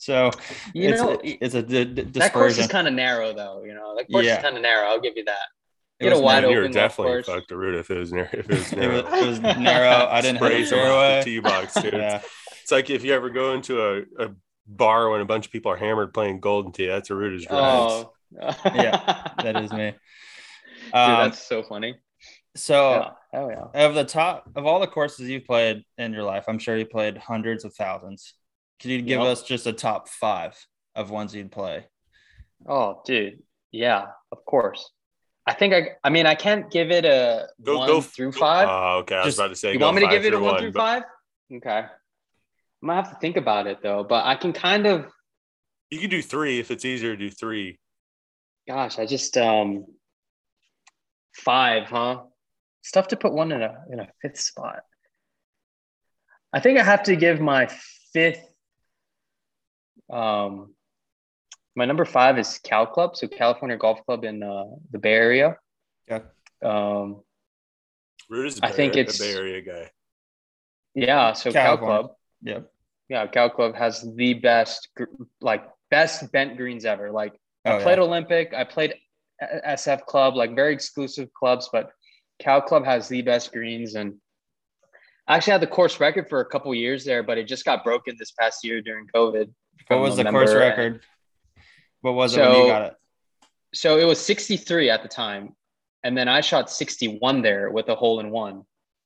So 0.00 0.30
You 0.74 0.90
it's, 0.90 1.02
know, 1.02 1.20
it's 1.22 1.54
a 1.56 1.62
d- 1.62 1.84
d- 1.84 2.02
that 2.20 2.32
course 2.32 2.56
is 2.56 2.68
kind 2.68 2.86
of 2.86 2.94
narrow, 2.94 3.32
though. 3.34 3.64
You 3.64 3.74
know, 3.74 3.96
that 3.96 4.08
course 4.10 4.24
Yeah. 4.24 4.36
is 4.36 4.42
kind 4.42 4.56
of 4.56 4.62
narrow. 4.62 4.86
I'll 4.86 5.00
give 5.00 5.16
you 5.16 5.24
that. 5.24 5.48
It 6.00 6.04
Get 6.04 6.12
a 6.12 6.16
was 6.16 6.22
wide 6.22 6.40
narrow. 6.42 6.52
you 6.52 6.58
were 6.60 6.68
definitely 6.68 7.12
course. 7.14 7.26
fucked 7.26 7.50
a 7.50 7.56
root 7.56 7.74
if 7.74 7.90
it 7.90 7.98
was 7.98 8.12
narrow. 8.12 8.28
If 8.32 8.48
it 8.48 8.58
was 8.58 8.72
narrow. 8.76 8.96
it 8.98 9.26
was 9.26 9.40
narrow. 9.40 10.06
I 10.08 10.20
didn't 10.20 10.38
hit 10.40 10.46
Sprays 10.46 10.70
the 10.70 10.76
him 10.76 10.82
fairway. 10.82 11.18
the 11.18 11.24
tee 11.24 11.40
box, 11.40 11.74
dude. 11.74 11.92
Yeah. 11.94 12.22
It's 12.62 12.70
like 12.70 12.90
if 12.90 13.02
you 13.04 13.12
ever 13.14 13.30
go 13.30 13.54
into 13.54 13.82
a, 13.82 14.26
a 14.26 14.30
bar 14.66 15.10
when 15.10 15.20
a 15.20 15.24
bunch 15.24 15.46
of 15.46 15.52
people 15.52 15.72
are 15.72 15.76
hammered 15.76 16.14
playing 16.14 16.38
golden 16.40 16.70
tee. 16.72 16.86
That's 16.86 17.10
a 17.10 17.14
root 17.16 17.34
as 17.34 17.46
drives. 17.46 18.04
Oh, 18.04 18.12
Yeah, 18.66 19.22
that 19.42 19.56
is 19.56 19.72
me. 19.72 19.90
Dude, 20.84 20.94
Um, 20.94 21.30
that's 21.30 21.46
so 21.46 21.62
funny. 21.62 21.96
so 22.54 22.90
yeah. 22.92 23.10
Oh 23.40 23.50
yeah. 23.50 23.86
of 23.86 23.94
the 23.94 24.04
top 24.04 24.48
of 24.54 24.66
all 24.66 24.80
the 24.80 24.86
courses 24.86 25.28
you've 25.28 25.44
played 25.46 25.82
in 25.98 26.12
your 26.12 26.22
life, 26.22 26.44
I'm 26.48 26.58
sure 26.58 26.76
you 26.76 26.86
played 26.86 27.16
hundreds 27.18 27.64
of 27.64 27.74
thousands. 27.74 28.34
Could 28.80 28.90
you 28.92 29.02
give 29.02 29.20
Yep. 29.20 29.28
us 29.28 29.42
just 29.42 29.66
a 29.66 29.72
top 29.72 30.08
five 30.08 30.54
of 30.94 31.10
ones 31.10 31.34
you'd 31.34 31.50
play? 31.50 31.86
Oh, 32.66 33.02
dude. 33.04 33.42
Yeah, 33.72 34.06
of 34.32 34.44
course. 34.44 34.90
I 35.48 35.54
think 35.54 35.72
I. 35.72 35.96
I 36.04 36.10
mean, 36.10 36.26
I 36.26 36.34
can't 36.34 36.70
give 36.70 36.90
it 36.90 37.06
a 37.06 37.48
Go 37.62 37.78
one 37.78 37.88
go 37.88 38.00
through 38.02 38.32
five. 38.32 38.68
Oh, 38.70 38.98
okay. 38.98 39.14
I 39.14 39.18
was 39.24 39.26
Just- 39.28 39.38
about 39.38 39.48
to 39.48 39.56
say. 39.56 39.72
you 39.72 39.78
want 39.78 39.96
me 39.96 40.02
to 40.02 40.08
give 40.08 40.24
it 40.26 40.34
a 40.34 40.38
one 40.38 40.58
through 40.60 40.72
but- 40.72 40.80
five? 40.80 41.02
Okay. 41.56 41.86
I'm 42.80 42.86
gonna 42.88 43.02
have 43.02 43.10
to 43.12 43.18
think 43.18 43.36
about 43.36 43.66
it 43.66 43.78
though, 43.82 44.04
but 44.04 44.24
I 44.26 44.34
can 44.36 44.52
kind 44.52 44.86
of. 44.86 45.06
You 45.90 45.98
can 45.98 46.10
do 46.10 46.20
three 46.20 46.60
if 46.60 46.70
it's 46.70 46.84
easier 46.84 47.16
to 47.16 47.16
do 47.16 47.30
three. 47.30 47.78
Gosh, 48.68 48.98
I 48.98 49.06
just 49.06 49.36
um. 49.38 49.86
Five, 51.34 51.84
huh? 51.84 52.22
It's 52.82 52.90
tough 52.90 53.08
to 53.08 53.16
put 53.16 53.32
one 53.32 53.50
in 53.52 53.62
a 53.62 53.84
in 53.90 54.00
a 54.00 54.08
fifth 54.20 54.38
spot. 54.40 54.80
I 56.52 56.60
think 56.60 56.78
I 56.78 56.84
have 56.84 57.04
to 57.04 57.16
give 57.16 57.40
my 57.40 57.70
fifth. 58.12 58.44
Um, 60.10 60.74
my 61.78 61.84
number 61.84 62.04
five 62.04 62.38
is 62.38 62.58
Cal 62.62 62.86
Club, 62.86 63.16
so 63.16 63.28
California 63.28 63.76
Golf 63.76 64.04
Club 64.04 64.24
in 64.24 64.42
uh, 64.42 64.64
the 64.90 64.98
Bay 64.98 65.12
Area. 65.14 65.56
Yeah. 66.08 66.20
Um, 66.64 67.22
Root 68.28 68.46
is 68.48 68.58
a 68.58 68.66
I 68.66 68.70
Bay, 68.70 68.76
think 68.76 68.94
a 68.96 68.98
it's- 69.00 69.18
the 69.18 69.24
Bay 69.24 69.34
Area 69.34 69.60
guy. 69.62 69.90
yeah, 70.94 71.32
so 71.32 71.52
Cal 71.52 71.78
Club. 71.78 72.10
Yeah. 72.42 72.60
Yeah, 73.08 73.26
Cal 73.26 73.48
Club 73.48 73.74
has 73.74 74.04
the 74.16 74.34
best, 74.34 74.88
like 75.40 75.64
best 75.90 76.30
bent 76.32 76.56
greens 76.58 76.84
ever. 76.84 77.10
Like 77.10 77.32
Oh, 77.64 77.76
I 77.76 77.82
played 77.82 77.98
yeah. 77.98 78.04
Olympic, 78.04 78.52
I 78.54 78.64
played 78.64 78.94
SF 79.42 80.04
Club, 80.06 80.34
like 80.36 80.54
very 80.54 80.72
exclusive 80.72 81.28
clubs, 81.34 81.68
but 81.72 81.90
Cal 82.38 82.60
Club 82.60 82.84
has 82.84 83.08
the 83.08 83.22
best 83.22 83.52
greens. 83.52 83.94
And 83.94 84.14
I 85.26 85.36
actually 85.36 85.52
had 85.52 85.60
the 85.62 85.66
course 85.78 86.00
record 86.00 86.28
for 86.28 86.40
a 86.40 86.44
couple 86.46 86.74
years 86.74 87.04
there, 87.04 87.22
but 87.22 87.36
it 87.38 87.46
just 87.46 87.64
got 87.64 87.82
broken 87.84 88.16
this 88.18 88.32
past 88.32 88.64
year 88.64 88.80
during 88.80 89.06
COVID. 89.14 89.46
What 89.88 90.00
was 90.00 90.18
a 90.18 90.24
the 90.24 90.30
course 90.30 90.50
member. 90.50 90.60
record? 90.68 91.02
What 92.00 92.14
was 92.14 92.36
it 92.36 92.40
when 92.40 92.50
you 92.50 92.54
So- 92.56 92.66
got 92.68 92.82
it? 92.82 92.94
So 93.74 93.98
it 93.98 94.04
was 94.04 94.18
63 94.20 94.88
at 94.90 95.02
the 95.02 95.08
time. 95.08 95.54
And 96.02 96.16
then 96.16 96.26
I 96.28 96.40
shot 96.40 96.70
61 96.70 97.42
there 97.42 97.70
with 97.70 97.88
a 97.88 97.94
hole 97.94 98.20
in 98.20 98.30
one. 98.30 98.62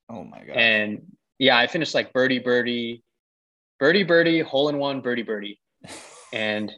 Oh 0.08 0.22
my 0.24 0.44
god. 0.44 0.56
And 0.56 1.16
yeah, 1.38 1.56
I 1.58 1.66
finished 1.66 1.94
like 1.94 2.12
birdie, 2.12 2.38
birdie, 2.38 3.02
birdie, 3.80 4.04
birdie, 4.04 4.40
hole 4.40 4.68
in 4.68 4.78
one, 4.78 5.00
birdie, 5.00 5.22
birdie. 5.22 5.58
And 6.34 6.72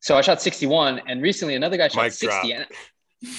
so 0.00 0.18
I 0.18 0.20
shot 0.20 0.42
61. 0.42 1.00
And 1.06 1.22
recently 1.22 1.54
another 1.54 1.76
guy 1.78 1.88
shot 1.88 2.02
Mic 2.04 2.12
60. 2.12 2.52
And, 2.52 2.66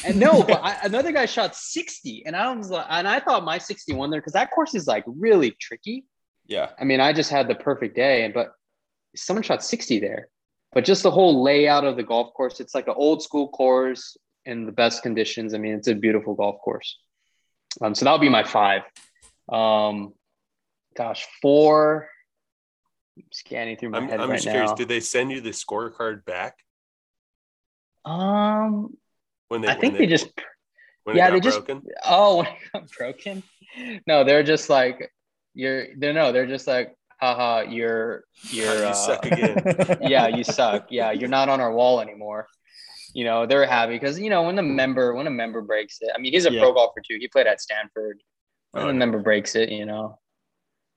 and 0.06 0.20
no, 0.20 0.42
but 0.48 0.60
I, 0.64 0.78
another 0.84 1.12
guy 1.12 1.26
shot 1.28 1.56
60. 1.56 2.24
And 2.26 2.36
I 2.36 2.52
was 2.56 2.72
like, 2.72 2.86
and 2.90 3.08
I 3.08 3.20
thought 3.20 3.44
my 3.44 3.58
61 3.60 4.10
there 4.10 4.22
because 4.22 4.34
that 4.34 4.50
course 4.52 4.74
is 4.74 4.88
like 4.88 5.04
really 5.06 5.52
tricky. 5.60 6.06
yeah. 6.48 6.70
I 6.80 6.84
mean, 6.84 7.00
I 7.00 7.14
just 7.14 7.30
had 7.30 7.48
the 7.48 7.54
perfect 7.56 7.96
day, 7.96 8.26
and 8.26 8.34
but 8.34 8.54
someone 9.16 9.44
shot 9.44 9.64
60 9.64 10.00
there. 10.00 10.30
But 10.74 10.86
just 10.86 11.04
the 11.04 11.12
whole 11.12 11.44
layout 11.44 11.84
of 11.84 11.98
the 11.98 12.04
golf 12.04 12.34
course, 12.34 12.60
it's 12.60 12.74
like 12.74 12.88
an 12.88 12.94
old 12.96 13.22
school 13.22 13.50
course 13.50 14.16
in 14.46 14.66
the 14.66 14.72
best 14.72 15.04
conditions. 15.04 15.54
I 15.54 15.58
mean, 15.58 15.74
it's 15.74 15.88
a 15.88 15.96
beautiful 15.96 16.34
golf 16.34 16.60
course. 16.62 16.98
Um, 17.82 17.94
so 17.94 18.06
that'll 18.06 18.20
be 18.20 18.30
my 18.30 18.44
five. 18.44 18.84
Um, 19.52 20.14
gosh, 20.96 21.28
four. 21.42 22.10
I'm 23.18 23.24
scanning 23.32 23.78
through 23.78 23.90
my 23.90 23.98
I'm, 24.00 24.08
head 24.08 24.20
I'm 24.22 24.30
right 24.30 24.38
just 24.38 24.48
curious. 24.50 24.72
now. 24.72 24.76
Did 24.76 24.88
they 24.88 25.02
send 25.02 25.32
you 25.32 25.42
the 25.42 25.50
scorecard 25.50 26.24
back 26.26 26.56
um, 28.06 28.96
when 29.50 29.62
they? 29.62 29.68
I 29.68 29.76
think 29.76 29.94
when 29.94 30.02
they 30.02 30.08
just 30.08 30.30
when 31.04 31.16
yeah, 31.18 31.30
they 31.30 31.40
just- 31.40 31.66
broken. 31.66 31.84
oh 32.06 32.38
when 32.38 32.46
it 32.48 32.54
got 32.74 32.92
broken. 32.92 33.44
No, 34.08 34.24
they're 34.24 34.44
just 34.44 34.70
like 34.70 35.12
you're. 35.54 35.88
They're 35.98 36.14
no, 36.14 36.32
they're 36.32 36.48
just 36.48 36.68
like, 36.68 36.96
haha, 37.22 37.62
you're 37.62 38.24
you're. 38.52 38.66
You 38.84 38.90
uh, 38.90 38.94
suck 38.94 39.26
again. 39.26 39.64
yeah, 40.02 40.28
you 40.28 40.44
suck. 40.44 40.88
Yeah, 40.90 41.12
you're 41.12 41.30
not 41.30 41.48
on 41.50 41.62
our 41.62 41.72
wall 41.72 42.02
anymore. 42.02 42.48
You 43.14 43.26
know, 43.26 43.46
they're 43.46 43.66
happy 43.68 43.94
because 43.94 44.20
you 44.20 44.30
know 44.30 44.44
when 44.44 44.58
a 44.60 44.64
member 44.64 45.14
when 45.14 45.28
a 45.28 45.32
member 45.32 45.62
breaks 45.62 45.98
it. 46.02 46.10
I 46.16 46.20
mean, 46.20 46.34
he's 46.34 46.46
a 46.46 46.52
Yeah. 46.52 46.62
pro 46.62 46.74
golfer 46.74 47.02
too. 47.02 47.18
He 47.20 47.28
played 47.28 47.48
at 47.48 47.62
Stanford. 47.62 48.22
When 48.72 48.84
Oh, 48.84 48.90
a 48.90 48.92
yeah. 48.94 48.98
member 49.00 49.20
breaks 49.20 49.56
it, 49.56 49.70
you 49.70 49.86
know. 49.86 50.18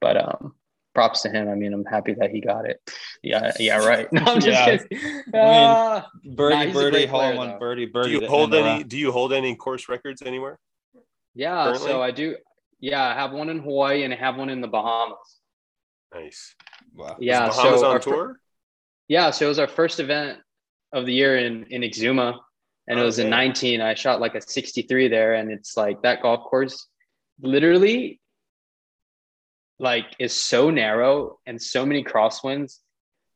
But 0.01 0.17
um, 0.17 0.55
props 0.95 1.23
to 1.23 1.29
him. 1.31 1.49
I 1.49 1.55
mean, 1.55 1.73
I'm 1.73 1.85
happy 1.85 2.15
that 2.15 2.31
he 2.31 2.41
got 2.41 2.67
it. 2.67 2.81
Yeah, 3.23 3.53
yeah, 3.59 3.79
right. 3.79 4.07
No, 4.13 4.21
I'm 4.27 4.39
just 4.41 4.47
Yeah. 4.67 4.77
kidding. 4.77 4.87
I 5.35 5.39
Ah, 5.39 6.07
birdie, 6.37 6.67
Nah, 6.67 6.73
birdie, 6.75 7.07
hole 7.07 7.21
player, 7.21 7.37
one, 7.37 7.49
though. 7.49 7.59
birdie, 7.59 7.87
Do 7.87 7.93
birdie. 7.93 8.11
you 8.11 8.27
hold 8.29 8.53
any? 8.55 8.63
round. 8.63 8.89
Do 8.91 8.99
you 8.99 9.13
hold 9.13 9.33
any 9.33 9.57
course 9.57 9.89
records 9.89 10.21
anywhere? 10.21 10.59
yeah, 11.35 11.65
Currently? 11.65 11.89
so 11.89 12.03
I 12.03 12.11
do. 12.11 12.37
Yeah, 12.81 13.03
I 13.03 13.15
have 13.15 13.33
one 13.33 13.49
in 13.49 13.61
Hawaii 13.61 14.03
and 14.05 14.13
I 14.13 14.17
have 14.19 14.37
one 14.37 14.51
in 14.51 14.61
the 14.61 14.69
Bahamas. 14.69 15.41
Nice. 16.15 16.55
Wow. 16.95 17.17
Yeah, 17.19 17.49
Is 17.49 17.57
Bahamas 17.57 17.81
so 17.81 17.87
on 17.87 17.93
our 17.93 18.01
fir- 18.01 18.41
Yeah, 19.09 19.31
so 19.31 19.47
it 19.47 19.49
was 19.49 19.59
our 19.59 19.67
first 19.69 20.01
event 20.01 20.39
of 20.93 21.07
the 21.07 21.13
year 21.13 21.37
in 21.39 21.65
in 21.71 21.83
Exuma, 21.83 22.39
and 22.87 22.99
it 22.99 23.03
Oh, 23.03 23.07
was 23.07 23.19
in 23.19 23.29
19. 23.31 23.81
I 23.81 23.95
shot 23.95 24.21
like 24.21 24.35
a 24.35 24.41
63 24.41 25.09
there, 25.09 25.35
and 25.35 25.51
it's 25.51 25.77
like 25.77 26.03
that 26.03 26.23
golf 26.23 26.45
course, 26.45 26.87
literally, 27.41 28.21
like 29.79 30.07
is 30.19 30.33
so 30.33 30.71
narrow 30.71 31.39
and 31.47 31.61
so 31.61 31.85
many 31.85 32.05
crosswinds. 32.05 32.79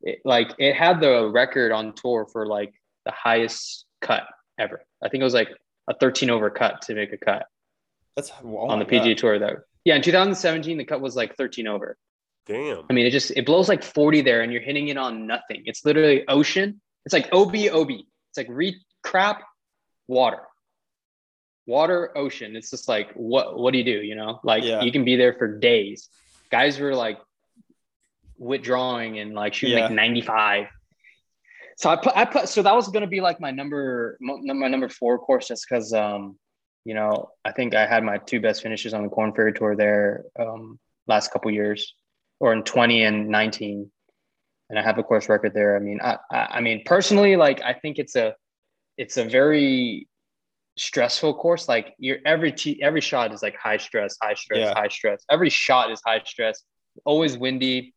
It, 0.02 0.20
like 0.24 0.54
it 0.58 0.74
had 0.76 1.00
the 1.00 1.28
record 1.28 1.72
on 1.72 1.92
tour 1.94 2.26
for 2.32 2.46
like 2.46 2.72
the 3.04 3.10
highest 3.10 3.86
cut 4.00 4.22
ever. 4.58 4.82
I 5.02 5.08
think 5.08 5.20
it 5.22 5.24
was 5.24 5.34
like 5.34 5.48
a 5.90 5.94
13 5.94 6.30
over 6.30 6.50
cut 6.50 6.82
to 6.82 6.94
make 6.94 7.12
a 7.12 7.16
cut 7.18 7.46
That's 8.14 8.30
oh 8.44 8.68
on 8.68 8.78
the 8.78 8.84
PGA 8.84 9.08
God. 9.08 9.18
Tour 9.18 9.38
though. 9.40 9.56
Yeah, 9.84 9.96
in 9.96 10.02
2017 10.02 10.78
the 10.78 10.84
cut 10.84 11.00
was 11.00 11.16
like 11.16 11.36
13 11.36 11.66
over. 11.66 11.96
Damn. 12.48 12.84
I 12.88 12.92
mean, 12.94 13.06
it 13.06 13.10
just 13.10 13.30
it 13.32 13.44
blows 13.44 13.68
like 13.68 13.82
40 13.82 14.22
there, 14.22 14.40
and 14.40 14.50
you're 14.52 14.62
hitting 14.62 14.88
it 14.88 14.96
on 14.96 15.26
nothing. 15.26 15.62
It's 15.66 15.84
literally 15.84 16.26
ocean. 16.26 16.80
It's 17.04 17.12
like 17.12 17.28
OB 17.32 17.54
OB. 17.70 17.90
It's 17.90 18.36
like 18.38 18.46
re 18.48 18.74
crap, 19.02 19.42
water, 20.06 20.40
water, 21.66 22.16
ocean. 22.16 22.56
It's 22.56 22.70
just 22.70 22.88
like 22.88 23.12
what 23.12 23.58
what 23.58 23.72
do 23.72 23.78
you 23.78 23.84
do? 23.84 24.00
You 24.02 24.14
know, 24.16 24.40
like 24.42 24.64
Yeah. 24.64 24.80
you 24.80 24.90
can 24.90 25.04
be 25.04 25.16
there 25.16 25.34
for 25.34 25.58
days. 25.58 26.08
Guys 26.50 26.78
were 26.80 26.94
like 26.94 27.18
withdrawing 28.38 29.18
and 29.18 29.34
like 29.34 29.52
shooting 29.54 29.78
like 29.78 29.90
95. 29.92 30.66
So 31.76 31.90
I 31.90 31.96
put 31.96 32.16
I 32.16 32.24
put 32.24 32.48
so 32.48 32.62
that 32.62 32.74
was 32.74 32.88
gonna 32.88 33.06
be 33.06 33.20
like 33.20 33.40
my 33.40 33.50
number 33.50 34.16
my 34.20 34.68
number 34.68 34.88
four 34.88 35.18
course 35.18 35.48
just 35.48 35.66
because 35.68 35.92
um 35.92 36.38
you 36.84 36.94
know 36.94 37.30
I 37.44 37.52
think 37.52 37.74
I 37.74 37.86
had 37.86 38.02
my 38.02 38.18
two 38.18 38.40
best 38.40 38.62
finishes 38.62 38.94
on 38.94 39.02
the 39.02 39.08
Korn 39.08 39.32
Ferry 39.34 39.52
Tour 39.52 39.76
there 39.76 40.24
um 40.38 40.78
last 41.06 41.30
couple 41.30 41.50
years 41.50 41.94
or 42.40 42.52
in 42.52 42.62
20 42.62 43.02
and 43.04 43.28
19 43.28 43.90
and 44.70 44.78
i 44.78 44.82
have 44.82 44.98
a 44.98 45.02
course 45.02 45.28
record 45.28 45.52
there 45.54 45.76
i 45.76 45.78
mean 45.78 45.98
i 46.02 46.16
i, 46.30 46.38
I 46.52 46.60
mean 46.60 46.82
personally 46.84 47.36
like 47.36 47.60
i 47.62 47.72
think 47.72 47.98
it's 47.98 48.16
a 48.16 48.34
it's 48.96 49.16
a 49.16 49.24
very 49.24 50.08
stressful 50.76 51.34
course 51.34 51.68
like 51.68 51.94
your 51.98 52.18
every 52.24 52.52
t- 52.52 52.80
every 52.82 53.00
shot 53.00 53.32
is 53.32 53.42
like 53.42 53.56
high 53.56 53.76
stress 53.78 54.16
high 54.22 54.34
stress 54.34 54.60
Yeah. 54.60 54.74
high 54.74 54.88
stress 54.88 55.24
every 55.30 55.50
shot 55.50 55.90
is 55.90 56.00
high 56.06 56.22
stress 56.24 56.62
always 57.04 57.36
windy 57.36 57.94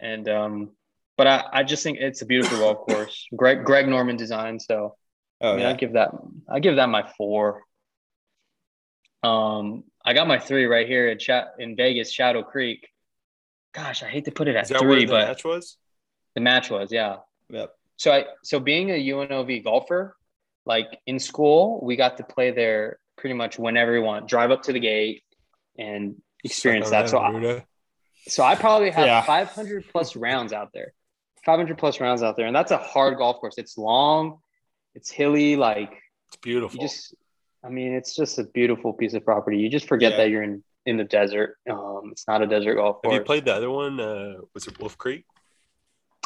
and 0.00 0.28
um 0.28 0.70
but 1.16 1.26
i 1.26 1.44
i 1.52 1.62
just 1.62 1.82
think 1.82 1.98
it's 1.98 2.20
a 2.22 2.26
beautiful 2.26 2.58
golf 2.58 2.78
course 2.86 3.26
greg 3.36 3.64
greg 3.64 3.88
norman 3.88 4.16
design 4.16 4.58
so 4.60 4.96
Oh 5.44 5.48
I 5.48 5.52
mean, 5.54 5.62
yeah. 5.62 5.70
I 5.70 5.72
give 5.72 5.92
that 5.94 6.10
I 6.48 6.60
give 6.60 6.76
that 6.76 6.88
my 6.88 7.02
four. 7.18 7.62
Um, 9.24 9.82
I 10.04 10.12
got 10.14 10.28
my 10.28 10.38
three 10.38 10.66
right 10.66 10.86
here 10.86 11.08
at 11.08 11.18
chat 11.18 11.54
in 11.58 11.74
Vegas, 11.74 12.12
Shadow 12.12 12.44
Creek. 12.44 12.86
Gosh, 13.72 14.02
I 14.02 14.08
hate 14.08 14.24
to 14.26 14.30
put 14.32 14.48
it 14.48 14.56
at 14.56 14.64
Is 14.64 14.68
that 14.70 14.80
three, 14.80 14.88
where 14.88 15.00
the 15.00 15.06
but 15.06 15.28
match 15.28 15.44
was? 15.44 15.76
the 16.34 16.40
match 16.40 16.70
was, 16.70 16.92
yeah. 16.92 17.16
Yep. 17.50 17.74
So 17.96 18.12
I 18.12 18.24
so 18.42 18.60
being 18.60 18.90
a 18.90 18.94
UNLV 19.08 19.64
golfer, 19.64 20.16
like 20.66 20.98
in 21.06 21.18
school, 21.18 21.80
we 21.82 21.96
got 21.96 22.16
to 22.18 22.24
play 22.24 22.50
there 22.50 22.98
pretty 23.16 23.34
much 23.34 23.58
whenever 23.58 23.92
we 23.92 24.00
want. 24.00 24.28
Drive 24.28 24.50
up 24.50 24.62
to 24.64 24.72
the 24.72 24.80
gate 24.80 25.22
and 25.78 26.16
experience 26.44 26.90
that. 26.90 27.08
So 27.08 27.18
I, 27.18 27.64
so 28.28 28.42
I 28.42 28.54
probably 28.56 28.90
have 28.90 29.06
Yeah. 29.06 29.22
500 29.22 29.84
plus 29.90 30.16
rounds 30.26 30.52
out 30.52 30.70
there. 30.74 30.92
500 31.44 31.76
plus 31.78 32.00
rounds 32.00 32.22
out 32.22 32.36
there, 32.36 32.46
and 32.46 32.54
that's 32.54 32.70
a 32.70 32.78
hard 32.78 33.16
golf 33.18 33.40
course. 33.40 33.54
It's 33.58 33.76
long, 33.76 34.38
it's 34.94 35.10
hilly, 35.10 35.56
like 35.56 35.92
it's 36.28 36.36
beautiful. 36.36 36.80
you 36.80 36.86
just 36.88 37.14
i 37.64 37.68
mean 37.68 37.92
it's 37.94 38.14
just 38.16 38.38
a 38.40 38.44
beautiful 38.44 38.92
piece 38.92 39.14
of 39.14 39.24
property 39.24 39.58
you 39.58 39.68
just 39.68 39.86
forget 39.86 40.12
Yeah. 40.12 40.16
that 40.18 40.30
you're 40.30 40.42
in 40.42 40.64
in 40.86 40.96
the 40.96 41.04
desert 41.04 41.56
um 41.70 42.08
it's 42.10 42.26
not 42.26 42.42
a 42.42 42.46
desert 42.46 42.74
golf 42.76 43.00
course. 43.02 43.12
Have 43.12 43.22
you 43.22 43.24
played 43.24 43.44
the 43.44 43.54
other 43.54 43.70
one? 43.70 44.00
Uh, 44.00 44.34
was 44.54 44.66
it 44.66 44.78
Wolf 44.80 44.98
Creek? 44.98 45.24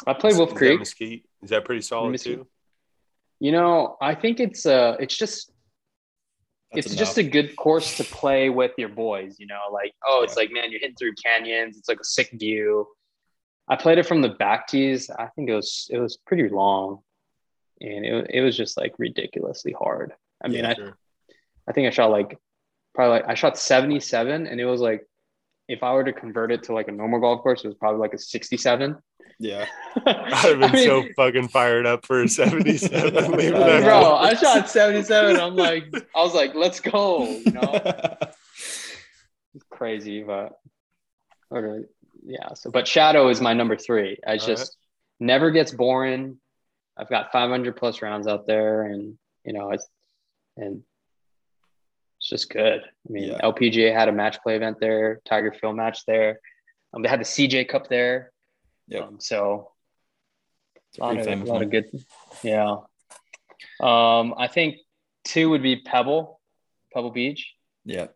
i 0.05 0.13
played 0.13 0.35
wolf 0.37 0.49
Is 0.49 0.53
that 0.53 0.57
creek 0.59 0.79
Mesquite. 0.79 1.25
Is 1.43 1.49
that 1.49 1.65
pretty 1.65 1.81
solid 1.81 2.11
Mesquite. 2.11 2.37
too? 2.37 2.47
you 3.39 3.51
know 3.51 3.97
i 4.01 4.13
think 4.13 4.39
it's 4.39 4.65
uh 4.65 4.95
it's 4.99 5.15
just 5.17 5.51
That's 6.73 6.87
it's 6.87 6.95
just 6.95 7.17
a 7.17 7.23
good 7.23 7.55
course 7.55 7.97
to 7.97 8.03
play 8.03 8.49
with 8.49 8.71
your 8.77 8.89
boys 8.89 9.37
you 9.39 9.47
know 9.47 9.59
like 9.71 9.93
oh 10.07 10.21
it's 10.23 10.35
like 10.35 10.51
man 10.51 10.71
you're 10.71 10.79
hitting 10.79 10.95
through 10.95 11.13
canyons 11.23 11.77
it's 11.77 11.89
like 11.89 11.99
a 11.99 12.03
sick 12.03 12.29
view 12.33 12.87
i 13.67 13.75
played 13.75 13.97
it 13.97 14.05
from 14.05 14.21
the 14.21 14.29
back 14.29 14.67
tees 14.67 15.09
i 15.17 15.27
think 15.35 15.49
it 15.49 15.55
was 15.55 15.87
it 15.91 15.97
was 15.99 16.17
pretty 16.25 16.47
long 16.49 16.99
and 17.81 18.05
it, 18.05 18.27
it 18.31 18.41
was 18.41 18.55
just 18.57 18.77
like 18.77 18.93
ridiculously 18.97 19.73
hard 19.77 20.13
i 20.43 20.47
mean 20.47 20.63
Yeah, 20.63 20.71
i 20.71 20.75
Sure. 20.75 20.97
I 21.69 21.73
think 21.73 21.87
I 21.87 21.89
shot 21.89 22.11
like 22.11 22.37
probably 22.97 23.19
like 23.19 23.29
I 23.29 23.35
shot 23.35 23.57
77 23.57 24.47
and 24.47 24.59
it 24.59 24.65
was 24.65 24.81
like 24.81 25.07
if 25.67 25.83
I 25.83 25.93
were 25.93 26.03
to 26.03 26.13
convert 26.13 26.51
it 26.51 26.63
to 26.63 26.73
like 26.73 26.87
a 26.87 26.91
normal 26.91 27.19
golf 27.19 27.43
course, 27.43 27.63
it 27.63 27.67
was 27.67 27.75
probably 27.75 27.99
like 27.99 28.13
a 28.13 28.17
67. 28.17 28.95
yeah. 29.39 29.65
I'd 30.05 30.15
have 30.15 30.59
been 30.59 30.63
I 30.63 30.71
mean, 30.71 30.85
so 30.87 31.03
fucking 31.15 31.49
fired 31.49 31.85
up 31.85 32.05
for 32.05 32.23
a 32.23 32.27
77. 32.29 33.31
leaving 33.33 33.53
that 33.53 33.83
bro. 33.83 34.15
I 34.15 34.33
shot 34.33 34.69
77. 34.69 35.39
I'm 35.39 35.55
like, 35.55 35.85
I 36.15 36.23
was 36.23 36.33
like, 36.33 36.55
let's 36.55 36.79
go, 36.79 37.27
you 37.27 37.51
know, 37.51 37.61
it's 38.55 39.65
crazy, 39.69 40.23
but 40.23 40.53
or, 41.51 41.83
yeah. 42.25 42.53
So, 42.55 42.71
but 42.71 42.87
Shadow 42.87 43.29
is 43.29 43.41
my 43.41 43.53
number 43.53 43.77
three. 43.77 44.17
I 44.25 44.31
All 44.31 44.37
just 44.37 44.75
never 45.19 45.51
gets 45.51 45.71
boring. 45.71 46.39
I've 46.97 47.09
got 47.09 47.31
500 47.31 47.75
plus 47.75 48.01
rounds 48.01 48.27
out 48.27 48.47
there, 48.47 48.83
and 48.83 49.17
you 49.45 49.53
know, 49.53 49.69
it's 49.69 49.87
and 50.57 50.81
it's 52.29 52.43
just 52.43 52.49
good. 52.49 52.81
I 52.83 53.11
mean, 53.11 53.29
Yeah. 53.29 53.39
LPGA 53.41 53.93
had 53.93 54.09
a 54.09 54.11
match 54.11 54.41
play 54.41 54.57
event 54.57 54.79
there, 54.81 55.21
Tiger 55.23 55.53
Phil 55.53 55.71
match 55.71 56.05
there. 56.05 56.41
Um, 56.93 57.01
they 57.01 57.09
had 57.09 57.21
the 57.21 57.25
CJ 57.25 57.69
Cup 57.69 57.87
there. 57.87 58.33
Yep. 58.89 59.03
Um, 59.03 59.19
so 59.19 59.71
a 60.99 61.03
a 61.03 61.05
lot, 61.05 61.17
of, 61.17 61.25
famous 61.25 61.47
lot 61.47 61.61
of 61.61 61.71
good. 61.71 61.85
Yeah. 62.43 62.77
Um, 63.79 64.33
I 64.37 64.47
think 64.47 64.77
two 65.23 65.49
would 65.51 65.63
be 65.63 65.77
Pebble, 65.77 66.41
Pebble 66.93 67.11
Beach. 67.11 67.53
Yeah. 67.85 68.07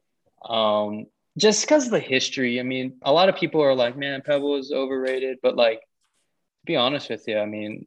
Um, 0.43 1.05
just 1.38 1.62
because 1.62 1.86
of 1.86 1.91
the 1.91 1.99
history. 1.99 2.59
I 2.59 2.64
mean, 2.64 2.97
a 3.03 3.14
lot 3.14 3.30
of 3.30 3.36
people 3.38 3.62
are 3.62 3.76
like, 3.76 3.95
man, 3.95 4.22
Pebble 4.26 4.57
is 4.57 4.74
overrated. 4.74 5.38
But 5.41 5.55
like, 5.55 5.80
to 5.80 6.66
be 6.66 6.76
honest 6.76 7.09
with 7.09 7.26
you, 7.28 7.39
I 7.39 7.45
mean, 7.45 7.86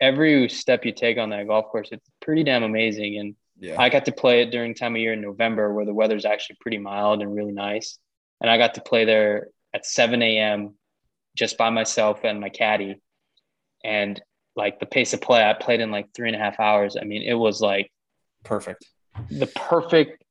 every 0.00 0.48
step 0.48 0.84
you 0.84 0.92
take 0.92 1.18
on 1.18 1.30
that 1.30 1.46
golf 1.46 1.66
course, 1.66 1.90
it's 1.92 2.08
pretty 2.20 2.42
damn 2.42 2.64
amazing. 2.64 3.18
And 3.18 3.36
Yeah. 3.62 3.80
I 3.80 3.90
got 3.90 4.06
to 4.06 4.12
play 4.12 4.42
it 4.42 4.50
during 4.50 4.74
time 4.74 4.96
of 4.96 5.00
year 5.00 5.12
in 5.12 5.20
November 5.20 5.72
where 5.72 5.84
the 5.84 5.94
weather's 5.94 6.24
actually 6.24 6.56
pretty 6.60 6.78
mild 6.78 7.22
and 7.22 7.32
really 7.32 7.52
nice. 7.52 7.96
And 8.40 8.50
I 8.50 8.58
got 8.58 8.74
to 8.74 8.80
play 8.80 9.04
there 9.04 9.48
at 9.72 9.86
7 9.86 10.20
a.m. 10.20 10.74
just 11.36 11.56
by 11.56 11.70
myself 11.70 12.24
and 12.24 12.40
my 12.40 12.48
caddy. 12.48 13.00
And 13.84 14.20
like 14.56 14.80
the 14.80 14.86
pace 14.86 15.12
of 15.12 15.20
play, 15.20 15.48
I 15.48 15.54
played 15.54 15.80
in 15.80 15.92
like 15.92 16.08
three 16.12 16.28
and 16.28 16.34
a 16.34 16.40
half 16.40 16.58
hours. 16.58 16.96
I 17.00 17.04
mean, 17.04 17.22
it 17.22 17.34
was 17.34 17.60
like 17.60 17.92
Perfect. 18.42 18.84
the 19.30 19.46
perfect, 19.46 20.24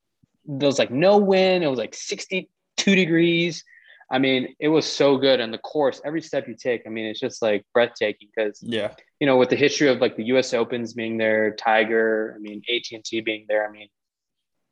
there 0.45 0.67
was 0.67 0.77
like 0.77 0.91
no 0.91 1.17
wind. 1.17 1.63
It 1.63 1.67
was 1.67 1.79
like 1.79 1.95
62 1.95 2.49
degrees. 2.95 3.63
I 4.11 4.19
mean, 4.19 4.53
it 4.59 4.67
was 4.67 4.85
so 4.85 5.17
good. 5.17 5.39
And 5.39 5.53
the 5.53 5.57
course, 5.57 6.01
every 6.03 6.21
step 6.21 6.47
you 6.47 6.55
take, 6.55 6.81
I 6.85 6.89
mean, 6.89 7.05
it's 7.05 7.19
just 7.19 7.41
like 7.41 7.65
breathtaking 7.73 8.27
because 8.35 8.61
Yeah. 8.61 8.93
you 9.21 9.25
know, 9.27 9.37
with 9.37 9.49
the 9.49 9.55
history 9.55 9.87
of 9.87 9.99
like 10.01 10.17
the 10.17 10.25
U.S. 10.25 10.53
Opens 10.53 10.93
being 10.93 11.17
there, 11.17 11.55
Tiger, 11.55 12.33
I 12.35 12.39
mean, 12.39 12.61
AT 12.69 12.83
and 12.91 13.03
T 13.05 13.21
being 13.21 13.45
there, 13.47 13.65
I 13.67 13.71
mean, 13.71 13.87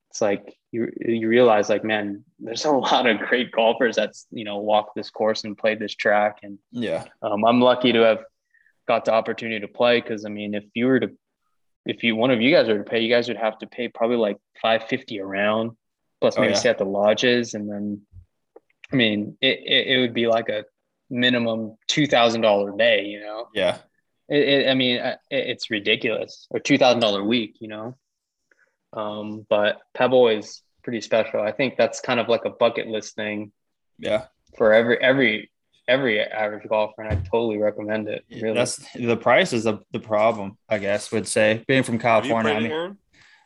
it's 0.10 0.22
like 0.22 0.58
you 0.72 0.92
you 1.00 1.28
realize 1.30 1.70
like, 1.70 1.84
man, 1.84 2.26
there's 2.40 2.66
a 2.66 2.72
lot 2.92 3.06
of 3.08 3.20
great 3.20 3.52
golfers 3.52 3.96
that's 3.96 4.28
you 4.32 4.44
know 4.44 4.58
walked 4.58 4.94
this 4.96 5.10
course 5.10 5.44
and 5.46 5.58
played 5.58 5.80
this 5.80 5.96
track, 5.96 6.40
and 6.44 6.60
Yeah. 6.72 7.06
um, 7.22 7.46
I'm 7.46 7.62
lucky 7.62 7.94
to 7.94 8.00
have 8.02 8.24
got 8.88 9.06
the 9.06 9.14
opportunity 9.14 9.60
to 9.62 9.68
play 9.68 10.02
because 10.02 10.26
I 10.26 10.30
mean, 10.30 10.54
if 10.54 10.66
you 10.74 10.88
were 10.88 11.00
to, 11.00 11.12
if 11.86 12.04
you 12.04 12.16
one 12.16 12.32
of 12.32 12.42
you 12.42 12.52
guys 12.54 12.68
were 12.68 12.80
to 12.80 12.84
pay, 12.84 13.00
you 13.02 13.10
guys 13.14 13.28
would 13.30 13.38
have 13.38 13.58
to 13.60 13.68
pay 13.68 13.88
probably 13.88 14.18
like 14.18 14.38
550 14.62 15.20
a 15.20 15.26
round, 15.26 15.72
plus 16.20 16.38
Oh, 16.38 16.42
maybe 16.42 16.54
yeah. 16.54 16.60
stay 16.60 16.70
at 16.70 16.78
the 16.80 16.86
lodges, 16.86 17.54
and 17.54 17.70
then, 17.72 18.02
I 18.92 18.96
mean, 18.96 19.38
it 19.42 19.60
it, 19.66 19.88
it 19.88 20.02
would 20.02 20.14
be 20.14 20.28
like 20.28 20.50
a 20.50 20.66
minimum 21.10 21.78
two 21.88 22.08
thousand 22.08 22.42
dollar 22.42 22.76
day, 22.76 23.06
you 23.06 23.20
know. 23.22 23.48
Yeah. 23.54 23.78
It, 24.28 24.48
it, 24.48 24.70
I 24.70 24.76
mean, 24.76 25.00
uh, 25.00 25.18
it, 25.30 25.48
it's 25.48 25.72
ridiculous. 25.72 26.48
Or 26.50 26.60
two 26.60 26.78
thousand 26.78 27.00
dollar 27.02 27.24
week, 27.24 27.58
you 27.60 27.68
know. 27.68 27.96
Um, 28.94 29.46
but 29.50 29.80
Pebble 29.94 30.30
is 30.30 30.62
pretty 30.84 31.02
special. 31.02 31.42
I 31.42 31.52
think 31.52 31.78
that's 31.78 32.00
kind 32.02 32.20
of 32.20 32.28
like 32.28 32.46
a 32.46 32.50
bucket 32.50 32.88
list 32.88 33.16
thing 33.16 33.52
Yeah. 33.98 34.26
for 34.58 34.74
every 34.74 35.02
every 35.02 35.52
every 35.88 36.22
average 36.22 36.68
golfer, 36.70 37.02
and 37.02 37.12
I 37.12 37.16
totally 37.30 37.58
recommend 37.58 38.08
it. 38.08 38.24
Really, 38.32 38.54
That's 38.54 38.78
the 38.94 39.18
price 39.18 39.54
is 39.54 39.64
the, 39.64 39.80
the 39.92 40.00
problem, 40.00 40.58
I 40.70 40.78
guess, 40.78 41.12
would 41.12 41.28
say. 41.28 41.64
Being 41.68 41.84
from 41.84 41.98
California, 42.00 42.54
played 42.54 42.72
I 42.72 42.88
mean, 42.88 42.98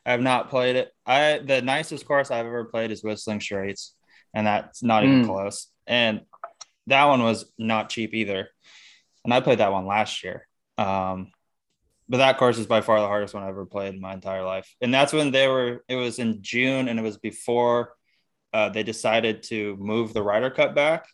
I 0.05 0.11
have 0.11 0.21
not 0.21 0.49
played 0.49 0.75
it. 0.75 0.93
I 1.05 1.39
the 1.43 1.61
nicest 1.61 2.05
course 2.05 2.31
I've 2.31 2.45
ever 2.45 2.65
played 2.65 2.91
is 2.91 3.03
Whistling 3.03 3.39
Straits, 3.41 3.95
and 4.33 4.47
that's 4.47 4.81
not 4.83 5.03
even 5.03 5.23
Mm. 5.23 5.27
close. 5.27 5.67
And 5.87 6.21
that 6.87 7.05
one 7.05 7.23
was 7.23 7.51
not 7.57 7.89
cheap 7.89 8.13
either. 8.13 8.49
And 9.23 9.33
I 9.33 9.39
played 9.39 9.59
that 9.59 9.71
one 9.71 9.85
last 9.85 10.23
year. 10.23 10.47
Um, 10.77 11.31
but 12.09 12.17
that 12.17 12.37
course 12.37 12.57
is 12.57 12.67
by 12.67 12.81
far 12.81 12.99
the 12.99 13.07
hardest 13.07 13.33
one 13.33 13.43
I 13.43 13.47
ever 13.49 13.65
played 13.65 13.93
in 13.93 14.01
my 14.01 14.13
entire 14.13 14.43
life. 14.43 14.75
And 14.81 14.93
that's 14.93 15.13
when 15.13 15.31
they 15.31 15.47
were. 15.47 15.83
It 15.87 15.95
was 15.95 16.19
in 16.19 16.41
June, 16.43 16.87
and 16.89 16.99
it 16.99 17.03
was 17.03 17.17
before 17.17 17.93
uh, 18.51 18.69
they 18.69 18.83
decided 18.83 19.41
to 19.41 19.75
move 19.77 20.13
the 20.13 20.21
Ryder 20.21 20.51
Cup 20.51 20.75
back. 20.75 21.07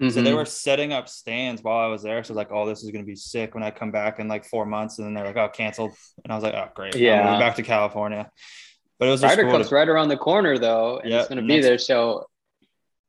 So 0.00 0.22
they 0.22 0.30
Mhm. 0.30 0.36
were 0.36 0.44
setting 0.46 0.92
up 0.92 1.08
stands 1.08 1.62
while 1.62 1.78
I 1.78 1.88
was 1.88 2.02
there. 2.02 2.22
So 2.24 2.32
was 2.32 2.36
like, 2.36 2.52
oh, 2.52 2.64
this 2.64 2.82
is 2.84 2.90
gonna 2.90 3.04
be 3.04 3.16
sick 3.16 3.54
when 3.54 3.62
I 3.64 3.70
come 3.70 3.90
back 3.90 4.18
in 4.20 4.28
like 4.28 4.44
four 4.46 4.64
months. 4.64 4.96
And 4.98 5.06
then 5.06 5.14
they're 5.14 5.26
like, 5.26 5.36
oh, 5.36 5.48
canceled. 5.48 5.92
And 6.24 6.32
I 6.32 6.36
was 6.36 6.44
like, 6.44 6.54
oh, 6.54 6.68
great. 6.74 6.94
I'm 6.94 7.02
Yeah. 7.02 7.38
back 7.40 7.56
to 7.56 7.62
California. 7.62 8.30
But 8.98 9.08
it 9.08 9.10
was 9.10 9.22
Ryder 9.22 9.42
cool 9.42 9.52
Cup's 9.58 9.68
to- 9.70 9.74
right 9.74 9.88
around 9.88 10.08
the 10.08 10.16
corner 10.16 10.58
though, 10.58 10.98
and 11.00 11.10
Yeah, 11.10 11.18
it's 11.20 11.28
gonna 11.28 11.42
be 11.42 11.48
that's- 11.48 11.64
there. 11.66 11.76
So 11.78 12.29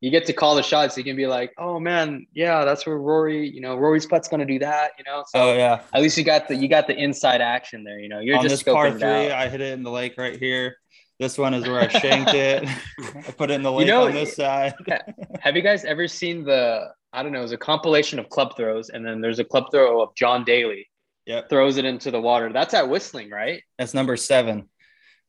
you 0.02 0.10
get 0.10 0.26
to 0.26 0.32
call 0.34 0.56
the 0.56 0.62
shots. 0.62 0.98
You 0.98 1.04
can 1.04 1.16
be 1.16 1.26
like, 1.28 1.54
"Oh 1.56 1.78
man, 1.80 2.26
yeah, 2.34 2.64
that's 2.66 2.84
where 2.84 2.98
Rory. 2.98 3.48
You 3.48 3.60
know, 3.60 3.76
Rory's 3.76 4.04
putt's 4.04 4.28
gonna 4.28 4.44
do 4.44 4.58
that. 4.58 4.90
You 4.98 5.04
know, 5.04 5.22
so 5.28 5.38
Oh 5.40 5.54
yeah. 5.54 5.80
at 5.94 6.02
least 6.02 6.18
you 6.18 6.24
got 6.24 6.48
the 6.48 6.56
you 6.56 6.68
got 6.68 6.86
the 6.88 6.96
inside 6.96 7.40
action 7.40 7.84
there. 7.84 7.98
You 8.00 8.08
know, 8.10 8.18
you're 8.18 8.36
On 8.36 8.42
just 8.42 8.64
this 8.66 8.74
par 8.74 8.90
three. 8.90 9.30
I 9.30 9.48
hit 9.48 9.60
it 9.60 9.72
in 9.72 9.82
the 9.82 9.90
lake 9.90 10.14
right 10.18 10.38
here. 10.38 10.76
This 11.20 11.38
one 11.38 11.54
is 11.54 11.68
where 11.68 11.80
I 11.80 11.86
shanked 11.88 12.34
it. 12.34 12.68
I 13.00 13.30
put 13.38 13.50
it 13.50 13.54
in 13.54 13.62
the 13.62 13.70
lake 13.70 13.86
know, 13.86 14.06
on 14.06 14.12
this 14.12 14.34
side. 14.34 14.74
Have 15.40 15.54
you 15.54 15.62
guys 15.62 15.84
ever 15.84 16.08
seen 16.08 16.44
the? 16.44 16.88
I 17.12 17.22
don't 17.22 17.30
know. 17.30 17.42
It's 17.44 17.52
a 17.52 17.56
compilation 17.56 18.18
of 18.18 18.28
club 18.28 18.56
throws, 18.56 18.88
and 18.88 19.06
then 19.06 19.20
there's 19.20 19.38
a 19.38 19.44
club 19.44 19.66
throw 19.70 20.02
of 20.02 20.14
John 20.16 20.44
Daly 20.44 20.88
Yep. 21.26 21.48
throws 21.48 21.76
it 21.76 21.84
into 21.84 22.10
the 22.10 22.20
water. 22.20 22.52
That's 22.52 22.74
at 22.74 22.88
Whistling, 22.88 23.30
right? 23.30 23.62
That's 23.78 23.94
number 23.94 24.16
seven. 24.16 24.68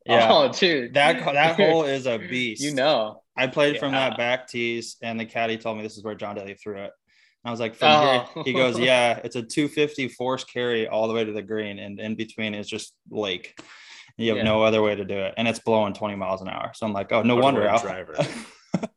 Yeah. 0.07 0.27
Oh, 0.31 0.51
dude, 0.51 0.95
That 0.95 1.23
that 1.33 1.55
hole 1.57 1.83
is 1.83 2.07
a 2.07 2.17
beast. 2.17 2.63
You 2.63 2.73
know. 2.73 3.22
I 3.35 3.47
played 3.47 3.79
from 3.79 3.91
that 3.93 4.15
back 4.17 4.47
tees, 4.47 4.97
and 5.01 5.19
the 5.19 5.25
caddy 5.25 5.57
told 5.57 5.77
me 5.77 5.83
this 5.83 5.97
is 5.97 6.03
where 6.03 6.15
John 6.15 6.35
Daly 6.35 6.53
threw 6.55 6.75
it. 6.77 6.91
And 7.43 7.49
I 7.49 7.51
was 7.51 7.59
like, 7.59 7.75
from 7.75 7.89
oh. 7.91 8.01
here, 8.11 8.25
Oh. 8.35 8.43
he 8.43 8.53
goes, 8.53 8.77
yeah, 8.91 9.19
it's 9.23 9.35
a 9.35 9.41
250 9.41 10.07
force 10.09 10.43
carry 10.43 10.87
all 10.87 11.07
the 11.07 11.13
way 11.13 11.25
to 11.25 11.31
the 11.31 11.41
green, 11.41 11.79
and 11.79 11.99
in 11.99 12.15
between 12.15 12.53
is 12.53 12.67
just 12.67 12.93
lake. 13.09 13.59
You 14.17 14.29
have 14.29 14.37
Yeah. 14.37 14.43
no 14.43 14.61
other 14.63 14.81
way 14.83 14.95
to 14.95 15.03
do 15.03 15.17
it, 15.17 15.33
and 15.37 15.47
it's 15.47 15.59
blowing 15.59 15.93
20 15.93 16.15
miles 16.15 16.41
an 16.41 16.47
hour. 16.47 16.71
So 16.75 16.85
I'm 16.85 16.93
like, 16.93 17.11
oh, 17.11 17.23
no 17.23 17.33
Outer 17.33 17.41
wonder. 17.43 17.61
wind 17.61 17.71
I'll- 17.71 17.81
driver. 17.81 18.15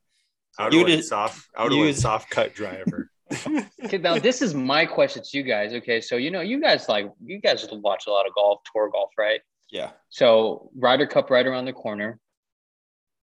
Outer 0.59 0.77
You 0.77 0.85
wind 0.85 0.97
did- 0.99 1.05
soft, 1.05 1.47
outer 1.57 1.75
you 1.75 1.81
wind 1.83 1.95
did- 1.95 2.01
soft 2.03 2.31
cut 2.31 2.55
driver. 2.55 3.11
Okay, 3.85 3.99
now 3.99 4.19
this 4.19 4.41
is 4.43 4.55
my 4.55 4.85
question 4.87 5.23
to 5.23 5.37
you 5.37 5.43
guys. 5.45 5.73
Okay, 5.75 6.01
so 6.01 6.17
you 6.17 6.31
know, 6.31 6.41
you 6.41 6.61
guys 6.61 6.89
like 6.89 7.11
you 7.25 7.41
guys 7.41 7.67
watch 7.73 8.05
a 8.07 8.11
lot 8.11 8.27
of 8.27 8.33
golf, 8.35 8.61
tour 8.73 8.89
golf, 8.91 9.11
right? 9.19 9.41
yeah, 9.71 9.91
So 10.11 10.71
Ryder 10.77 11.07
Cup 11.09 11.29
right 11.31 11.45
around 11.47 11.65
the 11.67 11.73
corner. 11.73 12.19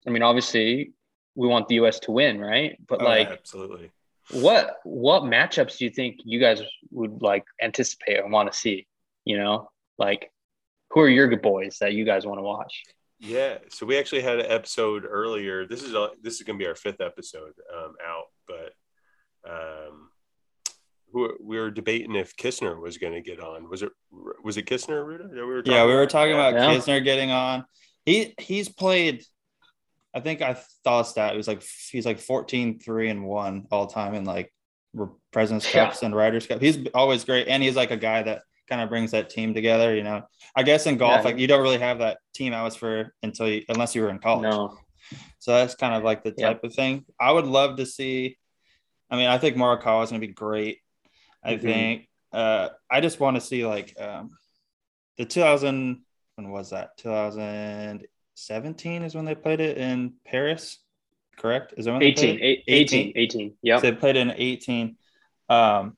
I 0.07 0.11
mean, 0.11 0.23
obviously, 0.23 0.93
we 1.41 1.47
want 1.49 1.69
the 1.69 1.77
U.S. 1.77 1.99
to 2.01 2.11
win, 2.13 2.39
right? 2.41 2.73
But 2.87 3.01
Oh, 3.01 3.05
like, 3.05 3.29
Absolutely. 3.29 3.91
what 4.33 4.77
what 4.85 5.23
matchups 5.23 5.79
do 5.79 5.85
you 5.87 5.91
think 5.99 6.13
you 6.25 6.39
guys 6.47 6.61
would 6.91 7.23
like 7.23 7.45
anticipate 7.63 8.19
or 8.21 8.29
want 8.29 8.53
to 8.53 8.59
see? 8.59 8.87
You 9.25 9.39
know, 9.39 9.71
like 9.99 10.31
who 10.91 11.01
are 11.01 11.09
your 11.09 11.29
good 11.29 11.43
boys 11.43 11.79
that 11.81 11.93
you 11.95 12.05
guys 12.05 12.27
want 12.27 12.39
to 12.39 12.43
watch? 12.43 12.75
Yeah. 13.21 13.59
So 13.71 13.87
we 13.87 13.99
actually 13.99 14.23
had 14.23 14.39
an 14.41 14.51
episode 14.51 15.05
earlier. 15.07 15.67
This 15.67 15.83
is 15.83 15.95
a, 15.95 16.11
this 16.23 16.35
is 16.35 16.43
going 16.43 16.59
to 16.59 16.63
be 16.63 16.69
our 16.69 16.75
fifth 16.75 17.01
episode 17.01 17.53
um, 17.77 17.95
out, 18.13 18.25
but 18.49 18.73
um, 19.49 20.11
who- 21.13 21.37
we 21.41 21.59
were 21.59 21.71
debating 21.71 22.15
if 22.17 22.37
Kisner 22.37 22.81
was 22.81 22.99
going 22.99 23.13
to 23.15 23.21
get 23.21 23.41
on. 23.41 23.69
Was 23.69 23.83
it 23.83 23.91
was 24.45 24.57
it 24.57 24.67
Kisner, 24.67 25.05
Ruda? 25.05 25.29
that 25.31 25.47
we 25.47 25.53
were 25.55 25.63
yeah, 25.65 25.85
we 25.87 25.95
were 25.95 26.07
talking 26.07 26.35
Yeah. 26.35 26.49
about 26.49 26.61
Yeah. 26.61 26.79
Kisner 26.79 27.03
getting 27.05 27.31
on. 27.31 27.65
He 28.05 28.35
he's 28.39 28.69
played. 28.69 29.25
I 30.13 30.21
think 30.21 30.43
I 30.43 30.55
thought 30.85 31.07
stat 31.07 31.35
it 31.35 31.37
was 31.37 31.47
like 31.49 31.63
he's 31.91 32.07
like 32.07 32.19
14, 32.19 32.79
3 32.81 33.09
and 33.11 33.25
1 33.25 33.67
all 33.71 33.87
time 33.87 34.15
in 34.15 34.25
like 34.25 34.53
President's 35.33 35.73
Yeah. 35.73 35.85
Cups 35.87 36.03
and 36.03 36.15
Ryders 36.15 36.47
Cup. 36.47 36.61
He's 36.61 36.79
always 36.95 37.25
great. 37.25 37.47
And 37.49 37.63
he's 37.63 37.77
like 37.77 37.93
a 37.93 37.97
guy 37.97 38.23
that 38.25 38.43
kind 38.69 38.81
of 38.83 38.89
brings 38.89 39.13
that 39.13 39.31
team 39.31 39.55
together. 39.55 39.95
You 39.95 40.03
know, 40.03 40.23
I 40.57 40.63
guess 40.65 40.87
in 40.87 40.97
golf, 40.97 41.19
Yeah. 41.19 41.23
like 41.23 41.39
you 41.39 41.47
don't 41.47 41.63
really 41.63 41.79
have 41.79 41.99
that 42.01 42.19
team 42.35 42.53
atmosphere 42.53 43.15
until 43.23 43.49
you, 43.49 43.65
unless 43.69 43.95
you 43.95 44.03
were 44.03 44.11
in 44.11 44.19
college. 44.19 44.51
No, 44.51 44.77
So 45.39 45.53
that's 45.55 45.75
kind 45.77 45.95
of 45.95 46.03
like 46.03 46.23
the 46.25 46.35
Yeah. 46.37 46.49
type 46.49 46.65
of 46.65 46.75
thing. 46.75 47.05
I 47.21 47.31
would 47.33 47.47
love 47.47 47.77
to 47.77 47.87
see. 47.87 48.37
I 49.11 49.17
mean, 49.17 49.27
I 49.29 49.39
think 49.39 49.57
Morikawa 49.57 50.03
is 50.05 50.11
going 50.11 50.21
to 50.21 50.27
be 50.27 50.33
great. 50.33 50.79
I 51.43 51.55
Mhm. 51.55 51.61
think. 51.63 52.09
Uh, 52.33 52.69
I 52.89 53.01
just 53.01 53.19
want 53.19 53.37
to 53.37 53.41
see 53.41 53.65
like 53.67 53.95
um, 54.01 54.37
the 55.19 55.25
2000. 55.25 56.05
When 56.37 56.51
was 56.51 56.71
that? 56.71 56.97
2017 58.47 59.03
is 59.03 59.15
when 59.15 59.25
they 59.25 59.35
played 59.35 59.61
it 59.61 59.77
in 59.77 60.15
Paris. 60.25 60.79
Correct? 61.37 61.75
Is 61.77 61.85
that 61.85 61.93
when 61.93 62.01
they 62.01 62.07
18, 62.07 62.39
played 62.39 62.59
it? 62.59 62.65
18, 62.67 63.01
18, 63.09 63.13
18. 63.17 63.53
Yep. 63.63 63.83
They 63.83 63.93
played 63.93 64.17
in 64.17 64.31
18. 64.35 64.97
Um, 65.49 65.97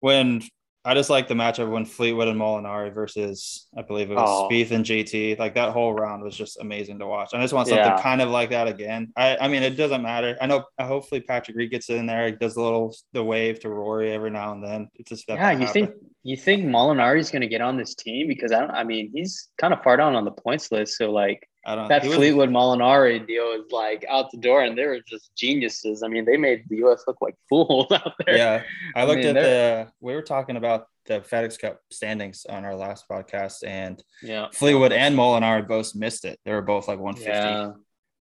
when 0.00 0.42
I 0.82 0.94
just 0.94 1.10
like 1.10 1.28
the 1.28 1.34
matchup 1.34 1.70
when 1.70 1.84
Fleetwood 1.84 2.28
and 2.28 2.40
Molinari 2.40 2.92
versus 2.92 3.66
I 3.76 3.82
believe 3.82 4.10
it 4.10 4.14
was 4.14 4.26
Oh. 4.26 4.48
Spieth 4.50 4.70
and 4.70 4.82
JT. 4.84 5.38
Like 5.38 5.54
that 5.54 5.72
whole 5.72 5.92
round 5.92 6.22
was 6.22 6.34
just 6.34 6.58
amazing 6.58 6.98
to 7.00 7.06
watch. 7.06 7.34
I 7.34 7.40
just 7.42 7.52
want 7.52 7.68
something 7.68 7.84
Yeah. 7.84 8.00
kind 8.00 8.22
of 8.22 8.30
like 8.30 8.48
that 8.50 8.66
again. 8.66 9.12
I, 9.14 9.36
I 9.36 9.48
mean, 9.48 9.62
it 9.62 9.76
doesn't 9.76 10.00
matter. 10.00 10.38
I 10.40 10.46
know. 10.46 10.64
Hopefully, 10.80 11.20
Patrick 11.20 11.56
Reed 11.58 11.70
gets 11.70 11.90
in 11.90 12.06
there. 12.06 12.26
He 12.26 12.32
does 12.32 12.56
a 12.56 12.62
little 12.62 12.94
the 13.12 13.22
wave 13.22 13.60
to 13.60 13.68
Rory 13.68 14.10
every 14.10 14.30
now 14.30 14.52
and 14.52 14.64
then. 14.64 14.88
It's 14.94 15.10
just 15.10 15.24
Yeah, 15.28 15.50
you 15.50 15.66
think 15.66 15.90
you 16.22 16.36
think 16.36 16.64
Molinari's 16.64 17.30
going 17.30 17.42
to 17.42 17.48
get 17.48 17.60
on 17.60 17.76
this 17.76 17.94
team 17.94 18.26
because 18.28 18.50
I 18.52 18.60
don't. 18.60 18.70
I 18.70 18.84
mean, 18.84 19.10
he's 19.14 19.48
kind 19.58 19.74
of 19.74 19.82
far 19.82 19.98
down 19.98 20.14
on 20.14 20.24
the 20.24 20.30
points 20.32 20.72
list. 20.72 20.96
So 20.96 21.10
like 21.10 21.46
I 21.66 21.74
don't. 21.74 21.88
that 21.88 22.04
Fleetwood 22.04 22.48
Molinari 22.48 23.26
deal 23.26 23.52
is 23.52 23.70
like 23.70 24.04
out 24.08 24.30
the 24.30 24.38
door, 24.38 24.62
and 24.62 24.76
they 24.78 24.86
were 24.86 25.00
just 25.06 25.34
geniuses. 25.36 26.02
I 26.02 26.08
mean, 26.08 26.24
they 26.24 26.36
made 26.36 26.64
the 26.68 26.76
U.S. 26.78 27.04
look 27.06 27.18
like 27.20 27.34
fools 27.48 27.90
out 27.92 28.14
there. 28.24 28.36
Yeah, 28.36 28.62
I 28.96 29.02
I 29.02 29.04
looked 29.04 29.24
mean, 29.24 29.36
at 29.36 29.42
the. 29.42 29.92
We 30.00 30.14
were 30.14 30.22
talking 30.22 30.56
about 30.56 30.86
the 31.06 31.20
FedEx 31.20 31.58
Cup 31.58 31.80
standings 31.90 32.46
on 32.48 32.64
our 32.64 32.74
last 32.74 33.04
podcast, 33.10 33.62
and 33.66 34.02
yeah, 34.22 34.46
Fleetwood 34.52 34.92
and 34.92 35.16
Molinari 35.16 35.66
both 35.68 35.94
missed 35.94 36.24
it. 36.24 36.38
They 36.44 36.52
were 36.52 36.62
both 36.62 36.88
like 36.88 36.98
150. 36.98 37.30
yeah. 37.30 37.72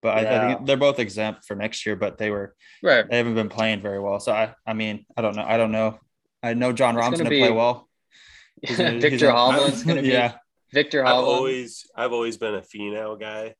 but 0.01 0.17
I, 0.17 0.19
I 0.19 0.47
think 0.55 0.65
they're 0.67 0.77
both 0.77 0.99
exempt 0.99 1.45
for 1.45 1.55
next 1.55 1.85
year. 1.85 1.95
But 1.95 2.17
they 2.17 2.31
were 2.31 2.55
Right. 2.83 3.09
they 3.09 3.17
haven't 3.17 3.35
been 3.35 3.49
playing 3.49 3.81
very 3.81 3.99
well. 3.99 4.19
So 4.19 4.31
I 4.33 4.53
I 4.65 4.73
mean 4.73 5.05
I 5.15 5.21
don't 5.21 5.35
know 5.35 5.45
I 5.47 5.57
don't 5.57 5.71
know. 5.71 5.97
I 6.43 6.53
know 6.53 6.71
Jon 6.73 6.95
gonna 6.95 7.11
going 7.17 7.23
to 7.29 7.39
play 7.39 7.51
well. 7.51 7.87
He's 8.61 8.77
Victor 8.77 9.27
Hovland's 9.27 9.83
going 9.83 9.97
to 9.97 10.01
be 10.01 10.09
yeah 10.09 10.35
Victor 10.73 11.05
I've 11.05 11.15
always 11.15 11.89
I've 11.95 12.13
always 12.13 12.37
been 12.37 12.55
a 12.55 12.61
Finau 12.61 13.19
guy. 13.19 13.55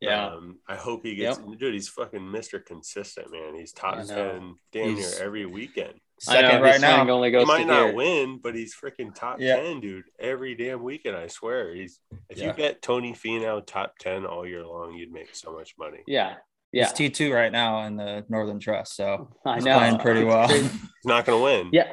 yeah. 0.00 0.26
Um, 0.28 0.58
I 0.68 0.76
hope 0.76 1.04
he 1.04 1.14
gets 1.14 1.38
dude, 1.38 1.74
he's 1.74 1.88
fucking 1.88 2.20
Mr. 2.20 2.64
Consistent, 2.64 3.30
man. 3.32 3.54
He's 3.54 3.72
top 3.72 4.02
ten 4.06 4.54
damn 4.72 4.96
He's- 4.96 5.18
near 5.18 5.26
every 5.26 5.46
weekend. 5.46 5.94
I 6.28 6.40
know, 6.42 6.48
second 6.48 6.64
his 6.64 6.72
right 6.72 6.80
now. 6.80 6.96
swing 6.96 7.10
only 7.10 7.30
He 7.30 7.44
might 7.44 7.58
to 7.58 7.64
not 7.66 7.86
here. 7.86 7.94
win, 7.94 8.40
but 8.42 8.56
he's 8.56 8.74
freaking 8.74 9.14
top 9.14 9.36
Yeah. 9.38 9.54
ten, 9.56 9.78
dude. 9.80 10.04
Every 10.18 10.56
damn 10.56 10.82
weekend, 10.82 11.16
I 11.16 11.28
swear. 11.28 11.72
He's 11.72 12.00
if 12.28 12.38
Yeah. 12.38 12.48
you 12.48 12.52
get 12.54 12.82
Tony 12.82 13.12
Finau 13.12 13.64
top 13.64 13.94
ten 14.00 14.26
all 14.26 14.44
year 14.46 14.64
long, 14.66 14.94
you'd 14.94 15.12
make 15.12 15.32
so 15.34 15.52
much 15.52 15.74
money. 15.78 16.00
Yeah. 16.08 16.34
Yeah. 16.72 16.84
He's 16.86 16.92
T 16.92 17.08
two 17.10 17.32
right 17.32 17.52
now 17.52 17.84
in 17.86 17.96
the 17.96 18.24
Northern 18.28 18.58
Trust, 18.58 18.96
so 18.96 19.30
I 19.46 19.54
he's 19.56 19.64
know. 19.64 19.78
playing 19.78 19.98
pretty 19.98 20.24
well. 20.24 20.48
He's 20.48 20.70
not 21.04 21.24
gonna 21.24 21.42
win. 21.42 21.70
Yeah. 21.72 21.92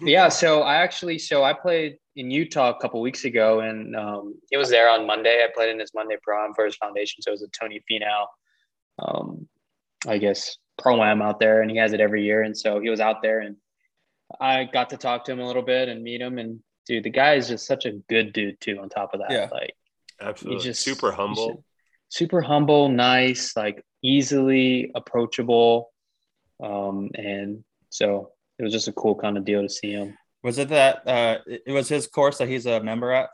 Yeah. 0.00 0.28
So 0.28 0.62
I 0.62 0.76
actually, 0.76 1.18
so 1.18 1.44
I 1.44 1.52
played 1.52 1.98
in 2.16 2.30
Utah 2.30 2.70
a 2.70 2.80
couple 2.80 3.00
weeks 3.00 3.24
ago 3.24 3.60
and 3.60 3.96
um, 3.96 4.34
he 4.50 4.56
was 4.56 4.68
there 4.68 4.88
on 4.90 5.06
Monday. 5.06 5.42
I 5.42 5.48
played 5.54 5.70
in 5.70 5.80
his 5.80 5.92
Monday 5.94 6.16
pro 6.22 6.44
am 6.44 6.54
for 6.54 6.64
his 6.64 6.76
foundation. 6.76 7.22
So 7.22 7.30
it 7.30 7.32
was 7.32 7.42
a 7.42 7.48
Tony 7.48 7.82
Finau, 7.90 8.26
um, 8.98 9.48
I 10.06 10.18
guess, 10.18 10.56
pro 10.78 11.02
am 11.02 11.22
out 11.22 11.40
there 11.40 11.62
and 11.62 11.70
he 11.70 11.76
has 11.78 11.92
it 11.92 12.00
every 12.00 12.24
year. 12.24 12.42
And 12.42 12.56
so 12.56 12.80
he 12.80 12.90
was 12.90 13.00
out 13.00 13.22
there 13.22 13.40
and 13.40 13.56
I 14.40 14.64
got 14.64 14.90
to 14.90 14.96
talk 14.96 15.24
to 15.26 15.32
him 15.32 15.40
a 15.40 15.46
little 15.46 15.62
bit 15.62 15.88
and 15.88 16.02
meet 16.02 16.20
him. 16.20 16.38
And 16.38 16.60
dude, 16.86 17.04
the 17.04 17.10
guy 17.10 17.34
is 17.34 17.48
just 17.48 17.66
such 17.66 17.86
a 17.86 17.92
good 18.08 18.32
dude 18.32 18.60
too, 18.60 18.78
on 18.80 18.88
top 18.88 19.14
of 19.14 19.20
that. 19.20 19.30
Yeah. 19.30 19.48
Like, 19.50 19.74
Absolutely. 20.20 20.64
just- 20.64 20.82
Super 20.82 21.10
he's 21.10 21.16
humble. 21.16 21.64
super 22.08 22.40
humble, 22.42 22.88
nice, 22.88 23.56
like 23.56 23.84
easily 24.02 24.90
approachable. 24.94 25.90
Um, 26.62 27.10
and 27.14 27.64
so 27.90 28.31
it 28.62 28.66
was 28.66 28.72
just 28.72 28.88
a 28.88 28.92
cool 28.92 29.14
kind 29.16 29.36
of 29.36 29.44
deal 29.44 29.60
to 29.60 29.68
see 29.68 29.90
him. 29.92 30.16
Was 30.44 30.58
it 30.58 30.68
that 30.68 31.06
uh 31.06 31.38
it 31.46 31.72
was 31.72 31.88
his 31.88 32.06
course 32.06 32.38
that 32.38 32.48
he's 32.48 32.66
a 32.66 32.80
member 32.82 33.10
at? 33.12 33.28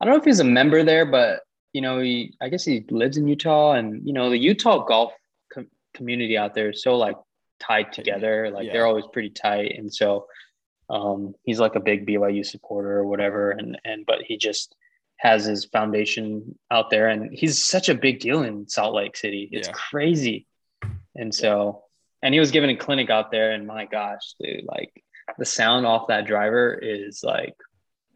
I 0.00 0.04
don't 0.04 0.14
know 0.14 0.18
if 0.18 0.24
he's 0.24 0.40
a 0.40 0.44
member 0.44 0.82
there, 0.82 1.04
but 1.06 1.40
you 1.72 1.80
know, 1.82 1.98
he 2.00 2.34
I 2.40 2.48
guess 2.48 2.64
he 2.64 2.84
lives 2.90 3.16
in 3.18 3.28
Utah, 3.28 3.72
and 3.72 4.06
you 4.06 4.12
know, 4.14 4.30
the 4.30 4.38
Utah 4.38 4.84
golf 4.84 5.12
com- 5.52 5.70
community 5.94 6.36
out 6.38 6.54
there 6.54 6.70
is 6.70 6.82
so 6.82 6.96
like 6.96 7.16
tied 7.60 7.92
together. 7.92 8.50
Like 8.50 8.66
Yeah. 8.66 8.72
they're 8.72 8.86
always 8.86 9.04
pretty 9.12 9.30
tight, 9.30 9.74
and 9.78 9.92
so 9.92 10.26
um, 10.90 11.34
he's 11.44 11.60
like 11.60 11.74
a 11.74 11.80
big 11.80 12.06
BYU 12.06 12.44
supporter 12.46 12.92
or 12.98 13.06
whatever. 13.06 13.50
And 13.50 13.78
and 13.84 14.06
but 14.06 14.22
he 14.22 14.38
just 14.38 14.74
has 15.18 15.44
his 15.44 15.64
foundation 15.66 16.56
out 16.70 16.88
there, 16.90 17.08
and 17.08 17.30
he's 17.32 17.62
such 17.64 17.88
a 17.88 17.94
big 17.94 18.20
deal 18.20 18.42
in 18.44 18.68
Salt 18.68 18.94
Lake 18.94 19.16
City. 19.16 19.48
It's 19.52 19.68
Yeah. 19.68 19.74
crazy, 19.74 20.46
and 21.16 21.34
so 21.34 21.84
and 22.22 22.34
he 22.34 22.40
was 22.40 22.50
giving 22.50 22.70
a 22.70 22.76
clinic 22.76 23.10
out 23.10 23.30
there, 23.30 23.52
and 23.52 23.66
my 23.66 23.84
gosh, 23.86 24.34
dude, 24.40 24.64
like 24.66 24.92
the 25.38 25.44
sound 25.44 25.86
off 25.86 26.08
that 26.08 26.26
driver 26.26 26.72
is 26.74 27.20
like 27.22 27.54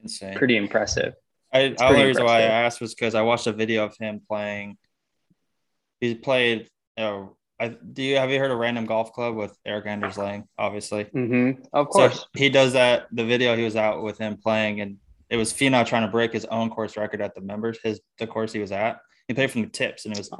Insane. 0.03 0.35
pretty 0.35 0.57
impressive. 0.57 1.15
I, 1.53 1.69
the 1.69 2.05
reason 2.07 2.25
why 2.25 2.39
I 2.39 2.43
asked 2.43 2.81
was 2.81 2.95
because 2.95 3.15
I 3.15 3.23
watched 3.23 3.47
a 3.47 3.53
video 3.53 3.85
of 3.85 3.95
him 3.99 4.21
playing. 4.27 4.79
He 6.01 6.15
played. 6.15 6.69
Uh, 6.97 7.27
I 7.61 7.69
do 7.69 8.03
you 8.03 8.17
have 8.17 8.31
you 8.31 8.39
heard 8.39 8.51
of 8.51 8.59
Random 8.59 8.87
Golf 8.87 9.13
Club 9.13 9.37
with 9.37 9.57
Erik 9.65 9.87
Anders 9.87 10.17
Lang? 10.19 10.45
Obviously, 10.59 11.05
Mm-hmm. 11.05 11.63
Of 11.73 11.87
so 11.93 12.09
course. 12.09 12.27
he 12.35 12.49
does 12.49 12.73
that. 12.73 13.07
The 13.13 13.25
video 13.25 13.55
he 13.57 13.65
was 13.65 13.77
out 13.77 14.03
with 14.03 14.19
him 14.19 14.37
playing, 14.39 14.81
and 14.81 14.97
it 15.31 15.37
was 15.37 15.53
Finau 15.53 15.87
trying 15.87 16.03
to 16.03 16.11
break 16.11 16.33
his 16.33 16.45
own 16.47 16.71
course 16.71 16.97
record 16.97 17.21
at 17.21 17.35
the 17.35 17.41
members. 17.41 17.79
His 17.85 18.01
the 18.19 18.27
course 18.27 18.53
he 18.53 18.59
was 18.59 18.73
at. 18.73 18.99
He 19.29 19.35
played 19.35 19.51
from 19.51 19.63
the 19.63 19.69
tips, 19.69 20.07
and 20.07 20.15
it 20.15 20.19
was 20.19 20.31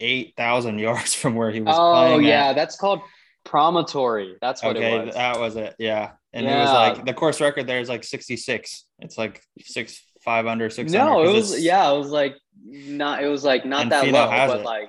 eight 0.00 0.34
thousand 0.36 0.78
yards 0.78 1.14
from 1.20 1.34
where 1.34 1.50
he 1.50 1.60
was 1.60 1.74
Oh 1.78 2.18
yeah, 2.18 2.48
at. 2.50 2.56
that's 2.56 2.76
called 2.76 3.00
promontory. 3.44 4.36
That's 4.40 4.62
what 4.62 4.76
okay, 4.76 4.96
it 4.96 5.06
was. 5.06 5.14
that 5.14 5.38
was 5.40 5.56
it. 5.56 5.74
Yeah, 5.78 6.12
and 6.32 6.46
it 6.46 6.54
was 6.56 6.70
like 6.72 7.04
the 7.04 7.14
course 7.14 7.40
record 7.40 7.66
there 7.66 7.80
is 7.80 7.88
like 7.88 8.04
sixty 8.04 8.36
six. 8.36 8.84
It's 8.98 9.18
like 9.18 9.42
six 9.60 10.02
five 10.24 10.46
under 10.46 10.70
six. 10.70 10.92
no, 10.92 11.22
it 11.24 11.32
was 11.32 11.62
yeah, 11.62 11.90
it 11.92 11.98
was 11.98 12.08
like 12.10 12.36
not. 12.64 13.22
It 13.22 13.28
was 13.28 13.44
like 13.44 13.64
not 13.64 13.88
that 13.90 14.04
Fino 14.04 14.18
low, 14.20 14.28
but 14.28 14.60
it. 14.60 14.64
like 14.64 14.88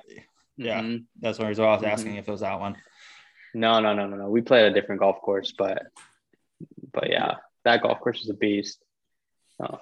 Yeah. 0.56 0.80
mhm. 0.82 1.04
That's 1.20 1.38
what 1.38 1.46
I 1.46 1.50
was 1.50 1.58
Mhm. 1.58 1.84
asking 1.84 2.16
if 2.16 2.28
it 2.28 2.30
was 2.30 2.40
that 2.42 2.60
one. 2.60 2.76
No, 3.54 3.80
no, 3.80 3.94
no, 3.94 4.06
no, 4.06 4.16
no. 4.16 4.28
We 4.30 4.40
played 4.42 4.64
a 4.66 4.72
different 4.72 5.00
golf 5.00 5.20
course, 5.20 5.52
but 5.56 5.82
but 6.92 7.10
yeah, 7.10 7.34
that 7.64 7.82
golf 7.82 8.00
course 8.00 8.20
is 8.22 8.30
a 8.30 8.34
beast. 8.34 8.78
Oh, 9.60 9.78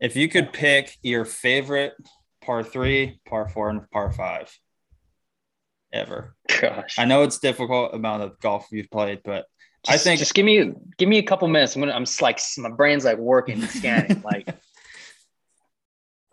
If 0.00 0.16
you 0.16 0.28
could 0.28 0.52
pick 0.52 0.96
your 1.02 1.24
favorite 1.24 1.94
par 2.42 2.62
three, 2.62 3.20
par 3.26 3.48
four, 3.48 3.70
and 3.70 3.90
par 3.90 4.12
five 4.12 4.50
ever. 5.94 6.34
gosh. 6.60 6.96
I 6.98 7.04
know 7.06 7.22
it's 7.22 7.38
difficult 7.38 7.94
amount 7.94 8.22
of 8.22 8.38
golf 8.40 8.66
you've 8.70 8.90
played, 8.90 9.20
but 9.24 9.46
I 9.88 9.96
think 9.96 10.18
just 10.18 10.34
give 10.34 10.44
me 10.44 10.72
give 10.98 11.08
me 11.08 11.18
a 11.18 11.22
couple 11.22 11.46
minutes. 11.48 11.74
I'm 11.76 11.80
gonna 11.82 11.92
I'm 11.94 12.02
s- 12.02 12.20
like 12.20 12.38
my 12.58 12.70
brain's 12.70 13.04
like 13.04 13.18
working 13.18 13.62
scanning. 13.62 14.22
like 14.24 14.48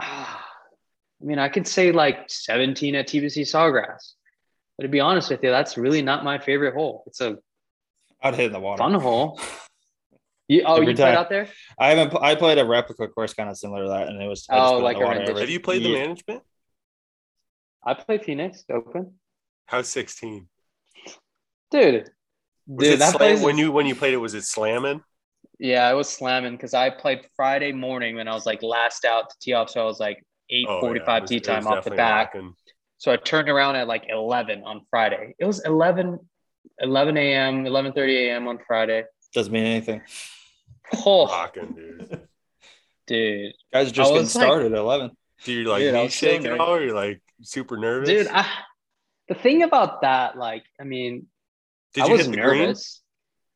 ah, 0.01 0.45
I 1.21 1.25
mean, 1.25 1.39
I 1.39 1.49
could 1.49 1.67
say 1.67 1.91
like 1.91 2.25
17 2.29 2.95
at 2.95 3.07
TPC 3.07 3.41
Sawgrass. 3.41 4.13
But 4.77 4.83
to 4.83 4.89
be 4.89 4.99
honest 4.99 5.29
with 5.29 5.43
you, 5.43 5.51
that's 5.51 5.77
really 5.77 6.01
not 6.01 6.23
my 6.23 6.39
favorite 6.39 6.73
hole. 6.73 7.03
It's 7.07 7.21
a 7.21 7.37
I'd 8.23 8.35
hit 8.35 8.47
in 8.47 8.53
the 8.53 8.59
water. 8.59 8.79
fun 8.79 8.93
hole. 8.95 9.39
You, 10.47 10.63
oh, 10.65 10.73
Every 10.75 10.87
you 10.89 10.95
played 10.97 11.15
out 11.15 11.29
there? 11.29 11.47
I 11.79 11.91
haven't. 11.93 12.13
I 12.21 12.35
played 12.35 12.57
a 12.57 12.65
replica 12.65 13.07
course 13.07 13.33
kind 13.33 13.49
of 13.49 13.57
similar 13.57 13.83
to 13.83 13.89
that, 13.91 14.09
and 14.09 14.21
it 14.21 14.27
was. 14.27 14.45
Oh, 14.49 14.71
put 14.71 14.73
it 14.73 14.77
in 14.79 14.83
like 14.83 14.97
a 14.97 14.99
water 14.99 15.09
rendition. 15.19 15.37
Have 15.37 15.49
you 15.49 15.61
played 15.61 15.81
the 15.81 15.87
Yeah. 15.89 15.99
management? 15.99 16.43
I 17.85 17.93
played 17.93 18.25
Phoenix 18.25 18.65
Open. 18.69 19.13
How's 19.71 19.87
16? 19.87 20.47
Dude. 21.71 22.09
Was 22.67 22.83
Dude, 22.85 22.93
it 22.95 22.99
that 22.99 23.11
slam- 23.11 23.17
place 23.17 23.41
when 23.41 23.55
is- 23.55 23.59
you 23.61 23.71
when 23.71 23.85
you 23.85 23.95
played 23.95 24.13
it? 24.13 24.17
Was 24.17 24.33
it 24.33 24.43
slamming? 24.43 25.01
Yeah, 25.59 25.87
I 25.87 25.93
was 25.93 26.09
slamming 26.09 26.53
because 26.57 26.73
I 26.73 26.89
played 26.89 27.21
Friday 27.37 27.71
morning 27.71 28.17
when 28.17 28.27
I 28.27 28.33
was 28.33 28.45
like 28.45 28.61
last 28.63 29.05
out 29.05 29.29
to 29.29 29.35
tee 29.41 29.53
off. 29.53 29.69
So 29.69 29.81
I 29.81 29.85
was 29.85 29.99
like 29.99 30.21
eight 30.49 30.65
Oh, 30.67 30.75
yeah, 30.75 30.79
forty 30.81 30.99
five 30.99 31.19
it 31.19 31.21
was- 31.23 31.29
tee 31.29 31.39
time 31.39 31.65
off 31.67 31.85
the 31.85 31.91
back. 31.91 32.33
rocking. 32.33 32.53
So 32.97 33.11
I 33.13 33.15
turned 33.15 33.49
around 33.49 33.77
at 33.77 33.87
like 33.87 34.05
11 34.09 34.61
on 34.63 34.81
Friday. 34.89 35.33
It 35.39 35.45
was 35.45 35.63
11, 35.65 36.19
11 36.79 37.17
a.m., 37.17 37.63
11.30 37.65 38.27
a.m. 38.27 38.47
on 38.47 38.59
Friday. 38.67 39.05
Doesn't 39.33 39.51
mean 39.53 39.63
anything. 39.65 40.01
Oh, 41.05 41.25
Rocking, 41.27 41.73
dude. 41.73 42.27
dude. 43.07 43.53
Guys 43.73 43.87
are 43.87 43.91
just 43.91 44.09
getting 44.09 44.21
was 44.23 44.35
like- 44.35 44.43
started 44.45 44.73
at 44.73 44.77
eleven. 44.77 45.11
Do 45.45 45.51
you 45.53 45.63
like 45.63 45.79
Dude, 45.79 45.95
I 45.95 46.03
knee 46.03 46.09
shake 46.09 46.45
at 46.45 46.59
all? 46.59 46.79
You're 46.81 46.93
like 46.93 47.21
super 47.41 47.77
nervous? 47.77 48.09
Dude, 48.09 48.27
I, 48.27 48.45
the 49.31 49.39
thing 49.39 49.63
about 49.63 50.01
that, 50.01 50.37
like, 50.37 50.63
I 50.79 50.83
mean, 50.83 51.27
Did 51.93 52.03
I 52.03 52.07
was 52.07 52.27
nervous. 52.27 53.01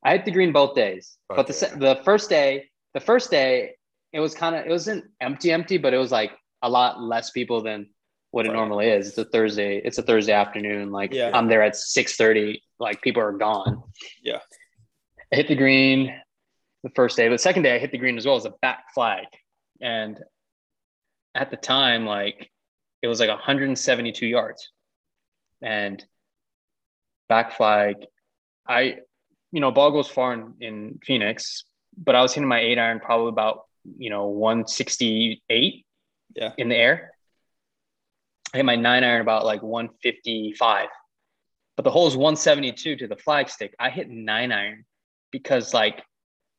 I 0.05 0.11
hit 0.13 0.23
the 0.23 0.31
green 0.31 0.53
both 0.53 0.73
days, 0.75 1.17
Fuck 1.27 1.37
but 1.37 1.47
the 1.47 1.53
the 1.77 2.01
first 2.05 2.29
day, 2.29 2.69
the 2.93 2.99
first 3.01 3.29
day, 3.29 3.75
it 4.13 4.19
was 4.21 4.33
kind 4.33 4.55
of 4.55 4.65
it 4.65 4.69
wasn't 4.69 5.03
empty, 5.19 5.51
empty, 5.51 5.77
but 5.77 5.93
it 5.93 5.97
was 5.97 6.11
like 6.11 6.31
a 6.61 6.69
lot 6.69 7.01
less 7.01 7.31
people 7.31 7.61
than 7.61 7.89
what 8.31 8.45
it 8.45 8.49
Right. 8.49 8.55
normally 8.55 8.87
is. 8.87 9.09
It's 9.09 9.17
a 9.17 9.25
Thursday. 9.25 9.81
It's 9.83 9.97
a 9.97 10.03
Thursday 10.03 10.31
afternoon. 10.33 10.91
Like 10.91 11.11
Yeah. 11.13 11.31
I'm 11.33 11.47
there 11.49 11.61
at 11.63 11.75
six 11.75 12.15
thirty. 12.15 12.63
Like 12.79 13.01
people 13.01 13.21
are 13.21 13.33
gone. 13.33 13.81
Yeah. 14.21 14.39
I 15.33 15.35
hit 15.37 15.47
the 15.49 15.55
green 15.55 16.13
the 16.83 16.91
first 16.95 17.17
day, 17.17 17.27
but 17.27 17.33
the 17.35 17.39
second 17.49 17.63
day 17.63 17.75
I 17.75 17.79
hit 17.79 17.91
the 17.91 17.97
green 17.97 18.17
as 18.17 18.25
well 18.25 18.35
as 18.37 18.45
a 18.45 18.53
back 18.61 18.93
flag, 18.93 19.25
and 19.81 20.19
at 21.33 21.49
the 21.51 21.57
time, 21.57 22.05
like 22.05 22.51
it 23.01 23.07
was 23.07 23.19
like 23.19 23.29
172 23.29 24.25
yards, 24.27 24.69
and 25.65 26.05
back 27.27 27.57
flag. 27.57 27.95
I, 28.67 28.97
you 29.51 29.59
know, 29.59 29.71
ball 29.71 29.91
goes 29.91 30.07
far 30.07 30.33
in, 30.33 30.53
in 30.61 30.99
Phoenix, 31.03 31.65
but 31.97 32.15
I 32.15 32.21
was 32.21 32.33
hitting 32.33 32.47
my 32.47 32.59
eight 32.59 32.77
iron 32.77 32.99
probably 32.99 33.29
about 33.29 33.61
you 33.97 34.09
know 34.09 34.27
168 34.27 35.85
Yeah. 36.35 36.51
in 36.57 36.69
the 36.69 36.75
air. 36.75 37.11
I 38.53 38.57
hit 38.57 38.65
my 38.65 38.75
nine 38.75 39.03
iron 39.03 39.21
about 39.21 39.43
like 39.45 39.61
155, 39.63 40.87
but 41.75 41.83
the 41.83 41.91
hole 41.91 42.07
is 42.07 42.15
172 42.15 42.95
to 42.97 43.07
the 43.07 43.15
flag 43.17 43.49
stick. 43.49 43.75
I 43.79 43.89
hit 43.89 44.09
nine 44.09 44.51
iron 44.51 44.85
because 45.31 45.73
like 45.73 46.03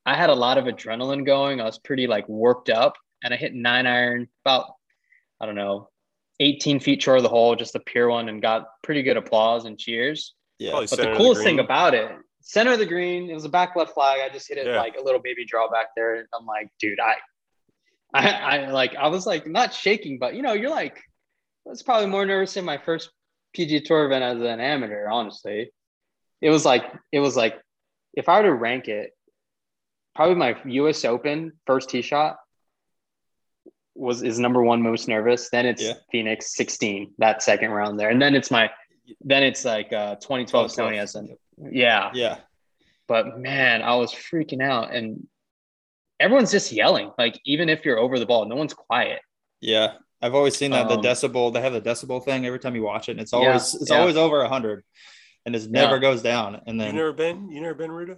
I 0.05 0.15
had 0.15 0.31
a 0.31 0.35
lot 0.35 0.59
of 0.59 0.65
adrenaline 0.67 1.25
going. 1.25 1.61
I 1.61 1.65
was 1.65 1.79
pretty 1.79 2.07
like 2.07 2.29
worked 2.29 2.71
up, 2.71 2.97
and 3.23 3.33
I 3.33 3.37
hit 3.37 3.55
nine 3.55 3.87
iron 3.87 4.29
about 4.45 4.73
I 5.41 5.47
don't 5.47 5.55
know 5.55 5.89
18 6.41 6.81
feet 6.81 7.03
short 7.03 7.19
of 7.19 7.23
the 7.23 7.29
hole, 7.29 7.55
just 7.57 7.75
a 7.75 7.81
pure 7.81 8.09
one, 8.09 8.29
and 8.29 8.43
got 8.43 8.67
pretty 8.83 9.03
good 9.03 9.17
applause 9.17 9.65
and 9.65 9.79
cheers. 9.79 10.35
Yeah. 10.59 10.71
Probably 10.71 10.87
But 10.91 10.99
the 10.99 11.11
of 11.13 11.17
coolest 11.19 11.43
thing 11.43 11.59
about 11.61 11.95
it, 11.95 12.11
center 12.41 12.73
of 12.73 12.79
the 12.79 12.87
green, 12.87 13.31
it 13.31 13.35
was 13.35 13.45
a 13.45 13.49
back 13.49 13.75
left 13.77 13.95
flag. 13.95 14.21
I 14.25 14.33
just 14.33 14.49
hit 14.49 14.59
it 14.59 14.67
Yeah. 14.67 14.79
like 14.81 14.97
a 14.97 15.03
little 15.03 15.21
baby 15.21 15.45
draw 15.45 15.69
back 15.71 15.89
there. 15.97 16.17
And 16.17 16.29
I'm 16.39 16.47
like, 16.47 16.71
dude, 16.81 17.01
I, 17.01 17.15
I, 18.15 18.29
I 18.31 18.71
like, 18.71 18.95
I 18.97 19.09
was 19.09 19.27
like 19.27 19.47
not 19.47 19.75
shaking, 19.75 20.19
but 20.19 20.35
you 20.35 20.43
know, 20.43 20.53
you're 20.53 20.71
like, 20.71 20.97
I 21.67 21.71
was 21.71 21.83
probably 21.83 22.07
more 22.07 22.25
nervous 22.25 22.57
in 22.57 22.65
my 22.65 22.79
first 22.79 23.11
PG 23.55 23.81
Tour 23.81 24.07
event 24.07 24.23
as 24.23 24.41
an 24.41 24.61
amateur, 24.61 25.09
honestly. 25.09 25.71
It 26.41 26.51
was 26.51 26.65
like, 26.65 26.85
it 27.13 27.21
was 27.21 27.37
like, 27.37 27.61
if 28.15 28.29
I 28.29 28.39
were 28.41 28.47
to 28.47 28.55
rank 28.55 28.89
it, 28.89 29.11
probably 30.15 30.37
my 30.37 30.57
US 30.65 31.05
Open 31.05 31.53
first 31.67 31.91
tee 31.91 32.03
shot 32.03 32.37
was 33.97 34.23
is 34.23 34.39
number 34.39 34.63
one 34.63 34.83
most 34.83 35.09
nervous. 35.09 35.51
Then 35.51 35.67
it's 35.67 35.83
Yeah. 35.83 35.95
Phoenix 36.13 36.55
16, 36.57 37.15
that 37.19 37.43
second 37.43 37.71
round 37.71 37.99
there. 37.99 38.11
And 38.11 38.21
then 38.21 38.35
it's 38.35 38.51
my, 38.51 38.71
then 39.21 39.43
it's 39.43 39.65
like 39.65 39.93
uh 39.93 40.17
2012 40.17 40.71
Sony 40.71 40.99
as 40.99 41.17
yeah. 41.71 42.11
Yeah. 42.15 42.39
But 43.09 43.39
man, 43.39 43.83
I 43.83 43.95
was 43.97 44.13
freaking 44.13 44.63
out 44.63 44.93
and 44.95 45.27
everyone's 46.21 46.51
just 46.51 46.73
yelling. 46.73 47.11
Like 47.19 47.41
even 47.45 47.69
if 47.69 47.85
you're 47.85 47.99
over 47.99 48.19
the 48.19 48.27
ball, 48.27 48.45
no 48.47 48.57
one's 48.57 48.75
quiet. 48.75 49.21
Yeah. 49.61 49.95
I've 50.23 50.35
always 50.35 50.57
seen 50.57 50.71
that 50.73 50.89
the 50.89 50.95
Um, 50.95 51.03
decibel, 51.03 51.53
they 51.53 51.61
have 51.61 51.75
the 51.75 51.81
decibel 51.81 52.25
thing 52.25 52.47
every 52.47 52.59
time 52.59 52.75
you 52.75 52.83
watch 52.83 53.09
it, 53.09 53.13
and 53.13 53.21
it's 53.21 53.33
Yeah, 53.33 53.39
always 53.39 53.75
it's 53.75 53.91
yeah. 53.91 53.99
always 54.01 54.17
over 54.17 54.45
hundred, 54.47 54.83
and 55.45 55.55
it 55.55 55.71
never 55.71 55.97
Yeah. 55.97 56.01
goes 56.01 56.23
down. 56.23 56.61
And 56.67 56.81
then 56.81 56.87
You 56.89 56.93
then 56.93 56.95
never 56.97 57.13
been? 57.13 57.51
You 57.51 57.61
never 57.61 57.75
been, 57.75 57.91
Ruda? 57.91 58.17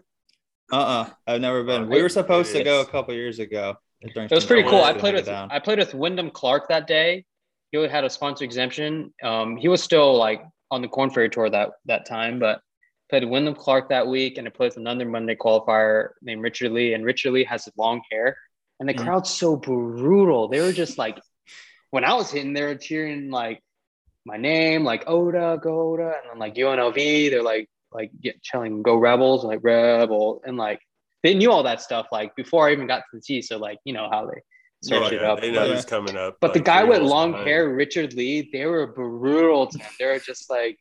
uh 0.73 0.77
uh-uh, 0.77 1.11
I've 1.27 1.41
never 1.41 1.65
been. 1.65 1.83
Oh, 1.83 1.87
we 1.87 2.01
were 2.01 2.09
supposed 2.09 2.53
to 2.53 2.63
go 2.63 2.83
a 2.83 2.87
couple 2.87 3.15
years 3.15 3.41
ago. 3.41 3.77
It 4.01 4.31
was 4.31 4.47
pretty 4.47 4.69
cool. 4.69 4.83
I 4.83 4.93
played 4.93 5.15
with. 5.15 5.29
I 5.29 5.59
played 5.59 5.79
with 5.79 5.95
Wyndham 5.95 6.31
Clark 6.31 6.69
that 6.69 6.87
day. 6.87 7.25
He 7.73 7.79
had 7.89 8.05
a 8.05 8.11
sponsor 8.11 8.45
exemption. 8.45 9.13
Um, 9.23 9.57
he 9.57 9.69
was 9.69 9.83
still 9.83 10.17
like 10.17 10.43
on 10.71 10.83
the 10.83 10.89
Korn 10.89 11.11
Ferry 11.11 11.29
Tour 11.29 11.51
that 11.51 11.71
that 11.87 12.07
time, 12.07 12.39
but 12.39 12.61
played 13.11 13.25
Wyndham 13.25 13.55
Clark 13.55 13.89
that 13.89 14.07
week, 14.07 14.39
and 14.39 14.47
I 14.47 14.51
played 14.51 14.69
with 14.69 14.77
another 14.77 15.05
Monday 15.05 15.35
qualifier 15.35 16.11
named 16.23 16.43
Richard 16.43 16.73
Lee. 16.73 16.95
And 16.95 17.05
Richard 17.05 17.33
Lee 17.33 17.45
has 17.45 17.69
long 17.77 18.01
hair, 18.11 18.37
and 18.79 18.89
the 18.89 18.95
Mhm. 18.95 19.05
crowd's 19.05 19.31
so 19.31 19.57
brutal. 19.57 20.49
They 20.49 20.61
were 20.61 20.73
just 20.73 20.99
like, 20.99 21.19
when 21.91 22.05
I 22.05 22.15
was 22.15 22.31
hitting, 22.31 22.53
they 22.53 22.63
were 22.63 22.77
cheering 22.77 23.31
like 23.31 23.63
my 24.25 24.37
name, 24.37 24.85
like 24.85 25.05
Oda, 25.09 25.59
go 25.61 25.93
Oda, 25.93 26.15
and 26.23 26.31
then 26.31 26.39
like 26.39 26.55
UNLV. 26.55 27.31
They're 27.31 27.43
like 27.43 27.69
like 27.91 28.11
get 28.21 28.43
telling 28.43 28.83
go 28.83 28.97
Rebels, 28.97 29.45
like 29.45 29.61
Rebel, 29.63 30.43
and 30.45 30.57
like 30.57 30.81
they 31.23 31.35
knew 31.35 31.51
all 31.51 31.63
that 31.65 31.81
stuff 31.81 32.07
like 32.13 32.35
before 32.37 32.69
I 32.69 32.73
even 32.73 32.87
got 32.87 32.99
to 32.99 33.05
the 33.15 33.21
tee. 33.21 33.43
So 33.43 33.59
like 33.59 33.79
you 33.85 33.93
know 33.93 34.09
how 34.11 34.27
they 34.27 34.41
search 34.83 35.13
Oh, 35.13 35.15
it 35.15 35.23
up. 35.25 35.41
They 35.41 35.51
know 35.51 35.67
but- 35.67 35.75
who's 35.75 35.85
coming 35.85 36.17
up. 36.17 36.37
but 36.41 36.55
the 36.55 36.61
guy 36.61 36.85
with 36.85 37.03
long 37.03 37.33
behind. 37.33 37.49
hair, 37.49 37.69
Richard 37.75 38.13
Lee, 38.15 38.49
they 38.53 38.65
were 38.67 38.87
brutal 38.87 39.67
to 39.67 39.79
him. 39.79 39.91
They 39.99 40.07
were 40.07 40.19
just 40.21 40.49
like, 40.51 40.79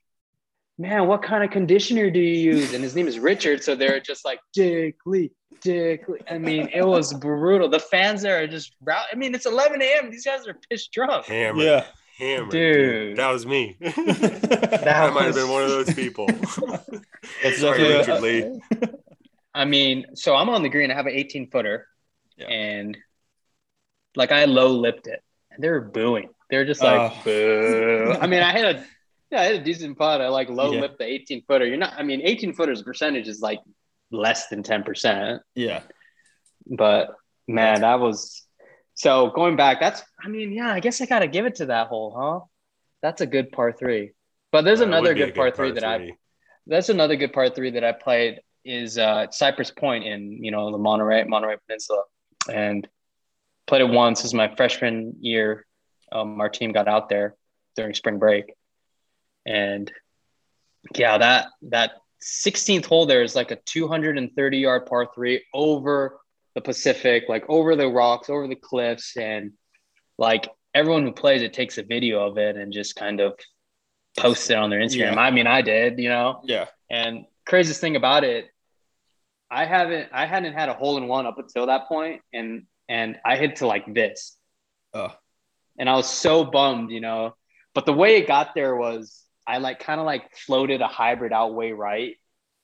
man, 0.78 1.08
what 1.08 1.24
kind 1.24 1.44
of 1.44 1.50
conditioner 1.50 2.10
do 2.12 2.20
you 2.20 2.54
use? 2.54 2.74
And 2.74 2.84
his 2.84 2.96
name 2.96 3.08
is 3.08 3.18
Richard. 3.18 3.64
So 3.64 3.74
they're 3.76 4.00
just 4.00 4.24
like, 4.24 4.40
Dick 4.54 4.98
Lee, 5.08 5.32
Dick 5.62 6.08
Lee. 6.08 6.20
I 6.30 6.38
mean, 6.38 6.70
it 6.72 6.86
was 6.86 7.12
brutal. 7.16 7.68
The 7.70 7.80
fans 7.80 8.22
there 8.22 8.40
are 8.44 8.46
just, 8.46 8.76
rou- 8.84 8.94
I 9.12 9.16
mean, 9.16 9.34
it's 9.34 9.48
11 9.48 9.82
a.m. 9.82 10.12
These 10.12 10.26
guys 10.26 10.48
are 10.48 10.56
pissed 10.70 10.92
drunk. 10.92 11.26
Hammered. 11.26 11.64
Yeah. 11.64 11.86
Hammered. 12.20 12.52
Dude. 12.52 13.18
That 13.18 13.32
was 13.32 13.48
me. 13.48 13.78
That 13.80 14.88
I 14.88 15.10
might 15.10 15.26
have 15.26 15.36
been 15.36 15.50
one 15.50 15.64
of 15.64 15.70
those 15.70 15.92
people. 15.96 16.28
That's 17.42 17.58
Sorry, 17.60 17.80
definitely 17.88 18.44
Richard 18.44 18.62
Lee. 18.82 18.88
I 19.58 19.66
mean, 19.66 20.16
so 20.16 20.36
I'm 20.36 20.49
on 20.49 20.62
the 20.64 20.70
green. 20.70 20.91
I 20.91 20.95
have 20.95 21.05
an 21.08 21.14
18 21.14 21.49
footer, 21.49 21.88
Yeah. 22.38 22.47
and 22.47 22.97
like 24.16 24.32
I 24.32 24.45
low 24.45 24.70
lipped 24.70 25.08
it, 25.08 25.22
and 25.51 25.64
they 25.64 25.70
were 25.70 25.82
booing. 25.82 26.30
They 26.49 26.58
were 26.58 26.66
just 26.66 26.82
like, 26.82 27.12
Oh. 27.12 27.22
boo. 27.24 28.16
I 28.22 28.28
mean, 28.28 28.41
I 28.43 28.51
had 28.51 28.76
a 28.78 28.86
yeah, 29.32 29.41
I 29.41 29.43
had 29.45 29.55
a 29.55 29.64
decent 29.64 29.97
putt. 29.97 30.22
I 30.22 30.30
like 30.30 30.49
low 30.49 30.72
Yeah. 30.72 30.82
lipped 30.82 30.99
the 30.99 31.05
18 31.05 31.43
footer. 31.47 31.66
You're 31.66 31.78
not. 31.78 31.93
I 31.97 32.03
mean, 32.03 32.22
18 32.24 32.53
footers 32.53 32.82
percentage 32.84 33.28
is 33.28 33.41
like 33.41 33.60
less 34.12 34.47
than 34.47 34.64
10 34.64 34.84
percent. 34.84 35.41
yeah. 35.55 35.82
But 36.70 37.10
man, 37.47 37.82
that 37.82 37.99
was 37.99 38.43
so 38.93 39.30
going 39.32 39.55
back. 39.55 39.80
That's. 39.80 40.03
I 40.24 40.28
mean, 40.30 40.51
yeah. 40.51 40.72
I 40.72 40.80
guess 40.80 41.01
I 41.01 41.05
got 41.05 41.20
to 41.20 41.28
give 41.28 41.45
it 41.45 41.55
to 41.55 41.66
that 41.68 41.88
hole, 41.88 42.16
huh? 42.18 42.39
That's 43.01 43.22
a 43.22 43.26
good 43.28 43.51
par 43.51 43.72
three. 43.72 44.12
But 44.51 44.64
there's 44.64 44.80
That 44.80 44.88
another 44.88 45.12
a 45.12 45.16
good 45.16 45.36
par 45.36 45.51
three 45.51 45.72
that 45.72 45.84
I 45.84 46.12
that's 46.66 46.89
another 46.89 47.16
good 47.16 47.32
part 47.34 47.55
three 47.55 47.72
that 47.72 47.84
I 47.84 47.91
played 47.93 48.41
is 48.68 48.97
uh, 48.97 49.28
Cypress 49.32 49.72
Point 49.72 50.05
in 50.05 50.43
you 50.43 50.51
know 50.51 50.72
the 50.72 50.78
Monterey 50.78 51.24
Monterey 51.24 51.57
Peninsula, 51.65 52.03
and 52.51 52.88
played 53.65 53.82
it 53.82 53.89
once 53.89 54.24
as 54.26 54.34
my 54.34 54.53
freshman 54.55 55.15
year. 55.22 55.65
Um, 56.11 56.39
our 56.39 56.49
team 56.49 56.72
got 56.72 56.88
out 56.88 57.09
there 57.09 57.36
during 57.76 57.93
spring 57.93 58.20
break, 58.20 58.53
and 59.45 59.91
yeah, 60.95 61.18
that 61.18 61.47
that 61.63 61.91
16th 62.22 62.86
hole 62.86 63.05
there 63.05 63.24
is 63.24 63.36
like 63.36 63.51
a 63.51 63.57
230 63.57 64.57
yard 64.57 64.86
par 64.86 65.09
three 65.13 65.43
over 65.53 66.20
the 66.55 66.61
Pacific, 66.61 67.26
like 67.28 67.45
over 67.49 67.76
the 67.76 67.88
rocks, 67.88 68.30
over 68.30 68.47
the 68.47 68.55
cliffs, 68.55 69.15
and 69.18 69.51
like 70.18 70.49
everyone 70.74 71.03
who 71.03 71.11
plays 71.11 71.41
it 71.41 71.53
takes 71.53 71.78
a 71.78 71.84
video 71.84 72.28
of 72.28 72.38
it 72.38 72.55
and 72.57 72.74
just 72.74 72.95
kind 72.95 73.20
of 73.20 73.38
posts 74.18 74.49
it 74.49 74.57
on 74.57 74.70
their 74.70 74.80
Instagram. 74.80 75.13
Yeah. 75.13 75.20
I 75.20 75.32
mean, 75.32 75.47
I 75.47 75.61
did, 75.61 75.99
you 75.99 76.09
know. 76.09 76.41
Yeah. 76.43 76.65
And 76.89 77.26
craziest 77.45 77.82
thing 77.82 77.95
about 77.95 78.24
it, 78.24 78.47
I 79.50 79.66
haven't 79.66 80.10
I 80.14 80.26
hadn't 80.26 80.54
had 80.54 80.70
a 80.70 80.74
hole 80.74 80.98
in 80.98 81.08
one 81.08 81.26
up 81.26 81.38
until 81.39 81.68
that 81.68 81.88
point, 81.88 82.22
and 82.34 82.64
and 82.89 83.18
I 83.26 83.38
hit 83.38 83.58
to 83.58 83.68
like 83.68 83.91
this, 83.93 84.36
Oh, 84.93 85.14
and 85.78 85.89
I 85.89 85.95
was 85.95 86.10
so 86.10 86.43
bummed, 86.45 86.91
you 86.91 87.02
know. 87.02 87.36
But 87.74 87.86
the 87.86 87.93
way 87.93 88.18
it 88.18 88.28
got 88.28 88.56
there 88.56 88.76
was 88.76 89.24
I 89.45 89.60
like 89.60 89.80
kind 89.80 90.00
of 90.00 90.06
like 90.06 90.36
floated 90.36 90.82
a 90.82 90.88
hybrid 90.88 91.32
out 91.32 91.54
way 91.54 91.72
right. 91.72 92.16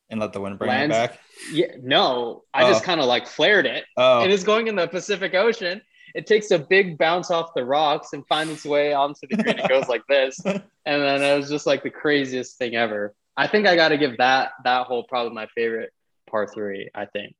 and 0.09 0.19
let 0.19 0.33
the 0.33 0.41
wind 0.41 0.59
bring 0.59 0.69
Lands- 0.69 0.95
it 0.95 1.09
back. 1.11 1.19
Yeah, 1.51 1.67
no, 1.81 2.43
I 2.53 2.67
just 2.69 2.83
Oh. 2.83 2.85
kind 2.85 2.99
of 2.99 3.05
like 3.07 3.27
flared 3.27 3.65
it, 3.65 3.85
Oh, 3.97 4.21
and 4.21 4.31
it's 4.31 4.43
going 4.43 4.67
in 4.67 4.75
the 4.75 4.87
Pacific 4.87 5.33
Ocean. 5.33 5.81
It 6.13 6.27
takes 6.27 6.51
a 6.51 6.59
big 6.59 6.97
bounce 6.99 7.31
off 7.31 7.53
the 7.55 7.65
rocks 7.65 8.13
and 8.13 8.27
finds 8.27 8.51
its 8.53 8.65
way 8.65 8.93
onto 8.93 9.25
the 9.27 9.37
green. 9.41 9.57
It 9.57 9.67
goes 9.69 9.87
like 9.87 10.05
this, 10.07 10.39
and 10.45 10.61
then 10.85 11.23
it 11.23 11.35
was 11.37 11.49
just 11.49 11.65
like 11.65 11.81
the 11.83 11.89
craziest 11.89 12.57
thing 12.57 12.75
ever. 12.75 13.15
I 13.35 13.47
think 13.47 13.65
I 13.65 13.75
got 13.75 13.89
to 13.89 13.97
give 13.97 14.17
that 14.17 14.51
that 14.65 14.85
hole 14.87 15.03
probably 15.05 15.33
my 15.33 15.47
favorite 15.55 15.91
par 16.29 16.47
three. 16.47 16.89
I 16.93 17.05
think 17.05 17.35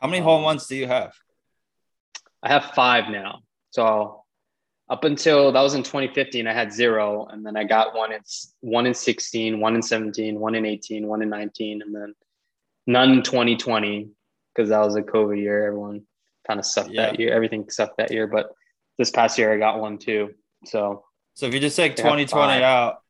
how 0.00 0.08
many 0.08 0.20
hole 0.20 0.38
um, 0.38 0.42
ones 0.42 0.66
do 0.66 0.74
you 0.74 0.88
have? 0.88 1.14
I 2.42 2.48
have 2.48 2.72
five 2.74 3.08
now. 3.08 3.42
So 3.70 4.24
up 4.90 5.04
until 5.04 5.52
that 5.52 5.62
was 5.62 5.74
in 5.74 5.84
2015, 5.84 6.46
I 6.46 6.52
had 6.52 6.72
zero, 6.72 7.26
and 7.26 7.46
then 7.46 7.56
I 7.56 7.62
got 7.64 7.94
one 7.94 8.12
in 8.12 8.20
one 8.60 8.86
in 8.86 8.94
16, 8.94 9.60
one 9.60 9.76
in 9.76 9.82
17, 9.82 10.38
one 10.38 10.56
in 10.56 10.66
18, 10.66 11.06
one 11.06 11.22
in 11.22 11.30
19, 11.30 11.82
and 11.82 11.94
then 11.94 12.14
none 12.86 13.12
in 13.12 13.22
2020 13.22 14.10
because 14.54 14.70
that 14.70 14.80
was 14.80 14.96
a 14.96 15.02
COVID 15.02 15.38
year. 15.38 15.66
Everyone 15.66 16.02
kind 16.46 16.58
of 16.58 16.66
sucked 16.66 16.94
that 16.96 17.20
year. 17.20 17.32
Everything 17.32 17.70
sucked 17.70 17.98
that 17.98 18.10
year, 18.10 18.26
but 18.26 18.50
this 18.98 19.10
past 19.10 19.38
year 19.38 19.54
I 19.54 19.58
got 19.58 19.80
one 19.80 19.98
too. 19.98 20.34
So 20.64 21.04
So 21.34 21.46
if 21.46 21.54
you 21.54 21.60
just 21.60 21.76
take 21.76 21.94
2020 21.94 22.62
out, 22.62 23.02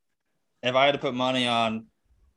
if 0.63 0.75
I 0.75 0.85
had 0.85 0.93
to 0.93 0.99
put 0.99 1.15
money 1.15 1.49
on 1.49 1.87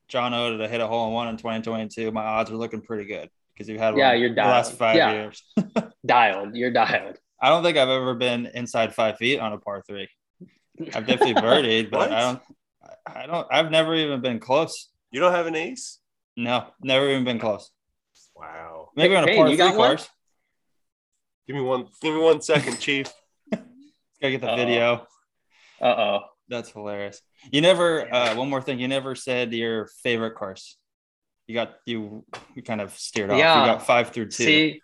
John 0.07 0.33
Oda 0.33 0.57
to 0.59 0.67
hit 0.67 0.81
a 0.81 0.87
hole 0.87 1.07
in 1.07 1.13
one 1.13 1.27
in 1.29 1.37
2022, 1.37 2.11
my 2.11 2.23
odds 2.23 2.51
are 2.51 2.55
looking 2.55 2.81
pretty 2.81 3.05
good 3.05 3.29
because 3.53 3.67
you've 3.69 3.79
had 3.79 3.97
Yeah, 3.97 4.09
one 4.11 4.19
you're 4.19 4.29
the 4.35 4.41
last 4.41 4.77
dialed. 4.77 4.79
five 4.79 4.95
Yeah. 4.95 5.11
years. 5.13 5.43
dialed, 6.05 6.55
you're 6.55 6.71
dialed. 6.71 7.17
I 7.41 7.49
don't 7.49 7.63
think 7.63 7.77
I've 7.77 7.89
ever 7.89 8.15
been 8.15 8.45
inside 8.53 8.93
five 8.95 9.17
feet 9.17 9.39
on 9.39 9.53
a 9.53 9.57
par 9.57 9.83
three. 9.87 10.07
I've 10.93 11.05
definitely 11.07 11.33
birdied, 11.41 11.89
but 11.91 12.09
What? 12.09 12.11
I 12.11 12.19
don't. 12.21 12.41
I 13.07 13.25
don't. 13.27 13.47
I've 13.51 13.71
never 13.71 13.93
even 13.95 14.21
been 14.21 14.39
close. 14.39 14.89
You 15.11 15.19
don't 15.19 15.31
have 15.33 15.45
an 15.47 15.55
ace? 15.55 15.99
No, 16.37 16.67
never 16.81 17.09
even 17.09 17.23
been 17.23 17.39
close. 17.39 17.71
Wow. 18.35 18.89
Maybe 18.95 19.15
on 19.15 19.23
a 19.23 19.27
par 19.35 19.35
you 19.47 19.55
three 19.55 19.57
got 19.57 19.75
one? 19.77 19.89
course. 19.89 20.09
Give 21.47 21.55
me 21.55 21.61
one. 21.61 21.87
Give 22.01 22.13
me 22.13 22.19
one 22.19 22.41
second, 22.41 22.77
Chief. 22.79 23.07
Gotta 23.51 23.63
get 24.31 24.41
the 24.41 24.49
Uh-oh. 24.49 24.55
video. 24.57 25.07
Uh 25.81 25.85
oh. 25.85 26.19
That's 26.47 26.69
hilarious. 26.69 27.21
You 27.51 27.61
never. 27.61 28.13
Uh, 28.13 28.35
one 28.35 28.49
more 28.49 28.61
thing. 28.61 28.79
You 28.79 28.87
never 28.87 29.15
said 29.15 29.53
your 29.53 29.87
favorite 30.03 30.35
course. 30.35 30.77
You 31.47 31.55
got 31.55 31.75
you. 31.85 32.25
You 32.55 32.61
kind 32.61 32.81
of 32.81 32.93
steered 32.97 33.31
off. 33.31 33.37
Yeah. 33.37 33.61
You 33.61 33.71
got 33.71 33.85
five 33.85 34.09
through 34.09 34.25
two. 34.25 34.43
See, 34.43 34.81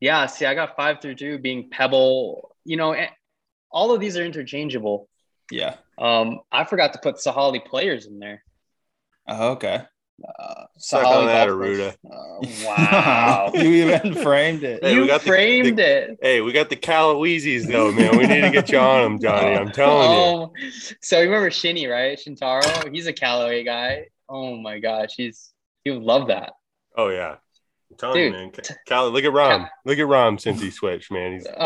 yeah, 0.00 0.26
see, 0.26 0.46
I 0.46 0.54
got 0.54 0.76
five 0.76 1.00
through 1.00 1.16
two 1.16 1.38
being 1.38 1.70
Pebble. 1.70 2.54
You 2.64 2.76
know, 2.76 2.92
eh, 2.92 3.08
all 3.70 3.92
of 3.94 4.00
these 4.00 4.16
are 4.16 4.24
interchangeable. 4.24 5.08
Yeah. 5.50 5.76
Um, 5.98 6.40
I 6.50 6.64
forgot 6.64 6.92
to 6.94 6.98
put 6.98 7.16
Sahalee 7.16 7.64
players 7.64 8.06
in 8.06 8.18
there. 8.18 8.42
Oh, 9.28 9.52
okay. 9.52 9.84
Uh, 10.22 10.64
Suck 10.78 11.04
on 11.04 11.26
that, 11.26 11.48
golf. 11.48 11.60
Aruda. 11.60 11.96
Uh, 12.08 12.64
wow. 12.66 13.50
you 13.54 13.62
even 13.62 14.14
framed 14.14 14.62
it. 14.62 14.82
Hey, 14.82 14.94
we 14.94 15.00
you 15.02 15.06
got 15.08 15.20
the- 15.22 15.26
framed 15.26 15.80
it. 15.80 16.18
Hey, 16.22 16.40
we 16.40 16.52
got 16.52 16.70
the 16.70 16.76
Caloweezies 16.76 17.66
though, 17.66 17.90
man. 17.90 18.16
We 18.16 18.26
need 18.26 18.42
to 18.42 18.50
get 18.50 18.70
you 18.70 18.78
on 18.78 19.02
them, 19.02 19.20
Johnny. 19.20 19.56
I'm 19.56 19.70
telling 19.72 20.10
you. 20.10 20.16
Oh, 20.16 20.52
so 21.00 21.18
you 21.18 21.24
remember 21.24 21.50
Shinny, 21.50 21.86
right? 21.86 22.16
Shintaro? 22.18 22.92
He's 22.94 23.06
a 23.06 23.12
Callaway 23.12 23.64
guy. 23.64 24.06
Oh 24.28 24.56
my 24.56 24.78
gosh, 24.78 25.10
he's 25.16 25.52
he 25.84 25.90
would 25.90 26.02
love 26.02 26.28
that. 26.28 26.52
Oh 26.96 27.08
yeah. 27.08 27.36
I'm 27.90 27.96
telling 27.98 28.22
you, 28.24 28.30
man. 28.30 28.50
Ca- 28.50 28.74
Cal, 28.86 29.10
look 29.10 29.24
at 29.24 29.32
Rahm. 29.32 29.68
Look 29.84 29.98
at 29.98 30.06
Rahm 30.06 30.40
since 30.40 30.60
he 30.60 30.70
switched, 30.70 31.12
man. 31.12 31.34
He's, 31.34 31.42
he's 31.46 31.50
lights 31.56 31.60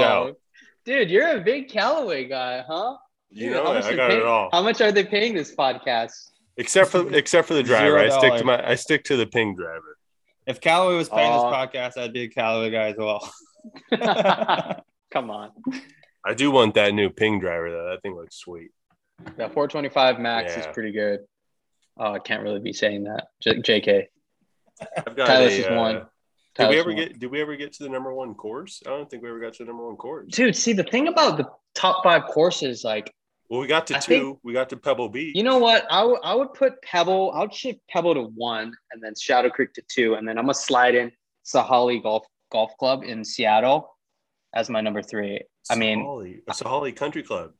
Oh, 0.00 0.04
out. 0.04 0.36
dude, 0.84 1.10
you're 1.10 1.36
a 1.36 1.40
big 1.40 1.68
Callaway 1.70 2.26
guy, 2.26 2.62
huh? 2.66 2.96
You 3.30 3.48
Dude, 3.52 3.64
know 3.64 3.72
it. 3.74 3.84
I 3.84 3.96
got 3.96 4.10
pay- 4.10 4.16
it 4.18 4.24
all. 4.24 4.48
How 4.52 4.62
much 4.62 4.80
are 4.80 4.92
they 4.92 5.04
paying 5.04 5.34
this 5.34 5.54
podcast? 5.54 6.12
Except 6.56 6.90
for 6.90 7.12
except 7.14 7.48
for 7.48 7.54
the 7.54 7.62
driver. 7.62 7.98
Zero 7.98 8.06
I 8.06 8.18
stick 8.18 8.34
to 8.38 8.44
my 8.44 8.68
I 8.70 8.74
stick 8.76 9.04
to 9.04 9.16
the 9.16 9.26
ping 9.26 9.56
driver. 9.56 9.96
If 10.46 10.60
Callaway 10.60 10.96
was 10.96 11.08
paying 11.08 11.32
Oh. 11.32 11.50
this 11.50 11.56
podcast, 11.56 12.00
I'd 12.00 12.12
be 12.12 12.22
a 12.22 12.28
Callaway 12.28 12.70
guy 12.70 12.88
as 12.90 12.96
well. 12.96 13.32
Come 15.12 15.30
on. 15.30 15.50
I 16.24 16.34
do 16.34 16.50
want 16.50 16.74
that 16.74 16.94
new 16.94 17.10
ping 17.10 17.40
driver 17.40 17.70
though. 17.70 17.90
That 17.90 18.02
thing 18.02 18.14
looks 18.14 18.36
sweet. 18.36 18.70
That 19.36 19.52
425 19.54 20.18
max 20.18 20.56
is 20.56 20.66
pretty 20.72 20.92
good. 20.92 21.20
Oh, 21.96 22.12
I 22.12 22.18
can't 22.18 22.42
really 22.42 22.60
be 22.60 22.72
saying 22.72 23.04
that. 23.04 23.28
J- 23.40 23.60
JK. 23.60 24.06
I've 24.96 25.16
got 25.16 25.26
Tyler's 25.28 25.52
a, 25.52 25.58
is 25.60 25.66
uh, 25.66 25.74
one. 25.74 26.06
Did 26.56 26.68
we 26.70 26.78
ever 26.80 26.88
one. 26.90 26.96
get 26.96 27.18
did 27.18 27.30
we 27.30 27.40
ever 27.40 27.56
get 27.56 27.72
to 27.74 27.84
the 27.84 27.88
number 27.88 28.12
one 28.12 28.34
course? 28.34 28.82
I 28.86 28.90
don't 28.90 29.08
think 29.08 29.22
we 29.22 29.28
ever 29.28 29.40
got 29.40 29.54
to 29.54 29.64
the 29.64 29.68
number 29.68 29.86
one 29.86 29.96
course. 29.96 30.26
Dude, 30.32 30.56
see 30.56 30.72
the 30.72 30.82
thing 30.84 31.08
about 31.08 31.36
the 31.36 31.46
top 31.74 32.02
five 32.02 32.24
courses, 32.24 32.82
like 32.84 33.12
Well, 33.50 33.60
we 33.60 33.66
got 33.66 33.86
to 33.88 33.96
I 33.96 34.00
two. 34.00 34.10
think- 34.12 34.38
we 34.42 34.52
got 34.52 34.68
to 34.70 34.76
Pebble 34.76 35.08
Beach. 35.08 35.36
you 35.36 35.42
know 35.42 35.58
what? 35.58 35.86
I 35.90 36.02
would 36.04 36.20
I 36.24 36.34
would 36.34 36.54
put 36.54 36.80
Pebble. 36.82 37.32
I 37.32 37.40
would 37.40 37.54
shift 37.54 37.80
Pebble 37.90 38.14
to 38.14 38.22
one, 38.34 38.72
and 38.92 39.02
then 39.02 39.14
Shadow 39.14 39.50
Creek 39.50 39.72
to 39.74 39.82
two, 39.88 40.14
and 40.14 40.26
then 40.26 40.38
I'm 40.38 40.44
gonna 40.44 40.54
slide 40.54 40.94
in 40.94 41.12
Sahalee 41.44 42.02
Golf 42.02 42.26
Golf 42.50 42.72
Club 42.78 43.02
in 43.04 43.24
Seattle 43.24 43.96
as 44.54 44.70
my 44.70 44.80
number 44.80 45.02
three. 45.02 45.42
I 45.70 45.74
mean, 45.76 46.00
Sahalee, 46.04 46.44
Sahalee 46.50 46.96
Country 46.96 47.22
Club. 47.22 47.52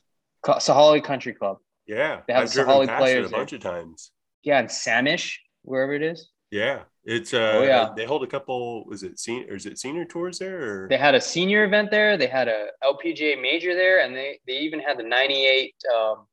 Sahalee 0.45 1.03
Country 1.03 1.33
Club. 1.35 1.59
Yeah, 1.87 2.21
They 2.27 2.33
have 2.35 2.45
I've 2.45 2.53
driven 2.53 2.75
Sahalee 2.89 2.99
players 2.99 3.25
it 3.25 3.27
a 3.27 3.29
there. 3.31 3.39
bunch 3.41 3.53
of 3.53 3.61
times. 3.61 4.11
Yeah, 4.43 4.59
and 4.59 4.69
Sammamish, 4.69 5.37
wherever 5.63 5.93
it 5.95 6.03
is. 6.03 6.31
Yeah, 6.51 6.83
it's 7.05 7.35
uh, 7.35 7.53
Oh, 7.57 7.63
yeah. 7.63 7.93
they 7.97 8.05
hold 8.05 8.23
a 8.23 8.27
couple. 8.27 8.85
Was 8.87 9.03
it 9.03 9.19
senior? 9.19 9.53
Or 9.53 9.57
is 9.57 9.67
it 9.67 9.79
senior 9.79 10.05
tours 10.05 10.39
there? 10.39 10.85
Or 10.85 10.89
They 10.89 10.97
had 10.99 11.15
a 11.15 11.21
senior 11.21 11.65
event 11.65 11.91
there. 11.91 12.17
They 12.17 12.27
had 12.29 12.49
a 12.49 12.69
LPGA 12.83 13.41
major 13.41 13.75
there, 13.75 14.01
and 14.05 14.15
they 14.15 14.39
they 14.47 14.59
even 14.59 14.79
had 14.81 14.99
the 14.99 15.03
'98 15.03 15.75
um, 15.97 16.27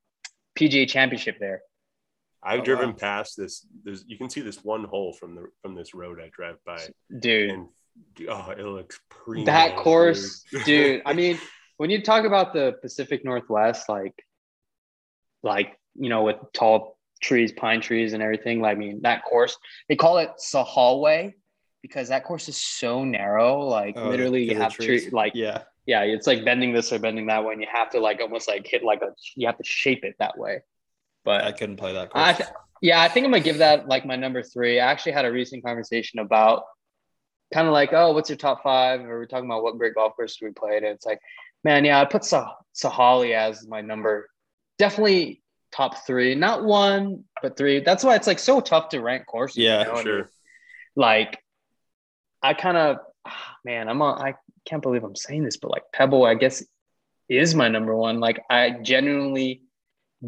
PGA 0.58 0.88
Championship 0.88 1.38
there. 1.40 1.62
I've 2.44 2.62
Oh, 2.62 2.64
driven 2.64 2.90
wow. 2.92 2.96
past 2.98 3.36
this. 3.38 3.66
There's 3.84 4.04
you 4.08 4.18
can 4.18 4.30
see 4.30 4.42
this 4.42 4.64
one 4.64 4.84
hole 4.84 5.14
from 5.14 5.36
the 5.36 5.46
from 5.62 5.76
this 5.76 5.94
road 5.96 6.20
I 6.24 6.30
drive 6.30 6.58
by, 6.66 6.80
Dude, 7.20 7.50
and 7.52 7.68
oh, 8.30 8.52
it 8.52 8.64
looks 8.66 9.00
pretty. 9.10 9.46
that 9.46 9.76
course, 9.78 10.44
dude. 10.66 11.02
I 11.06 11.14
mean, 11.14 11.40
when 11.78 11.90
you 11.90 12.02
talk 12.04 12.26
about 12.26 12.54
the 12.54 12.76
Pacific 12.82 13.24
Northwest, 13.26 13.90
like, 13.90 14.16
like 15.44 15.78
you 15.96 16.10
know, 16.10 16.24
with 16.24 16.38
tall 16.54 16.98
trees, 17.22 17.52
pine 17.52 17.82
trees, 17.82 18.14
and 18.14 18.22
everything. 18.22 18.60
Like, 18.62 18.76
I 18.76 18.80
mean, 18.80 19.02
that 19.04 19.24
course 19.24 19.58
they 19.88 19.96
call 19.96 20.18
it 20.18 20.32
Sahalway 20.40 21.34
because 21.82 22.10
that 22.10 22.24
course 22.24 22.50
is 22.50 22.58
so 22.58 23.04
narrow. 23.04 23.62
Like, 23.62 23.96
Oh, 23.98 24.10
literally, 24.10 24.44
you 24.44 24.56
have 24.58 24.74
trees. 24.74 25.04
tree, 25.04 25.12
like, 25.12 25.34
Yeah. 25.36 25.64
yeah, 25.86 26.02
it's 26.04 26.28
like 26.28 26.44
bending 26.46 26.74
this 26.74 26.92
or 26.92 27.00
bending 27.00 27.28
that 27.28 27.44
way, 27.46 27.54
and 27.54 27.62
you 27.62 27.68
have 27.72 27.90
to 27.92 28.00
like 28.00 28.20
almost 28.22 28.48
like 28.48 28.68
hit 28.68 28.84
like 28.84 29.02
a, 29.02 29.14
you 29.36 29.48
have 29.48 29.58
to 29.58 29.64
shape 29.64 30.04
it 30.04 30.16
that 30.20 30.38
way. 30.38 30.62
But 31.24 31.44
I 31.44 31.52
couldn't 31.52 31.78
play 31.78 31.94
that 31.94 32.10
course. 32.10 32.24
I 32.28 32.34
th- 32.34 32.50
yeah, 32.82 33.00
I 33.02 33.08
think 33.08 33.26
I'm 33.26 33.32
gonna 33.32 33.44
give 33.44 33.60
that 33.60 33.88
like 33.88 34.06
my 34.06 34.16
number 34.16 34.42
three. 34.42 34.80
I 34.80 34.92
actually 34.92 35.12
had 35.14 35.26
a 35.26 35.32
recent 35.32 35.64
conversation 35.64 36.20
about 36.20 36.64
kind 37.54 37.68
of 37.68 37.74
like, 37.74 37.94
oh, 37.94 38.12
what's 38.14 38.30
your 38.30 38.38
top 38.38 38.64
five? 38.64 39.02
Or 39.02 39.20
we're 39.20 39.26
talking 39.28 39.46
about 39.46 39.62
what 39.62 39.78
great 39.78 39.94
golf 39.94 40.16
courses 40.16 40.40
we 40.42 40.50
played, 40.52 40.84
and 40.84 40.94
it's 40.96 41.06
like, 41.06 41.20
man, 41.64 41.86
yeah, 41.86 42.02
I 42.02 42.06
put 42.06 42.26
Sah- 42.26 42.56
Sahalee 42.76 43.34
as 43.36 43.68
my 43.68 43.82
number, 43.82 44.30
definitely 44.80 45.41
top 45.72 46.06
three, 46.06 46.36
not 46.36 46.64
one, 46.64 47.24
but 47.42 47.58
three. 47.58 47.80
That's 47.80 48.04
why 48.04 48.16
it's 48.16 48.28
like 48.28 48.40
so 48.40 48.60
tough 48.60 48.90
to 48.90 49.00
rank 49.02 49.26
courses. 49.26 49.58
Yeah, 49.58 49.82
you 49.88 49.94
know? 49.94 50.02
Sure. 50.02 50.30
Like, 50.96 51.40
I 52.42 52.54
kind 52.54 52.78
of, 52.78 52.98
man, 53.66 53.90
I'm 53.90 54.02
on. 54.02 54.22
I 54.22 54.36
can't 54.66 54.82
believe 54.82 55.04
I'm 55.04 55.16
saying 55.16 55.44
this, 55.44 55.58
but 55.58 55.72
like 55.72 55.84
Pebble, 55.94 56.26
I 56.26 56.36
guess, 56.36 56.64
is 57.30 57.56
my 57.56 57.68
number 57.70 57.96
one. 57.96 58.20
Like, 58.20 58.42
I 58.50 58.72
genuinely 58.72 59.62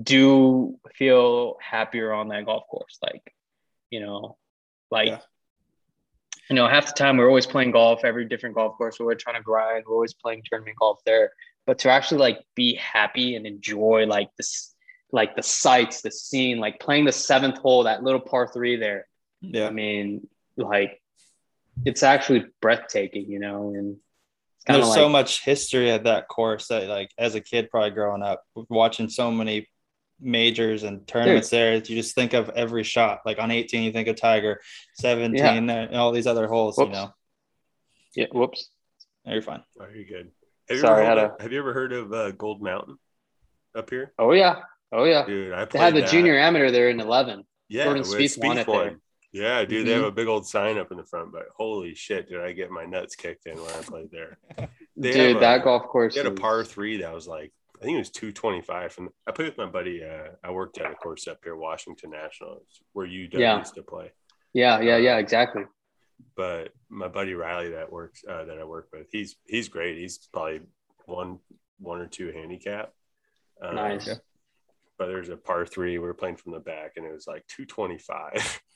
do 0.02 0.80
feel 0.96 1.58
happier 1.62 2.12
on 2.14 2.30
that 2.30 2.46
golf 2.46 2.64
course. 2.70 2.98
Like, 3.04 3.34
you 3.90 4.00
know, 4.00 4.38
like, 4.90 5.10
Yeah. 5.10 5.20
you 6.50 6.56
know, 6.56 6.68
half 6.68 6.88
the 6.88 6.94
time 6.94 7.18
we're 7.18 7.28
always 7.28 7.46
playing 7.46 7.72
golf, 7.72 8.04
every 8.04 8.26
different 8.26 8.56
golf 8.56 8.78
course. 8.78 9.00
We're 9.00 9.14
trying 9.16 9.36
to 9.36 9.44
grind. 9.44 9.84
We're 9.88 9.94
always 9.94 10.14
playing 10.14 10.44
tournament 10.46 10.78
golf 10.80 11.00
there. 11.06 11.32
But 11.66 11.80
to 11.80 11.90
actually 11.90 12.18
like 12.20 12.40
be 12.56 12.76
happy 12.76 13.36
and 13.36 13.46
enjoy 13.46 14.06
like 14.08 14.30
this, 14.38 14.73
like 15.14 15.36
the 15.38 15.44
sights, 15.44 16.02
the 16.02 16.12
scene, 16.12 16.58
like 16.58 16.80
playing 16.82 17.06
the 17.06 17.12
seventh 17.14 17.60
hole, 17.60 17.84
that 17.84 18.04
little 18.04 18.20
par 18.20 18.50
three 18.52 18.76
there. 18.76 19.08
yeah. 19.42 19.68
I 19.68 19.70
mean, 19.70 20.28
like, 20.58 21.00
it's 21.86 22.04
actually 22.04 22.46
breathtaking, 22.62 23.30
you 23.32 23.40
know, 23.40 23.70
and 23.70 23.98
it's 24.66 24.66
There's 24.68 24.88
like, 24.90 24.96
so 24.98 25.08
much 25.10 25.44
history 25.44 25.90
at 25.92 26.04
that 26.06 26.28
course 26.28 26.68
that, 26.68 26.88
like, 26.88 27.12
as 27.18 27.36
a 27.36 27.42
kid, 27.42 27.70
probably 27.70 27.92
growing 27.92 28.24
up, 28.24 28.44
watching 28.70 29.08
so 29.08 29.32
many 29.32 29.70
majors 30.20 30.84
and 30.84 31.06
tournaments 31.08 31.50
there, 31.50 31.74
you 31.76 31.82
just 31.82 32.16
think 32.16 32.34
of 32.34 32.50
every 32.50 32.84
shot. 32.84 33.20
Like 33.26 33.40
on 33.40 33.52
18, 33.52 33.84
you 33.84 33.92
think 33.92 34.08
of 34.08 34.16
Tiger, 34.16 34.62
17, 34.96 35.36
Yeah. 35.38 35.54
and 35.54 35.96
all 35.96 36.12
these 36.12 36.28
other 36.28 36.48
holes. 36.48 36.78
Whoops. 36.78 36.90
You 36.90 36.94
know, 36.96 37.14
Yeah. 38.16 38.26
Whoops. 38.32 38.70
No, 39.26 39.34
you're 39.34 39.42
fine. 39.42 39.64
Oh, 39.80 39.86
you're 39.94 40.06
good. 40.06 40.32
Have 40.70 40.78
you, 40.78 40.82
Sorry, 40.82 41.06
ever 41.06 41.10
heard 41.10 41.18
had 41.18 41.32
of, 41.34 41.42
have 41.42 41.52
you 41.52 41.60
ever 41.60 41.74
heard 41.74 41.94
of 41.94 42.14
uh, 42.14 42.32
Gold 42.32 42.62
Mountain 42.62 42.98
up 43.76 43.90
here? 43.90 44.14
Oh 44.18 44.32
yeah. 44.32 44.62
Oh 44.94 45.06
yeah. 45.06 45.26
Dude, 45.26 45.54
I 45.54 45.66
They 45.66 45.80
had 45.80 45.96
the 45.96 46.02
that. 46.02 46.12
junior 46.12 46.38
amateur 46.38 46.72
there 46.72 46.90
in 46.90 47.00
11. 47.00 47.44
Yeah, 47.68 47.86
Jordan 47.86 48.04
Spieth 48.04 48.38
won 48.38 48.58
it 48.60 48.68
there. 48.68 49.00
Yeah, 49.32 49.66
dude, 49.66 49.88
they 49.88 49.92
Mhm. 49.94 49.96
have 49.96 50.04
a 50.04 50.12
big 50.12 50.28
old 50.28 50.46
sign 50.48 50.78
up 50.78 50.92
in 50.92 50.98
the 50.98 51.06
front, 51.06 51.32
but 51.32 51.48
holy 51.58 51.96
shit, 51.96 52.30
did 52.30 52.40
I 52.40 52.52
get 52.52 52.70
my 52.70 52.86
nuts 52.86 53.16
kicked 53.16 53.48
in 53.48 53.58
when 53.58 53.74
I 53.74 53.82
played 53.82 54.12
there. 54.12 54.38
They 54.96 55.12
Dude, 55.12 55.32
have 55.32 55.40
that 55.42 55.64
golf 55.64 55.88
course. 55.88 56.14
He 56.14 56.20
had 56.20 56.28
a 56.28 56.36
par 56.36 56.64
three 56.64 56.98
that 56.98 57.12
was 57.12 57.28
like, 57.28 57.52
I 57.82 57.84
think 57.84 57.96
it 57.96 57.98
was 57.98 58.12
225. 58.12 58.96
And 59.00 59.10
I 59.26 59.32
played 59.32 59.48
with 59.48 59.58
my 59.58 59.66
buddy. 59.66 60.04
Uh, 60.04 60.34
I 60.44 60.52
worked 60.52 60.78
at 60.78 60.92
a 60.92 60.94
course 60.94 61.28
up 61.28 61.40
here, 61.44 61.56
Washington 61.56 62.12
National, 62.12 62.64
where 62.92 63.08
you 63.08 63.28
Yeah. 63.32 63.58
used 63.58 63.74
to 63.74 63.82
play. 63.82 64.12
Yeah, 64.54 64.82
yeah, 64.82 64.98
yeah, 64.98 65.18
exactly. 65.18 65.64
But 66.36 66.74
my 66.90 67.08
buddy 67.08 67.34
Riley 67.34 67.72
that 67.72 67.92
works 67.92 68.24
uh, 68.30 68.46
that 68.46 68.60
I 68.60 68.64
work 68.66 68.90
with, 68.94 69.08
he's 69.12 69.36
he's 69.48 69.68
great. 69.68 69.98
He's 69.98 70.20
probably 70.32 70.62
one 71.08 71.40
one 71.80 72.00
or 72.00 72.08
two 72.08 72.32
handicap. 72.32 72.94
Um, 73.64 73.74
Nice. 73.76 74.08
But 74.98 75.08
there's 75.08 75.30
a 75.30 75.38
par 75.38 75.66
three. 75.66 75.98
We 75.98 76.06
were 76.06 76.14
playing 76.14 76.38
from 76.38 76.54
the 76.54 76.60
back, 76.60 76.94
and 76.98 77.06
it 77.06 77.14
was 77.14 77.28
like 77.28 77.46
225. 77.48 78.62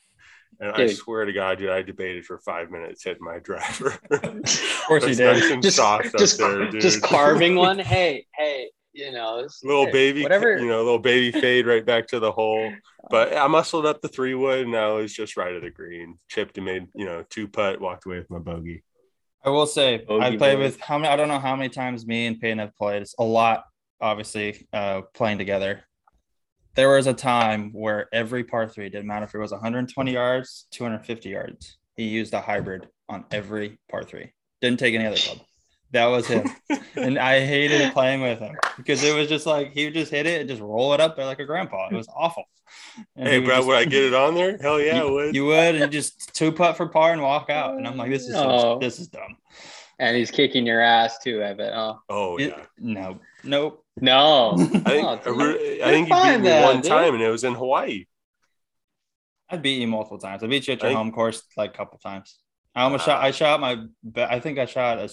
And 0.59 0.71
I 0.71 0.87
swear 0.87 1.25
to 1.25 1.33
God, 1.33 1.57
dude, 1.57 1.69
I 1.69 1.81
debated 1.81 2.25
for 2.25 2.39
five 2.39 2.71
minutes 2.71 3.03
hitting 3.03 3.23
my 3.23 3.39
driver. 3.39 3.99
Of 4.11 4.87
course 4.87 5.03
you 5.07 5.15
did. 5.15 5.33
nice 5.33 5.51
and 5.51 5.61
Just, 5.61 5.75
soft 5.75 6.05
up 6.07 6.17
just, 6.17 6.37
there, 6.37 6.71
dude. 6.71 6.81
just 6.81 7.01
carving 7.01 7.55
one. 7.55 7.77
Hey, 7.77 8.25
hey, 8.33 8.69
you 8.93 9.11
know, 9.11 9.45
little 9.63 9.85
hey, 9.87 9.91
baby, 9.91 10.23
whatever. 10.23 10.57
you 10.57 10.67
know, 10.67 10.77
little 10.83 10.99
baby 10.99 11.37
fade 11.37 11.67
right 11.67 11.85
back 11.85 12.07
to 12.07 12.19
the 12.19 12.31
hole. 12.31 12.73
But 13.09 13.35
I 13.35 13.45
muscled 13.47 13.85
up 13.85 14.01
the 14.01 14.07
three 14.07 14.33
wood, 14.33 14.65
and 14.65 14.75
I 14.75 14.87
was 14.93 15.13
just 15.13 15.37
right 15.37 15.53
of 15.53 15.61
the 15.61 15.69
green. 15.69 16.17
Chipped 16.29 16.57
and 16.57 16.65
made, 16.65 16.87
you 16.95 17.05
know, 17.05 17.23
two 17.29 17.47
putt, 17.47 17.79
walked 17.81 18.05
away 18.05 18.17
with 18.17 18.29
my 18.29 18.39
bogey. 18.39 18.83
I 19.43 19.49
will 19.49 19.67
say 19.67 19.97
Bogey 19.97 20.25
I 20.25 20.37
played 20.37 20.55
boy. 20.57 20.63
with 20.63 20.79
how 20.81 20.97
many 20.97 21.13
I 21.13 21.15
don't 21.15 21.27
know 21.27 21.39
how 21.39 21.55
many 21.55 21.69
times 21.69 22.07
me 22.07 22.25
and 22.25 22.39
Payne 22.39 22.57
have 22.57 22.75
played. 22.75 23.01
It's 23.01 23.15
a 23.19 23.23
lot, 23.23 23.63
obviously, 24.01 24.67
uh, 24.73 25.01
playing 25.13 25.37
together. 25.37 25.83
There 26.77 26.89
was 26.95 27.07
a 27.07 27.13
time 27.13 27.71
where 27.73 28.07
every 28.13 28.43
par 28.45 28.69
three 28.69 28.87
didn't 28.89 29.07
matter 29.07 29.25
if 29.25 29.33
it 29.35 29.39
was 29.39 29.51
120 29.51 30.13
yards, 30.13 30.67
250 30.71 31.27
yards. 31.29 31.77
He 31.95 32.03
used 32.07 32.33
a 32.33 32.39
hybrid 32.39 32.87
on 33.09 33.25
every 33.31 33.79
par 33.91 34.03
three. 34.03 34.31
Didn't 34.61 34.79
take 34.79 34.95
any 34.95 35.05
other 35.05 35.17
club. 35.17 35.39
That 35.91 36.05
was 36.05 36.27
him. 36.27 36.47
and 36.95 37.17
I 37.17 37.43
hated 37.45 37.93
playing 37.93 38.21
with 38.21 38.39
him 38.39 38.55
because 38.77 39.03
it 39.03 39.15
was 39.15 39.27
just 39.27 39.45
like 39.45 39.71
he 39.73 39.85
would 39.85 39.93
just 39.95 40.11
hit 40.11 40.27
it 40.27 40.39
and 40.41 40.49
just 40.49 40.61
roll 40.61 40.93
it 40.93 40.99
up 41.01 41.15
there 41.15 41.25
like 41.25 41.39
a 41.39 41.45
grandpa. 41.45 41.87
It 41.89 41.95
was 41.95 42.07
awful. 42.15 42.43
And 43.15 43.27
hey, 43.27 43.33
he 43.35 43.39
would 43.39 43.47
just- 43.47 43.67
would 43.67 43.75
I 43.77 43.85
get 43.85 44.03
it 44.03 44.13
on 44.13 44.35
there? 44.35 44.57
Hell 44.61 44.79
yeah, 44.79 45.01
I 45.01 45.05
you, 45.05 45.11
would. 45.13 45.35
you 45.35 45.45
would, 45.45 45.75
and 45.75 45.91
just 45.91 46.33
two 46.35 46.51
putt 46.51 46.77
for 46.77 46.87
par 46.87 47.11
and 47.13 47.21
walk 47.21 47.49
out. 47.49 47.75
And 47.77 47.87
I'm 47.87 47.97
like, 47.97 48.11
this 48.11 48.23
is 48.27 48.33
so, 48.33 48.47
Oh. 48.49 48.79
this 48.79 48.99
is 48.99 49.07
dumb. 49.07 49.37
and 49.97 50.15
he's 50.15 50.29
kicking 50.29 50.65
your 50.67 50.81
ass 50.81 51.17
too, 51.19 51.43
I 51.43 51.53
bet. 51.53 51.73
Oh 51.73 51.99
oh 52.09 52.37
It- 52.37 52.49
yeah. 52.49 52.65
no, 52.77 53.19
nope. 53.47 53.83
no. 53.99 54.51
I 54.53 54.57
think 54.65 54.85
Oh, 55.05 55.07
I, 55.09 55.15
dude. 55.17 55.37
re- 55.37 55.81
I 55.81 55.85
You're 55.85 55.93
think 55.93 56.07
he 56.07 56.13
beat 56.13 56.37
me 56.37 56.43
then, 56.49 56.63
one 56.63 56.75
dude. 56.81 56.85
time, 56.91 57.13
and 57.15 57.23
it 57.23 57.29
was 57.29 57.43
in 57.43 57.53
Hawaii. 57.55 58.05
I 59.49 59.57
beat 59.57 59.79
you 59.81 59.87
multiple 59.87 60.17
times. 60.19 60.43
I 60.43 60.47
beat 60.47 60.67
you 60.67 60.73
at 60.73 60.81
your 60.81 60.91
I- 60.91 60.95
home 60.95 61.11
course 61.11 61.43
like 61.55 61.73
a 61.73 61.77
couple 61.77 61.97
times. 61.99 62.37
I 62.75 62.83
almost 62.83 63.07
Wow. 63.07 63.15
shot. 63.15 63.23
I 63.23 63.31
shot 63.31 63.59
my. 63.59 63.75
be- 64.11 64.21
I 64.21 64.39
think 64.39 64.59
I 64.59 64.65
shot 64.65 64.99
a. 64.99 65.09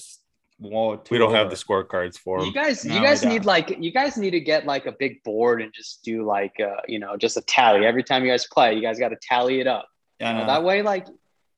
wall. 0.61 1.03
We 1.11 1.19
don't 1.19 1.35
have 1.35 1.51
the 1.51 1.57
scorecards 1.57 2.17
for 2.19 2.45
You 2.45 2.53
guys, 2.53 2.85
No, 2.85 2.95
you 2.95 3.01
guys 3.03 3.25
need 3.25 3.45
like 3.45 3.77
you 3.81 3.91
guys 3.91 4.17
need 4.17 4.31
to 4.33 4.41
get 4.41 4.67
like 4.67 4.87
a 4.87 4.93
big 4.93 5.23
board 5.25 5.61
and 5.63 5.73
just 5.75 6.05
do 6.05 6.25
like 6.25 6.55
uh, 6.61 6.77
you 6.87 6.99
know, 6.99 7.17
just 7.17 7.37
a 7.37 7.41
tally 7.43 7.85
every 7.87 8.03
time 8.05 8.25
you 8.25 8.31
guys 8.31 8.47
play. 8.47 8.75
You 8.75 8.81
guys 8.83 8.99
got 8.99 9.09
to 9.09 9.17
tally 9.21 9.61
it 9.61 9.67
up. 9.67 9.89
Yeah, 10.21 10.29
You 10.29 10.35
know, 10.35 10.41
know. 10.43 10.47
that 10.53 10.63
way, 10.63 10.83
like 10.83 11.07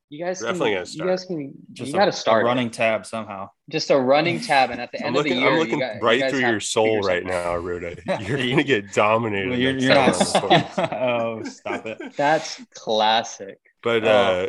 you 0.08 0.24
guys 0.24 0.40
Definitely 0.40 0.70
can, 0.74 0.78
gotta 0.84 0.92
you 0.92 1.04
guys 1.04 1.24
can 1.24 1.52
just 1.72 1.88
you 1.90 1.94
a- 1.96 1.98
got 1.98 2.04
to 2.06 2.10
a 2.10 2.12
start 2.12 2.44
it. 2.44 2.46
running 2.46 2.70
tab 2.70 3.04
somehow. 3.06 3.48
just 3.70 3.90
a 3.90 3.98
running 3.98 4.40
tab, 4.40 4.70
and 4.70 4.80
at 4.80 4.92
the 4.92 5.04
end 5.04 5.14
looking, 5.16 5.32
of 5.32 5.36
the 5.36 5.40
year, 5.42 5.48
I'm 5.50 5.54
you 5.54 5.60
looking 5.60 5.78
got- 5.80 5.94
you 5.96 6.00
right 6.00 6.20
guys 6.20 6.30
through 6.30 6.40
your 6.40 6.60
soul 6.60 7.00
right 7.00 7.24
now, 7.24 7.54
Ruda. 7.56 8.00
You're 8.28 8.38
gonna 8.38 8.62
get 8.62 8.92
dominated. 8.92 9.50
Well, 9.50 9.58
you're, 9.58 9.78
you're 9.78 9.94
not. 9.94 10.08
on 10.14 10.18
the 10.18 10.40
course. 10.76 10.88
oh, 10.92 11.42
stop 11.44 11.86
it. 11.86 12.16
That's 12.16 12.60
classic. 12.74 13.58
But 13.82 14.04
Oh. 14.04 14.08
uh, 14.10 14.48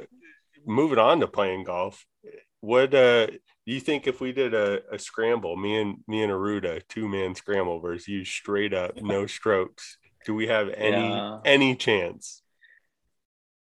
moving 0.66 1.00
on 1.00 1.20
to 1.22 1.28
playing 1.28 1.64
golf, 1.64 2.06
what 2.62 2.94
uh, 2.94 3.28
do 3.28 3.34
you 3.66 3.80
think 3.80 4.08
if 4.08 4.22
we 4.22 4.32
did 4.32 4.54
a, 4.54 4.82
a 4.92 5.00
scramble, 5.00 5.56
me 5.58 5.80
and 5.82 5.98
me 6.08 6.24
and 6.24 6.32
Aruda, 6.32 6.82
two 6.88 7.08
man 7.08 7.36
scramble 7.36 7.80
versus 7.80 8.08
you 8.08 8.24
straight 8.26 8.74
up, 8.74 8.96
no 9.02 9.26
strokes? 9.28 9.98
Do 10.26 10.34
we 10.36 10.48
have 10.48 10.70
any 10.70 11.08
Yeah. 11.10 11.40
any 11.46 11.76
chance? 11.76 12.42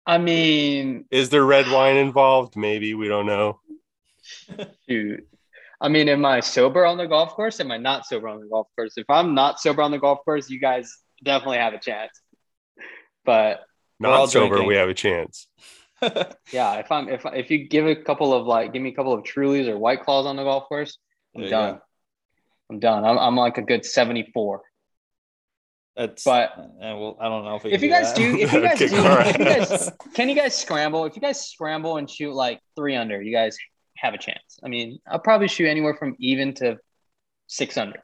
I 0.10 0.18
mean, 0.18 1.06
Is 1.12 1.30
there 1.30 1.46
red 1.46 1.70
wine 1.72 1.96
involved? 1.98 2.56
Maybe 2.56 2.96
we 2.96 3.08
don't 3.08 3.28
know. 3.28 3.60
shoot. 4.90 5.28
I 5.80 5.88
mean, 5.88 6.10
am 6.10 6.26
I 6.26 6.40
sober 6.40 6.84
on 6.86 6.98
the 6.98 7.06
golf 7.06 7.30
course? 7.36 7.60
Am 7.60 7.72
I 7.72 7.78
not 7.78 8.06
sober 8.08 8.28
on 8.28 8.40
the 8.40 8.48
golf 8.48 8.68
course? 8.76 8.94
If 8.98 9.10
I'm 9.10 9.36
not 9.36 9.60
sober 9.60 9.82
on 9.84 9.92
the 9.92 10.00
golf 10.00 10.20
course, 10.26 10.50
you 10.50 10.60
guys 10.60 10.92
definitely 11.24 11.60
have 11.60 11.74
a 11.74 11.80
chance. 11.80 12.12
But 13.24 13.62
Not 14.00 14.32
sober, 14.32 14.48
drinking. 14.56 14.68
we 14.68 14.76
have 14.78 14.90
a 14.90 14.94
chance. 14.96 15.48
yeah, 16.52 16.76
if 16.80 16.92
I'm 16.92 17.08
if 17.10 17.24
if 17.26 17.52
you 17.52 17.68
give 17.68 17.86
a 17.86 17.96
couple 17.96 18.34
of 18.34 18.48
like 18.48 18.74
give 18.74 18.82
me 18.82 18.90
a 18.90 18.96
couple 18.96 19.14
of 19.14 19.24
Trulies 19.24 19.68
or 19.68 19.78
White 19.78 20.04
Claws 20.04 20.26
on 20.26 20.38
the 20.38 20.44
golf 20.44 20.68
course, 20.68 20.98
I'm 21.36 21.42
There 21.42 21.50
done. 21.52 21.82
I'm 22.72 22.80
done. 22.80 23.06
I'm, 23.06 23.18
I'm 23.20 23.36
like 23.36 23.58
a 23.58 23.62
good 23.62 23.86
74. 23.86 24.62
That's. 26.00 26.24
But- 26.24 26.54
and 26.80 26.98
well, 26.98 27.18
I 27.20 27.28
don't 27.28 27.44
know 27.44 27.58
if 27.58 27.66
If 27.66 27.82
you 27.84 27.90
guys 27.90 28.14
that. 28.14 28.16
do, 28.16 28.38
if 28.38 28.54
you 28.54 28.62
guys 28.68 28.80
do, 28.80 28.86
if 28.86 29.38
you 29.38 29.46
guys 29.46 29.92
can 30.16 30.30
you 30.30 30.36
guys 30.36 30.58
scramble? 30.58 31.04
If 31.06 31.18
you 31.18 31.22
guys 31.22 31.46
scramble 31.46 31.98
and 31.98 32.10
shoot 32.10 32.34
like 32.34 32.62
three 32.78 32.96
under, 32.96 33.22
you 33.22 33.34
guys 33.34 33.58
have 33.98 34.14
a 34.14 34.18
chance. 34.18 34.60
I 34.64 34.70
mean, 34.70 35.00
I'll 35.06 35.20
probably 35.20 35.50
shoot 35.50 35.68
anywhere 35.68 35.96
from 35.96 36.16
even 36.18 36.54
to 36.56 36.78
six 37.48 37.78
under. 37.78 38.02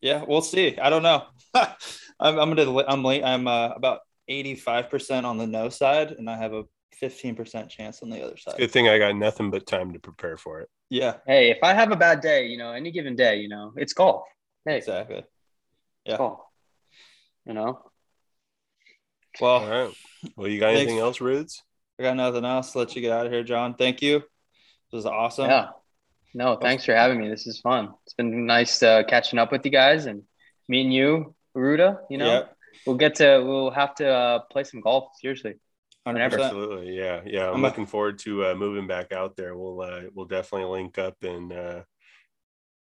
Yeah, 0.00 0.24
we'll 0.26 0.42
see. 0.42 0.78
I 0.78 0.88
don't 0.88 1.02
know. 1.02 1.24
I'm 1.54 2.38
I'm 2.38 2.54
gonna 2.54 2.84
I'm 2.86 3.02
late. 3.02 3.24
I'm 3.24 3.48
uh, 3.48 3.70
about 3.70 4.00
85 4.28 4.88
percent 4.88 5.26
on 5.26 5.36
the 5.36 5.48
no 5.48 5.68
side, 5.68 6.12
and 6.12 6.30
I 6.30 6.36
have 6.36 6.52
a 6.52 6.62
15 6.94 7.34
percent 7.34 7.70
chance 7.70 8.02
on 8.04 8.10
the 8.10 8.22
other 8.24 8.36
side. 8.36 8.56
Good 8.56 8.70
thing 8.70 8.88
I 8.88 8.98
got 8.98 9.16
nothing 9.16 9.50
but 9.50 9.66
time 9.66 9.92
to 9.94 9.98
prepare 9.98 10.36
for 10.36 10.60
it. 10.60 10.68
Yeah, 10.90 11.14
Hey, 11.26 11.50
if 11.50 11.58
I 11.64 11.74
have 11.74 11.90
a 11.90 11.96
bad 11.96 12.20
day, 12.20 12.46
you 12.46 12.56
know, 12.56 12.70
any 12.70 12.92
given 12.92 13.16
day, 13.16 13.38
you 13.40 13.48
know, 13.48 13.72
it's 13.76 13.92
golf. 13.92 14.28
Hey, 14.64 14.76
exactly. 14.76 15.24
Yeah. 16.06 16.16
golf. 16.18 16.40
You 17.46 17.54
know, 17.54 17.80
Well, 19.40 19.50
All 19.62 19.68
right. 19.68 19.94
Well, 20.36 20.48
you 20.48 20.58
got 20.58 20.68
Thanks. 20.68 20.80
anything 20.82 20.98
else, 20.98 21.20
Rudes? 21.20 21.62
I 21.98 22.02
got 22.02 22.16
nothing 22.16 22.44
else. 22.44 22.74
Let 22.74 22.94
you 22.96 23.02
get 23.02 23.12
out 23.12 23.26
of 23.26 23.32
here, 23.32 23.44
John. 23.44 23.74
Thank 23.74 24.02
you. 24.02 24.18
This 24.20 24.92
was 24.92 25.06
awesome. 25.06 25.46
yeah. 25.50 25.68
No, 26.34 26.56
thanks 26.56 26.84
for 26.84 26.94
having 26.94 27.20
me. 27.20 27.28
This 27.30 27.46
is 27.46 27.60
fun. 27.60 27.94
It's 28.04 28.14
been 28.14 28.44
nice 28.46 28.82
uh, 28.82 29.02
catching 29.08 29.38
up 29.38 29.52
with 29.52 29.64
you 29.64 29.70
guys 29.70 30.06
and 30.06 30.22
meeting 30.68 30.92
you, 30.92 31.34
Ruda. 31.56 31.98
You 32.10 32.18
know, 32.18 32.26
Yep. 32.32 32.56
we'll 32.86 32.96
get 32.96 33.14
to 33.16 33.42
we'll 33.42 33.70
have 33.70 33.94
to 33.96 34.08
uh, 34.08 34.38
play 34.50 34.64
some 34.64 34.80
golf. 34.80 35.12
Seriously. 35.20 35.54
100%. 36.06 36.24
Absolutely. 36.34 36.96
Yeah. 36.96 37.22
Yeah. 37.24 37.48
I'm, 37.48 37.54
I'm 37.54 37.64
a- 37.64 37.68
looking 37.68 37.86
forward 37.86 38.18
to 38.20 38.46
uh, 38.46 38.54
moving 38.54 38.86
back 38.86 39.12
out 39.12 39.36
there. 39.36 39.56
We'll 39.56 39.80
uh, 39.80 40.02
we'll 40.14 40.26
definitely 40.26 40.68
link 40.70 40.98
up 40.98 41.16
and 41.22 41.52
uh, 41.52 41.82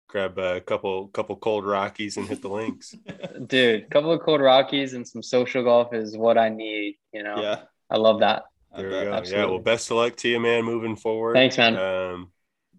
grab 0.08 0.38
a 0.38 0.60
couple 0.60 1.08
couple 1.08 1.36
cold 1.36 1.64
rockies 1.66 2.16
and 2.16 2.26
hit 2.26 2.42
the 2.42 2.48
links. 2.48 2.94
Dude, 3.46 3.82
a 3.84 3.86
couple 3.86 4.12
of 4.12 4.20
cold 4.20 4.40
Rockies 4.40 4.94
and 4.94 5.06
some 5.06 5.22
social 5.22 5.62
golf 5.62 5.92
is 5.94 6.16
what 6.16 6.38
I 6.38 6.48
need. 6.48 6.96
You 7.12 7.22
know, 7.22 7.40
Yeah. 7.40 7.60
I 7.90 7.96
love 7.96 8.20
that. 8.20 8.44
There 8.76 8.86
we 8.88 8.92
bet. 8.94 9.24
go. 9.24 9.30
Yeah. 9.30 9.44
Well, 9.46 9.58
best 9.58 9.90
of 9.90 9.96
luck 9.96 10.16
to 10.16 10.28
you, 10.28 10.38
man, 10.40 10.64
moving 10.64 10.94
forward. 10.96 11.34
Thanks, 11.34 11.56
man. 11.56 11.76
Um, 11.76 12.30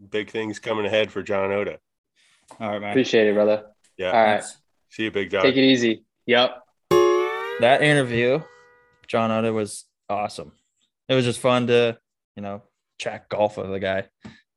big 0.09 0.29
things 0.29 0.59
coming 0.59 0.85
ahead 0.85 1.11
for 1.11 1.23
John 1.23 1.51
Oda. 1.51 1.79
All 2.59 2.69
right, 2.69 2.79
man. 2.81 2.91
Appreciate 2.91 3.27
it, 3.27 3.33
brother. 3.33 3.65
Yeah. 3.97 4.11
All 4.11 4.13
right, 4.13 4.25
Thanks. 4.41 4.57
See 4.89 5.03
you, 5.03 5.11
big 5.11 5.29
dog. 5.29 5.43
take 5.43 5.55
it 5.57 5.63
easy. 5.63 6.03
Yep. 6.27 6.61
That 7.59 7.81
interview, 7.81 8.41
John 9.07 9.31
Oda 9.31 9.51
was 9.51 9.85
awesome. 10.09 10.53
It 11.09 11.15
was 11.15 11.25
just 11.25 11.39
fun 11.39 11.67
to, 11.67 11.97
you 12.35 12.41
know, 12.43 12.61
track 12.99 13.27
golf 13.29 13.57
with 13.57 13.69
the 13.69 13.79
guy, 13.79 14.05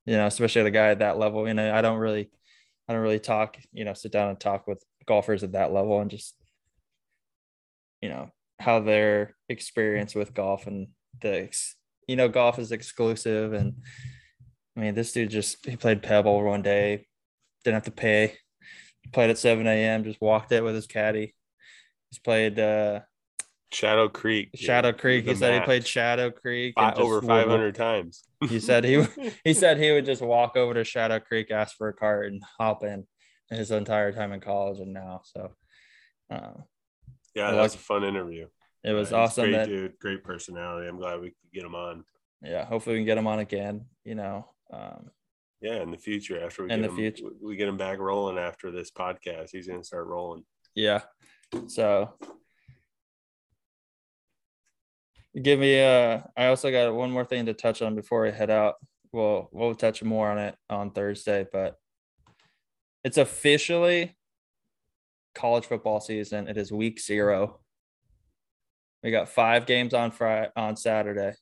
you 0.06 0.16
know, 0.16 0.26
especially 0.26 0.62
the 0.64 0.70
guy 0.70 0.88
at 0.88 1.00
that 1.00 1.18
level. 1.18 1.48
You 1.48 1.54
know, 1.54 1.74
I 1.74 1.80
don't 1.82 1.98
really, 1.98 2.30
I 2.88 2.92
don't 2.92 3.02
really 3.02 3.18
talk, 3.20 3.56
you 3.72 3.84
know, 3.84 3.94
sit 3.94 4.12
down 4.12 4.30
and 4.30 4.38
talk 4.40 4.66
with 4.66 4.82
golfers 5.06 5.42
at 5.42 5.52
that 5.52 5.72
level 5.72 6.00
and 6.00 6.10
just, 6.10 6.34
you 8.00 8.08
know, 8.08 8.30
how 8.58 8.80
their 8.80 9.36
experience 9.48 10.14
with 10.14 10.34
golf 10.34 10.66
and 10.66 10.88
the, 11.20 11.42
ex- 11.44 11.76
you 12.08 12.16
know, 12.16 12.28
golf 12.28 12.58
is 12.58 12.72
exclusive. 12.72 13.52
And 13.52 13.74
I 14.76 14.80
mean, 14.80 14.94
this 14.94 15.12
dude 15.12 15.30
just, 15.30 15.64
he 15.66 15.76
played 15.76 16.02
Pebble 16.02 16.42
one 16.42 16.62
day, 16.62 17.06
didn't 17.64 17.74
have 17.74 17.84
to 17.84 17.90
pay, 17.92 18.34
played 19.12 19.30
at 19.30 19.38
7 19.38 19.66
a.m., 19.66 20.04
just 20.04 20.20
walked 20.20 20.50
it 20.52 20.64
with 20.64 20.74
his 20.74 20.86
caddy. 20.86 21.34
He's 22.10 22.18
played, 22.18 22.58
uh, 22.58 23.00
Shadow 23.72 24.08
Creek. 24.08 24.50
Shadow 24.54 24.92
Creek. 24.92 25.24
He 25.24 25.32
The 25.32 25.38
said 25.38 25.54
he 25.54 25.64
played 25.64 25.86
Shadow 25.86 26.30
Creek 26.30 26.74
Fi- 26.74 26.88
and 26.88 26.96
just 26.96 27.02
over 27.04 27.14
would- 27.20 27.26
500 27.26 27.74
times. 27.74 28.24
He 28.48 28.60
said 28.60 28.84
he 28.84 29.04
he 29.44 29.54
said 29.54 29.78
he 29.78 29.92
would 29.92 30.04
just 30.06 30.22
walk 30.22 30.56
over 30.56 30.74
to 30.74 30.84
Shadow 30.84 31.20
Creek, 31.20 31.50
ask 31.50 31.76
for 31.76 31.88
a 31.88 31.94
cart, 31.94 32.26
and 32.32 32.42
hop 32.58 32.82
in 32.84 33.06
his 33.50 33.70
entire 33.70 34.12
time 34.12 34.32
in 34.32 34.40
college 34.40 34.78
and 34.80 34.92
now. 34.92 35.22
So 35.24 35.54
Uh, 36.30 36.54
Yeah, 37.34 37.50
that 37.50 37.62
was 37.62 37.74
a 37.74 37.78
fun 37.78 38.04
interview. 38.04 38.48
it 38.84 38.92
was 38.92 39.12
Uh, 39.12 39.18
awesome 39.18 39.44
Great 39.44 39.52
that 39.58 39.68
dude, 39.68 39.98
great 39.98 40.24
personality. 40.24 40.88
I'm 40.88 40.98
glad 40.98 41.20
we 41.20 41.28
could 41.30 41.52
get 41.52 41.64
him 41.64 41.74
on. 41.74 42.04
yeah. 42.42 42.64
Hopefully 42.64 42.94
we 42.96 43.00
can 43.00 43.06
get 43.06 43.18
him 43.18 43.26
on 43.26 43.38
again. 43.40 43.86
You 44.04 44.14
know, 44.14 44.48
um, 44.72 45.10
Yeah, 45.60 45.82
in 45.82 45.90
the 45.90 45.98
future, 45.98 46.42
after 46.44 46.64
we 46.64 46.70
In 46.70 46.80
get 46.80 46.86
the 46.86 46.88
him, 46.90 46.96
future. 46.96 47.24
we- 47.40 47.48
we 47.50 47.56
get 47.56 47.68
him 47.68 47.76
back 47.76 47.98
rolling 47.98 48.38
after 48.38 48.70
this 48.70 48.90
podcast, 48.90 49.50
he's 49.52 49.68
gonna 49.68 49.84
start 49.84 50.06
rolling. 50.06 50.44
yeah. 50.74 51.02
So 51.68 52.18
give 55.40 55.58
me 55.58 55.80
uh 55.80 56.20
I 56.36 56.46
also 56.46 56.70
got 56.70 56.94
one 56.94 57.10
more 57.10 57.24
thing 57.24 57.46
to 57.46 57.54
touch 57.54 57.82
on 57.82 57.94
before 57.94 58.22
we 58.22 58.30
head 58.30 58.50
out. 58.50 58.74
Well, 59.12 59.48
we'll 59.52 59.74
touch 59.74 60.02
more 60.02 60.30
on 60.30 60.38
it 60.38 60.56
on 60.70 60.90
Thursday, 60.90 61.46
but 61.52 61.76
it's 63.04 63.18
officially 63.18 64.16
college 65.34 65.66
football 65.66 66.00
season. 66.00 66.48
It 66.48 66.56
is 66.56 66.72
week 66.72 67.00
zero. 67.00 67.60
We 69.02 69.10
got 69.10 69.28
five 69.28 69.66
games 69.66 69.94
on 69.94 70.12
Friday 70.12 70.50
on 70.56 70.76
Saturday, 70.76 71.32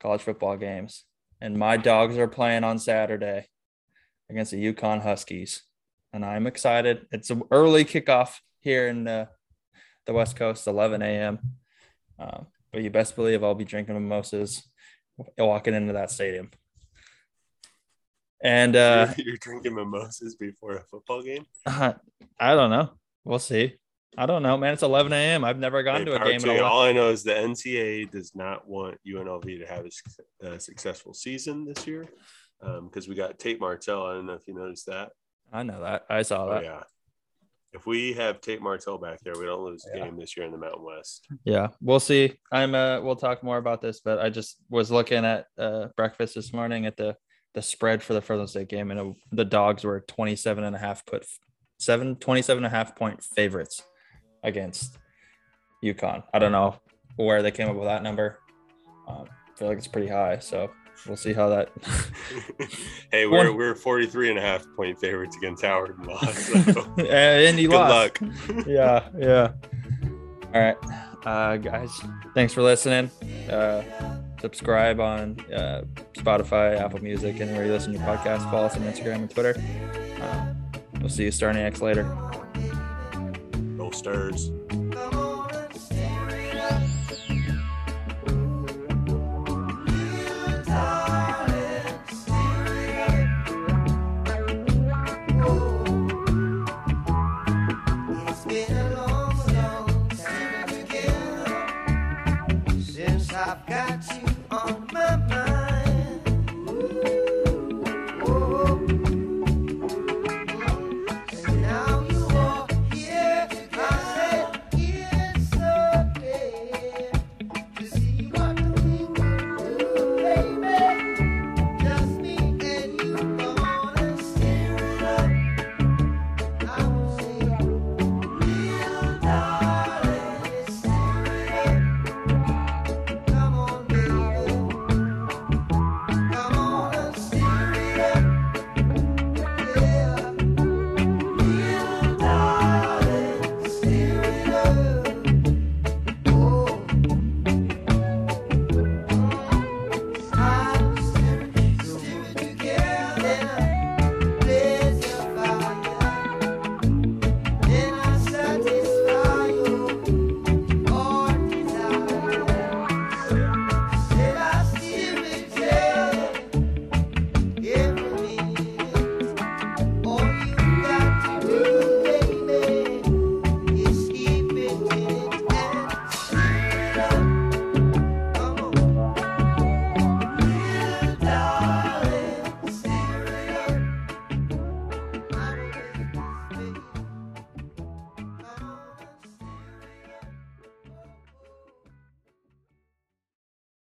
college 0.00 0.22
football 0.22 0.56
games, 0.56 1.04
and 1.40 1.58
my 1.58 1.76
dogs 1.76 2.16
are 2.16 2.28
playing 2.28 2.62
on 2.62 2.78
Saturday 2.78 3.48
against 4.30 4.52
the 4.52 4.72
UConn 4.72 5.02
Huskies, 5.02 5.62
and 6.12 6.24
I'm 6.24 6.46
excited. 6.46 7.06
It's 7.10 7.30
an 7.30 7.42
early 7.50 7.84
kickoff 7.84 8.36
here 8.60 8.88
in 8.88 9.08
uh, 9.08 9.26
the 10.06 10.12
West 10.12 10.36
Coast, 10.36 10.66
11 10.66 11.02
a.m. 11.02 11.38
Um, 12.18 12.46
but 12.74 12.82
you 12.82 12.90
best 12.90 13.16
believe 13.16 13.42
I'll 13.44 13.54
be 13.54 13.64
drinking 13.64 13.94
mimosas 13.94 14.62
walking 15.38 15.74
into 15.74 15.92
that 15.94 16.10
stadium. 16.10 16.50
And 18.42 18.76
uh, 18.76 19.14
you're, 19.16 19.36
drinking 19.38 19.74
mimosas 19.74 20.34
before 20.36 20.76
a 20.76 20.82
football 20.82 21.22
game. 21.22 21.46
I 21.66 21.94
don't 22.40 22.70
know. 22.70 22.90
We'll 23.24 23.38
see. 23.38 23.76
I 24.18 24.26
don't 24.26 24.42
know, 24.42 24.56
man. 24.56 24.74
It's 24.74 24.82
11 24.82 25.12
a.m. 25.12 25.44
I've 25.44 25.58
never 25.58 25.82
gone 25.82 26.00
Hey, 26.00 26.04
to 26.04 26.14
a 26.14 26.24
game. 26.24 26.40
to 26.40 26.50
In 26.52 26.60
a 26.60 26.62
All 26.62 26.82
I 26.82 26.92
know 26.92 27.08
is 27.10 27.24
the 27.24 27.32
NCAA 27.32 28.10
does 28.10 28.34
not 28.34 28.68
want 28.68 28.98
UNLV 29.06 29.58
to 29.60 29.66
have 29.66 29.86
a, 30.42 30.52
a 30.54 30.60
successful 30.60 31.14
season 31.14 31.64
this 31.64 31.86
year 31.86 32.06
because 32.60 33.08
we 33.08 33.14
got 33.14 33.38
Tate 33.38 33.60
Martell. 33.60 34.04
I 34.06 34.14
don't 34.14 34.26
know 34.26 34.34
if 34.34 34.46
you 34.46 34.54
noticed 34.54 34.86
that. 34.86 35.10
I 35.52 35.62
know 35.62 35.80
that. 35.80 36.04
I 36.10 36.22
saw 36.22 36.46
Oh 36.46 36.50
that. 36.50 36.64
yeah. 36.64 36.82
If 37.74 37.86
we 37.86 38.12
have 38.14 38.40
Tate 38.40 38.62
Martell 38.62 38.98
back 38.98 39.18
there, 39.24 39.34
we 39.36 39.46
don't 39.46 39.62
lose 39.64 39.84
a 39.92 39.98
Yeah. 39.98 40.04
game 40.04 40.16
this 40.16 40.36
year 40.36 40.46
in 40.46 40.52
the 40.52 40.58
Mountain 40.58 40.84
West. 40.84 41.26
Yeah, 41.44 41.68
we'll 41.80 42.00
see. 42.00 42.38
I'm 42.52 42.74
uh 42.74 43.00
we'll 43.00 43.16
talk 43.16 43.42
more 43.42 43.58
about 43.58 43.82
this, 43.82 44.00
but 44.00 44.20
I 44.20 44.30
just 44.30 44.56
was 44.70 44.90
looking 44.92 45.24
at 45.24 45.46
uh 45.58 45.88
breakfast 45.96 46.36
this 46.36 46.52
morning 46.52 46.86
at 46.86 46.96
the 46.96 47.16
the 47.54 47.62
spread 47.62 48.02
for 48.02 48.14
the 48.14 48.20
Fresno 48.20 48.46
State 48.46 48.68
game 48.68 48.90
and 48.90 49.00
it, 49.00 49.16
the 49.32 49.44
dogs 49.44 49.84
were 49.84 50.00
27 50.08 50.64
and 50.64 50.74
a 50.74 50.78
half 50.78 51.04
put 51.06 51.24
seven 51.78 52.16
27 52.16 52.64
and 52.64 52.72
a 52.72 52.76
half 52.76 52.94
point 52.96 53.22
favorites 53.22 53.82
against 54.42 54.98
UConn. 55.84 56.22
I 56.32 56.38
don't 56.38 56.52
know 56.52 56.76
where 57.16 57.42
they 57.42 57.50
came 57.50 57.68
up 57.68 57.76
with 57.76 57.84
that 57.86 58.02
number. 58.02 58.38
Um, 59.08 59.26
I 59.28 59.58
feel 59.58 59.68
like 59.68 59.78
it's 59.78 59.86
pretty 59.86 60.08
high, 60.08 60.38
so 60.38 60.70
we'll 61.06 61.16
see 61.16 61.32
how 61.32 61.48
that 61.48 61.70
hey, 63.12 63.26
we're, 63.26 63.52
we're 63.52 63.74
43 63.74 64.30
and 64.30 64.38
a 64.38 64.42
half 64.42 64.64
point 64.76 64.98
favorites 64.98 65.36
against 65.36 65.62
Howard 65.64 65.96
and 65.98 66.06
lost. 66.06 66.50
So 66.74 67.06
and 67.08 67.58
he 67.58 67.66
good 67.68 67.74
lost. 67.74 68.20
luck. 68.22 68.32
yeah, 68.66 69.08
yeah. 69.18 69.52
All 70.54 70.60
right, 70.60 70.76
uh, 71.26 71.56
guys. 71.56 71.90
Thanks 72.34 72.52
for 72.52 72.62
listening. 72.62 73.10
Uh, 73.50 73.82
subscribe 74.40 75.00
on 75.00 75.38
uh, 75.52 75.82
Spotify, 76.14 76.78
Apple 76.78 77.02
Music, 77.02 77.40
anywhere 77.40 77.66
you 77.66 77.72
listen 77.72 77.92
to 77.92 77.98
your 77.98 78.06
podcast. 78.06 78.48
Follow 78.50 78.66
us 78.66 78.76
on 78.76 78.82
Instagram 78.82 79.16
and 79.16 79.30
Twitter. 79.30 79.54
Uh, 80.20 80.54
we'll 81.00 81.08
see 81.08 81.24
you 81.24 81.30
starting 81.32 81.62
X 81.62 81.80
later. 81.82 82.04
Roll 83.76 83.90
stirs. 83.92 84.50